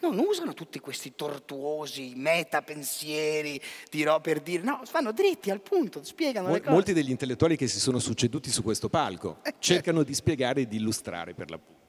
non 0.00 0.18
usano 0.18 0.54
tutti 0.54 0.78
questi 0.78 1.14
tortuosi 1.14 2.12
metapensieri 2.14 3.60
dirò 3.90 4.20
per 4.20 4.40
dire, 4.40 4.62
no, 4.62 4.82
vanno 4.90 5.12
dritti 5.12 5.50
al 5.50 5.60
punto, 5.60 6.04
spiegano 6.04 6.46
Mol, 6.46 6.56
le 6.56 6.60
cose. 6.60 6.72
Molti 6.72 6.92
degli 6.92 7.10
intellettuali 7.10 7.56
che 7.56 7.66
si 7.66 7.80
sono 7.80 7.98
succeduti 7.98 8.50
su 8.50 8.62
questo 8.62 8.88
palco 8.88 9.38
eh, 9.42 9.54
cercano 9.58 10.02
di 10.02 10.14
spiegare 10.14 10.62
e 10.62 10.68
di 10.68 10.76
illustrare 10.76 11.34
per 11.34 11.50
l'appunto. 11.50 11.80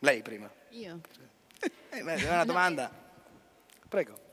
Lei 0.00 0.22
prima. 0.22 0.50
Io? 0.70 1.00
Eh, 1.90 2.02
beh, 2.02 2.14
è 2.14 2.32
una 2.32 2.44
domanda. 2.44 2.90
Prego. 3.88 4.28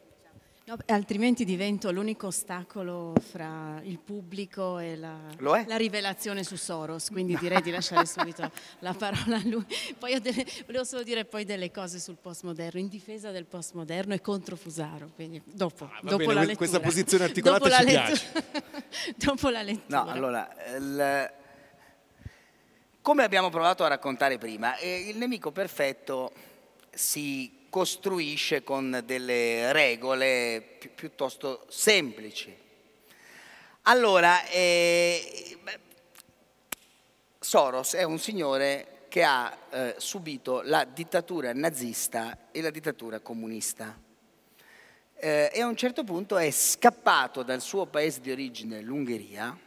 No, 0.67 0.75
altrimenti 0.87 1.45
divento 1.45 1.91
l'unico 1.93 2.27
ostacolo 2.27 3.13
fra 3.21 3.79
il 3.83 3.99
pubblico 3.99 4.79
e 4.79 4.97
la, 4.97 5.17
la, 5.37 5.77
rivelazione 5.77 6.43
su 6.43 6.57
Soros, 6.57 7.09
quindi 7.09 7.37
direi 7.37 7.61
di 7.61 7.71
lasciare 7.71 8.03
subito 8.05 8.51
la 8.79 8.93
parola 8.93 9.37
a 9.37 9.41
lui. 9.45 9.65
Poi 9.97 10.19
delle, 10.19 10.45
volevo 10.65 10.83
solo 10.83 11.03
dire 11.03 11.23
poi 11.23 11.45
delle 11.45 11.71
cose 11.71 11.99
sul 11.99 12.17
postmoderno, 12.21 12.81
in 12.81 12.89
difesa 12.89 13.31
del 13.31 13.45
postmoderno 13.45 14.13
e 14.13 14.19
contro 14.19 14.57
Fusaro, 14.57 15.09
quindi 15.15 15.41
dopo, 15.45 15.85
ah, 15.85 15.99
dopo 16.01 16.17
bene, 16.17 16.33
la 16.33 16.39
lettura. 16.41 16.57
Questa 16.57 16.81
posizione 16.81 17.23
articolata 17.23 17.69
ci 17.69 17.85
piace. 17.85 18.31
dopo 19.15 19.47
la 19.47 19.61
lettura. 19.61 20.03
No, 20.03 20.09
allora, 20.11 20.53
il, 20.75 21.31
come 23.01 23.23
abbiamo 23.23 23.49
provato 23.49 23.85
a 23.85 23.87
raccontare 23.87 24.37
prima, 24.37 24.75
eh, 24.75 25.07
il 25.07 25.15
nemico 25.15 25.53
perfetto 25.53 26.33
si 26.91 27.56
costruisce 27.69 28.63
con 28.63 29.01
delle 29.05 29.71
regole 29.71 30.77
pi- 30.79 30.89
piuttosto 30.89 31.65
semplici. 31.69 32.55
Allora, 33.83 34.45
eh, 34.47 35.57
Soros 37.39 37.93
è 37.93 38.03
un 38.03 38.19
signore 38.19 39.05
che 39.07 39.23
ha 39.23 39.57
eh, 39.69 39.95
subito 39.97 40.61
la 40.63 40.83
dittatura 40.83 41.53
nazista 41.53 42.49
e 42.51 42.61
la 42.61 42.69
dittatura 42.69 43.19
comunista. 43.19 43.97
Eh, 45.15 45.49
e 45.53 45.61
a 45.61 45.65
un 45.65 45.75
certo 45.75 46.03
punto 46.03 46.37
è 46.37 46.51
scappato 46.51 47.43
dal 47.43 47.61
suo 47.61 47.85
paese 47.85 48.19
di 48.21 48.31
origine, 48.31 48.81
l'Ungheria, 48.81 49.57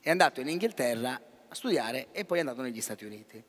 è 0.00 0.10
andato 0.10 0.40
in 0.40 0.48
Inghilterra 0.48 1.20
a 1.48 1.54
studiare 1.54 2.08
e 2.12 2.24
poi 2.24 2.38
è 2.38 2.40
andato 2.40 2.62
negli 2.62 2.80
Stati 2.80 3.04
Uniti. 3.04 3.42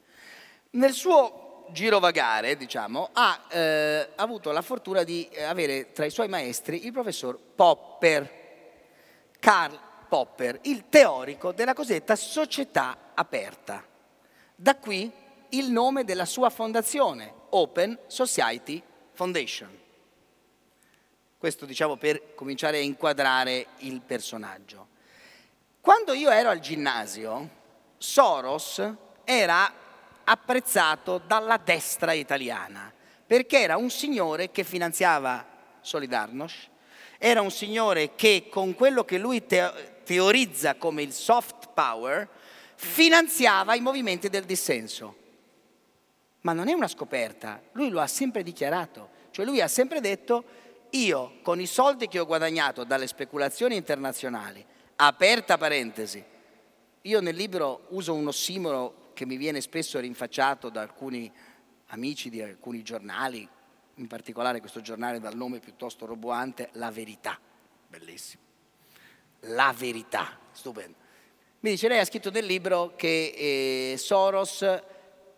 Nel 0.71 0.93
suo 0.93 1.42
girovagare, 1.73 2.55
diciamo, 2.55 3.09
ha 3.11 3.43
eh, 3.49 4.09
avuto 4.15 4.51
la 4.51 4.61
fortuna 4.61 5.03
di 5.03 5.27
eh, 5.27 5.43
avere 5.43 5.91
tra 5.91 6.05
i 6.05 6.09
suoi 6.09 6.29
maestri 6.29 6.85
il 6.85 6.93
professor 6.93 7.37
Popper, 7.37 8.41
Karl 9.39 9.77
Popper, 10.07 10.59
il 10.61 10.85
teorico 10.87 11.51
della 11.51 11.73
cosiddetta 11.73 12.15
società 12.15 13.11
aperta. 13.13 13.83
Da 14.55 14.77
qui 14.77 15.11
il 15.49 15.69
nome 15.69 16.05
della 16.05 16.25
sua 16.25 16.49
fondazione, 16.49 17.33
Open 17.49 17.99
Society 18.07 18.81
Foundation. 19.11 19.81
Questo 21.37 21.65
diciamo 21.65 21.97
per 21.97 22.35
cominciare 22.35 22.77
a 22.77 22.81
inquadrare 22.81 23.67
il 23.79 23.99
personaggio. 23.99 24.87
Quando 25.81 26.13
io 26.13 26.29
ero 26.29 26.49
al 26.49 26.59
ginnasio, 26.59 27.49
Soros 27.97 28.81
era 29.25 29.82
apprezzato 30.23 31.21
dalla 31.25 31.57
destra 31.57 32.13
italiana, 32.13 32.91
perché 33.25 33.59
era 33.59 33.77
un 33.77 33.89
signore 33.89 34.51
che 34.51 34.63
finanziava 34.63 35.45
Solidarnosc, 35.81 36.69
era 37.17 37.41
un 37.41 37.51
signore 37.51 38.15
che 38.15 38.47
con 38.49 38.73
quello 38.75 39.05
che 39.05 39.17
lui 39.17 39.45
teorizza 39.45 40.75
come 40.75 41.01
il 41.01 41.13
soft 41.13 41.69
power 41.73 42.27
finanziava 42.75 43.75
i 43.75 43.81
movimenti 43.81 44.29
del 44.29 44.43
dissenso. 44.43 45.15
Ma 46.41 46.51
non 46.51 46.67
è 46.67 46.73
una 46.73 46.89
scoperta, 46.89 47.61
lui 47.71 47.89
lo 47.89 48.01
ha 48.01 48.07
sempre 48.07 48.43
dichiarato, 48.43 49.09
cioè 49.31 49.45
lui 49.45 49.61
ha 49.61 49.67
sempre 49.69 50.01
detto 50.01 50.43
io 50.91 51.39
con 51.41 51.59
i 51.59 51.65
soldi 51.65 52.07
che 52.07 52.19
ho 52.19 52.25
guadagnato 52.25 52.83
dalle 52.83 53.07
speculazioni 53.07 53.75
internazionali, 53.75 54.63
aperta 54.97 55.57
parentesi, 55.57 56.23
io 57.01 57.21
nel 57.21 57.35
libro 57.35 57.87
uso 57.89 58.13
un 58.13 58.27
ossimoro 58.27 59.02
che 59.13 59.25
mi 59.25 59.37
viene 59.37 59.61
spesso 59.61 59.99
rinfacciato 59.99 60.69
da 60.69 60.81
alcuni 60.81 61.31
amici 61.87 62.29
di 62.29 62.41
alcuni 62.41 62.81
giornali, 62.81 63.47
in 63.95 64.07
particolare 64.07 64.59
questo 64.59 64.81
giornale 64.81 65.19
dal 65.19 65.35
nome 65.35 65.59
piuttosto 65.59 66.05
roboante, 66.05 66.69
La 66.73 66.91
Verità. 66.91 67.39
Bellissimo. 67.87 68.41
La 69.41 69.73
Verità, 69.77 70.37
stupendo. 70.51 70.97
Mi 71.59 71.71
dice, 71.71 71.87
lei 71.87 71.99
ha 71.99 72.05
scritto 72.05 72.31
nel 72.31 72.45
libro 72.45 72.93
che 72.95 73.91
eh, 73.93 73.97
Soros 73.97 74.65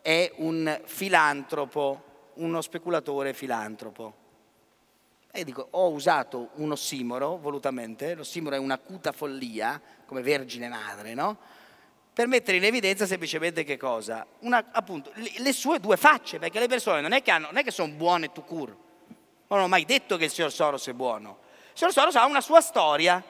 è 0.02 0.32
un 0.38 0.82
filantropo, 0.86 2.32
uno 2.36 2.62
speculatore 2.62 3.34
filantropo. 3.34 4.24
E 5.32 5.44
dico, 5.44 5.68
ho 5.72 5.90
usato 5.90 6.52
un 6.56 6.72
ossimoro 6.72 7.38
volutamente, 7.38 8.16
l'ossimoro 8.16 8.56
è 8.56 8.60
un'acuta 8.60 9.12
follia, 9.12 9.82
come 10.06 10.22
Vergine 10.22 10.70
Madre, 10.70 11.14
no? 11.14 11.38
Per 12.16 12.28
mettere 12.28 12.56
in 12.56 12.64
evidenza 12.64 13.06
semplicemente 13.06 13.66
che 13.66 13.76
cosa? 13.76 14.26
Una, 14.40 14.70
appunto, 14.72 15.12
le, 15.16 15.34
le, 15.36 15.52
sue 15.52 15.82
due 15.82 15.98
facce, 15.98 16.40
perché 16.40 16.60
le 16.60 16.70
persone 16.70 17.02
non 17.02 17.12
è 17.12 17.22
che, 17.22 17.30
hanno, 17.30 17.48
non 17.48 17.58
è 17.58 17.64
che 17.64 17.72
sono 17.72 17.92
buone 17.92 18.32
tu 18.32 18.46
cur. 18.46 18.74
Non 19.48 19.60
ho 19.60 19.68
mai 19.68 19.84
detto 19.84 20.16
che 20.16 20.24
il 20.24 20.32
signor 20.32 20.50
Soros 20.50 20.88
è 20.88 20.94
buono. 20.94 21.40
Il 21.74 21.78
signor 21.78 21.92
Soros 21.92 22.16
ha 22.16 22.26
una 22.26 22.40
sua 22.40 22.62
storia 22.62 23.22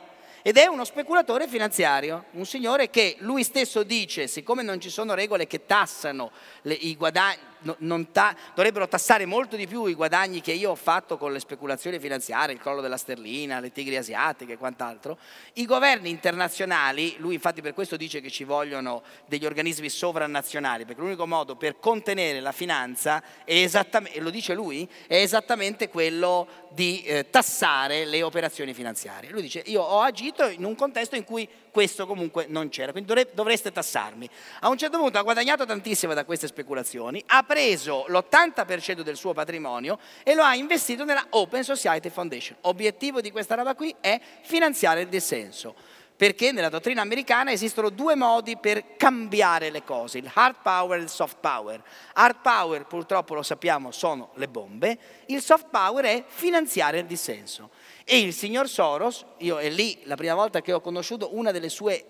ed 0.44 0.57
è 0.57 0.68
uno 0.68 0.86
speculatore 0.86 1.48
finanziario, 1.48 2.26
un 2.34 2.45
signore 2.45 2.91
che 2.91 3.16
lui 3.22 3.44
stesso 3.44 3.82
dice, 3.82 4.28
siccome 4.28 4.62
non 4.62 4.80
ci 4.80 4.91
sono 4.91 5.16
regole 5.16 5.48
che 5.48 5.66
tassano 5.66 6.32
le, 6.62 6.76
i 6.76 6.95
guadagni, 6.95 7.40
no, 7.78 8.08
ta- 8.12 8.36
dovrebbero 8.54 8.88
tassare 8.88 9.26
molto 9.26 9.56
di 9.56 9.68
più 9.68 9.86
i 9.86 9.94
guadagni 9.94 10.42
che 10.42 10.52
io 10.52 10.72
ho 10.72 10.76
fatto 10.76 11.18
con 11.18 11.32
le 11.32 11.40
speculazioni 11.40 12.00
finanziarie, 12.00 12.54
il 12.54 12.62
crollo 12.62 12.82
della 12.82 12.98
sterlina, 12.98 13.60
le 13.60 13.72
tigri 13.72 13.98
asiatiche 13.98 14.54
e 14.54 14.58
quant'altro, 14.58 15.18
i 15.54 15.66
governi 15.66 16.10
internazionali, 16.10 17.16
lui 17.18 17.34
infatti 17.34 17.62
per 17.62 17.74
questo 17.74 17.98
dice 17.98 18.22
che 18.22 18.30
ci 18.30 18.44
vogliono 18.44 19.04
degli 19.26 19.46
organismi 19.46 19.90
sovranazionali, 19.90 20.86
perché 20.86 21.02
l'unico 21.02 21.28
modo 21.28 21.56
per 21.56 21.80
contenere 21.80 22.40
la 22.40 22.52
finanza, 22.52 23.22
lo 23.46 24.30
dice 24.30 24.54
lui, 24.54 24.88
è 25.08 25.16
esattamente 25.16 25.90
quello 25.90 26.48
di 26.72 27.02
eh, 27.04 27.30
tassare 27.30 28.06
le 28.06 28.22
operazioni 28.22 28.74
finanziarie. 28.74 29.30
Lui 29.30 29.42
dice 29.42 29.64
io 29.66 29.82
ho 29.82 30.02
agito 30.02 30.48
in 30.48 30.64
un 30.66 30.76
contesto 30.76 31.16
in 31.16 31.24
cui 31.24 31.48
questo 31.76 32.07
comunque 32.07 32.45
non 32.47 32.69
c'era, 32.69 32.93
quindi 32.93 33.14
dovreste 33.34 33.69
tassarmi. 33.69 34.30
A 34.61 34.69
un 34.69 34.77
certo 34.77 34.97
punto 34.97 35.18
ha 35.18 35.23
guadagnato 35.23 35.65
tantissimo 35.65 36.14
da 36.14 36.23
queste 36.23 36.47
speculazioni, 36.47 37.22
ha 37.27 37.43
preso 37.43 38.06
l'80% 38.07 39.02
del 39.02 39.18
suo 39.18 39.34
patrimonio 39.34 39.99
e 40.23 40.35
lo 40.35 40.43
ha 40.43 40.56
investito 40.56 41.03
nella 41.03 41.26
Open 41.31 41.65
Society 41.65 42.10
Foundation. 42.10 42.56
Obiettivo 42.61 43.19
di 43.19 43.30
questa 43.30 43.56
roba 43.56 43.76
qui 43.76 43.93
è 43.99 44.18
finanziare 44.43 45.02
il 45.02 45.10
dissenso 45.10 45.76
perché 46.15 46.53
nella 46.53 46.69
dottrina 46.69 47.02
americana 47.02 47.52
esistono 47.52 47.89
due 47.89 48.15
modi 48.15 48.56
per 48.56 48.95
cambiare 48.95 49.69
le 49.69 49.84
cose, 49.84 50.19
il 50.19 50.31
hard 50.34 50.56
power 50.61 50.97
e 50.97 51.02
il 51.02 51.10
soft 51.10 51.39
power. 51.41 51.84
Hard 52.14 52.38
power 52.41 52.85
purtroppo 52.85 53.34
lo 53.34 53.43
sappiamo 53.43 53.91
sono 53.91 54.30
le 54.35 54.47
bombe, 54.47 54.97
il 55.26 55.41
soft 55.41 55.68
power 55.69 56.06
è 56.06 56.23
finanziare 56.26 56.99
il 56.99 57.06
dissenso. 57.06 57.69
E 58.07 58.19
il 58.19 58.34
signor 58.34 58.69
Soros, 58.69 59.26
io 59.40 59.57
è 59.57 59.68
lì 59.68 60.02
la 60.03 60.15
prima 60.15 60.36
volta 60.36 60.61
che 60.61 60.72
ho 60.72 60.80
conosciuto 60.80 61.36
una 61.36 61.49
delle 61.49 61.69
sue 61.69 62.06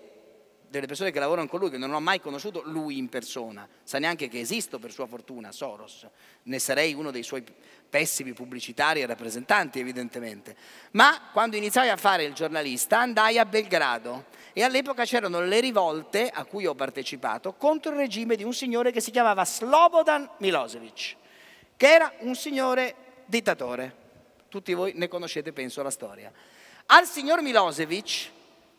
delle 0.68 0.86
persone 0.86 1.10
che 1.10 1.18
lavorano 1.18 1.48
con 1.48 1.60
lui, 1.60 1.70
che 1.70 1.78
non 1.78 1.94
ho 1.94 2.00
mai 2.00 2.20
conosciuto 2.20 2.60
lui 2.64 2.98
in 2.98 3.08
persona, 3.08 3.66
sa 3.82 3.98
neanche 3.98 4.28
che 4.28 4.40
esisto 4.40 4.78
per 4.78 4.92
sua 4.92 5.06
fortuna, 5.06 5.52
Soros, 5.52 6.06
ne 6.42 6.58
sarei 6.58 6.92
uno 6.92 7.10
dei 7.10 7.22
suoi 7.22 7.42
pessimi 7.88 8.32
pubblicitari 8.32 9.00
e 9.00 9.06
rappresentanti 9.06 9.78
evidentemente, 9.78 10.56
ma 10.90 11.30
quando 11.32 11.56
iniziai 11.56 11.88
a 11.88 11.96
fare 11.96 12.24
il 12.24 12.34
giornalista 12.34 12.98
andai 12.98 13.38
a 13.38 13.46
Belgrado. 13.46 14.26
E 14.52 14.62
all'epoca 14.62 15.04
c'erano 15.04 15.40
le 15.40 15.60
rivolte 15.60 16.28
a 16.28 16.44
cui 16.44 16.66
ho 16.66 16.74
partecipato 16.74 17.54
contro 17.54 17.92
il 17.92 17.98
regime 17.98 18.36
di 18.36 18.42
un 18.42 18.52
signore 18.52 18.90
che 18.90 19.00
si 19.00 19.10
chiamava 19.10 19.44
Slobodan 19.44 20.28
Milosevic, 20.38 21.16
che 21.76 21.92
era 21.92 22.12
un 22.20 22.34
signore 22.34 23.22
dittatore 23.26 24.04
tutti 24.48 24.74
voi 24.74 24.92
ne 24.94 25.08
conoscete, 25.08 25.52
penso, 25.52 25.82
la 25.82 25.90
storia. 25.90 26.32
Al 26.86 27.06
signor 27.06 27.42
Milosevic, 27.42 28.30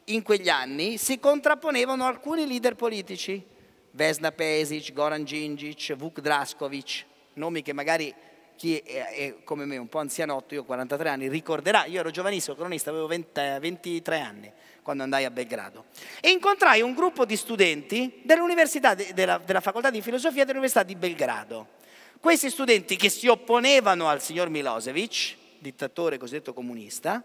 in 0.05 0.23
quegli 0.23 0.49
anni, 0.49 0.97
si 0.97 1.19
contrapponevano 1.19 2.05
alcuni 2.05 2.47
leader 2.47 2.75
politici, 2.75 3.43
Vesna 3.91 4.31
Pesic, 4.31 4.93
Goran 4.93 5.23
Djindjic, 5.23 5.95
Vuk 5.95 6.21
Draskovic, 6.21 7.05
nomi 7.33 7.61
che 7.61 7.73
magari 7.73 8.13
chi 8.55 8.77
è, 8.77 9.05
è, 9.13 9.35
come 9.43 9.65
me 9.65 9.77
un 9.77 9.87
po' 9.87 9.99
anzianotto, 9.99 10.53
io 10.53 10.61
ho 10.61 10.65
43 10.65 11.09
anni, 11.09 11.27
ricorderà, 11.29 11.85
io 11.85 11.99
ero 11.99 12.11
giovanissimo 12.11 12.55
cronista, 12.55 12.89
avevo 12.89 13.07
20, 13.07 13.41
23 13.59 14.19
anni 14.19 14.51
quando 14.81 15.03
andai 15.03 15.25
a 15.25 15.31
Belgrado. 15.31 15.85
E 16.21 16.29
incontrai 16.29 16.81
un 16.81 16.93
gruppo 16.93 17.25
di 17.25 17.35
studenti 17.35 18.21
dell'università, 18.23 18.95
della, 18.95 19.37
della 19.37 19.61
facoltà 19.61 19.89
di 19.89 20.01
filosofia 20.01 20.43
dell'Università 20.43 20.83
di 20.83 20.95
Belgrado. 20.95 21.75
Questi 22.19 22.49
studenti 22.49 22.95
che 22.95 23.09
si 23.09 23.27
opponevano 23.27 24.07
al 24.07 24.21
signor 24.21 24.49
Milosevic, 24.49 25.35
dittatore 25.59 26.17
cosiddetto 26.17 26.53
comunista, 26.53 27.23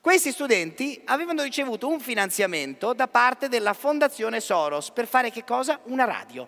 questi 0.00 0.30
studenti 0.30 1.00
avevano 1.06 1.42
ricevuto 1.42 1.88
un 1.88 1.98
finanziamento 1.98 2.92
da 2.92 3.08
parte 3.08 3.48
della 3.48 3.72
Fondazione 3.72 4.40
Soros 4.40 4.90
per 4.90 5.06
fare 5.08 5.30
che 5.30 5.44
cosa? 5.44 5.80
Una 5.84 6.04
radio, 6.04 6.46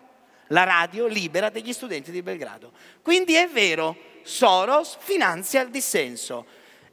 la 0.48 0.62
radio 0.62 1.06
libera 1.06 1.50
degli 1.50 1.72
studenti 1.72 2.12
di 2.12 2.22
Belgrado. 2.22 2.72
Quindi 3.02 3.34
è 3.34 3.48
vero, 3.48 3.96
Soros 4.22 4.96
finanzia 5.00 5.62
il 5.62 5.70
dissenso. 5.70 6.46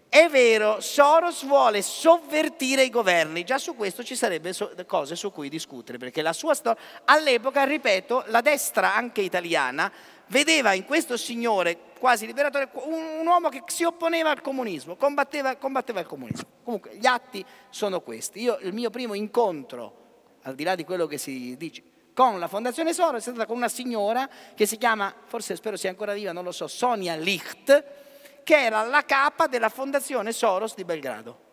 È 0.10 0.28
vero, 0.30 0.80
Soros 0.80 1.46
vuole 1.46 1.82
sovvertire 1.82 2.84
i 2.84 2.90
governi, 2.90 3.44
già 3.44 3.58
su 3.58 3.76
questo 3.76 4.04
ci 4.04 4.16
sarebbe 4.16 4.54
cose 4.88 5.16
su 5.16 5.32
cui 5.32 5.50
discutere, 5.50 5.98
perché 5.98 6.22
la 6.22 6.34
sua 6.34 6.54
storia, 6.54 6.82
all'epoca, 7.06 7.66
ripeto, 7.66 8.24
la 8.28 8.42
destra 8.42 8.96
anche 8.96 9.22
italiana 9.22 9.92
vedeva 10.28 10.74
in 10.74 10.86
questo 10.86 11.18
signore 11.18 11.78
quasi 12.00 12.26
liberatore 12.26 12.70
un, 12.74 13.20
un 13.20 13.28
uomo 13.28 13.50
che 13.50 13.64
si 13.68 13.84
opponeva 13.84 14.30
al 14.30 14.42
comunismo, 14.42 14.96
combatteva, 14.96 15.56
combatteva, 15.56 16.00
il 16.00 16.06
comunismo. 16.06 16.48
Comunque 16.64 16.96
gli 16.96 17.06
atti 17.06 17.44
sono 17.70 18.02
questi. 18.02 18.42
Io 18.42 18.58
il 18.62 18.74
mio 18.74 18.90
primo 18.90 19.14
incontro, 19.14 20.06
al 20.44 20.56
di 20.56 20.64
là 20.64 20.76
di 20.76 20.84
quello 20.84 21.08
che 21.08 21.18
si 21.18 21.56
dice, 21.58 21.84
con 22.14 22.40
la 22.40 22.48
Fondazione 22.48 22.94
Soros 22.94 23.20
è 23.20 23.30
stata 23.30 23.46
con 23.46 23.58
una 23.58 23.70
signora 23.70 24.28
che 24.56 24.66
si 24.66 24.78
chiama, 24.78 25.14
forse 25.26 25.56
spero 25.56 25.78
sia 25.78 25.90
ancora 25.90 26.14
viva, 26.14 26.32
non 26.32 26.44
lo 26.44 26.52
so, 26.52 26.68
Sonia 26.68 27.16
Licht, 27.16 27.84
che 28.44 28.64
era 28.64 28.84
la 28.84 29.04
capa 29.04 29.48
della 29.48 29.70
Fondazione 29.70 30.32
Soros 30.32 30.74
di 30.74 30.84
Belgrado 30.84 31.46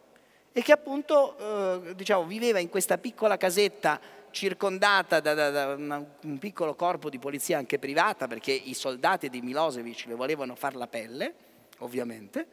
e 0.53 0.63
che 0.63 0.73
appunto 0.73 1.37
eh, 1.85 1.95
diciamo, 1.95 2.25
viveva 2.25 2.61
in 2.61 2.69
questa 2.69 2.97
piccola 2.97 3.37
casetta 3.37 4.01
circondata 4.35 5.20
da, 5.20 5.32
da, 5.32 5.51
da 5.51 5.74
un 5.77 6.39
piccolo 6.39 6.74
corpo 6.74 7.09
di 7.09 7.19
polizia 7.19 7.56
anche 7.56 7.78
privata, 7.78 8.27
perché 8.27 8.52
i 8.52 8.74
soldati 8.74 9.31
di 9.31 9.40
Milosevic 9.40 10.05
le 10.06 10.15
volevano 10.15 10.55
far 10.56 10.74
la 10.74 10.89
pelle, 10.89 11.35
ovviamente, 11.78 12.47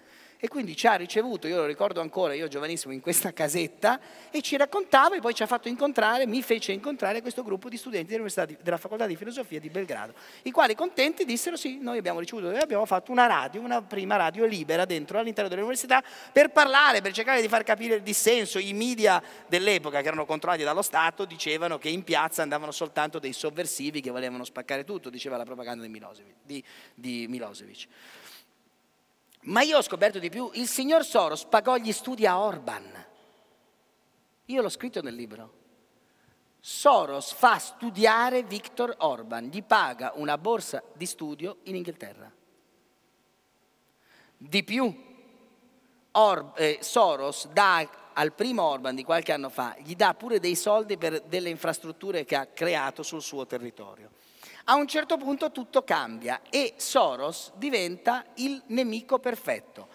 e 0.43 0.47
quindi 0.47 0.76
ci 0.76 0.88
ha 0.88 0.95
ricevuto, 0.95 1.45
io 1.45 1.57
lo 1.57 1.68
ricordo 1.68 2.01
ancora, 2.01 2.34
io 2.34 2.47
giovanissimo, 2.47 2.91
in 2.93 2.99
questa 2.99 3.31
casetta 3.31 3.99
e 4.31 4.41
ci 4.41 4.57
raccontava 4.57 5.15
e 5.15 5.19
poi 5.19 5.35
ci 5.35 5.43
ha 5.43 5.45
fatto 5.45 5.68
incontrare, 5.68 6.26
mi 6.26 6.41
fece 6.41 6.72
incontrare 6.72 7.22
questo 7.22 7.43
gruppo 7.43 7.69
di 7.69 7.77
studenti 7.77 8.19
della 8.63 8.77
facoltà 8.77 9.05
di 9.05 9.15
filosofia 9.15 9.59
di 9.59 9.69
Belgrado, 9.69 10.15
i 10.41 10.51
quali 10.51 10.73
contenti 10.73 11.26
dissero 11.26 11.55
sì, 11.55 11.77
noi 11.80 11.99
abbiamo 11.99 12.19
ricevuto 12.19 12.49
e 12.49 12.57
abbiamo 12.57 12.88
fatto 12.88 13.11
una 13.11 13.27
radio, 13.27 13.61
una 13.61 13.84
prima 13.84 14.15
radio 14.15 14.45
libera 14.45 14.85
dentro 14.85 15.19
all'interno 15.19 15.47
dell'università 15.47 16.03
per 16.31 16.49
parlare, 16.49 17.01
per 17.01 17.11
cercare 17.11 17.39
di 17.39 17.47
far 17.47 17.61
capire 17.61 17.97
il 17.97 18.01
dissenso. 18.01 18.57
I 18.57 18.73
media 18.73 19.22
dell'epoca 19.47 20.01
che 20.01 20.07
erano 20.07 20.26
controllati 20.26 20.63
dallo 20.63 20.81
Stato 20.81 21.26
dicevano 21.26 21.77
che 21.77 21.89
in 21.89 22.03
piazza 22.03 22.41
andavano 22.41 22.72
soltanto 22.72 23.19
dei 23.19 23.34
sovversivi 23.34 24.01
che 24.01 24.09
volevano 24.09 24.43
spaccare 24.43 24.85
tutto, 24.85 25.11
diceva 25.11 25.38
la 25.38 25.45
propaganda 25.45 25.84
di 25.84 25.89
Milosevic. 25.89 26.34
Di, 26.41 26.63
di 26.95 27.27
Milosevic. 27.30 27.88
Ma 29.43 29.61
io 29.61 29.77
ho 29.77 29.81
scoperto 29.81 30.19
di 30.19 30.30
più, 30.30 30.49
il 30.53 30.68
signor 30.68 31.03
Soros 31.03 31.45
pagò 31.45 31.77
gli 31.77 31.91
studi 31.91 32.26
a 32.26 32.39
Orban. 32.39 33.05
Io 34.45 34.61
l'ho 34.61 34.69
scritto 34.69 35.01
nel 35.01 35.15
libro. 35.15 35.59
Soros 36.59 37.31
fa 37.31 37.57
studiare 37.57 38.43
Viktor 38.43 38.93
Orban, 38.99 39.45
gli 39.45 39.63
paga 39.63 40.11
una 40.15 40.38
borsa 40.38 40.84
di 40.93 41.07
studio 41.07 41.57
in 41.63 41.76
Inghilterra. 41.76 42.31
Di 44.38 44.63
più, 44.63 45.09
Or, 46.11 46.51
eh, 46.55 46.80
Soros 46.81 47.47
dà 47.47 47.89
al 48.13 48.34
primo 48.34 48.63
Orban 48.63 48.93
di 48.93 49.03
qualche 49.03 49.31
anno 49.31 49.49
fa, 49.49 49.76
gli 49.80 49.95
dà 49.95 50.13
pure 50.13 50.39
dei 50.39 50.55
soldi 50.55 50.97
per 50.97 51.22
delle 51.22 51.49
infrastrutture 51.49 52.26
che 52.26 52.35
ha 52.35 52.45
creato 52.45 53.01
sul 53.01 53.22
suo 53.22 53.47
territorio. 53.47 54.11
A 54.72 54.76
un 54.76 54.88
certo 54.88 55.18
punto 55.18 55.52
tutto 55.52 55.84
cambia 55.84 56.39
e 56.49 56.76
Soros 56.77 57.52
diventa 57.56 58.23
il 58.35 58.61
nemico 58.68 59.19
perfetto. 59.19 59.89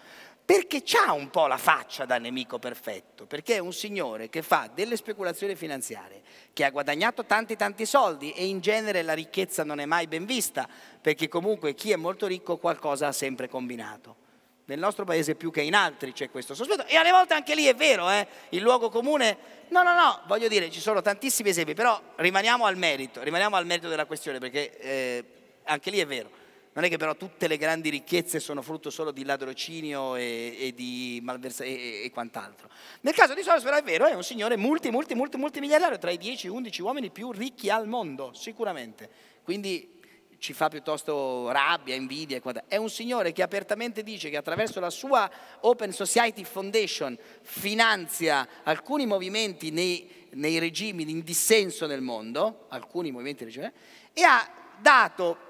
Perché 0.45 0.83
ha 1.03 1.13
un 1.13 1.31
po' 1.31 1.47
la 1.47 1.57
faccia 1.57 2.05
da 2.05 2.19
nemico 2.19 2.59
perfetto, 2.59 3.25
perché 3.25 3.55
è 3.55 3.57
un 3.57 3.73
signore 3.73 4.29
che 4.29 4.43
fa 4.43 4.69
delle 4.71 4.95
speculazioni 4.95 5.55
finanziarie, 5.55 6.21
che 6.53 6.63
ha 6.63 6.69
guadagnato 6.69 7.25
tanti 7.25 7.55
tanti 7.55 7.87
soldi 7.87 8.31
e 8.33 8.45
in 8.45 8.59
genere 8.59 9.01
la 9.01 9.13
ricchezza 9.13 9.63
non 9.63 9.79
è 9.79 9.85
mai 9.85 10.05
ben 10.05 10.25
vista, 10.25 10.69
perché 11.01 11.27
comunque 11.27 11.73
chi 11.73 11.91
è 11.91 11.95
molto 11.95 12.27
ricco 12.27 12.57
qualcosa 12.57 13.07
ha 13.07 13.11
sempre 13.11 13.49
combinato. 13.49 14.26
Nel 14.67 14.79
nostro 14.79 15.05
paese 15.05 15.35
più 15.35 15.51
che 15.51 15.61
in 15.61 15.75
altri 15.75 16.13
c'è 16.13 16.29
questo 16.29 16.53
sospetto 16.53 16.85
e 16.85 16.95
alle 16.95 17.11
volte 17.11 17.33
anche 17.33 17.55
lì 17.55 17.65
è 17.65 17.75
vero, 17.75 18.09
eh? 18.09 18.27
il 18.49 18.61
luogo 18.61 18.89
comune 18.89 19.55
No, 19.69 19.83
no, 19.83 19.93
no, 19.93 20.21
voglio 20.27 20.47
dire, 20.47 20.71
ci 20.71 20.79
sono 20.79 21.01
tantissimi 21.01 21.49
esempi, 21.49 21.73
però 21.73 22.01
rimaniamo 22.15 22.65
al 22.65 22.77
merito, 22.77 23.21
rimaniamo 23.21 23.57
al 23.57 23.65
merito 23.65 23.89
della 23.89 24.05
questione, 24.05 24.39
perché 24.39 24.77
eh, 24.79 25.23
anche 25.63 25.89
lì 25.89 25.99
è 25.99 26.05
vero. 26.05 26.29
Non 26.71 26.85
è 26.85 26.89
che 26.89 26.97
però 26.97 27.15
tutte 27.15 27.47
le 27.47 27.57
grandi 27.57 27.89
ricchezze 27.89 28.39
sono 28.39 28.61
frutto 28.61 28.89
solo 28.89 29.11
di 29.11 29.25
ladrocinio 29.25 30.15
e, 30.15 30.55
e 30.57 30.73
di 30.73 31.19
malversa- 31.21 31.63
e, 31.65 32.03
e, 32.05 32.11
quant'altro. 32.11 32.69
Nel 33.01 33.13
caso 33.13 33.33
di 33.33 33.41
Soros 33.41 33.63
però 33.63 33.75
è 33.75 33.83
vero, 33.83 34.05
è 34.05 34.13
un 34.13 34.23
signore 34.23 34.55
multi, 34.55 34.89
multi, 34.89 35.15
multi, 35.15 35.37
multimiliardario, 35.37 35.97
tra 35.97 36.11
i 36.11 36.17
10 36.17 36.47
e 36.47 36.49
11 36.49 36.81
uomini 36.81 37.09
più 37.09 37.31
ricchi 37.31 37.69
al 37.69 37.87
mondo, 37.87 38.31
sicuramente. 38.33 39.09
Quindi 39.43 39.96
ci 40.39 40.53
fa 40.53 40.69
piuttosto 40.69 41.49
rabbia, 41.51 41.95
invidia. 41.95 42.41
È 42.67 42.77
un 42.77 42.89
signore 42.89 43.31
che 43.31 43.41
apertamente 43.41 44.03
dice 44.03 44.29
che 44.29 44.37
attraverso 44.37 44.79
la 44.79 44.89
sua 44.89 45.29
Open 45.61 45.91
Society 45.91 46.43
Foundation 46.43 47.17
finanzia 47.41 48.47
alcuni 48.63 49.05
movimenti 49.05 49.71
nei, 49.71 50.27
nei 50.31 50.59
regimi 50.59 51.09
in 51.09 51.23
dissenso 51.23 51.87
nel 51.87 52.01
mondo, 52.01 52.65
alcuni 52.69 53.11
movimenti 53.11 53.43
regimi, 53.43 53.71
e 54.13 54.23
ha 54.23 54.47
dato 54.79 55.46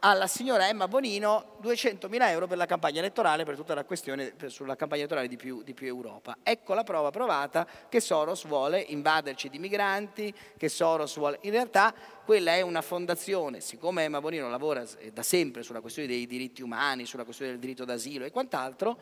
alla 0.00 0.26
signora 0.26 0.68
Emma 0.68 0.86
Bonino 0.86 1.56
200.000 1.62 2.28
euro 2.28 2.46
per 2.46 2.56
la 2.56 2.66
campagna 2.66 3.00
elettorale, 3.00 3.44
per 3.44 3.56
tutta 3.56 3.74
la 3.74 3.84
questione 3.84 4.34
sulla 4.46 4.76
campagna 4.76 5.00
elettorale 5.02 5.28
di 5.28 5.36
più, 5.36 5.62
di 5.62 5.74
più, 5.74 5.86
Europa. 5.86 6.36
Ecco 6.42 6.74
la 6.74 6.84
prova 6.84 7.10
provata 7.10 7.66
che 7.88 8.00
Soros 8.00 8.46
vuole 8.46 8.80
invaderci 8.80 9.48
di 9.48 9.58
migranti, 9.58 10.32
che 10.56 10.68
Soros 10.68 11.16
vuole... 11.16 11.38
In 11.42 11.50
realtà 11.50 11.92
quella 12.24 12.54
è 12.54 12.60
una 12.60 12.82
fondazione, 12.82 13.60
siccome 13.60 14.04
Emma 14.04 14.20
Bonino 14.20 14.48
lavora 14.48 14.84
da 15.12 15.22
sempre 15.22 15.62
sulla 15.62 15.80
questione 15.80 16.08
dei 16.08 16.26
diritti 16.26 16.62
umani, 16.62 17.04
sulla 17.04 17.24
questione 17.24 17.52
del 17.52 17.60
diritto 17.60 17.84
d'asilo 17.84 18.24
e 18.24 18.30
quant'altro, 18.30 18.98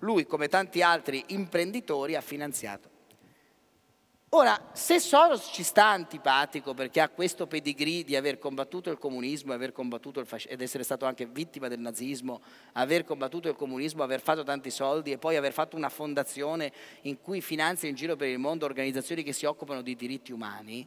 lui 0.00 0.26
come 0.26 0.48
tanti 0.48 0.82
altri 0.82 1.24
imprenditori 1.28 2.14
ha 2.14 2.20
finanziato 2.20 2.95
Ora, 4.30 4.70
se 4.72 4.98
Soros 4.98 5.50
ci 5.52 5.62
sta 5.62 5.86
antipatico 5.86 6.74
perché 6.74 7.00
ha 7.00 7.08
questo 7.08 7.46
pedigree 7.46 8.02
di 8.02 8.16
aver 8.16 8.38
combattuto 8.38 8.90
il 8.90 8.98
comunismo 8.98 9.52
aver 9.52 9.70
combattuto 9.70 10.18
il 10.18 10.26
fascismo, 10.26 10.52
ed 10.52 10.62
essere 10.62 10.82
stato 10.82 11.06
anche 11.06 11.26
vittima 11.26 11.68
del 11.68 11.78
nazismo, 11.78 12.42
aver 12.72 13.04
combattuto 13.04 13.48
il 13.48 13.54
comunismo, 13.54 14.02
aver 14.02 14.20
fatto 14.20 14.42
tanti 14.42 14.70
soldi 14.70 15.12
e 15.12 15.18
poi 15.18 15.36
aver 15.36 15.52
fatto 15.52 15.76
una 15.76 15.88
fondazione 15.88 16.72
in 17.02 17.20
cui 17.20 17.40
finanzia 17.40 17.88
in 17.88 17.94
giro 17.94 18.16
per 18.16 18.28
il 18.28 18.38
mondo 18.38 18.64
organizzazioni 18.64 19.22
che 19.22 19.32
si 19.32 19.46
occupano 19.46 19.80
di 19.80 19.94
diritti 19.94 20.32
umani, 20.32 20.86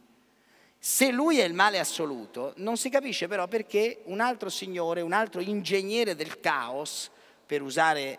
se 0.78 1.10
lui 1.10 1.38
è 1.38 1.44
il 1.44 1.54
male 1.54 1.78
assoluto, 1.78 2.52
non 2.56 2.76
si 2.76 2.90
capisce 2.90 3.26
però 3.26 3.48
perché 3.48 4.02
un 4.04 4.20
altro 4.20 4.50
signore, 4.50 5.00
un 5.00 5.12
altro 5.12 5.40
ingegnere 5.40 6.14
del 6.14 6.40
caos, 6.40 7.10
per 7.46 7.62
usare 7.62 8.18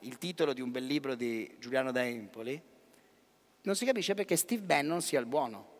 il 0.00 0.16
titolo 0.16 0.54
di 0.54 0.62
un 0.62 0.70
bel 0.70 0.84
libro 0.84 1.14
di 1.14 1.54
Giuliano 1.58 1.92
da 1.92 2.04
Empoli, 2.04 2.60
non 3.64 3.76
si 3.76 3.84
capisce 3.84 4.14
perché 4.14 4.36
Steve 4.36 4.62
Bannon 4.62 5.00
sia 5.00 5.20
il 5.20 5.26
buono. 5.26 5.72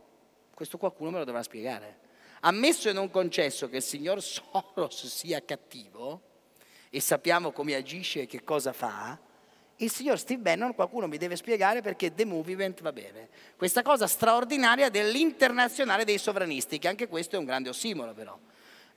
Questo 0.55 0.78
qualcuno 0.78 1.11
me 1.11 1.19
lo 1.19 1.24
dovrà 1.24 1.43
spiegare. 1.43 2.02
Ammesso 2.40 2.89
e 2.89 2.93
non 2.93 3.11
concesso 3.11 3.69
che 3.69 3.77
il 3.77 3.82
signor 3.82 4.23
Soros 4.23 5.06
sia 5.06 5.43
cattivo 5.44 6.20
e 6.90 7.01
sappiamo 7.01 7.52
come 7.52 7.74
agisce 7.74 8.23
e 8.23 8.27
che 8.27 8.44
cosa 8.44 8.73
fa, 8.73 9.19
il 9.78 9.90
signor 9.90 10.19
Steve 10.19 10.40
Bannon 10.40 10.74
qualcuno 10.74 11.09
mi 11.09 11.19
deve 11.19 11.36
spiegare 11.36 11.82
perché 11.82 12.15
The 12.15 12.24
Movement 12.24 12.81
va 12.81 12.93
bene. 12.93 13.28
Questa 13.56 13.82
cosa 13.82 14.06
straordinaria 14.06 14.89
dell'internazionale 14.89 16.05
dei 16.05 16.19
sovranisti, 16.19 16.78
che 16.78 16.89
anche 16.89 17.09
questo 17.09 17.36
è 17.36 17.39
un 17.39 17.44
grande 17.44 17.70
ossimolo 17.70 18.12
però. 18.15 18.39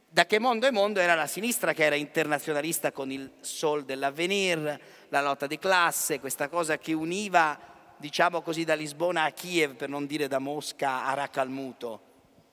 Da 0.09 0.25
che 0.25 0.39
mondo 0.39 0.67
è 0.67 0.71
mondo 0.71 0.99
era 0.99 1.15
la 1.15 1.27
sinistra 1.27 1.73
che 1.73 1.83
era 1.83 1.95
internazionalista 1.95 2.91
con 2.91 3.11
il 3.11 3.29
sol 3.41 3.83
dell'avvenir, 3.83 4.79
la 5.09 5.21
lotta 5.21 5.47
di 5.47 5.57
classe, 5.57 6.19
questa 6.19 6.47
cosa 6.47 6.77
che 6.77 6.93
univa 6.93 7.75
diciamo 7.97 8.41
così, 8.41 8.63
da 8.63 8.73
Lisbona 8.75 9.23
a 9.23 9.31
Kiev, 9.31 9.75
per 9.75 9.89
non 9.89 10.05
dire 10.05 10.27
da 10.27 10.39
Mosca 10.39 11.05
a 11.05 11.13
Racalmuto, 11.13 12.01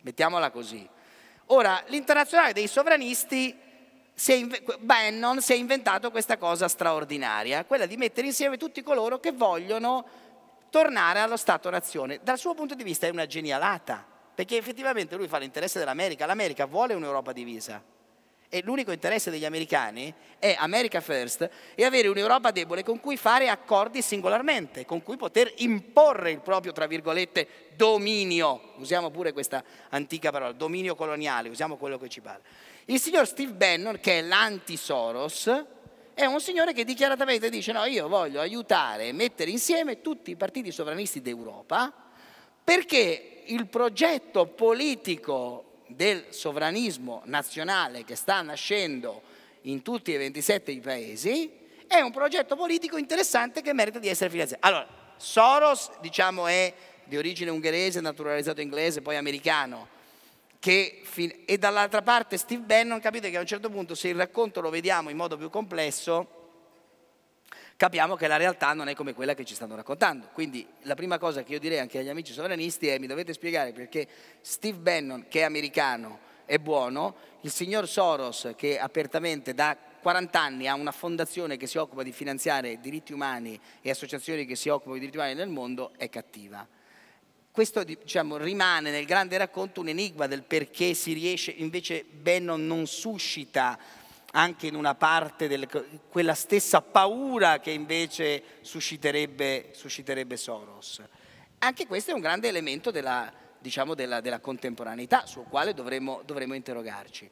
mettiamola 0.03 0.51
così. 0.51 0.89
Ora, 1.47 1.83
l'internazionale 1.87 2.53
dei 2.53 2.67
sovranisti, 2.67 3.57
si 4.15 4.39
inv- 4.39 4.79
Bannon 4.79 5.41
si 5.41 5.53
è 5.53 5.57
inventato 5.57 6.11
questa 6.11 6.37
cosa 6.37 6.69
straordinaria, 6.69 7.65
quella 7.65 7.87
di 7.87 7.97
mettere 7.97 8.27
insieme 8.27 8.57
tutti 8.57 8.83
coloro 8.83 9.19
che 9.21 9.33
vogliono 9.33 10.07
tornare 10.71 11.21
allo 11.21 11.37
Stato-nazione. 11.37 12.21
Dal 12.23 12.39
suo 12.39 12.55
punto 12.55 12.75
di 12.75 12.83
vista 12.83 13.07
è 13.07 13.11
una 13.11 13.27
genialata, 13.27 14.05
perché 14.35 14.57
effettivamente 14.57 15.17
lui 15.17 15.29
fa 15.29 15.39
l'interesse 15.39 15.79
dell'America, 15.79 16.27
l'America 16.27 16.67
vuole 16.67 16.95
un'Europa 16.95 17.33
divisa 17.33 17.93
e 18.55 18.63
l'unico 18.63 18.93
interesse 18.93 19.33
degli 19.33 19.45
americani 19.45 20.15
è 20.39 20.55
America 20.57 21.01
First 21.01 21.51
e 21.75 21.85
avere 21.85 22.07
un'Europa 22.07 22.53
debole 22.53 22.85
con 22.85 23.01
cui 23.01 23.17
fare 23.17 23.49
accordi 23.49 24.01
singolarmente, 24.01 24.85
con 24.85 25.03
cui 25.03 25.17
poter 25.17 25.53
imporre 25.57 26.31
il 26.31 26.39
proprio, 26.39 26.71
tra 26.71 26.87
virgolette, 26.87 27.49
dominio, 27.75 28.75
usiamo 28.77 29.11
pure 29.11 29.33
questa 29.33 29.65
antica 29.89 30.31
parola, 30.31 30.53
dominio 30.53 30.95
coloniale, 30.95 31.49
usiamo 31.49 31.77
quello 31.77 31.99
che 31.99 32.09
ci 32.09 32.21
pare. 32.21 32.43
Il 32.85 33.01
signor 33.01 33.27
Steve 33.27 33.55
Bannon, 33.55 33.99
che 33.99 34.21
è 34.21 34.23
l'anti-Soros, 34.23 35.65
è 36.15 36.25
un 36.25 36.41
signore 36.41 36.73
che 36.73 36.85
dichiaratamente 36.85 37.51
dice 37.51 37.73
no, 37.73 37.85
io 37.87 38.07
voglio 38.07 38.39
aiutare 38.39 39.09
e 39.09 39.13
mettere 39.13 39.51
insieme 39.51 40.01
tutti 40.01 40.31
i 40.31 40.37
partiti 40.37 40.71
sovranisti 40.71 41.21
d'Europa 41.21 41.93
perché 42.63 43.43
il 43.47 43.67
progetto 43.67 44.47
politico 44.47 45.73
del 45.87 46.27
sovranismo 46.31 47.23
nazionale 47.25 48.05
che 48.05 48.15
sta 48.15 48.43
nascendo 48.43 49.23
in 49.63 49.83
tutti 49.83 50.15
e 50.15 50.19
27 50.19 50.71
i 50.71 50.81
paesi, 50.81 51.51
è 51.87 52.01
un 52.01 52.11
progetto 52.11 52.57
politico 52.57 52.97
interessante 52.97 53.63
che 53.63 53.73
merita 53.73 53.99
di 53.99 54.09
essere 54.09 54.31
finanziato. 54.31 54.67
Allora, 54.67 54.87
Soros, 55.17 55.91
diciamo, 56.01 56.47
è 56.47 56.73
di 57.05 57.17
origine 57.17 57.51
ungherese, 57.51 58.01
naturalizzato 58.01 58.61
inglese, 58.61 59.03
poi 59.03 59.17
americano, 59.17 59.89
che, 60.59 61.03
e 61.45 61.59
dall'altra 61.59 62.03
parte 62.03 62.39
Steve 62.39 62.63
Bannon, 62.63 63.01
capite 63.01 63.31
che 63.31 63.37
a 63.37 63.41
un 63.41 63.47
certo 63.47 63.69
punto 63.69 63.95
se 63.95 64.09
il 64.09 64.17
racconto 64.17 64.61
lo 64.61 64.71
vediamo 64.71 65.11
in 65.11 65.17
modo 65.17 65.37
più 65.37 65.51
complesso, 65.51 66.44
capiamo 67.77 68.17
che 68.17 68.27
la 68.27 68.37
realtà 68.37 68.73
non 68.73 68.89
è 68.89 68.95
come 68.95 69.15
quella 69.15 69.35
che 69.35 69.45
ci 69.45 69.55
stanno 69.55 69.77
raccontando. 69.77 70.29
Quindi 70.33 70.67
la 70.83 70.95
prima 70.95 71.19
cosa 71.19 71.43
che 71.43 71.53
io 71.53 71.59
direi 71.59 71.79
anche 71.79 71.99
agli 71.99 72.09
amici 72.09 72.33
sovranisti 72.33 72.89
è 72.89 72.99
mi 72.99 73.07
dovete 73.07 73.33
spiegare 73.33 73.73
perché 73.73 74.07
Steve 74.41 74.79
Bannon, 74.79 75.27
che 75.29 75.41
è 75.41 75.43
americano, 75.43 76.19
è 76.45 76.59
buono, 76.59 77.17
il 77.43 77.51
signor 77.51 77.89
Soros, 77.89 78.53
che 78.57 78.79
apertamente 78.79 79.55
da 79.55 79.77
40 80.01 80.41
anni 80.41 80.69
ha 80.69 80.75
una 80.75 80.93
fondazione 80.93 81.57
che 81.57 81.67
si 81.67 81.79
occupa 81.79 82.03
di 82.03 82.13
finanziare 82.13 82.79
diritti 82.81 83.13
umani 83.13 83.59
e 83.81 83.91
associazioni 83.91 84.45
che 84.45 84.57
si 84.57 84.69
occupano 84.69 84.95
di 84.95 85.01
diritti 85.01 85.19
umani 85.19 85.35
nel 85.35 85.49
mondo, 85.49 85.93
è 85.97 86.09
cattiva. 86.09 86.67
Questo 87.51 87.85
diciamo, 87.85 88.37
rimane 88.37 88.91
nel 88.91 89.05
grande 89.05 89.39
racconto 89.39 89.81
un 89.81 89.89
enigma 89.89 90.27
del 90.27 90.43
perché 90.43 90.93
si 90.93 91.13
riesce, 91.13 91.53
invece 91.53 92.05
Bannon 92.05 92.67
non 92.67 92.87
suscita 92.87 93.79
anche 94.37 94.67
in 94.67 94.75
una 94.75 94.95
parte 94.95 95.49
di 95.49 95.67
quella 96.09 96.35
stessa 96.35 96.81
paura 96.81 97.61
che 97.61 97.71
invece 97.71 98.43
susciterebbe, 98.63 99.71
susciterebbe, 99.73 100.37
Soros. 100.37 101.03
Anche 101.59 101.87
questo 101.87 102.11
è 102.11 102.15
un 102.15 102.21
grande 102.21 102.49
elemento 102.49 102.91
della, 102.91 103.33
diciamo, 103.59 103.95
della, 103.95 104.21
della 104.21 104.41
contemporaneità 104.41 105.27
sul 105.27 105.45
quale 105.49 105.73
dovremmo, 105.73 106.23
dovremmo 106.25 106.55
interrogarci. 106.55 107.31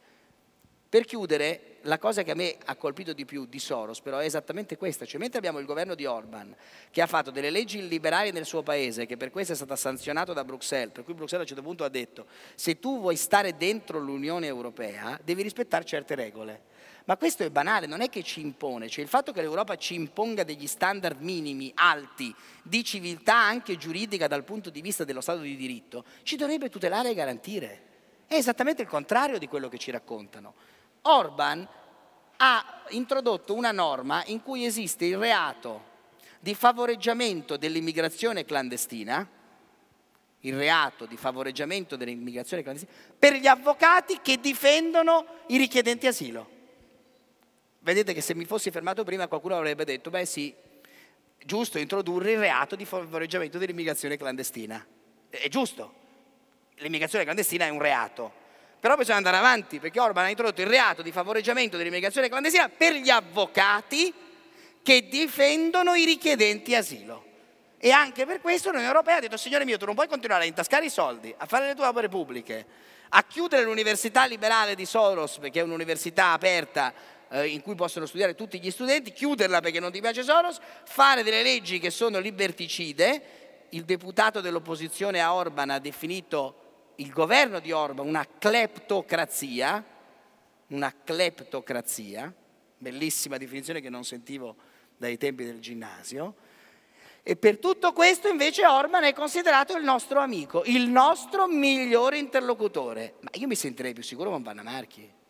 Per 0.89 1.05
chiudere, 1.05 1.79
la 1.83 1.99
cosa 1.99 2.23
che 2.23 2.33
a 2.33 2.35
me 2.35 2.57
ha 2.67 2.77
colpito 2.77 3.15
di 3.15 3.25
più 3.25 3.47
di 3.47 3.59
Soros 3.59 4.01
però 4.01 4.19
è 4.19 4.25
esattamente 4.25 4.77
questa, 4.77 5.07
cioè 5.07 5.19
mentre 5.19 5.39
abbiamo 5.39 5.59
il 5.59 5.65
governo 5.65 5.95
di 5.95 6.05
Orban 6.05 6.55
che 6.91 7.01
ha 7.01 7.07
fatto 7.07 7.31
delle 7.31 7.51
leggi 7.51 7.79
illiberali 7.79 8.31
nel 8.31 8.45
suo 8.45 8.63
paese, 8.63 9.07
che 9.07 9.17
per 9.17 9.31
questo 9.31 9.55
è 9.55 9.57
stata 9.57 9.75
sanzionato 9.75 10.35
da 10.35 10.45
Bruxelles, 10.45 10.93
per 10.93 11.03
cui 11.03 11.15
Bruxelles 11.15 11.49
a 11.49 11.51
un 11.51 11.57
certo 11.57 11.63
punto 11.63 11.85
ha 11.85 11.89
detto 11.89 12.27
se 12.55 12.79
tu 12.79 13.01
vuoi 13.01 13.17
stare 13.17 13.57
dentro 13.57 13.99
l'Unione 13.99 14.47
Europea 14.47 15.19
devi 15.25 15.43
rispettare 15.43 15.85
certe 15.85 16.15
regole. 16.15 16.71
Ma 17.05 17.17
questo 17.17 17.43
è 17.43 17.51
banale, 17.51 17.87
non 17.87 18.01
è 18.01 18.09
che 18.09 18.23
ci 18.23 18.41
impone, 18.41 18.89
cioè 18.89 19.03
il 19.03 19.11
fatto 19.11 19.33
che 19.33 19.41
l'Europa 19.41 19.77
ci 19.77 19.95
imponga 19.95 20.45
degli 20.45 20.69
standard 20.69 21.21
minimi 21.21 21.73
alti 21.75 22.33
di 22.63 22.85
civiltà 22.85 23.35
anche 23.35 23.77
giuridica 23.77 24.29
dal 24.29 24.45
punto 24.45 24.71
di 24.71 24.81
vista 24.81 25.03
dello 25.03 25.21
Stato 25.21 25.41
di 25.41 25.57
diritto, 25.57 26.05
ci 26.23 26.37
dovrebbe 26.37 26.69
tutelare 26.69 27.11
e 27.11 27.15
garantire. 27.15 27.83
È 28.27 28.35
esattamente 28.35 28.83
il 28.83 28.89
contrario 28.89 29.39
di 29.39 29.49
quello 29.49 29.69
che 29.69 29.79
ci 29.79 29.91
raccontano. 29.91 30.55
Orban 31.03 31.67
ha 32.37 32.85
introdotto 32.91 33.55
una 33.55 33.73
norma 33.73 34.23
in 34.27 34.41
cui 34.41 34.65
esiste 34.65 35.05
il 35.05 35.17
reato 35.17 35.91
di 36.39 36.55
favoreggiamento 36.55 37.57
dell'immigrazione 37.57 38.45
clandestina, 38.45 39.29
il 40.41 40.57
reato 40.57 41.07
di 41.07 41.17
favoreggiamento 41.17 41.97
dell'immigrazione 41.97 42.63
clandestina, 42.63 42.93
per 43.19 43.35
gli 43.35 43.47
avvocati 43.47 44.21
che 44.23 44.39
difendono 44.41 45.25
i 45.49 45.57
richiedenti 45.57 46.07
asilo. 46.07 46.52
Vedete 47.83 48.15
che 48.15 48.21
se 48.21 48.35
mi 48.35 48.45
fossi 48.45 48.71
fermato 48.71 49.03
prima 49.03 49.27
qualcuno 49.27 49.57
avrebbe 49.57 49.85
detto, 49.85 50.09
beh 50.09 50.25
sì, 50.25 50.55
giusto 51.45 51.79
introdurre 51.79 52.33
il 52.33 52.39
reato 52.39 52.77
di 52.77 52.85
favoreggiamento 52.85 53.59
dell'immigrazione 53.59 54.17
clandestina. 54.17 54.87
È 55.29 55.49
giusto, 55.49 55.93
l'immigrazione 56.77 57.25
clandestina 57.25 57.67
è 57.67 57.71
un 57.71 57.81
reato. 57.81 58.41
Però 58.79 58.95
bisogna 58.95 59.17
andare 59.17 59.37
avanti 59.37 59.81
perché 59.81 59.99
Orban 59.99 60.27
ha 60.27 60.29
introdotto 60.29 60.61
il 60.61 60.69
reato 60.69 61.03
di 61.03 61.11
favoreggiamento 61.11 61.77
dell'immigrazione 61.77 62.29
clandestina 62.29 62.69
per 62.69 62.95
gli 62.95 63.11
avvocati 63.11 64.15
che 64.81 65.09
difendono 65.09 65.95
i 65.95 66.05
richiedenti 66.05 66.77
asilo. 66.77 67.25
E 67.79 67.91
anche 67.91 68.27
per 68.27 68.41
questo 68.41 68.69
l'Unione 68.69 68.89
Europea 68.89 69.17
ha 69.17 69.21
detto, 69.21 69.37
signore 69.37 69.65
mio, 69.65 69.77
tu 69.77 69.87
non 69.87 69.97
puoi 69.97 70.07
continuare 70.07 70.45
a 70.45 70.47
intascare 70.47 70.85
i 70.85 70.91
soldi, 70.91 71.35
a 71.37 71.47
fare 71.47 71.67
le 71.67 71.75
tue 71.75 71.87
opere 71.87 72.09
pubbliche, 72.09 72.65
a 73.09 73.25
chiudere 73.25 73.65
l'università 73.65 74.25
liberale 74.25 74.77
di 74.77 74.87
Soros, 74.87 75.39
perché 75.39 75.59
è 75.59 75.63
un'università 75.65 76.31
aperta 76.31 76.93
eh, 77.33 77.47
in 77.47 77.63
cui 77.63 77.75
possono 77.75 78.07
studiare 78.07 78.35
tutti 78.35 78.61
gli 78.61 78.71
studenti, 78.71 79.13
chiuderla 79.13 79.61
perché 79.61 79.81
non 79.81 79.91
ti 79.91 80.01
piace 80.01 80.23
Soros, 80.23 80.61
fare 80.85 81.23
delle 81.23 81.43
leggi 81.43 81.79
che 81.79 81.91
sono 81.91 82.19
liberticide. 82.19 83.41
Il 83.71 83.85
deputato 83.85 84.41
dell'opposizione 84.41 85.21
a 85.21 85.35
Orban 85.35 85.71
ha 85.71 85.79
definito 85.79 86.93
il 86.97 87.11
governo 87.11 87.59
di 87.59 87.73
Orban 87.73 88.07
una 88.07 88.27
cleptocrazia, 88.39 89.83
una 90.69 90.95
cleptocrazia, 91.03 92.33
bellissima 92.77 93.39
definizione 93.39 93.81
che 93.81 93.89
non 93.89 94.05
sentivo 94.05 94.57
dai 94.99 95.17
tempi 95.17 95.45
del 95.45 95.59
ginnasio, 95.59 96.35
e 97.25 97.37
per 97.37 97.59
tutto 97.59 97.93
questo 97.93 98.29
invece 98.29 98.67
Orban 98.67 99.05
è 99.05 99.15
considerato 99.15 99.77
il 99.77 99.85
nostro 99.85 100.21
amico, 100.21 100.65
il 100.67 100.89
nostro 100.89 101.47
migliore 101.47 102.19
interlocutore. 102.19 103.15
Ma 103.21 103.31
io 103.35 103.47
mi 103.47 103.55
sentirei 103.55 103.95
più 103.95 104.03
sicuro 104.03 104.31
con 104.31 104.43
Vanna 104.43 104.63
Marchi. 104.63 105.21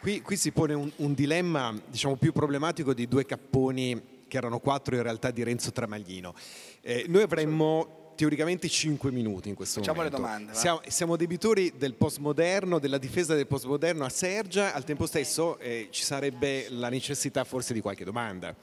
Qui, 0.00 0.22
qui 0.22 0.36
si 0.36 0.50
pone 0.50 0.72
un, 0.72 0.90
un 0.96 1.12
dilemma 1.12 1.78
diciamo, 1.86 2.16
più 2.16 2.32
problematico 2.32 2.94
di 2.94 3.06
due 3.06 3.26
capponi 3.26 4.18
che 4.28 4.36
erano 4.38 4.58
quattro 4.58 4.94
in 4.94 5.02
realtà 5.02 5.30
di 5.30 5.42
Renzo 5.42 5.72
Tramaglino. 5.72 6.34
Eh, 6.80 7.04
noi 7.06 7.20
avremmo 7.20 8.12
teoricamente 8.14 8.66
5 8.66 9.10
minuti 9.10 9.50
in 9.50 9.54
questo 9.54 9.80
Facciamo 9.80 9.98
momento. 9.98 10.16
Facciamo 10.18 10.38
le 10.38 10.44
domande. 10.44 10.58
Siamo, 10.58 10.80
siamo, 10.86 11.16
debitori 11.16 11.74
del 11.76 11.94
postmoderno, 11.94 12.78
della 12.78 12.96
difesa 12.96 13.34
del 13.34 13.46
postmoderno 13.46 14.04
a 14.06 14.08
Sergia, 14.08 14.72
al 14.72 14.84
tempo 14.84 15.04
stesso 15.04 15.58
eh, 15.58 15.88
ci 15.90 16.02
sarebbe 16.02 16.68
la 16.70 16.88
necessità 16.88 17.44
forse 17.44 17.74
di 17.74 17.82
qualche 17.82 18.04
domanda. 18.04 18.54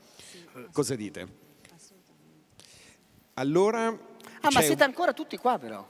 Cosa 0.71 0.95
dite? 0.95 1.27
Allora... 3.35 3.87
Ah, 4.41 4.49
ma 4.51 4.61
siete 4.61 4.83
ancora 4.83 5.13
tutti 5.13 5.37
qua 5.37 5.59
però? 5.59 5.85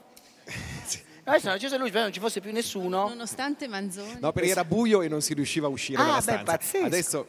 Adesso 1.28 1.46
hanno 1.46 1.56
acceso 1.56 1.76
lui, 1.76 1.88
spero 1.88 2.04
non 2.04 2.12
ci 2.12 2.20
fosse 2.20 2.40
più 2.40 2.52
nessuno. 2.52 3.08
Nonostante 3.08 3.68
Manzoni. 3.68 4.18
No, 4.20 4.32
perché 4.32 4.50
era 4.50 4.64
buio 4.64 5.02
e 5.02 5.08
non 5.08 5.20
si 5.20 5.34
riusciva 5.34 5.66
a 5.66 5.70
uscire 5.70 6.00
ah, 6.00 6.04
dalla 6.04 6.16
beh, 6.16 6.22
stanza. 6.22 6.44
Pazzesco. 6.44 6.84
Adesso... 6.84 7.26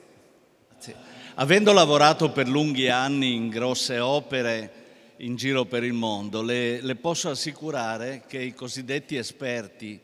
Sì. 0.77 0.95
Avendo 1.35 1.73
lavorato 1.73 2.31
per 2.31 2.47
lunghi 2.47 2.89
anni 2.89 3.33
in 3.33 3.49
grosse 3.49 3.99
opere 3.99 4.79
in 5.17 5.35
giro 5.35 5.65
per 5.65 5.83
il 5.83 5.93
mondo, 5.93 6.41
le, 6.41 6.81
le 6.81 6.95
posso 6.95 7.29
assicurare 7.29 8.23
che 8.27 8.39
i 8.39 8.53
cosiddetti 8.53 9.15
esperti 9.17 9.99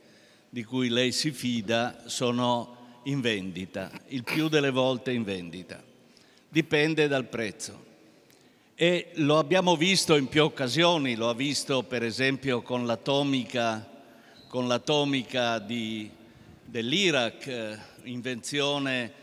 di 0.50 0.64
cui 0.64 0.90
lei 0.90 1.12
si 1.12 1.32
fida 1.32 2.04
sono 2.06 3.00
in 3.04 3.22
vendita, 3.22 3.92
il 4.08 4.24
più 4.24 4.48
delle 4.48 4.72
volte 4.72 5.12
in 5.12 5.24
vendita. 5.24 5.82
Dipende 6.48 7.08
dal 7.08 7.26
prezzo. 7.26 7.84
E 8.78 9.12
lo 9.14 9.38
abbiamo 9.38 9.78
visto 9.78 10.18
in 10.18 10.28
più 10.28 10.44
occasioni, 10.44 11.16
lo 11.16 11.30
ha 11.30 11.34
visto 11.34 11.84
per 11.84 12.04
esempio 12.04 12.62
con 12.62 12.86
l'atomica, 12.86 13.90
con 14.50 14.68
l'atomica 14.68 15.60
di, 15.60 16.12
dell'Iraq, 16.62 17.48
eh, 17.48 17.78
invenzione 18.04 19.14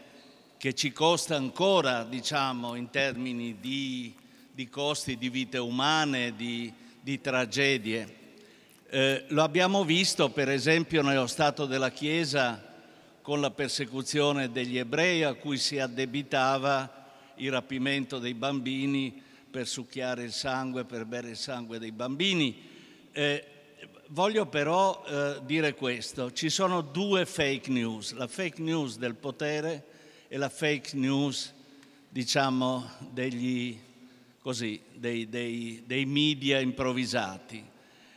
che 0.57 0.73
ci 0.73 0.91
costa 0.91 1.37
ancora, 1.37 2.05
diciamo, 2.05 2.77
in 2.77 2.89
termini 2.89 3.59
di, 3.61 4.15
di 4.51 4.71
costi 4.71 5.19
di 5.19 5.29
vite 5.29 5.59
umane, 5.59 6.35
di, 6.35 6.73
di 6.99 7.21
tragedie. 7.21 8.17
Eh, 8.89 9.25
lo 9.29 9.43
abbiamo 9.43 9.85
visto 9.85 10.31
per 10.31 10.49
esempio 10.49 11.03
nello 11.03 11.27
Stato 11.27 11.67
della 11.67 11.91
Chiesa 11.91 12.59
con 13.21 13.43
la 13.43 13.51
persecuzione 13.51 14.51
degli 14.51 14.79
ebrei 14.79 15.25
a 15.25 15.35
cui 15.35 15.59
si 15.59 15.79
addebitava 15.79 17.01
il 17.35 17.51
rapimento 17.51 18.19
dei 18.19 18.33
bambini 18.33 19.22
per 19.53 19.69
succhiare 19.69 20.23
il 20.23 20.33
sangue, 20.33 20.87
per 20.87 21.05
bere 21.05 21.29
il 21.29 21.37
sangue 21.37 21.79
dei 21.79 21.93
bambini. 21.93 22.59
Eh, 23.13 23.45
voglio 24.09 24.47
però 24.47 25.05
eh, 25.07 25.41
dire 25.45 25.75
questo, 25.75 26.33
ci 26.33 26.49
sono 26.49 26.81
due 26.81 27.27
fake 27.27 27.71
news, 27.71 28.13
la 28.15 28.27
fake 28.27 28.63
news 28.63 28.97
del 28.97 29.15
potere 29.15 29.85
e 30.29 30.39
la 30.39 30.49
fake 30.49 30.97
news, 30.97 31.53
diciamo, 32.09 32.93
degli, 33.11 33.79
così, 34.41 34.81
dei, 34.95 35.29
dei, 35.29 35.83
dei 35.87 36.07
media 36.07 36.59
improvvisati 36.59 37.63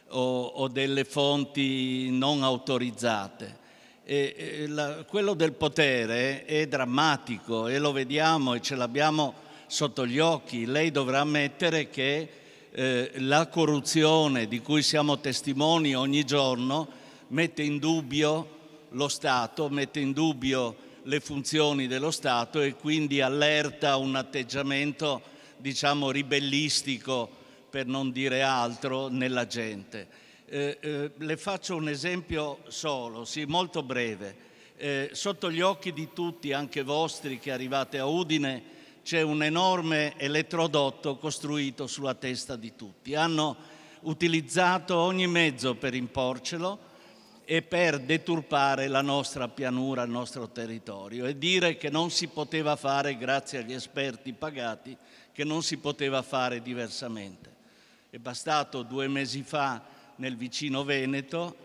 o, 0.07 0.45
o, 0.45 0.67
delle 0.69 1.03
fonti 1.03 2.09
non 2.11 2.43
autorizzate. 2.43 3.63
E, 4.05 4.35
e 4.37 4.67
la, 4.67 5.03
quello 5.03 5.33
del 5.33 5.51
potere 5.51 6.45
è 6.45 6.65
drammatico 6.65 7.67
e 7.67 7.77
lo 7.77 7.91
vediamo 7.91 8.53
e 8.53 8.61
ce 8.61 8.75
l'abbiamo 8.75 9.43
sotto 9.75 10.07
gli 10.07 10.19
occhi. 10.19 10.65
Lei 10.65 10.89
dovrà 10.89 11.19
ammettere 11.19 11.89
che 11.89 12.29
eh, 12.71 13.11
la 13.15 13.47
corruzione 13.47 14.47
di 14.47 14.61
cui 14.61 14.81
siamo 14.81 15.19
testimoni 15.19 15.93
ogni 15.93 16.23
giorno 16.23 16.87
mette 17.27 17.61
in 17.61 17.77
dubbio 17.77 18.53
lo 18.91 19.09
Stato, 19.09 19.67
mette 19.67 19.99
in 19.99 20.13
dubbio 20.13 20.83
le 21.03 21.19
funzioni 21.19 21.87
dello 21.87 22.11
Stato 22.11 22.61
e 22.61 22.75
quindi 22.75 23.19
allerta 23.19 23.97
un 23.97 24.15
atteggiamento, 24.15 25.21
diciamo, 25.57 26.09
ribellistico, 26.09 27.29
per 27.69 27.85
non 27.85 28.13
dire 28.13 28.43
altro, 28.43 29.09
nella 29.09 29.45
gente. 29.45 30.07
Eh, 30.45 30.77
eh, 30.79 31.11
le 31.17 31.35
faccio 31.35 31.75
un 31.75 31.89
esempio 31.89 32.59
solo, 32.69 33.25
sì, 33.25 33.43
molto 33.43 33.83
breve. 33.83 34.43
Eh, 34.77 35.09
sotto 35.11 35.51
gli 35.51 35.59
occhi 35.59 35.91
di 35.91 36.07
tutti, 36.13 36.53
anche 36.53 36.81
vostri 36.81 37.39
che 37.39 37.51
arrivate 37.51 37.99
a 37.99 38.05
Udine, 38.05 38.74
c'è 39.05 39.21
un 39.21 39.43
enorme 39.43 40.17
elettrodotto 40.17 41.17
costruito 41.17 41.85
sulla 41.85 42.15
testa 42.15 42.55
di 42.55 42.75
tutti. 42.75 43.13
Hanno 43.13 43.55
utilizzato 44.01 44.97
ogni 44.97 45.27
mezzo 45.27 45.75
per 45.75 45.93
imporcelo 45.93 46.79
e 47.45 47.61
per 47.61 47.99
deturpare 47.99 48.87
la 48.87 49.03
nostra 49.03 49.47
pianura, 49.47 50.01
il 50.01 50.09
nostro 50.09 50.49
territorio 50.49 51.27
e 51.27 51.37
dire 51.37 51.77
che 51.77 51.91
non 51.91 52.09
si 52.09 52.29
poteva 52.29 52.75
fare, 52.75 53.15
grazie 53.15 53.59
agli 53.59 53.73
esperti 53.73 54.33
pagati, 54.33 54.97
che 55.31 55.43
non 55.43 55.61
si 55.61 55.77
poteva 55.77 56.23
fare 56.23 56.63
diversamente. 56.63 57.53
È 58.09 58.17
bastato 58.17 58.81
due 58.81 59.07
mesi 59.07 59.43
fa 59.43 59.83
nel 60.15 60.35
vicino 60.35 60.83
Veneto, 60.83 61.55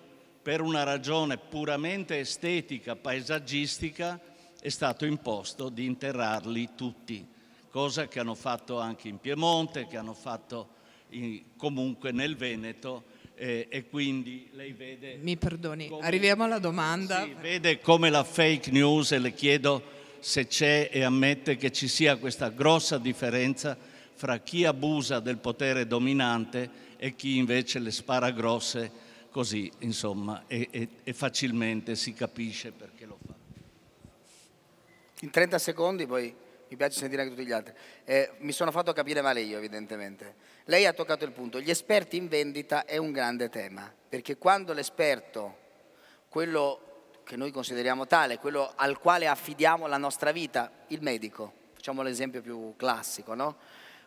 per 0.42 0.60
una 0.60 0.82
ragione 0.82 1.38
puramente 1.38 2.18
estetica, 2.18 2.96
paesaggistica, 2.96 4.20
è 4.60 4.68
stato 4.68 5.06
imposto 5.06 5.68
di 5.68 5.86
interrarli 5.86 6.70
tutti, 6.76 7.26
cosa 7.70 8.08
che 8.08 8.20
hanno 8.20 8.34
fatto 8.34 8.78
anche 8.78 9.08
in 9.08 9.18
Piemonte, 9.18 9.86
che 9.86 9.96
hanno 9.96 10.14
fatto 10.14 10.68
in, 11.10 11.42
comunque 11.56 12.12
nel 12.12 12.36
Veneto 12.36 13.04
eh, 13.34 13.66
e 13.70 13.88
quindi 13.88 14.48
lei 14.52 14.72
vede... 14.72 15.16
Mi 15.16 15.36
perdoni, 15.38 15.88
come, 15.88 16.04
arriviamo 16.04 16.44
alla 16.44 16.58
domanda. 16.58 17.22
Sì, 17.24 17.34
vede 17.40 17.80
come 17.80 18.10
la 18.10 18.22
fake 18.22 18.70
news 18.70 19.12
e 19.12 19.18
le 19.18 19.32
chiedo 19.32 19.82
se 20.18 20.46
c'è 20.46 20.90
e 20.92 21.02
ammette 21.02 21.56
che 21.56 21.72
ci 21.72 21.88
sia 21.88 22.16
questa 22.16 22.50
grossa 22.50 22.98
differenza 22.98 23.76
fra 24.12 24.38
chi 24.40 24.66
abusa 24.66 25.20
del 25.20 25.38
potere 25.38 25.86
dominante 25.86 26.88
e 26.98 27.16
chi 27.16 27.38
invece 27.38 27.78
le 27.78 27.90
spara 27.90 28.30
grosse 28.30 29.08
così, 29.30 29.72
insomma, 29.78 30.44
e, 30.46 30.68
e, 30.70 30.88
e 31.02 31.12
facilmente 31.14 31.96
si 31.96 32.12
capisce 32.12 32.72
perché 32.72 33.06
lo 33.06 33.16
fa. 33.24 33.29
In 35.20 35.30
30 35.30 35.58
secondi 35.58 36.06
poi 36.06 36.34
mi 36.68 36.76
piace 36.76 36.98
sentire 36.98 37.22
anche 37.22 37.34
tutti 37.34 37.46
gli 37.46 37.52
altri. 37.52 37.74
Eh, 38.04 38.30
mi 38.38 38.52
sono 38.52 38.70
fatto 38.70 38.92
capire 38.92 39.20
male 39.20 39.40
io, 39.40 39.58
evidentemente. 39.58 40.34
Lei 40.64 40.86
ha 40.86 40.92
toccato 40.92 41.24
il 41.24 41.32
punto. 41.32 41.60
Gli 41.60 41.68
esperti 41.68 42.16
in 42.16 42.28
vendita 42.28 42.84
è 42.84 42.96
un 42.96 43.10
grande 43.10 43.48
tema, 43.48 43.92
perché 44.08 44.38
quando 44.38 44.72
l'esperto, 44.72 45.56
quello 46.28 47.10
che 47.24 47.36
noi 47.36 47.50
consideriamo 47.50 48.06
tale, 48.06 48.38
quello 48.38 48.72
al 48.76 48.98
quale 48.98 49.26
affidiamo 49.26 49.86
la 49.86 49.98
nostra 49.98 50.32
vita, 50.32 50.70
il 50.88 51.02
medico, 51.02 51.52
facciamo 51.74 52.02
l'esempio 52.02 52.40
più 52.40 52.74
classico, 52.76 53.34
no? 53.34 53.56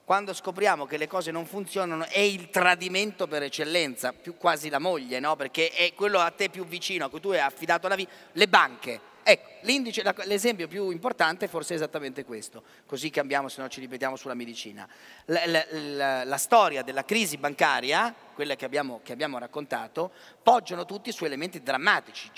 Quando 0.06 0.34
scopriamo 0.34 0.86
che 0.86 0.98
le 0.98 1.08
cose 1.08 1.32
non 1.32 1.46
funzionano 1.46 2.06
è 2.06 2.20
il 2.20 2.50
tradimento 2.50 3.28
per 3.28 3.44
eccellenza, 3.44 4.14
più 4.14 4.36
quasi 4.36 4.70
la 4.70 4.80
moglie, 4.80 5.20
no? 5.20 5.36
Perché 5.36 5.70
è 5.70 5.94
quello 5.94 6.20
a 6.20 6.32
te 6.32 6.50
più 6.50 6.66
vicino, 6.66 7.06
a 7.06 7.10
cui 7.10 7.20
tu 7.20 7.30
hai 7.30 7.40
affidato 7.40 7.88
la 7.88 7.96
vita, 7.96 8.12
le 8.32 8.48
banche 8.48 9.12
Ecco, 9.26 9.50
l'esempio 10.26 10.68
più 10.68 10.90
importante 10.90 11.48
forse 11.48 11.74
è 11.74 11.78
esattamente 11.78 12.26
questo, 12.26 12.64
così 12.86 13.10
cambiamo 13.10 13.48
se 13.48 13.62
no 13.62 13.70
ci 13.70 13.80
ripetiamo 13.80 14.18
sulla 14.18 14.34
medicina. 14.34 14.88
La, 15.26 15.46
la, 15.46 15.66
la, 15.70 16.24
la 16.26 16.38
storia 16.38 16.84
della 16.84 17.06
crisi 17.06 17.38
bancaria, 17.38 18.14
quella 18.34 18.56
che 18.56 18.66
abbiamo, 18.66 19.00
che 19.02 19.14
abbiamo 19.14 19.38
raccontato, 19.38 20.12
poggiano 20.42 20.86
tutti 20.86 21.12
su 21.14 21.24
elementi 21.24 21.64
drammatici, 21.64 22.30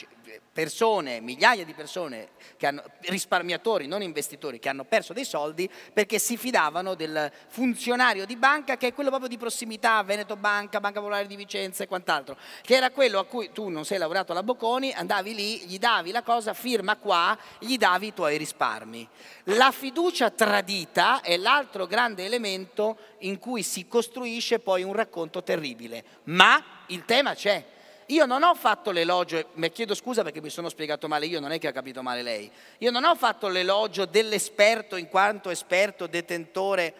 persone, 0.51 1.19
migliaia 1.19 1.65
di 1.65 1.73
persone, 1.73 2.29
hanno, 2.61 2.83
risparmiatori, 3.01 3.87
non 3.87 4.01
investitori, 4.01 4.59
che 4.59 4.69
hanno 4.69 4.83
perso 4.83 5.13
dei 5.13 5.25
soldi 5.25 5.69
perché 5.93 6.17
si 6.19 6.37
fidavano 6.37 6.95
del 6.95 7.31
funzionario 7.47 8.25
di 8.25 8.35
banca 8.35 8.77
che 8.77 8.87
è 8.87 8.93
quello 8.93 9.09
proprio 9.09 9.29
di 9.29 9.37
prossimità, 9.37 10.01
Veneto 10.03 10.35
Banca, 10.35 10.79
Banca 10.79 10.99
Popolare 10.99 11.27
di 11.27 11.35
Vicenza 11.35 11.83
e 11.83 11.87
quant'altro, 11.87 12.37
che 12.61 12.75
era 12.75 12.91
quello 12.91 13.19
a 13.19 13.25
cui 13.25 13.51
tu 13.51 13.69
non 13.69 13.85
sei 13.85 13.97
lavorato 13.97 14.31
alla 14.31 14.43
Bocconi, 14.43 14.93
andavi 14.93 15.35
lì, 15.35 15.57
gli 15.65 15.77
davi 15.77 16.11
la 16.11 16.23
cosa, 16.23 16.53
firma 16.53 16.95
qua, 16.95 17.37
gli 17.59 17.77
davi 17.77 18.07
i 18.07 18.13
tuoi 18.13 18.37
risparmi. 18.37 19.07
La 19.45 19.71
fiducia 19.71 20.29
tradita 20.31 21.21
è 21.21 21.37
l'altro 21.37 21.85
grande 21.85 22.25
elemento 22.25 22.97
in 23.19 23.39
cui 23.39 23.63
si 23.63 23.87
costruisce 23.87 24.59
poi 24.59 24.83
un 24.83 24.93
racconto 24.93 25.43
terribile, 25.43 26.03
ma 26.23 26.63
il 26.87 27.05
tema 27.05 27.33
c'è 27.33 27.73
io 28.07 28.25
non 28.25 28.43
ho 28.43 28.53
fatto 28.53 28.91
l'elogio, 28.91 29.49
mi 29.53 29.71
chiedo 29.71 29.95
scusa 29.95 30.21
perché 30.21 30.41
mi 30.41 30.49
sono 30.49 30.69
spiegato 30.69 31.07
male 31.07 31.25
io, 31.25 31.39
non 31.39 31.51
è 31.51 31.59
che 31.59 31.67
ha 31.67 31.71
capito 31.71 32.03
male 32.03 32.21
lei. 32.21 32.51
Io 32.79 32.91
non 32.91 33.03
ho 33.03 33.15
fatto 33.15 33.47
l'elogio 33.47 34.05
dell'esperto 34.05 34.95
in 34.95 35.07
quanto 35.07 35.49
esperto, 35.49 36.05
detentore, 36.05 36.93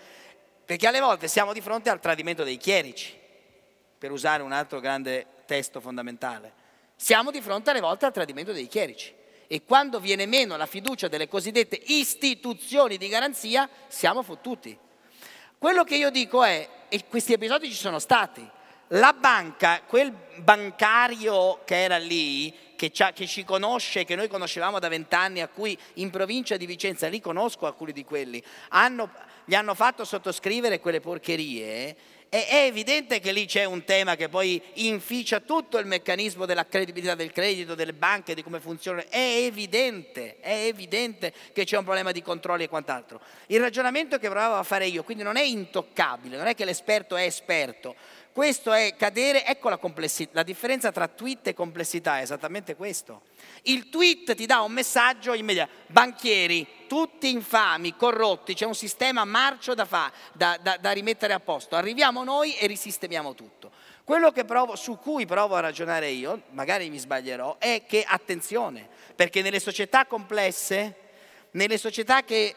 perché 0.66 0.88
alle 0.88 1.00
volte 1.00 1.28
siamo 1.28 1.54
di 1.54 1.62
fronte 1.62 1.90
al 1.90 2.00
tradimento 2.00 2.44
dei 2.44 2.58
chierici, 2.58 3.14
per 3.98 4.12
usare 4.12 4.42
un 4.42 4.52
altro 4.52 4.80
grande 4.80 5.28
testo 5.46 5.80
fondamentale. 5.80 6.54
Siamo 6.96 7.30
di 7.30 7.42
fronte 7.42 7.70
alle 7.70 7.82
volte 7.82 8.06
al 8.06 8.14
tradimento 8.14 8.52
dei 8.52 8.68
chierici. 8.68 9.14
E 9.48 9.64
quando 9.64 10.00
viene 10.00 10.26
meno 10.26 10.58
la 10.58 10.66
fiducia 10.66 11.08
delle 11.08 11.28
cosiddette 11.28 11.80
istituzioni 11.86 12.98
di 12.98 13.08
garanzia, 13.08 13.70
siamo 13.88 14.24
fottuti. 14.24 14.76
Quello 15.60 15.84
che 15.84 15.96
io 15.98 16.10
dico 16.10 16.44
è, 16.44 16.68
e 16.90 17.06
questi 17.08 17.34
episodi 17.34 17.68
ci 17.70 17.76
sono 17.76 18.00
stati, 18.00 18.48
la 18.90 19.14
banca, 19.14 19.82
quel 19.86 20.14
bancario 20.38 21.62
che 21.66 21.84
era 21.84 21.98
lì, 21.98 22.54
che, 22.76 22.92
ci 22.92 23.44
conosce, 23.44 24.04
che 24.04 24.16
noi 24.16 24.28
conoscevamo 24.28 24.80
da 24.80 24.90
vent'anni, 24.90 25.42
a 25.42 25.48
cui 25.48 25.78
in 25.96 26.10
provincia 26.10 26.58
di 26.58 26.66
Vicenza, 26.66 27.08
lì 27.08 27.22
conosco 27.22 27.66
alcuni 27.66 27.92
di 27.92 28.04
quelli, 28.04 28.44
hanno, 28.70 29.10
gli 29.46 29.56
hanno 29.56 29.74
fatto 29.74 30.04
sottoscrivere 30.04 30.80
quelle 30.80 31.00
porcherie, 31.00 31.96
è, 32.30 32.48
è 32.48 32.66
evidente 32.66 33.20
che 33.20 33.32
lì 33.32 33.46
c'è 33.46 33.64
un 33.64 33.86
tema 33.86 34.16
che 34.16 34.28
poi 34.28 34.62
inficia 34.74 35.40
tutto 35.40 35.78
il 35.78 35.86
meccanismo 35.86 36.46
della 36.46 36.66
credibilità 36.66 37.16
del 37.16 37.32
credito, 37.32 37.76
delle 37.76 37.94
banche, 37.94 38.34
di 38.36 38.44
come 38.44 38.60
funzionano, 38.60 39.06
è 39.10 39.44
evidente, 39.46 40.38
è 40.42 40.66
evidente 40.66 41.34
che 41.54 41.64
c'è 41.64 41.78
un 41.78 41.86
problema 41.86 42.12
di 42.12 42.22
controlli 42.22 42.64
e 42.64 42.70
quant'altro. 42.70 43.22
Il 43.48 43.62
ragionamento 43.62 44.20
che 44.20 44.30
provavo 44.30 44.56
a 44.56 44.64
fare 44.64 44.86
io, 44.86 45.04
quindi 45.04 45.24
non 45.24 45.38
è 45.38 45.44
intoccabile, 45.44 46.36
non 46.36 46.48
è 46.48 46.56
che 46.56 46.66
l'esperto 46.66 47.16
è 47.16 47.24
esperto, 47.24 47.96
questo 48.36 48.74
è 48.74 48.98
cadere, 48.98 49.46
ecco 49.46 49.70
la, 49.70 49.80
la 50.32 50.44
differenza 50.44 50.92
tra 50.92 51.08
tweet 51.08 51.48
e 51.48 51.54
complessità 51.54 52.20
è 52.20 52.22
esattamente 52.24 52.76
questo. 52.76 53.22
Il 53.62 53.88
tweet 53.88 54.36
ti 54.36 54.46
dà 54.46 54.60
un 54.60 54.74
messaggio 54.74 55.34
immediato, 55.34 55.72
banchieri, 55.88 56.68
tutti 56.86 57.30
infami, 57.30 57.96
corrotti, 57.96 58.54
c'è 58.54 58.66
un 58.66 58.76
sistema 58.76 59.24
marcio 59.24 59.74
da, 59.74 59.86
fa, 59.86 60.12
da, 60.34 60.60
da, 60.62 60.76
da 60.76 60.92
rimettere 60.92 61.32
a 61.32 61.40
posto, 61.40 61.78
arriviamo 61.78 62.26
noi 62.26 62.58
e 62.58 62.68
risistemiamo 62.68 63.36
tutto. 63.36 63.72
Quello 64.04 64.34
provo, 64.44 64.76
su 64.76 64.98
cui 64.98 65.26
provo 65.26 65.56
a 65.56 65.62
ragionare 65.62 66.10
io, 66.10 66.42
magari 66.50 66.90
mi 66.90 66.98
sbaglierò, 66.98 67.56
è 67.58 67.84
che 67.88 68.04
attenzione, 68.06 68.90
perché 69.16 69.42
nelle 69.42 69.62
società 69.62 70.06
complesse, 70.08 70.96
nelle 71.52 71.78
società 71.78 72.24
che 72.24 72.54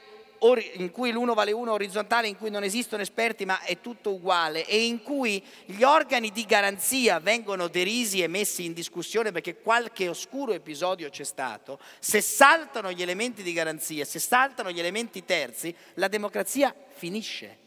in 0.74 0.90
cui 0.90 1.10
l'uno 1.10 1.34
vale 1.34 1.52
uno 1.52 1.72
orizzontale, 1.72 2.28
in 2.28 2.36
cui 2.36 2.50
non 2.50 2.62
esistono 2.62 3.02
esperti 3.02 3.44
ma 3.44 3.60
è 3.62 3.80
tutto 3.80 4.12
uguale 4.12 4.64
e 4.66 4.84
in 4.84 5.02
cui 5.02 5.42
gli 5.64 5.82
organi 5.82 6.30
di 6.30 6.44
garanzia 6.44 7.18
vengono 7.18 7.68
derisi 7.68 8.22
e 8.22 8.28
messi 8.28 8.64
in 8.64 8.72
discussione 8.72 9.32
perché 9.32 9.60
qualche 9.60 10.08
oscuro 10.08 10.52
episodio 10.52 11.10
c'è 11.10 11.24
stato, 11.24 11.78
se 11.98 12.20
saltano 12.20 12.92
gli 12.92 13.02
elementi 13.02 13.42
di 13.42 13.52
garanzia, 13.52 14.04
se 14.04 14.18
saltano 14.18 14.70
gli 14.70 14.78
elementi 14.78 15.24
terzi, 15.24 15.74
la 15.94 16.08
democrazia 16.08 16.74
finisce. 16.88 17.66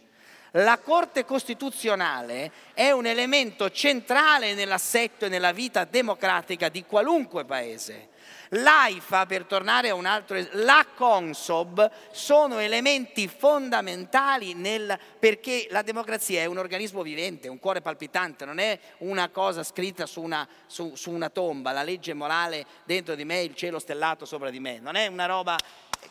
La 0.55 0.79
Corte 0.79 1.23
Costituzionale 1.23 2.51
è 2.73 2.91
un 2.91 3.05
elemento 3.05 3.71
centrale 3.71 4.53
nell'assetto 4.53 5.25
e 5.25 5.29
nella 5.29 5.53
vita 5.53 5.85
democratica 5.85 6.67
di 6.67 6.83
qualunque 6.83 7.45
paese 7.45 8.09
L'AIFA, 8.49 9.25
per 9.25 9.45
tornare 9.45 9.89
a 9.89 9.95
un 9.95 10.05
altro 10.05 10.35
esempio, 10.35 10.63
la 10.63 10.85
Consob 10.95 11.89
sono 12.11 12.59
elementi 12.59 13.27
fondamentali 13.27 14.53
nel, 14.53 14.97
perché 15.19 15.67
la 15.69 15.81
democrazia 15.81 16.41
è 16.41 16.45
un 16.45 16.57
organismo 16.57 17.01
vivente, 17.01 17.47
un 17.47 17.59
cuore 17.59 17.81
palpitante, 17.81 18.45
non 18.45 18.59
è 18.59 18.77
una 18.99 19.29
cosa 19.29 19.63
scritta 19.63 20.05
su 20.05 20.21
una, 20.21 20.47
su, 20.65 20.95
su 20.95 21.11
una 21.11 21.29
tomba, 21.29 21.71
la 21.71 21.83
legge 21.83 22.13
morale 22.13 22.65
dentro 22.83 23.15
di 23.15 23.25
me, 23.25 23.41
il 23.41 23.55
cielo 23.55 23.79
stellato 23.79 24.25
sopra 24.25 24.49
di 24.49 24.59
me, 24.59 24.79
non 24.79 24.95
è 24.95 25.07
una 25.07 25.25
roba 25.25 25.57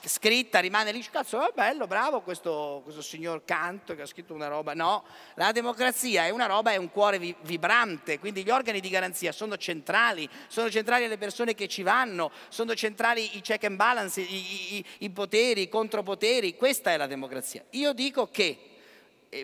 scritta 0.02 0.60
rimane 0.60 0.92
lì, 0.92 1.02
cazzo, 1.10 1.46
è 1.46 1.52
bello, 1.54 1.86
bravo 1.86 2.20
questo, 2.20 2.80
questo, 2.84 3.02
signor 3.02 3.44
Kant 3.44 3.94
che 3.94 4.02
ha 4.02 4.06
scritto 4.06 4.32
una 4.32 4.48
roba. 4.48 4.74
No, 4.74 5.04
la 5.34 5.52
democrazia 5.52 6.24
è 6.24 6.30
una 6.30 6.46
roba, 6.46 6.72
è 6.72 6.76
un 6.76 6.90
cuore 6.90 7.18
vi, 7.18 7.34
vibrante, 7.42 8.18
quindi 8.18 8.42
gli 8.42 8.50
organi 8.50 8.80
di 8.80 8.88
garanzia 8.88 9.32
sono 9.32 9.56
centrali, 9.56 10.28
sono 10.46 10.70
centrali 10.70 11.06
le 11.06 11.18
persone 11.18 11.54
che 11.54 11.68
ci 11.68 11.82
vanno, 11.82 12.30
sono 12.48 12.74
centrali 12.74 13.36
i 13.36 13.40
check 13.40 13.64
and 13.64 13.76
balance, 13.76 14.20
i, 14.20 14.76
i, 14.76 14.84
i 14.98 15.10
poteri, 15.10 15.62
i 15.62 15.68
contropoteri, 15.68 16.56
questa 16.56 16.92
è 16.92 16.96
la 16.96 17.06
democrazia. 17.06 17.64
Io 17.70 17.92
dico 17.92 18.28
che, 18.30 18.58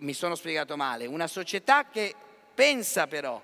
mi 0.00 0.14
sono 0.14 0.34
spiegato 0.34 0.76
male, 0.76 1.06
una 1.06 1.26
società 1.26 1.88
che 1.88 2.14
pensa 2.54 3.06
però 3.06 3.40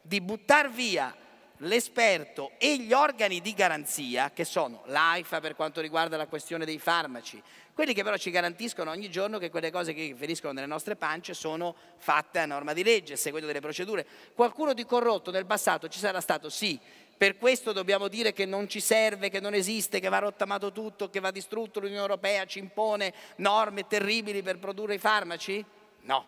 di 0.00 0.20
buttare 0.20 0.68
via 0.68 1.16
l'esperto 1.62 2.52
e 2.58 2.78
gli 2.78 2.92
organi 2.92 3.40
di 3.40 3.54
garanzia, 3.54 4.30
che 4.32 4.44
sono 4.44 4.82
l'AIFA 4.86 5.40
per 5.40 5.54
quanto 5.54 5.80
riguarda 5.80 6.16
la 6.16 6.26
questione 6.26 6.64
dei 6.64 6.78
farmaci, 6.78 7.42
quelli 7.74 7.94
che 7.94 8.02
però 8.02 8.16
ci 8.16 8.30
garantiscono 8.30 8.90
ogni 8.90 9.10
giorno 9.10 9.38
che 9.38 9.50
quelle 9.50 9.70
cose 9.70 9.94
che 9.94 10.14
feriscono 10.16 10.52
nelle 10.52 10.66
nostre 10.66 10.96
pance 10.96 11.32
sono 11.34 11.74
fatte 11.96 12.38
a 12.38 12.46
norma 12.46 12.72
di 12.72 12.82
legge, 12.82 13.16
seguendo 13.16 13.46
delle 13.46 13.60
procedure. 13.60 14.06
Qualcuno 14.34 14.74
di 14.74 14.84
corrotto 14.84 15.30
nel 15.30 15.46
passato 15.46 15.88
ci 15.88 15.98
sarà 15.98 16.20
stato, 16.20 16.50
sì, 16.50 16.78
per 17.16 17.38
questo 17.38 17.72
dobbiamo 17.72 18.08
dire 18.08 18.32
che 18.32 18.44
non 18.44 18.68
ci 18.68 18.80
serve, 18.80 19.30
che 19.30 19.40
non 19.40 19.54
esiste, 19.54 20.00
che 20.00 20.08
va 20.08 20.18
rottamato 20.18 20.72
tutto, 20.72 21.08
che 21.08 21.20
va 21.20 21.30
distrutto, 21.30 21.80
l'Unione 21.80 22.00
Europea 22.00 22.44
ci 22.44 22.58
impone 22.58 23.14
norme 23.36 23.86
terribili 23.86 24.42
per 24.42 24.58
produrre 24.58 24.94
i 24.94 24.98
farmaci? 24.98 25.64
No. 26.00 26.26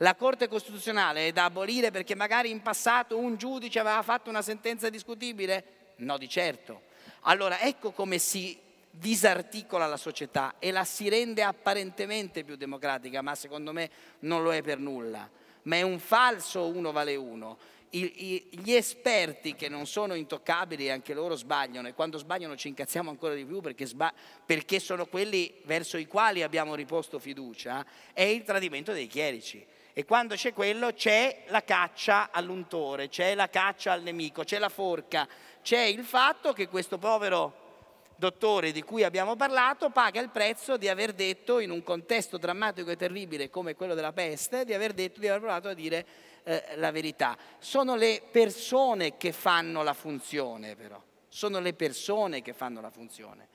La 0.00 0.14
Corte 0.14 0.46
Costituzionale 0.46 1.28
è 1.28 1.32
da 1.32 1.44
abolire 1.44 1.90
perché 1.90 2.14
magari 2.14 2.50
in 2.50 2.60
passato 2.60 3.16
un 3.16 3.36
giudice 3.36 3.78
aveva 3.78 4.02
fatto 4.02 4.28
una 4.28 4.42
sentenza 4.42 4.90
discutibile? 4.90 5.94
No, 5.96 6.18
di 6.18 6.28
certo. 6.28 6.82
Allora 7.22 7.60
ecco 7.60 7.92
come 7.92 8.18
si 8.18 8.58
disarticola 8.90 9.86
la 9.86 9.96
società 9.96 10.56
e 10.58 10.70
la 10.70 10.84
si 10.84 11.08
rende 11.08 11.42
apparentemente 11.42 12.44
più 12.44 12.56
democratica, 12.56 13.22
ma 13.22 13.34
secondo 13.34 13.72
me 13.72 13.90
non 14.20 14.42
lo 14.42 14.52
è 14.52 14.60
per 14.60 14.78
nulla. 14.78 15.30
Ma 15.62 15.76
è 15.76 15.82
un 15.82 15.98
falso 15.98 16.68
uno 16.68 16.92
vale 16.92 17.16
uno. 17.16 17.56
gli 17.88 18.72
esperti 18.72 19.54
che 19.54 19.70
non 19.70 19.86
sono 19.86 20.12
intoccabili, 20.12 20.90
anche 20.90 21.14
loro 21.14 21.36
sbagliano 21.36 21.88
e 21.88 21.94
quando 21.94 22.18
sbagliano 22.18 22.54
ci 22.54 22.68
incazziamo 22.68 23.08
ancora 23.08 23.32
di 23.32 23.46
più 23.46 23.62
perché, 23.62 23.86
sba- 23.86 24.12
perché 24.44 24.78
sono 24.78 25.06
quelli 25.06 25.54
verso 25.64 25.96
i 25.96 26.06
quali 26.06 26.42
abbiamo 26.42 26.74
riposto 26.74 27.18
fiducia, 27.18 27.84
è 28.12 28.22
il 28.22 28.42
tradimento 28.42 28.92
dei 28.92 29.06
chierici. 29.06 29.66
E 29.98 30.04
quando 30.04 30.34
c'è 30.34 30.52
quello 30.52 30.92
c'è 30.92 31.44
la 31.46 31.64
caccia 31.64 32.28
all'untore, 32.30 33.08
c'è 33.08 33.34
la 33.34 33.48
caccia 33.48 33.92
al 33.92 34.02
nemico, 34.02 34.44
c'è 34.44 34.58
la 34.58 34.68
forca, 34.68 35.26
c'è 35.62 35.80
il 35.80 36.04
fatto 36.04 36.52
che 36.52 36.68
questo 36.68 36.98
povero 36.98 38.04
dottore 38.14 38.72
di 38.72 38.82
cui 38.82 39.04
abbiamo 39.04 39.36
parlato 39.36 39.88
paga 39.88 40.20
il 40.20 40.28
prezzo 40.28 40.76
di 40.76 40.90
aver 40.90 41.14
detto 41.14 41.60
in 41.60 41.70
un 41.70 41.82
contesto 41.82 42.36
drammatico 42.36 42.90
e 42.90 42.96
terribile 42.96 43.48
come 43.48 43.74
quello 43.74 43.94
della 43.94 44.12
peste, 44.12 44.66
di 44.66 44.74
aver 44.74 44.92
detto, 44.92 45.18
di 45.18 45.28
aver 45.28 45.40
provato 45.40 45.68
a 45.68 45.72
dire 45.72 46.06
eh, 46.44 46.62
la 46.74 46.90
verità. 46.90 47.34
Sono 47.58 47.96
le 47.96 48.20
persone 48.30 49.16
che 49.16 49.32
fanno 49.32 49.82
la 49.82 49.94
funzione 49.94 50.76
però, 50.76 51.02
sono 51.28 51.58
le 51.58 51.72
persone 51.72 52.42
che 52.42 52.52
fanno 52.52 52.82
la 52.82 52.90
funzione. 52.90 53.48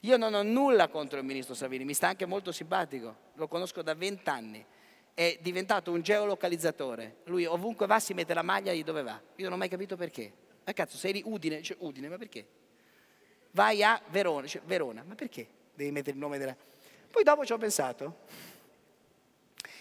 Io 0.00 0.16
non 0.16 0.34
ho 0.34 0.42
nulla 0.42 0.88
contro 0.88 1.20
il 1.20 1.24
ministro 1.24 1.54
Savini, 1.54 1.84
mi 1.84 1.94
sta 1.94 2.08
anche 2.08 2.26
molto 2.26 2.50
simpatico, 2.50 3.14
lo 3.34 3.46
conosco 3.46 3.80
da 3.80 3.94
vent'anni 3.94 4.66
è 5.14 5.38
diventato 5.40 5.92
un 5.92 6.02
geolocalizzatore. 6.02 7.18
Lui 7.24 7.46
ovunque 7.46 7.86
va 7.86 8.00
si 8.00 8.12
mette 8.14 8.34
la 8.34 8.42
maglia 8.42 8.72
di 8.72 8.82
dove 8.82 9.02
va. 9.02 9.20
Io 9.36 9.44
non 9.44 9.54
ho 9.54 9.56
mai 9.56 9.68
capito 9.68 9.96
perché. 9.96 10.32
Ma 10.64 10.72
cazzo, 10.72 10.96
sei 10.96 11.12
di 11.12 11.22
Udine? 11.24 11.62
Cioè, 11.62 11.76
Udine, 11.80 12.08
ma 12.08 12.18
perché? 12.18 12.46
Vai 13.52 13.84
a 13.84 14.00
Verona, 14.08 14.46
cioè, 14.46 14.60
Verona, 14.64 15.04
ma 15.06 15.14
perché 15.14 15.46
devi 15.74 15.92
mettere 15.92 16.12
il 16.12 16.18
nome 16.18 16.38
della... 16.38 16.56
Poi 17.10 17.22
dopo 17.22 17.46
ci 17.46 17.52
ho 17.52 17.58
pensato. 17.58 18.16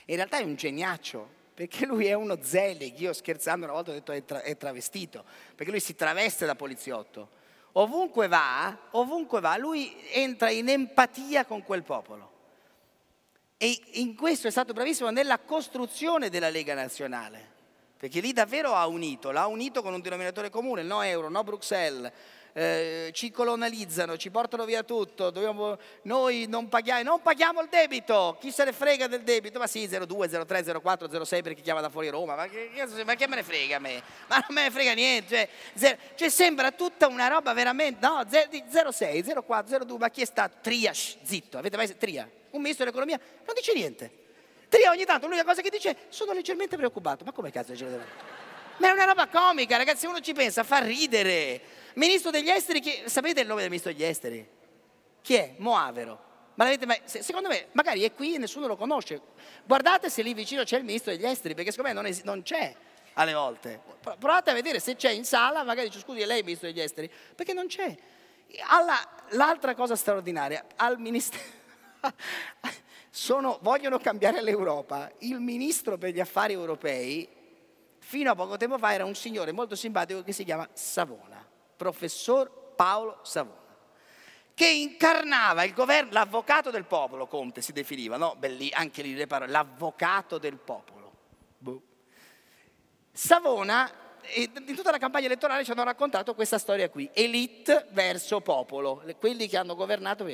In 0.06 0.16
realtà 0.16 0.38
è 0.38 0.44
un 0.44 0.56
geniaccio, 0.56 1.28
perché 1.56 1.86
lui 1.86 2.06
è 2.06 2.14
uno 2.14 2.38
zelig. 2.42 3.00
Io 3.00 3.14
scherzando 3.14 3.66
una 3.66 3.74
volta 3.74 3.92
ho 3.92 3.94
detto 3.94 4.12
è, 4.12 4.24
tra- 4.24 4.42
è 4.42 4.56
travestito, 4.56 5.24
perché 5.56 5.72
lui 5.72 5.80
si 5.80 5.96
traveste 5.96 6.46
da 6.46 6.54
poliziotto. 6.54 7.42
Ovunque 7.74 8.28
va, 8.28 8.78
ovunque 8.92 9.40
va, 9.40 9.58
lui 9.58 9.96
entra 10.12 10.52
in 10.52 10.70
empatia 10.70 11.46
con 11.46 11.64
quel 11.64 11.82
popolo. 11.82 12.33
E 13.64 13.80
in 13.92 14.14
questo 14.14 14.50
è 14.50 14.52
stato 14.52 14.74
bravissimo 14.74 15.10
nella 15.10 15.40
costruzione 15.40 16.30
della 16.30 16.50
Lega 16.50 16.74
Nazionale, 16.74 17.48
perché 17.98 18.20
lì 18.20 18.34
davvero 18.34 18.74
ha 18.74 18.86
unito, 18.88 19.32
l'ha 19.32 19.48
unito 19.48 19.82
con 19.82 19.94
un 19.94 20.02
denominatore 20.02 20.50
comune, 20.50 20.84
no 20.84 21.02
euro, 21.02 21.30
no 21.30 21.46
Bruxelles, 21.46 22.12
eh, 22.52 23.10
ci 23.14 23.32
colonializzano, 23.32 24.18
ci 24.18 24.32
portano 24.32 24.66
via 24.66 24.84
tutto, 24.84 25.30
dobbiamo, 25.30 25.78
noi 26.02 26.46
non 26.50 26.68
paghiamo, 26.68 27.04
non 27.04 27.22
paghiamo 27.22 27.62
il 27.62 27.70
debito, 27.70 28.36
chi 28.42 28.52
se 28.52 28.66
ne 28.66 28.74
frega 28.74 29.08
del 29.08 29.24
debito? 29.24 29.60
Ma 29.60 29.68
sì, 29.68 29.88
02, 29.88 30.28
03, 30.28 30.82
04, 30.82 31.24
06 31.24 31.42
per 31.42 31.54
chi 31.54 31.62
chiama 31.62 31.80
da 31.80 31.88
fuori 31.88 32.10
Roma, 32.10 32.36
ma 32.36 32.48
che, 32.48 32.70
ma 33.06 33.16
che 33.16 33.30
me 33.30 33.36
ne 33.38 33.44
frega 33.44 33.78
a 33.78 33.80
me? 33.80 34.04
Ma 34.28 34.40
non 34.40 34.48
me 34.50 34.64
ne 34.64 34.72
frega 34.72 34.92
niente, 34.92 35.38
cioè, 35.38 35.50
zero, 35.74 35.98
cioè 36.16 36.28
sembra 36.28 36.74
tutta 36.74 37.08
una 37.08 37.30
roba 37.30 37.54
veramente, 37.54 38.06
no, 38.06 38.26
06, 38.28 39.24
04, 39.24 39.86
02, 39.86 39.98
ma 39.98 40.10
chi 40.10 40.22
è 40.22 40.26
stato? 40.26 40.58
Tria, 40.60 40.92
zitto, 40.92 41.58
avete 41.58 41.78
mai 41.78 41.98
Tria? 41.98 42.30
Un 42.54 42.62
ministro 42.62 42.86
dell'economia, 42.86 43.20
non 43.46 43.56
dice 43.56 43.74
niente. 43.74 44.22
Tria 44.70 44.90
ogni 44.90 45.06
tanto, 45.06 45.28
l'unica 45.28 45.46
cosa 45.46 45.62
che 45.62 45.70
dice, 45.70 45.96
sono 46.10 46.34
leggermente 46.34 46.78
preoccupato. 46.78 47.24
Ma 47.24 47.32
come 47.32 47.52
cazzo 47.52 47.72
dice? 47.72 47.86
Ma 48.78 48.88
è 48.88 48.92
una 48.92 49.04
roba 49.04 49.28
comica, 49.28 49.78
ragazzi, 49.78 50.08
uno 50.08 50.20
ci 50.20 50.34
pensa, 50.34 50.64
fa 50.64 50.80
ridere. 50.80 51.62
Ministro 51.94 52.32
degli 52.32 52.50
esteri, 52.50 52.80
chi... 52.80 53.04
sapete 53.06 53.42
il 53.42 53.48
nome 53.48 53.62
del 53.62 53.70
ministro 53.70 53.92
degli 53.92 54.04
esteri? 54.04 54.48
Chi 55.22 55.36
è? 55.36 55.54
Moavero. 55.58 56.32
Ma 56.56 56.64
l'avete 56.64 56.86
mai... 56.86 57.00
Secondo 57.04 57.50
me, 57.50 57.68
magari 57.74 58.02
è 58.02 58.14
qui 58.14 58.36
e 58.36 58.38
nessuno 58.40 58.66
lo 58.66 58.76
conosce. 58.76 59.22
Guardate 59.64 60.10
se 60.10 60.24
lì 60.24 60.34
vicino 60.34 60.64
c'è 60.64 60.78
il 60.78 60.84
ministro 60.84 61.12
degli 61.12 61.26
esteri, 61.26 61.54
perché 61.54 61.70
secondo 61.70 61.94
me 61.94 62.02
non, 62.02 62.08
es... 62.08 62.22
non 62.22 62.42
c'è 62.42 62.76
alle 63.14 63.34
volte. 63.34 63.80
Provate 64.02 64.50
a 64.50 64.54
vedere 64.54 64.80
se 64.80 64.96
c'è 64.96 65.12
in 65.12 65.24
sala, 65.24 65.64
magari 65.64 65.88
dice 65.88 66.00
scusi, 66.00 66.22
è 66.22 66.26
lei 66.26 66.40
il 66.40 66.44
ministro 66.44 66.68
degli 66.68 66.82
esteri? 66.82 67.12
Perché 67.36 67.54
non 67.54 67.68
c'è. 67.68 67.96
Alla... 68.70 69.22
L'altra 69.30 69.74
cosa 69.74 69.96
straordinaria, 69.96 70.66
al 70.76 71.00
ministero 71.00 71.62
sono, 73.10 73.60
vogliono 73.62 73.98
cambiare 74.00 74.42
l'Europa. 74.42 75.12
Il 75.20 75.40
ministro 75.40 75.98
per 75.98 76.14
gli 76.14 76.20
affari 76.20 76.54
europei, 76.54 77.28
fino 78.00 78.32
a 78.32 78.36
poco 78.36 78.58
tempo 78.58 78.78
fa, 78.78 78.94
era 78.94 79.06
un 79.06 79.16
signore 79.16 79.52
molto 79.52 79.76
simpatico 79.76 80.24
che 80.24 80.32
si 80.32 80.44
chiama 80.44 80.68
Savona, 80.74 81.46
professor 81.76 82.74
Paolo 82.76 83.20
Savona, 83.24 83.62
che 84.54 84.68
incarnava 84.68 85.64
il 85.64 85.74
governo, 85.74 86.12
l'avvocato 86.12 86.70
del 86.70 86.86
popolo, 86.86 87.28
Conte 87.28 87.62
si 87.62 87.72
definiva, 87.72 88.18
no? 88.18 88.36
Belli, 88.38 88.70
anche 88.74 89.02
lì 89.02 89.14
le 89.14 89.28
parole, 89.28 89.52
l'avvocato 89.52 90.38
del 90.38 90.58
popolo. 90.58 91.12
Boh. 91.58 91.82
Savona 93.12 94.02
in 94.36 94.76
tutta 94.76 94.92
la 94.92 94.98
campagna 94.98 95.26
elettorale 95.26 95.66
ci 95.66 95.72
hanno 95.72 95.84
raccontato 95.84 96.34
questa 96.34 96.58
storia 96.58 96.90
qui, 96.90 97.10
elite 97.14 97.88
verso 97.92 98.42
popolo, 98.42 99.04
quelli 99.20 99.48
che 99.48 99.58
hanno 99.58 99.76
governato. 99.76 100.26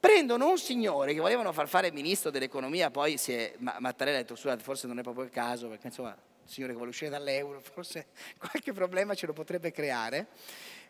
Prendono 0.00 0.50
un 0.50 0.58
signore 0.58 1.12
che 1.12 1.18
volevano 1.18 1.52
far 1.52 1.66
fare 1.66 1.90
ministro 1.90 2.30
dell'economia, 2.30 2.88
poi 2.88 3.16
si 3.16 3.32
è, 3.32 3.54
Mattarella 3.58 4.18
ha 4.18 4.20
detto, 4.20 4.36
scusate, 4.36 4.62
forse 4.62 4.86
non 4.86 5.00
è 5.00 5.02
proprio 5.02 5.24
il 5.24 5.30
caso, 5.30 5.66
perché 5.66 5.88
insomma, 5.88 6.10
il 6.10 6.48
signore 6.48 6.72
che 6.72 6.76
vuole 6.76 6.92
uscire 6.92 7.10
dall'euro, 7.10 7.58
forse 7.74 8.06
qualche 8.38 8.72
problema 8.72 9.14
ce 9.14 9.26
lo 9.26 9.32
potrebbe 9.32 9.72
creare. 9.72 10.28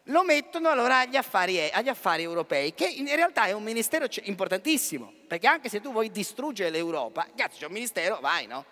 Lo 0.05 0.25
mettono 0.25 0.69
allora 0.69 1.01
agli 1.01 1.17
affari, 1.17 1.59
agli 1.71 1.89
affari 1.89 2.23
europei, 2.23 2.75
che 2.75 2.87
in 2.87 3.07
realtà 3.07 3.47
è 3.47 3.53
un 3.53 3.63
ministero 3.63 4.07
importantissimo, 4.25 5.11
perché 5.27 5.47
anche 5.47 5.71
se 5.71 5.81
tu 5.81 5.91
vuoi 5.91 6.11
distruggere 6.11 6.69
l'Europa, 6.69 7.27
cazzo, 7.35 7.61
c'è 7.61 7.67
un 7.67 7.73
ministero, 7.73 8.19
vai, 8.21 8.47
no? 8.47 8.65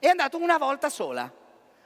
È 0.00 0.08
andato 0.08 0.38
una 0.38 0.58
volta 0.58 0.88
sola. 0.88 1.32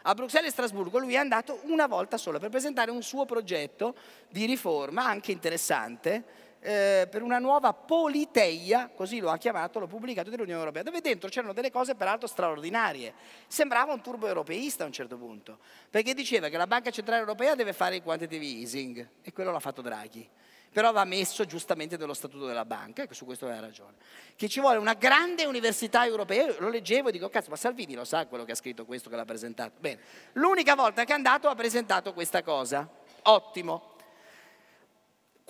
A 0.02 0.14
Bruxelles 0.14 0.48
e 0.48 0.52
Strasburgo 0.52 0.98
lui 0.98 1.14
è 1.14 1.18
andato 1.18 1.60
una 1.64 1.86
volta 1.86 2.16
sola 2.16 2.39
per 2.39 2.48
presentare 2.48 2.90
un 2.90 3.02
suo 3.02 3.26
progetto 3.26 3.94
di 4.30 4.47
riforma, 4.47 5.05
anche 5.05 5.32
interessante, 5.32 6.47
eh, 6.60 7.06
per 7.10 7.22
una 7.22 7.39
nuova 7.39 7.72
politeia, 7.72 8.90
così 8.94 9.20
lo 9.20 9.30
ha 9.30 9.36
chiamato, 9.36 9.78
l'ho 9.78 9.86
pubblicato 9.86 10.30
dell'Unione 10.30 10.59
Europea, 10.59 10.82
dove 10.82 11.01
dentro 11.01 11.28
c'erano 11.28 11.52
delle 11.52 11.70
cose 11.70 11.94
peraltro 11.94 12.26
straordinarie. 12.26 13.14
Sembrava 13.47 13.93
un 13.93 14.01
turbo 14.01 14.26
europeista 14.26 14.85
a 14.85 14.86
un 14.86 14.93
certo 14.93 15.16
punto, 15.16 15.59
perché 15.89 16.14
diceva 16.14 16.48
che 16.48 16.56
la 16.56 16.66
Banca 16.66 16.90
Centrale 16.90 17.20
Europea 17.20 17.55
deve 17.55 17.72
fare 17.72 17.97
il 17.97 18.02
quantitative 18.02 18.44
easing, 18.44 19.09
e 19.22 19.32
quello 19.32 19.52
l'ha 19.52 19.60
fatto 19.60 19.82
Draghi. 19.82 20.28
Però 20.70 20.93
va 20.93 21.05
messo 21.05 21.47
giustamente 21.47 21.97
nello 21.97 22.12
statuto 22.12 22.44
della 22.44 22.66
banca, 22.66 23.02
e 23.02 23.09
su 23.12 23.24
questo 23.24 23.47
aveva 23.47 23.60
ragione. 23.60 23.94
Che 24.36 24.48
ci 24.48 24.60
vuole 24.60 24.76
una 24.76 24.93
grande 24.93 25.47
università 25.47 26.05
europea, 26.05 26.44
Io 26.44 26.56
lo 26.59 26.68
leggevo 26.68 27.09
e 27.09 27.12
dico, 27.12 27.30
cazzo, 27.30 27.48
ma 27.48 27.56
Salvini 27.56 27.94
lo 27.94 28.05
sa 28.05 28.26
quello 28.26 28.44
che 28.44 28.52
ha 28.52 28.55
scritto 28.55 28.85
questo, 28.85 29.09
che 29.09 29.16
l'ha 29.16 29.24
presentato. 29.24 29.72
Bene, 29.78 30.01
l'unica 30.32 30.74
volta 30.74 31.05
che 31.05 31.12
è 31.12 31.14
andato 31.14 31.48
ha 31.48 31.55
presentato 31.55 32.12
questa 32.12 32.43
cosa. 32.43 32.86
Ottimo. 33.22 33.97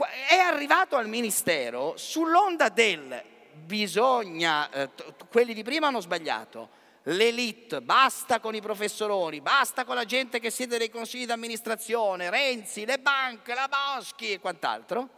È 0.07 0.37
arrivato 0.37 0.97
al 0.97 1.09
Ministero 1.09 1.95
sull'onda 1.97 2.69
del 2.69 3.23
bisogna, 3.65 4.71
eh, 4.71 4.91
quelli 5.31 5.53
di 5.53 5.63
prima 5.63 5.89
hanno 5.89 6.01
sbagliato, 6.01 6.71
l'elite, 7.05 7.81
basta 7.81 8.41
con 8.41 8.55
i 8.55 8.61
professoroni, 8.61 9.41
basta 9.41 9.85
con 9.85 9.95
la 9.95 10.05
gente 10.05 10.41
che 10.41 10.51
siede 10.51 10.79
nei 10.79 10.91
consigli 10.91 11.27
di 11.27 11.33
amministrazione, 11.33 12.31
Renzi, 12.31 12.85
le 12.85 12.99
banche, 12.99 13.55
la 13.55 13.69
Boschi 13.69 14.33
e 14.33 14.41
quant'altro, 14.41 15.09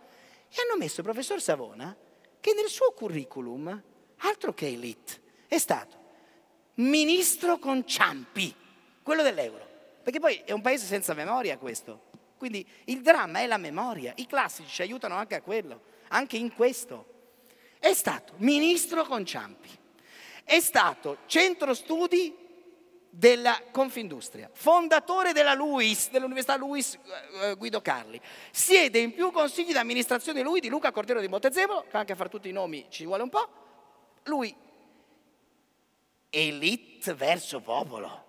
e 0.48 0.62
hanno 0.62 0.78
messo 0.78 1.00
il 1.00 1.06
professor 1.06 1.40
Savona 1.40 1.96
che 2.40 2.54
nel 2.54 2.68
suo 2.68 2.92
curriculum, 2.92 3.82
altro 4.18 4.54
che 4.54 4.66
elite, 4.66 5.20
è 5.46 5.58
stato 5.58 5.98
ministro 6.74 7.58
con 7.58 7.86
Ciampi, 7.86 8.54
quello 9.02 9.22
dell'euro, 9.22 9.66
perché 10.02 10.18
poi 10.18 10.42
è 10.44 10.52
un 10.52 10.62
paese 10.62 10.86
senza 10.86 11.12
memoria 11.12 11.58
questo. 11.58 12.08
Quindi 12.40 12.66
il 12.84 13.02
dramma 13.02 13.40
è 13.40 13.46
la 13.46 13.58
memoria, 13.58 14.14
i 14.16 14.26
classici 14.26 14.70
ci 14.70 14.80
aiutano 14.80 15.14
anche 15.14 15.34
a 15.34 15.42
quello, 15.42 15.82
anche 16.08 16.38
in 16.38 16.54
questo. 16.54 17.04
È 17.78 17.92
stato 17.92 18.32
ministro 18.38 19.04
con 19.04 19.26
Ciampi, 19.26 19.68
è 20.42 20.58
stato 20.58 21.18
centro 21.26 21.74
studi 21.74 22.34
della 23.10 23.60
Confindustria, 23.70 24.48
fondatore 24.54 25.34
della 25.34 25.52
LUIS, 25.52 26.08
dell'Università 26.08 26.56
LUIS 26.56 26.98
eh, 27.42 27.56
Guido 27.56 27.82
Carli, 27.82 28.18
siede 28.50 29.00
in 29.00 29.12
più 29.12 29.30
consigli 29.32 29.72
di 29.72 29.76
amministrazione 29.76 30.40
lui 30.40 30.60
di 30.60 30.70
Luca 30.70 30.92
Cortero 30.92 31.20
di 31.20 31.28
Montezemolo, 31.28 31.84
che 31.90 31.96
anche 31.98 32.12
a 32.12 32.16
fare 32.16 32.30
tutti 32.30 32.48
i 32.48 32.52
nomi 32.52 32.86
ci 32.88 33.04
vuole 33.04 33.22
un 33.22 33.28
po', 33.28 33.48
lui 34.24 34.56
elite 36.30 37.12
verso 37.12 37.60
popolo. 37.60 38.24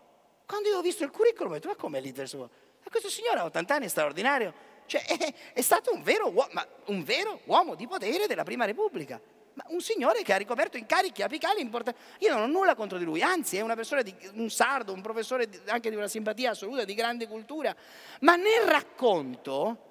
Quando 0.46 0.68
io 0.68 0.80
ho 0.80 0.82
visto 0.82 1.06
il 1.06 1.12
curriculum 1.12 1.54
ho 1.54 1.56
detto 1.56 1.70
ma 1.70 1.76
come 1.76 2.00
elite 2.00 2.18
verso 2.18 2.36
popolo? 2.36 2.70
Questo 2.92 3.10
signore 3.10 3.40
ha 3.40 3.46
80 3.46 3.74
anni, 3.74 3.86
è 3.86 3.88
straordinario, 3.88 4.54
cioè 4.86 5.02
è, 5.06 5.34
è 5.54 5.62
stato 5.62 5.94
un 5.94 6.04
vero, 6.04 6.30
uomo, 6.30 6.62
un 6.88 7.04
vero 7.04 7.40
uomo 7.46 7.76
di 7.76 7.88
potere 7.88 8.28
della 8.28 8.44
Prima 8.44 8.66
Repubblica. 8.66 9.20
Ma 9.54 9.64
un 9.70 9.80
signore 9.80 10.24
che 10.24 10.34
ha 10.34 10.38
ricoperto 10.38 10.76
incarichi 10.76 11.22
apicali 11.24 11.62
importanti. 11.62 12.00
Io 12.20 12.34
non 12.34 12.42
ho 12.42 12.48
nulla 12.48 12.76
contro 12.76 12.98
di 12.98 13.06
lui, 13.06 13.22
anzi 13.22 13.56
è 13.56 13.62
una 13.62 13.76
persona, 13.76 14.02
di, 14.02 14.14
un 14.34 14.50
sardo, 14.50 14.92
un 14.92 15.02
professore 15.02 15.48
di, 15.48 15.58
anche 15.68 15.90
di 15.90 15.96
una 15.96 16.10
simpatia 16.10 16.52
assoluta, 16.52 16.84
di 16.84 16.94
grande 16.94 17.28
cultura. 17.28 17.74
Ma 18.20 18.36
nel 18.36 18.64
racconto 18.66 19.90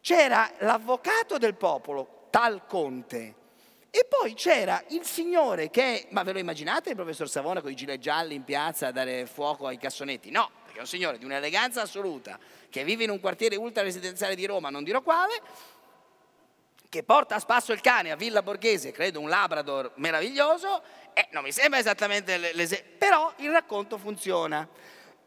c'era 0.00 0.50
l'avvocato 0.58 1.38
del 1.38 1.54
popolo, 1.54 2.26
tal 2.30 2.66
Conte, 2.66 3.34
e 3.90 4.06
poi 4.08 4.34
c'era 4.34 4.82
il 4.88 5.04
signore 5.04 5.68
che, 5.68 6.06
ma 6.10 6.22
ve 6.22 6.32
lo 6.32 6.38
immaginate 6.38 6.90
il 6.90 6.96
professor 6.96 7.28
Savona 7.28 7.60
con 7.60 7.72
i 7.72 7.74
gilet 7.74 7.98
gialli 7.98 8.34
in 8.34 8.44
piazza 8.44 8.88
a 8.88 8.92
dare 8.92 9.26
fuoco 9.26 9.66
ai 9.66 9.78
cassonetti? 9.78 10.30
No, 10.30 10.48
perché 10.70 10.78
è 10.78 10.80
un 10.80 10.86
signore 10.86 11.18
di 11.18 11.24
un'eleganza 11.24 11.82
assoluta, 11.82 12.38
che 12.70 12.84
vive 12.84 13.04
in 13.04 13.10
un 13.10 13.18
quartiere 13.18 13.56
ultra 13.56 13.82
residenziale 13.82 14.36
di 14.36 14.46
Roma, 14.46 14.70
non 14.70 14.84
dirò 14.84 15.02
quale, 15.02 15.32
che 16.88 17.02
porta 17.02 17.34
a 17.34 17.40
spasso 17.40 17.72
il 17.72 17.80
cane 17.80 18.12
a 18.12 18.16
Villa 18.16 18.42
Borghese, 18.42 18.92
credo 18.92 19.20
un 19.20 19.28
Labrador 19.28 19.92
meraviglioso, 19.96 20.82
eh, 21.12 21.28
non 21.32 21.42
mi 21.42 21.52
sembra 21.52 21.80
esattamente 21.80 22.52
l'esempio, 22.52 22.92
però 22.98 23.32
il 23.38 23.50
racconto 23.50 23.98
funziona. 23.98 24.68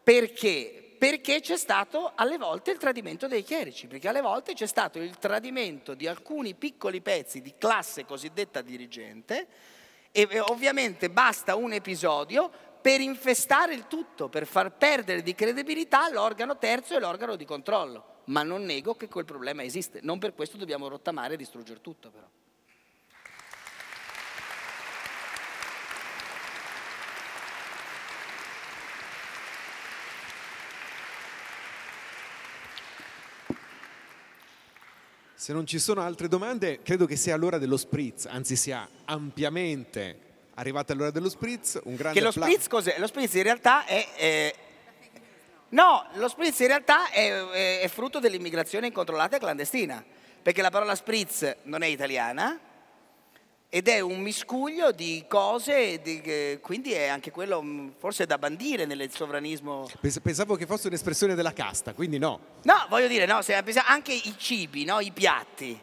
Perché? 0.04 0.96
Perché 0.98 1.42
c'è 1.42 1.58
stato 1.58 2.14
alle 2.16 2.38
volte 2.38 2.72
il 2.72 2.78
tradimento 2.78 3.28
dei 3.28 3.44
chierici, 3.44 3.88
perché 3.88 4.08
alle 4.08 4.22
volte 4.22 4.54
c'è 4.54 4.68
stato 4.68 5.00
il 5.00 5.18
tradimento 5.18 5.94
di 5.94 6.08
alcuni 6.08 6.54
piccoli 6.54 7.02
pezzi 7.02 7.42
di 7.42 7.56
classe 7.58 8.06
cosiddetta 8.06 8.62
dirigente 8.62 9.48
e 10.12 10.40
ovviamente 10.40 11.10
basta 11.10 11.56
un 11.56 11.74
episodio 11.74 12.72
per 12.84 13.00
infestare 13.00 13.74
il 13.74 13.88
tutto, 13.88 14.28
per 14.28 14.46
far 14.46 14.76
perdere 14.78 15.24
di 15.24 15.34
credibilità 15.34 16.12
l'organo 16.12 16.58
terzo 16.58 16.96
e 16.96 17.00
l'organo 17.00 17.38
di 17.38 17.46
controllo 17.46 18.12
ma 18.26 18.44
non 18.44 18.64
nego 18.64 18.96
che 18.96 19.10
quel 19.10 19.26
problema 19.26 19.64
esiste. 19.64 20.00
Non 20.02 20.20
per 20.20 20.34
questo 20.34 20.58
dobbiamo 20.58 20.88
rottamare 20.88 21.34
e 21.34 21.38
distruggere 21.38 21.82
tutto 21.82 22.10
però. 22.10 22.28
Se 35.36 35.52
non 35.52 35.68
ci 35.68 35.78
sono 35.78 36.00
altre 36.00 36.30
domande, 36.30 36.82
credo 36.84 37.06
che 37.06 37.18
sia 37.18 37.36
l'ora 37.36 37.58
dello 37.58 37.76
spritz, 37.76 38.28
anzi 38.28 38.56
sia 38.56 38.88
ampiamente 39.04 40.33
arrivata 40.56 40.94
l'ora 40.94 41.12
dello 41.12 41.30
spritz. 41.30 41.80
Un 41.84 41.96
grande 41.96 42.18
che 42.18 42.24
lo 42.24 42.30
appla- 42.30 42.46
spritz 42.46 42.68
cos'è? 42.68 42.96
Lo 42.98 43.08
spritz 43.08 43.34
in 43.34 43.44
realtà 43.44 43.86
è, 43.86 44.08
è 44.16 44.56
No, 45.74 46.06
lo 46.14 46.28
spritz 46.28 46.60
in 46.60 46.68
realtà 46.68 47.10
è, 47.10 47.32
è, 47.32 47.80
è 47.82 47.88
frutto 47.88 48.20
dell'immigrazione 48.20 48.88
incontrollata 48.88 49.38
e 49.38 49.40
clandestina, 49.40 50.04
perché 50.42 50.62
la 50.62 50.70
parola 50.70 50.94
spritz 50.94 51.56
non 51.64 51.82
è 51.82 51.88
italiana 51.88 52.60
ed 53.70 53.88
è 53.88 54.00
un 54.02 54.20
miscuglio 54.22 54.92
di 54.92 55.26
cose, 55.28 56.00
di, 56.00 56.60
quindi 56.62 56.92
è 56.92 57.08
anche 57.08 57.32
quello 57.32 57.64
mm, 57.64 57.90
forse 57.98 58.28
da 58.28 58.38
bandire 58.38 58.86
nel 58.86 59.10
sovranismo. 59.12 59.90
Pensavo 60.22 60.56
che 60.56 60.68
fosse 60.68 60.90
un'espressione 60.90 61.34
della 61.34 61.54
casta, 61.54 61.96
quindi 61.96 62.20
no. 62.20 62.40
No, 62.62 62.86
voglio 62.88 63.08
dire, 63.08 63.26
no, 63.26 63.40
anche 63.88 64.14
i 64.14 64.36
cibi, 64.38 64.86
no, 64.86 65.00
i 65.00 65.12
piatti. 65.12 65.82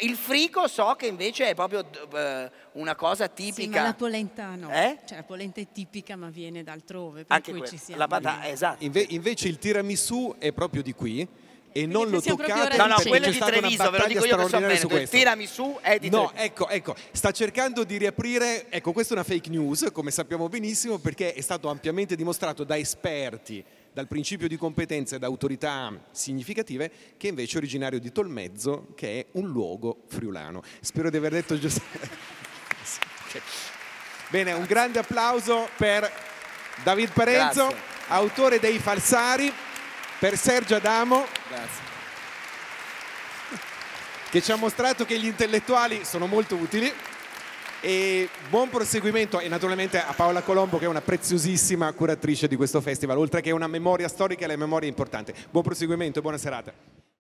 Il 0.00 0.16
frico 0.16 0.68
so 0.68 0.94
che 0.96 1.06
invece 1.06 1.48
è 1.48 1.54
proprio 1.54 1.80
uh, 1.80 2.78
una 2.80 2.94
cosa 2.94 3.28
tipica. 3.28 3.62
Sì, 3.62 3.68
ma 3.68 3.82
la 3.82 3.94
polenta 3.94 4.54
no. 4.54 4.70
Eh? 4.70 4.98
Cioè 5.04 5.18
la 5.18 5.24
polenta 5.24 5.60
è 5.60 5.66
tipica 5.72 6.16
ma 6.16 6.28
viene 6.28 6.62
d'altrove, 6.62 7.24
per 7.24 7.36
Anche 7.36 7.52
cui 7.52 7.66
ci 7.66 7.76
siamo. 7.76 8.00
La 8.00 8.06
patata, 8.06 8.48
esatto. 8.48 8.84
Inve- 8.84 9.06
invece 9.10 9.48
il 9.48 9.58
tiramisù 9.58 10.36
è 10.38 10.52
proprio 10.52 10.82
di 10.82 10.92
qui 10.92 11.28
e 11.72 11.86
non 11.86 12.10
lo 12.10 12.20
toccate 12.20 12.76
no 12.76 12.86
no 12.86 12.96
quello 13.06 13.26
è 13.26 13.30
di 13.30 13.38
Treviso 13.38 13.90
ve 13.90 13.98
lo 13.98 14.06
dico 14.06 14.24
io 14.24 14.36
che 14.36 14.48
so 14.48 14.58
Veneto 14.58 14.96
il 14.96 15.08
tiramisù 15.08 15.78
è 15.80 15.98
di 15.98 16.10
Treviso 16.10 16.32
no 16.32 16.32
ecco 16.34 16.68
ecco 16.68 16.96
sta 17.12 17.30
cercando 17.30 17.84
di 17.84 17.96
riaprire 17.96 18.68
ecco 18.70 18.92
questa 18.92 19.14
è 19.14 19.16
una 19.16 19.24
fake 19.24 19.48
news 19.50 19.88
come 19.92 20.10
sappiamo 20.10 20.48
benissimo 20.48 20.98
perché 20.98 21.32
è 21.32 21.40
stato 21.40 21.68
ampiamente 21.68 22.16
dimostrato 22.16 22.64
da 22.64 22.76
esperti 22.76 23.64
dal 24.00 24.08
principio 24.08 24.48
di 24.48 24.56
competenza 24.56 25.16
e 25.16 25.18
da 25.18 25.26
autorità 25.26 25.92
significative, 26.10 26.90
che 27.18 27.28
invece 27.28 27.56
è 27.56 27.58
originario 27.58 28.00
di 28.00 28.10
Tolmezzo, 28.10 28.94
che 28.96 29.20
è 29.20 29.26
un 29.32 29.50
luogo 29.50 30.04
friulano. 30.08 30.62
Spero 30.80 31.10
di 31.10 31.18
aver 31.18 31.32
detto 31.32 31.58
giusto. 31.58 31.82
Bene, 34.30 34.52
un 34.52 34.64
grande 34.64 35.00
applauso 35.00 35.68
per 35.76 36.10
David 36.82 37.12
Parenzo, 37.12 37.66
Grazie. 37.66 37.84
autore 38.08 38.58
dei 38.58 38.78
Falsari, 38.78 39.52
per 40.18 40.38
Sergio 40.38 40.76
Adamo. 40.76 41.26
Grazie. 41.48 41.88
Che 44.30 44.40
ci 44.40 44.50
ha 44.50 44.56
mostrato 44.56 45.04
che 45.04 45.18
gli 45.18 45.26
intellettuali 45.26 46.06
sono 46.06 46.26
molto 46.26 46.54
utili. 46.56 46.90
E 47.82 48.28
buon 48.50 48.68
proseguimento 48.68 49.40
e 49.40 49.48
naturalmente 49.48 49.98
a 49.98 50.12
Paola 50.12 50.42
Colombo 50.42 50.76
che 50.76 50.84
è 50.84 50.88
una 50.88 51.00
preziosissima 51.00 51.90
curatrice 51.92 52.46
di 52.46 52.56
questo 52.56 52.82
festival, 52.82 53.16
oltre 53.16 53.40
che 53.40 53.50
una 53.52 53.68
memoria 53.68 54.06
storica 54.06 54.44
e 54.44 54.48
la 54.48 54.56
memoria 54.56 54.88
importante. 54.88 55.34
Buon 55.50 55.64
proseguimento 55.64 56.18
e 56.18 56.22
buona 56.22 56.38
serata. 56.38 56.99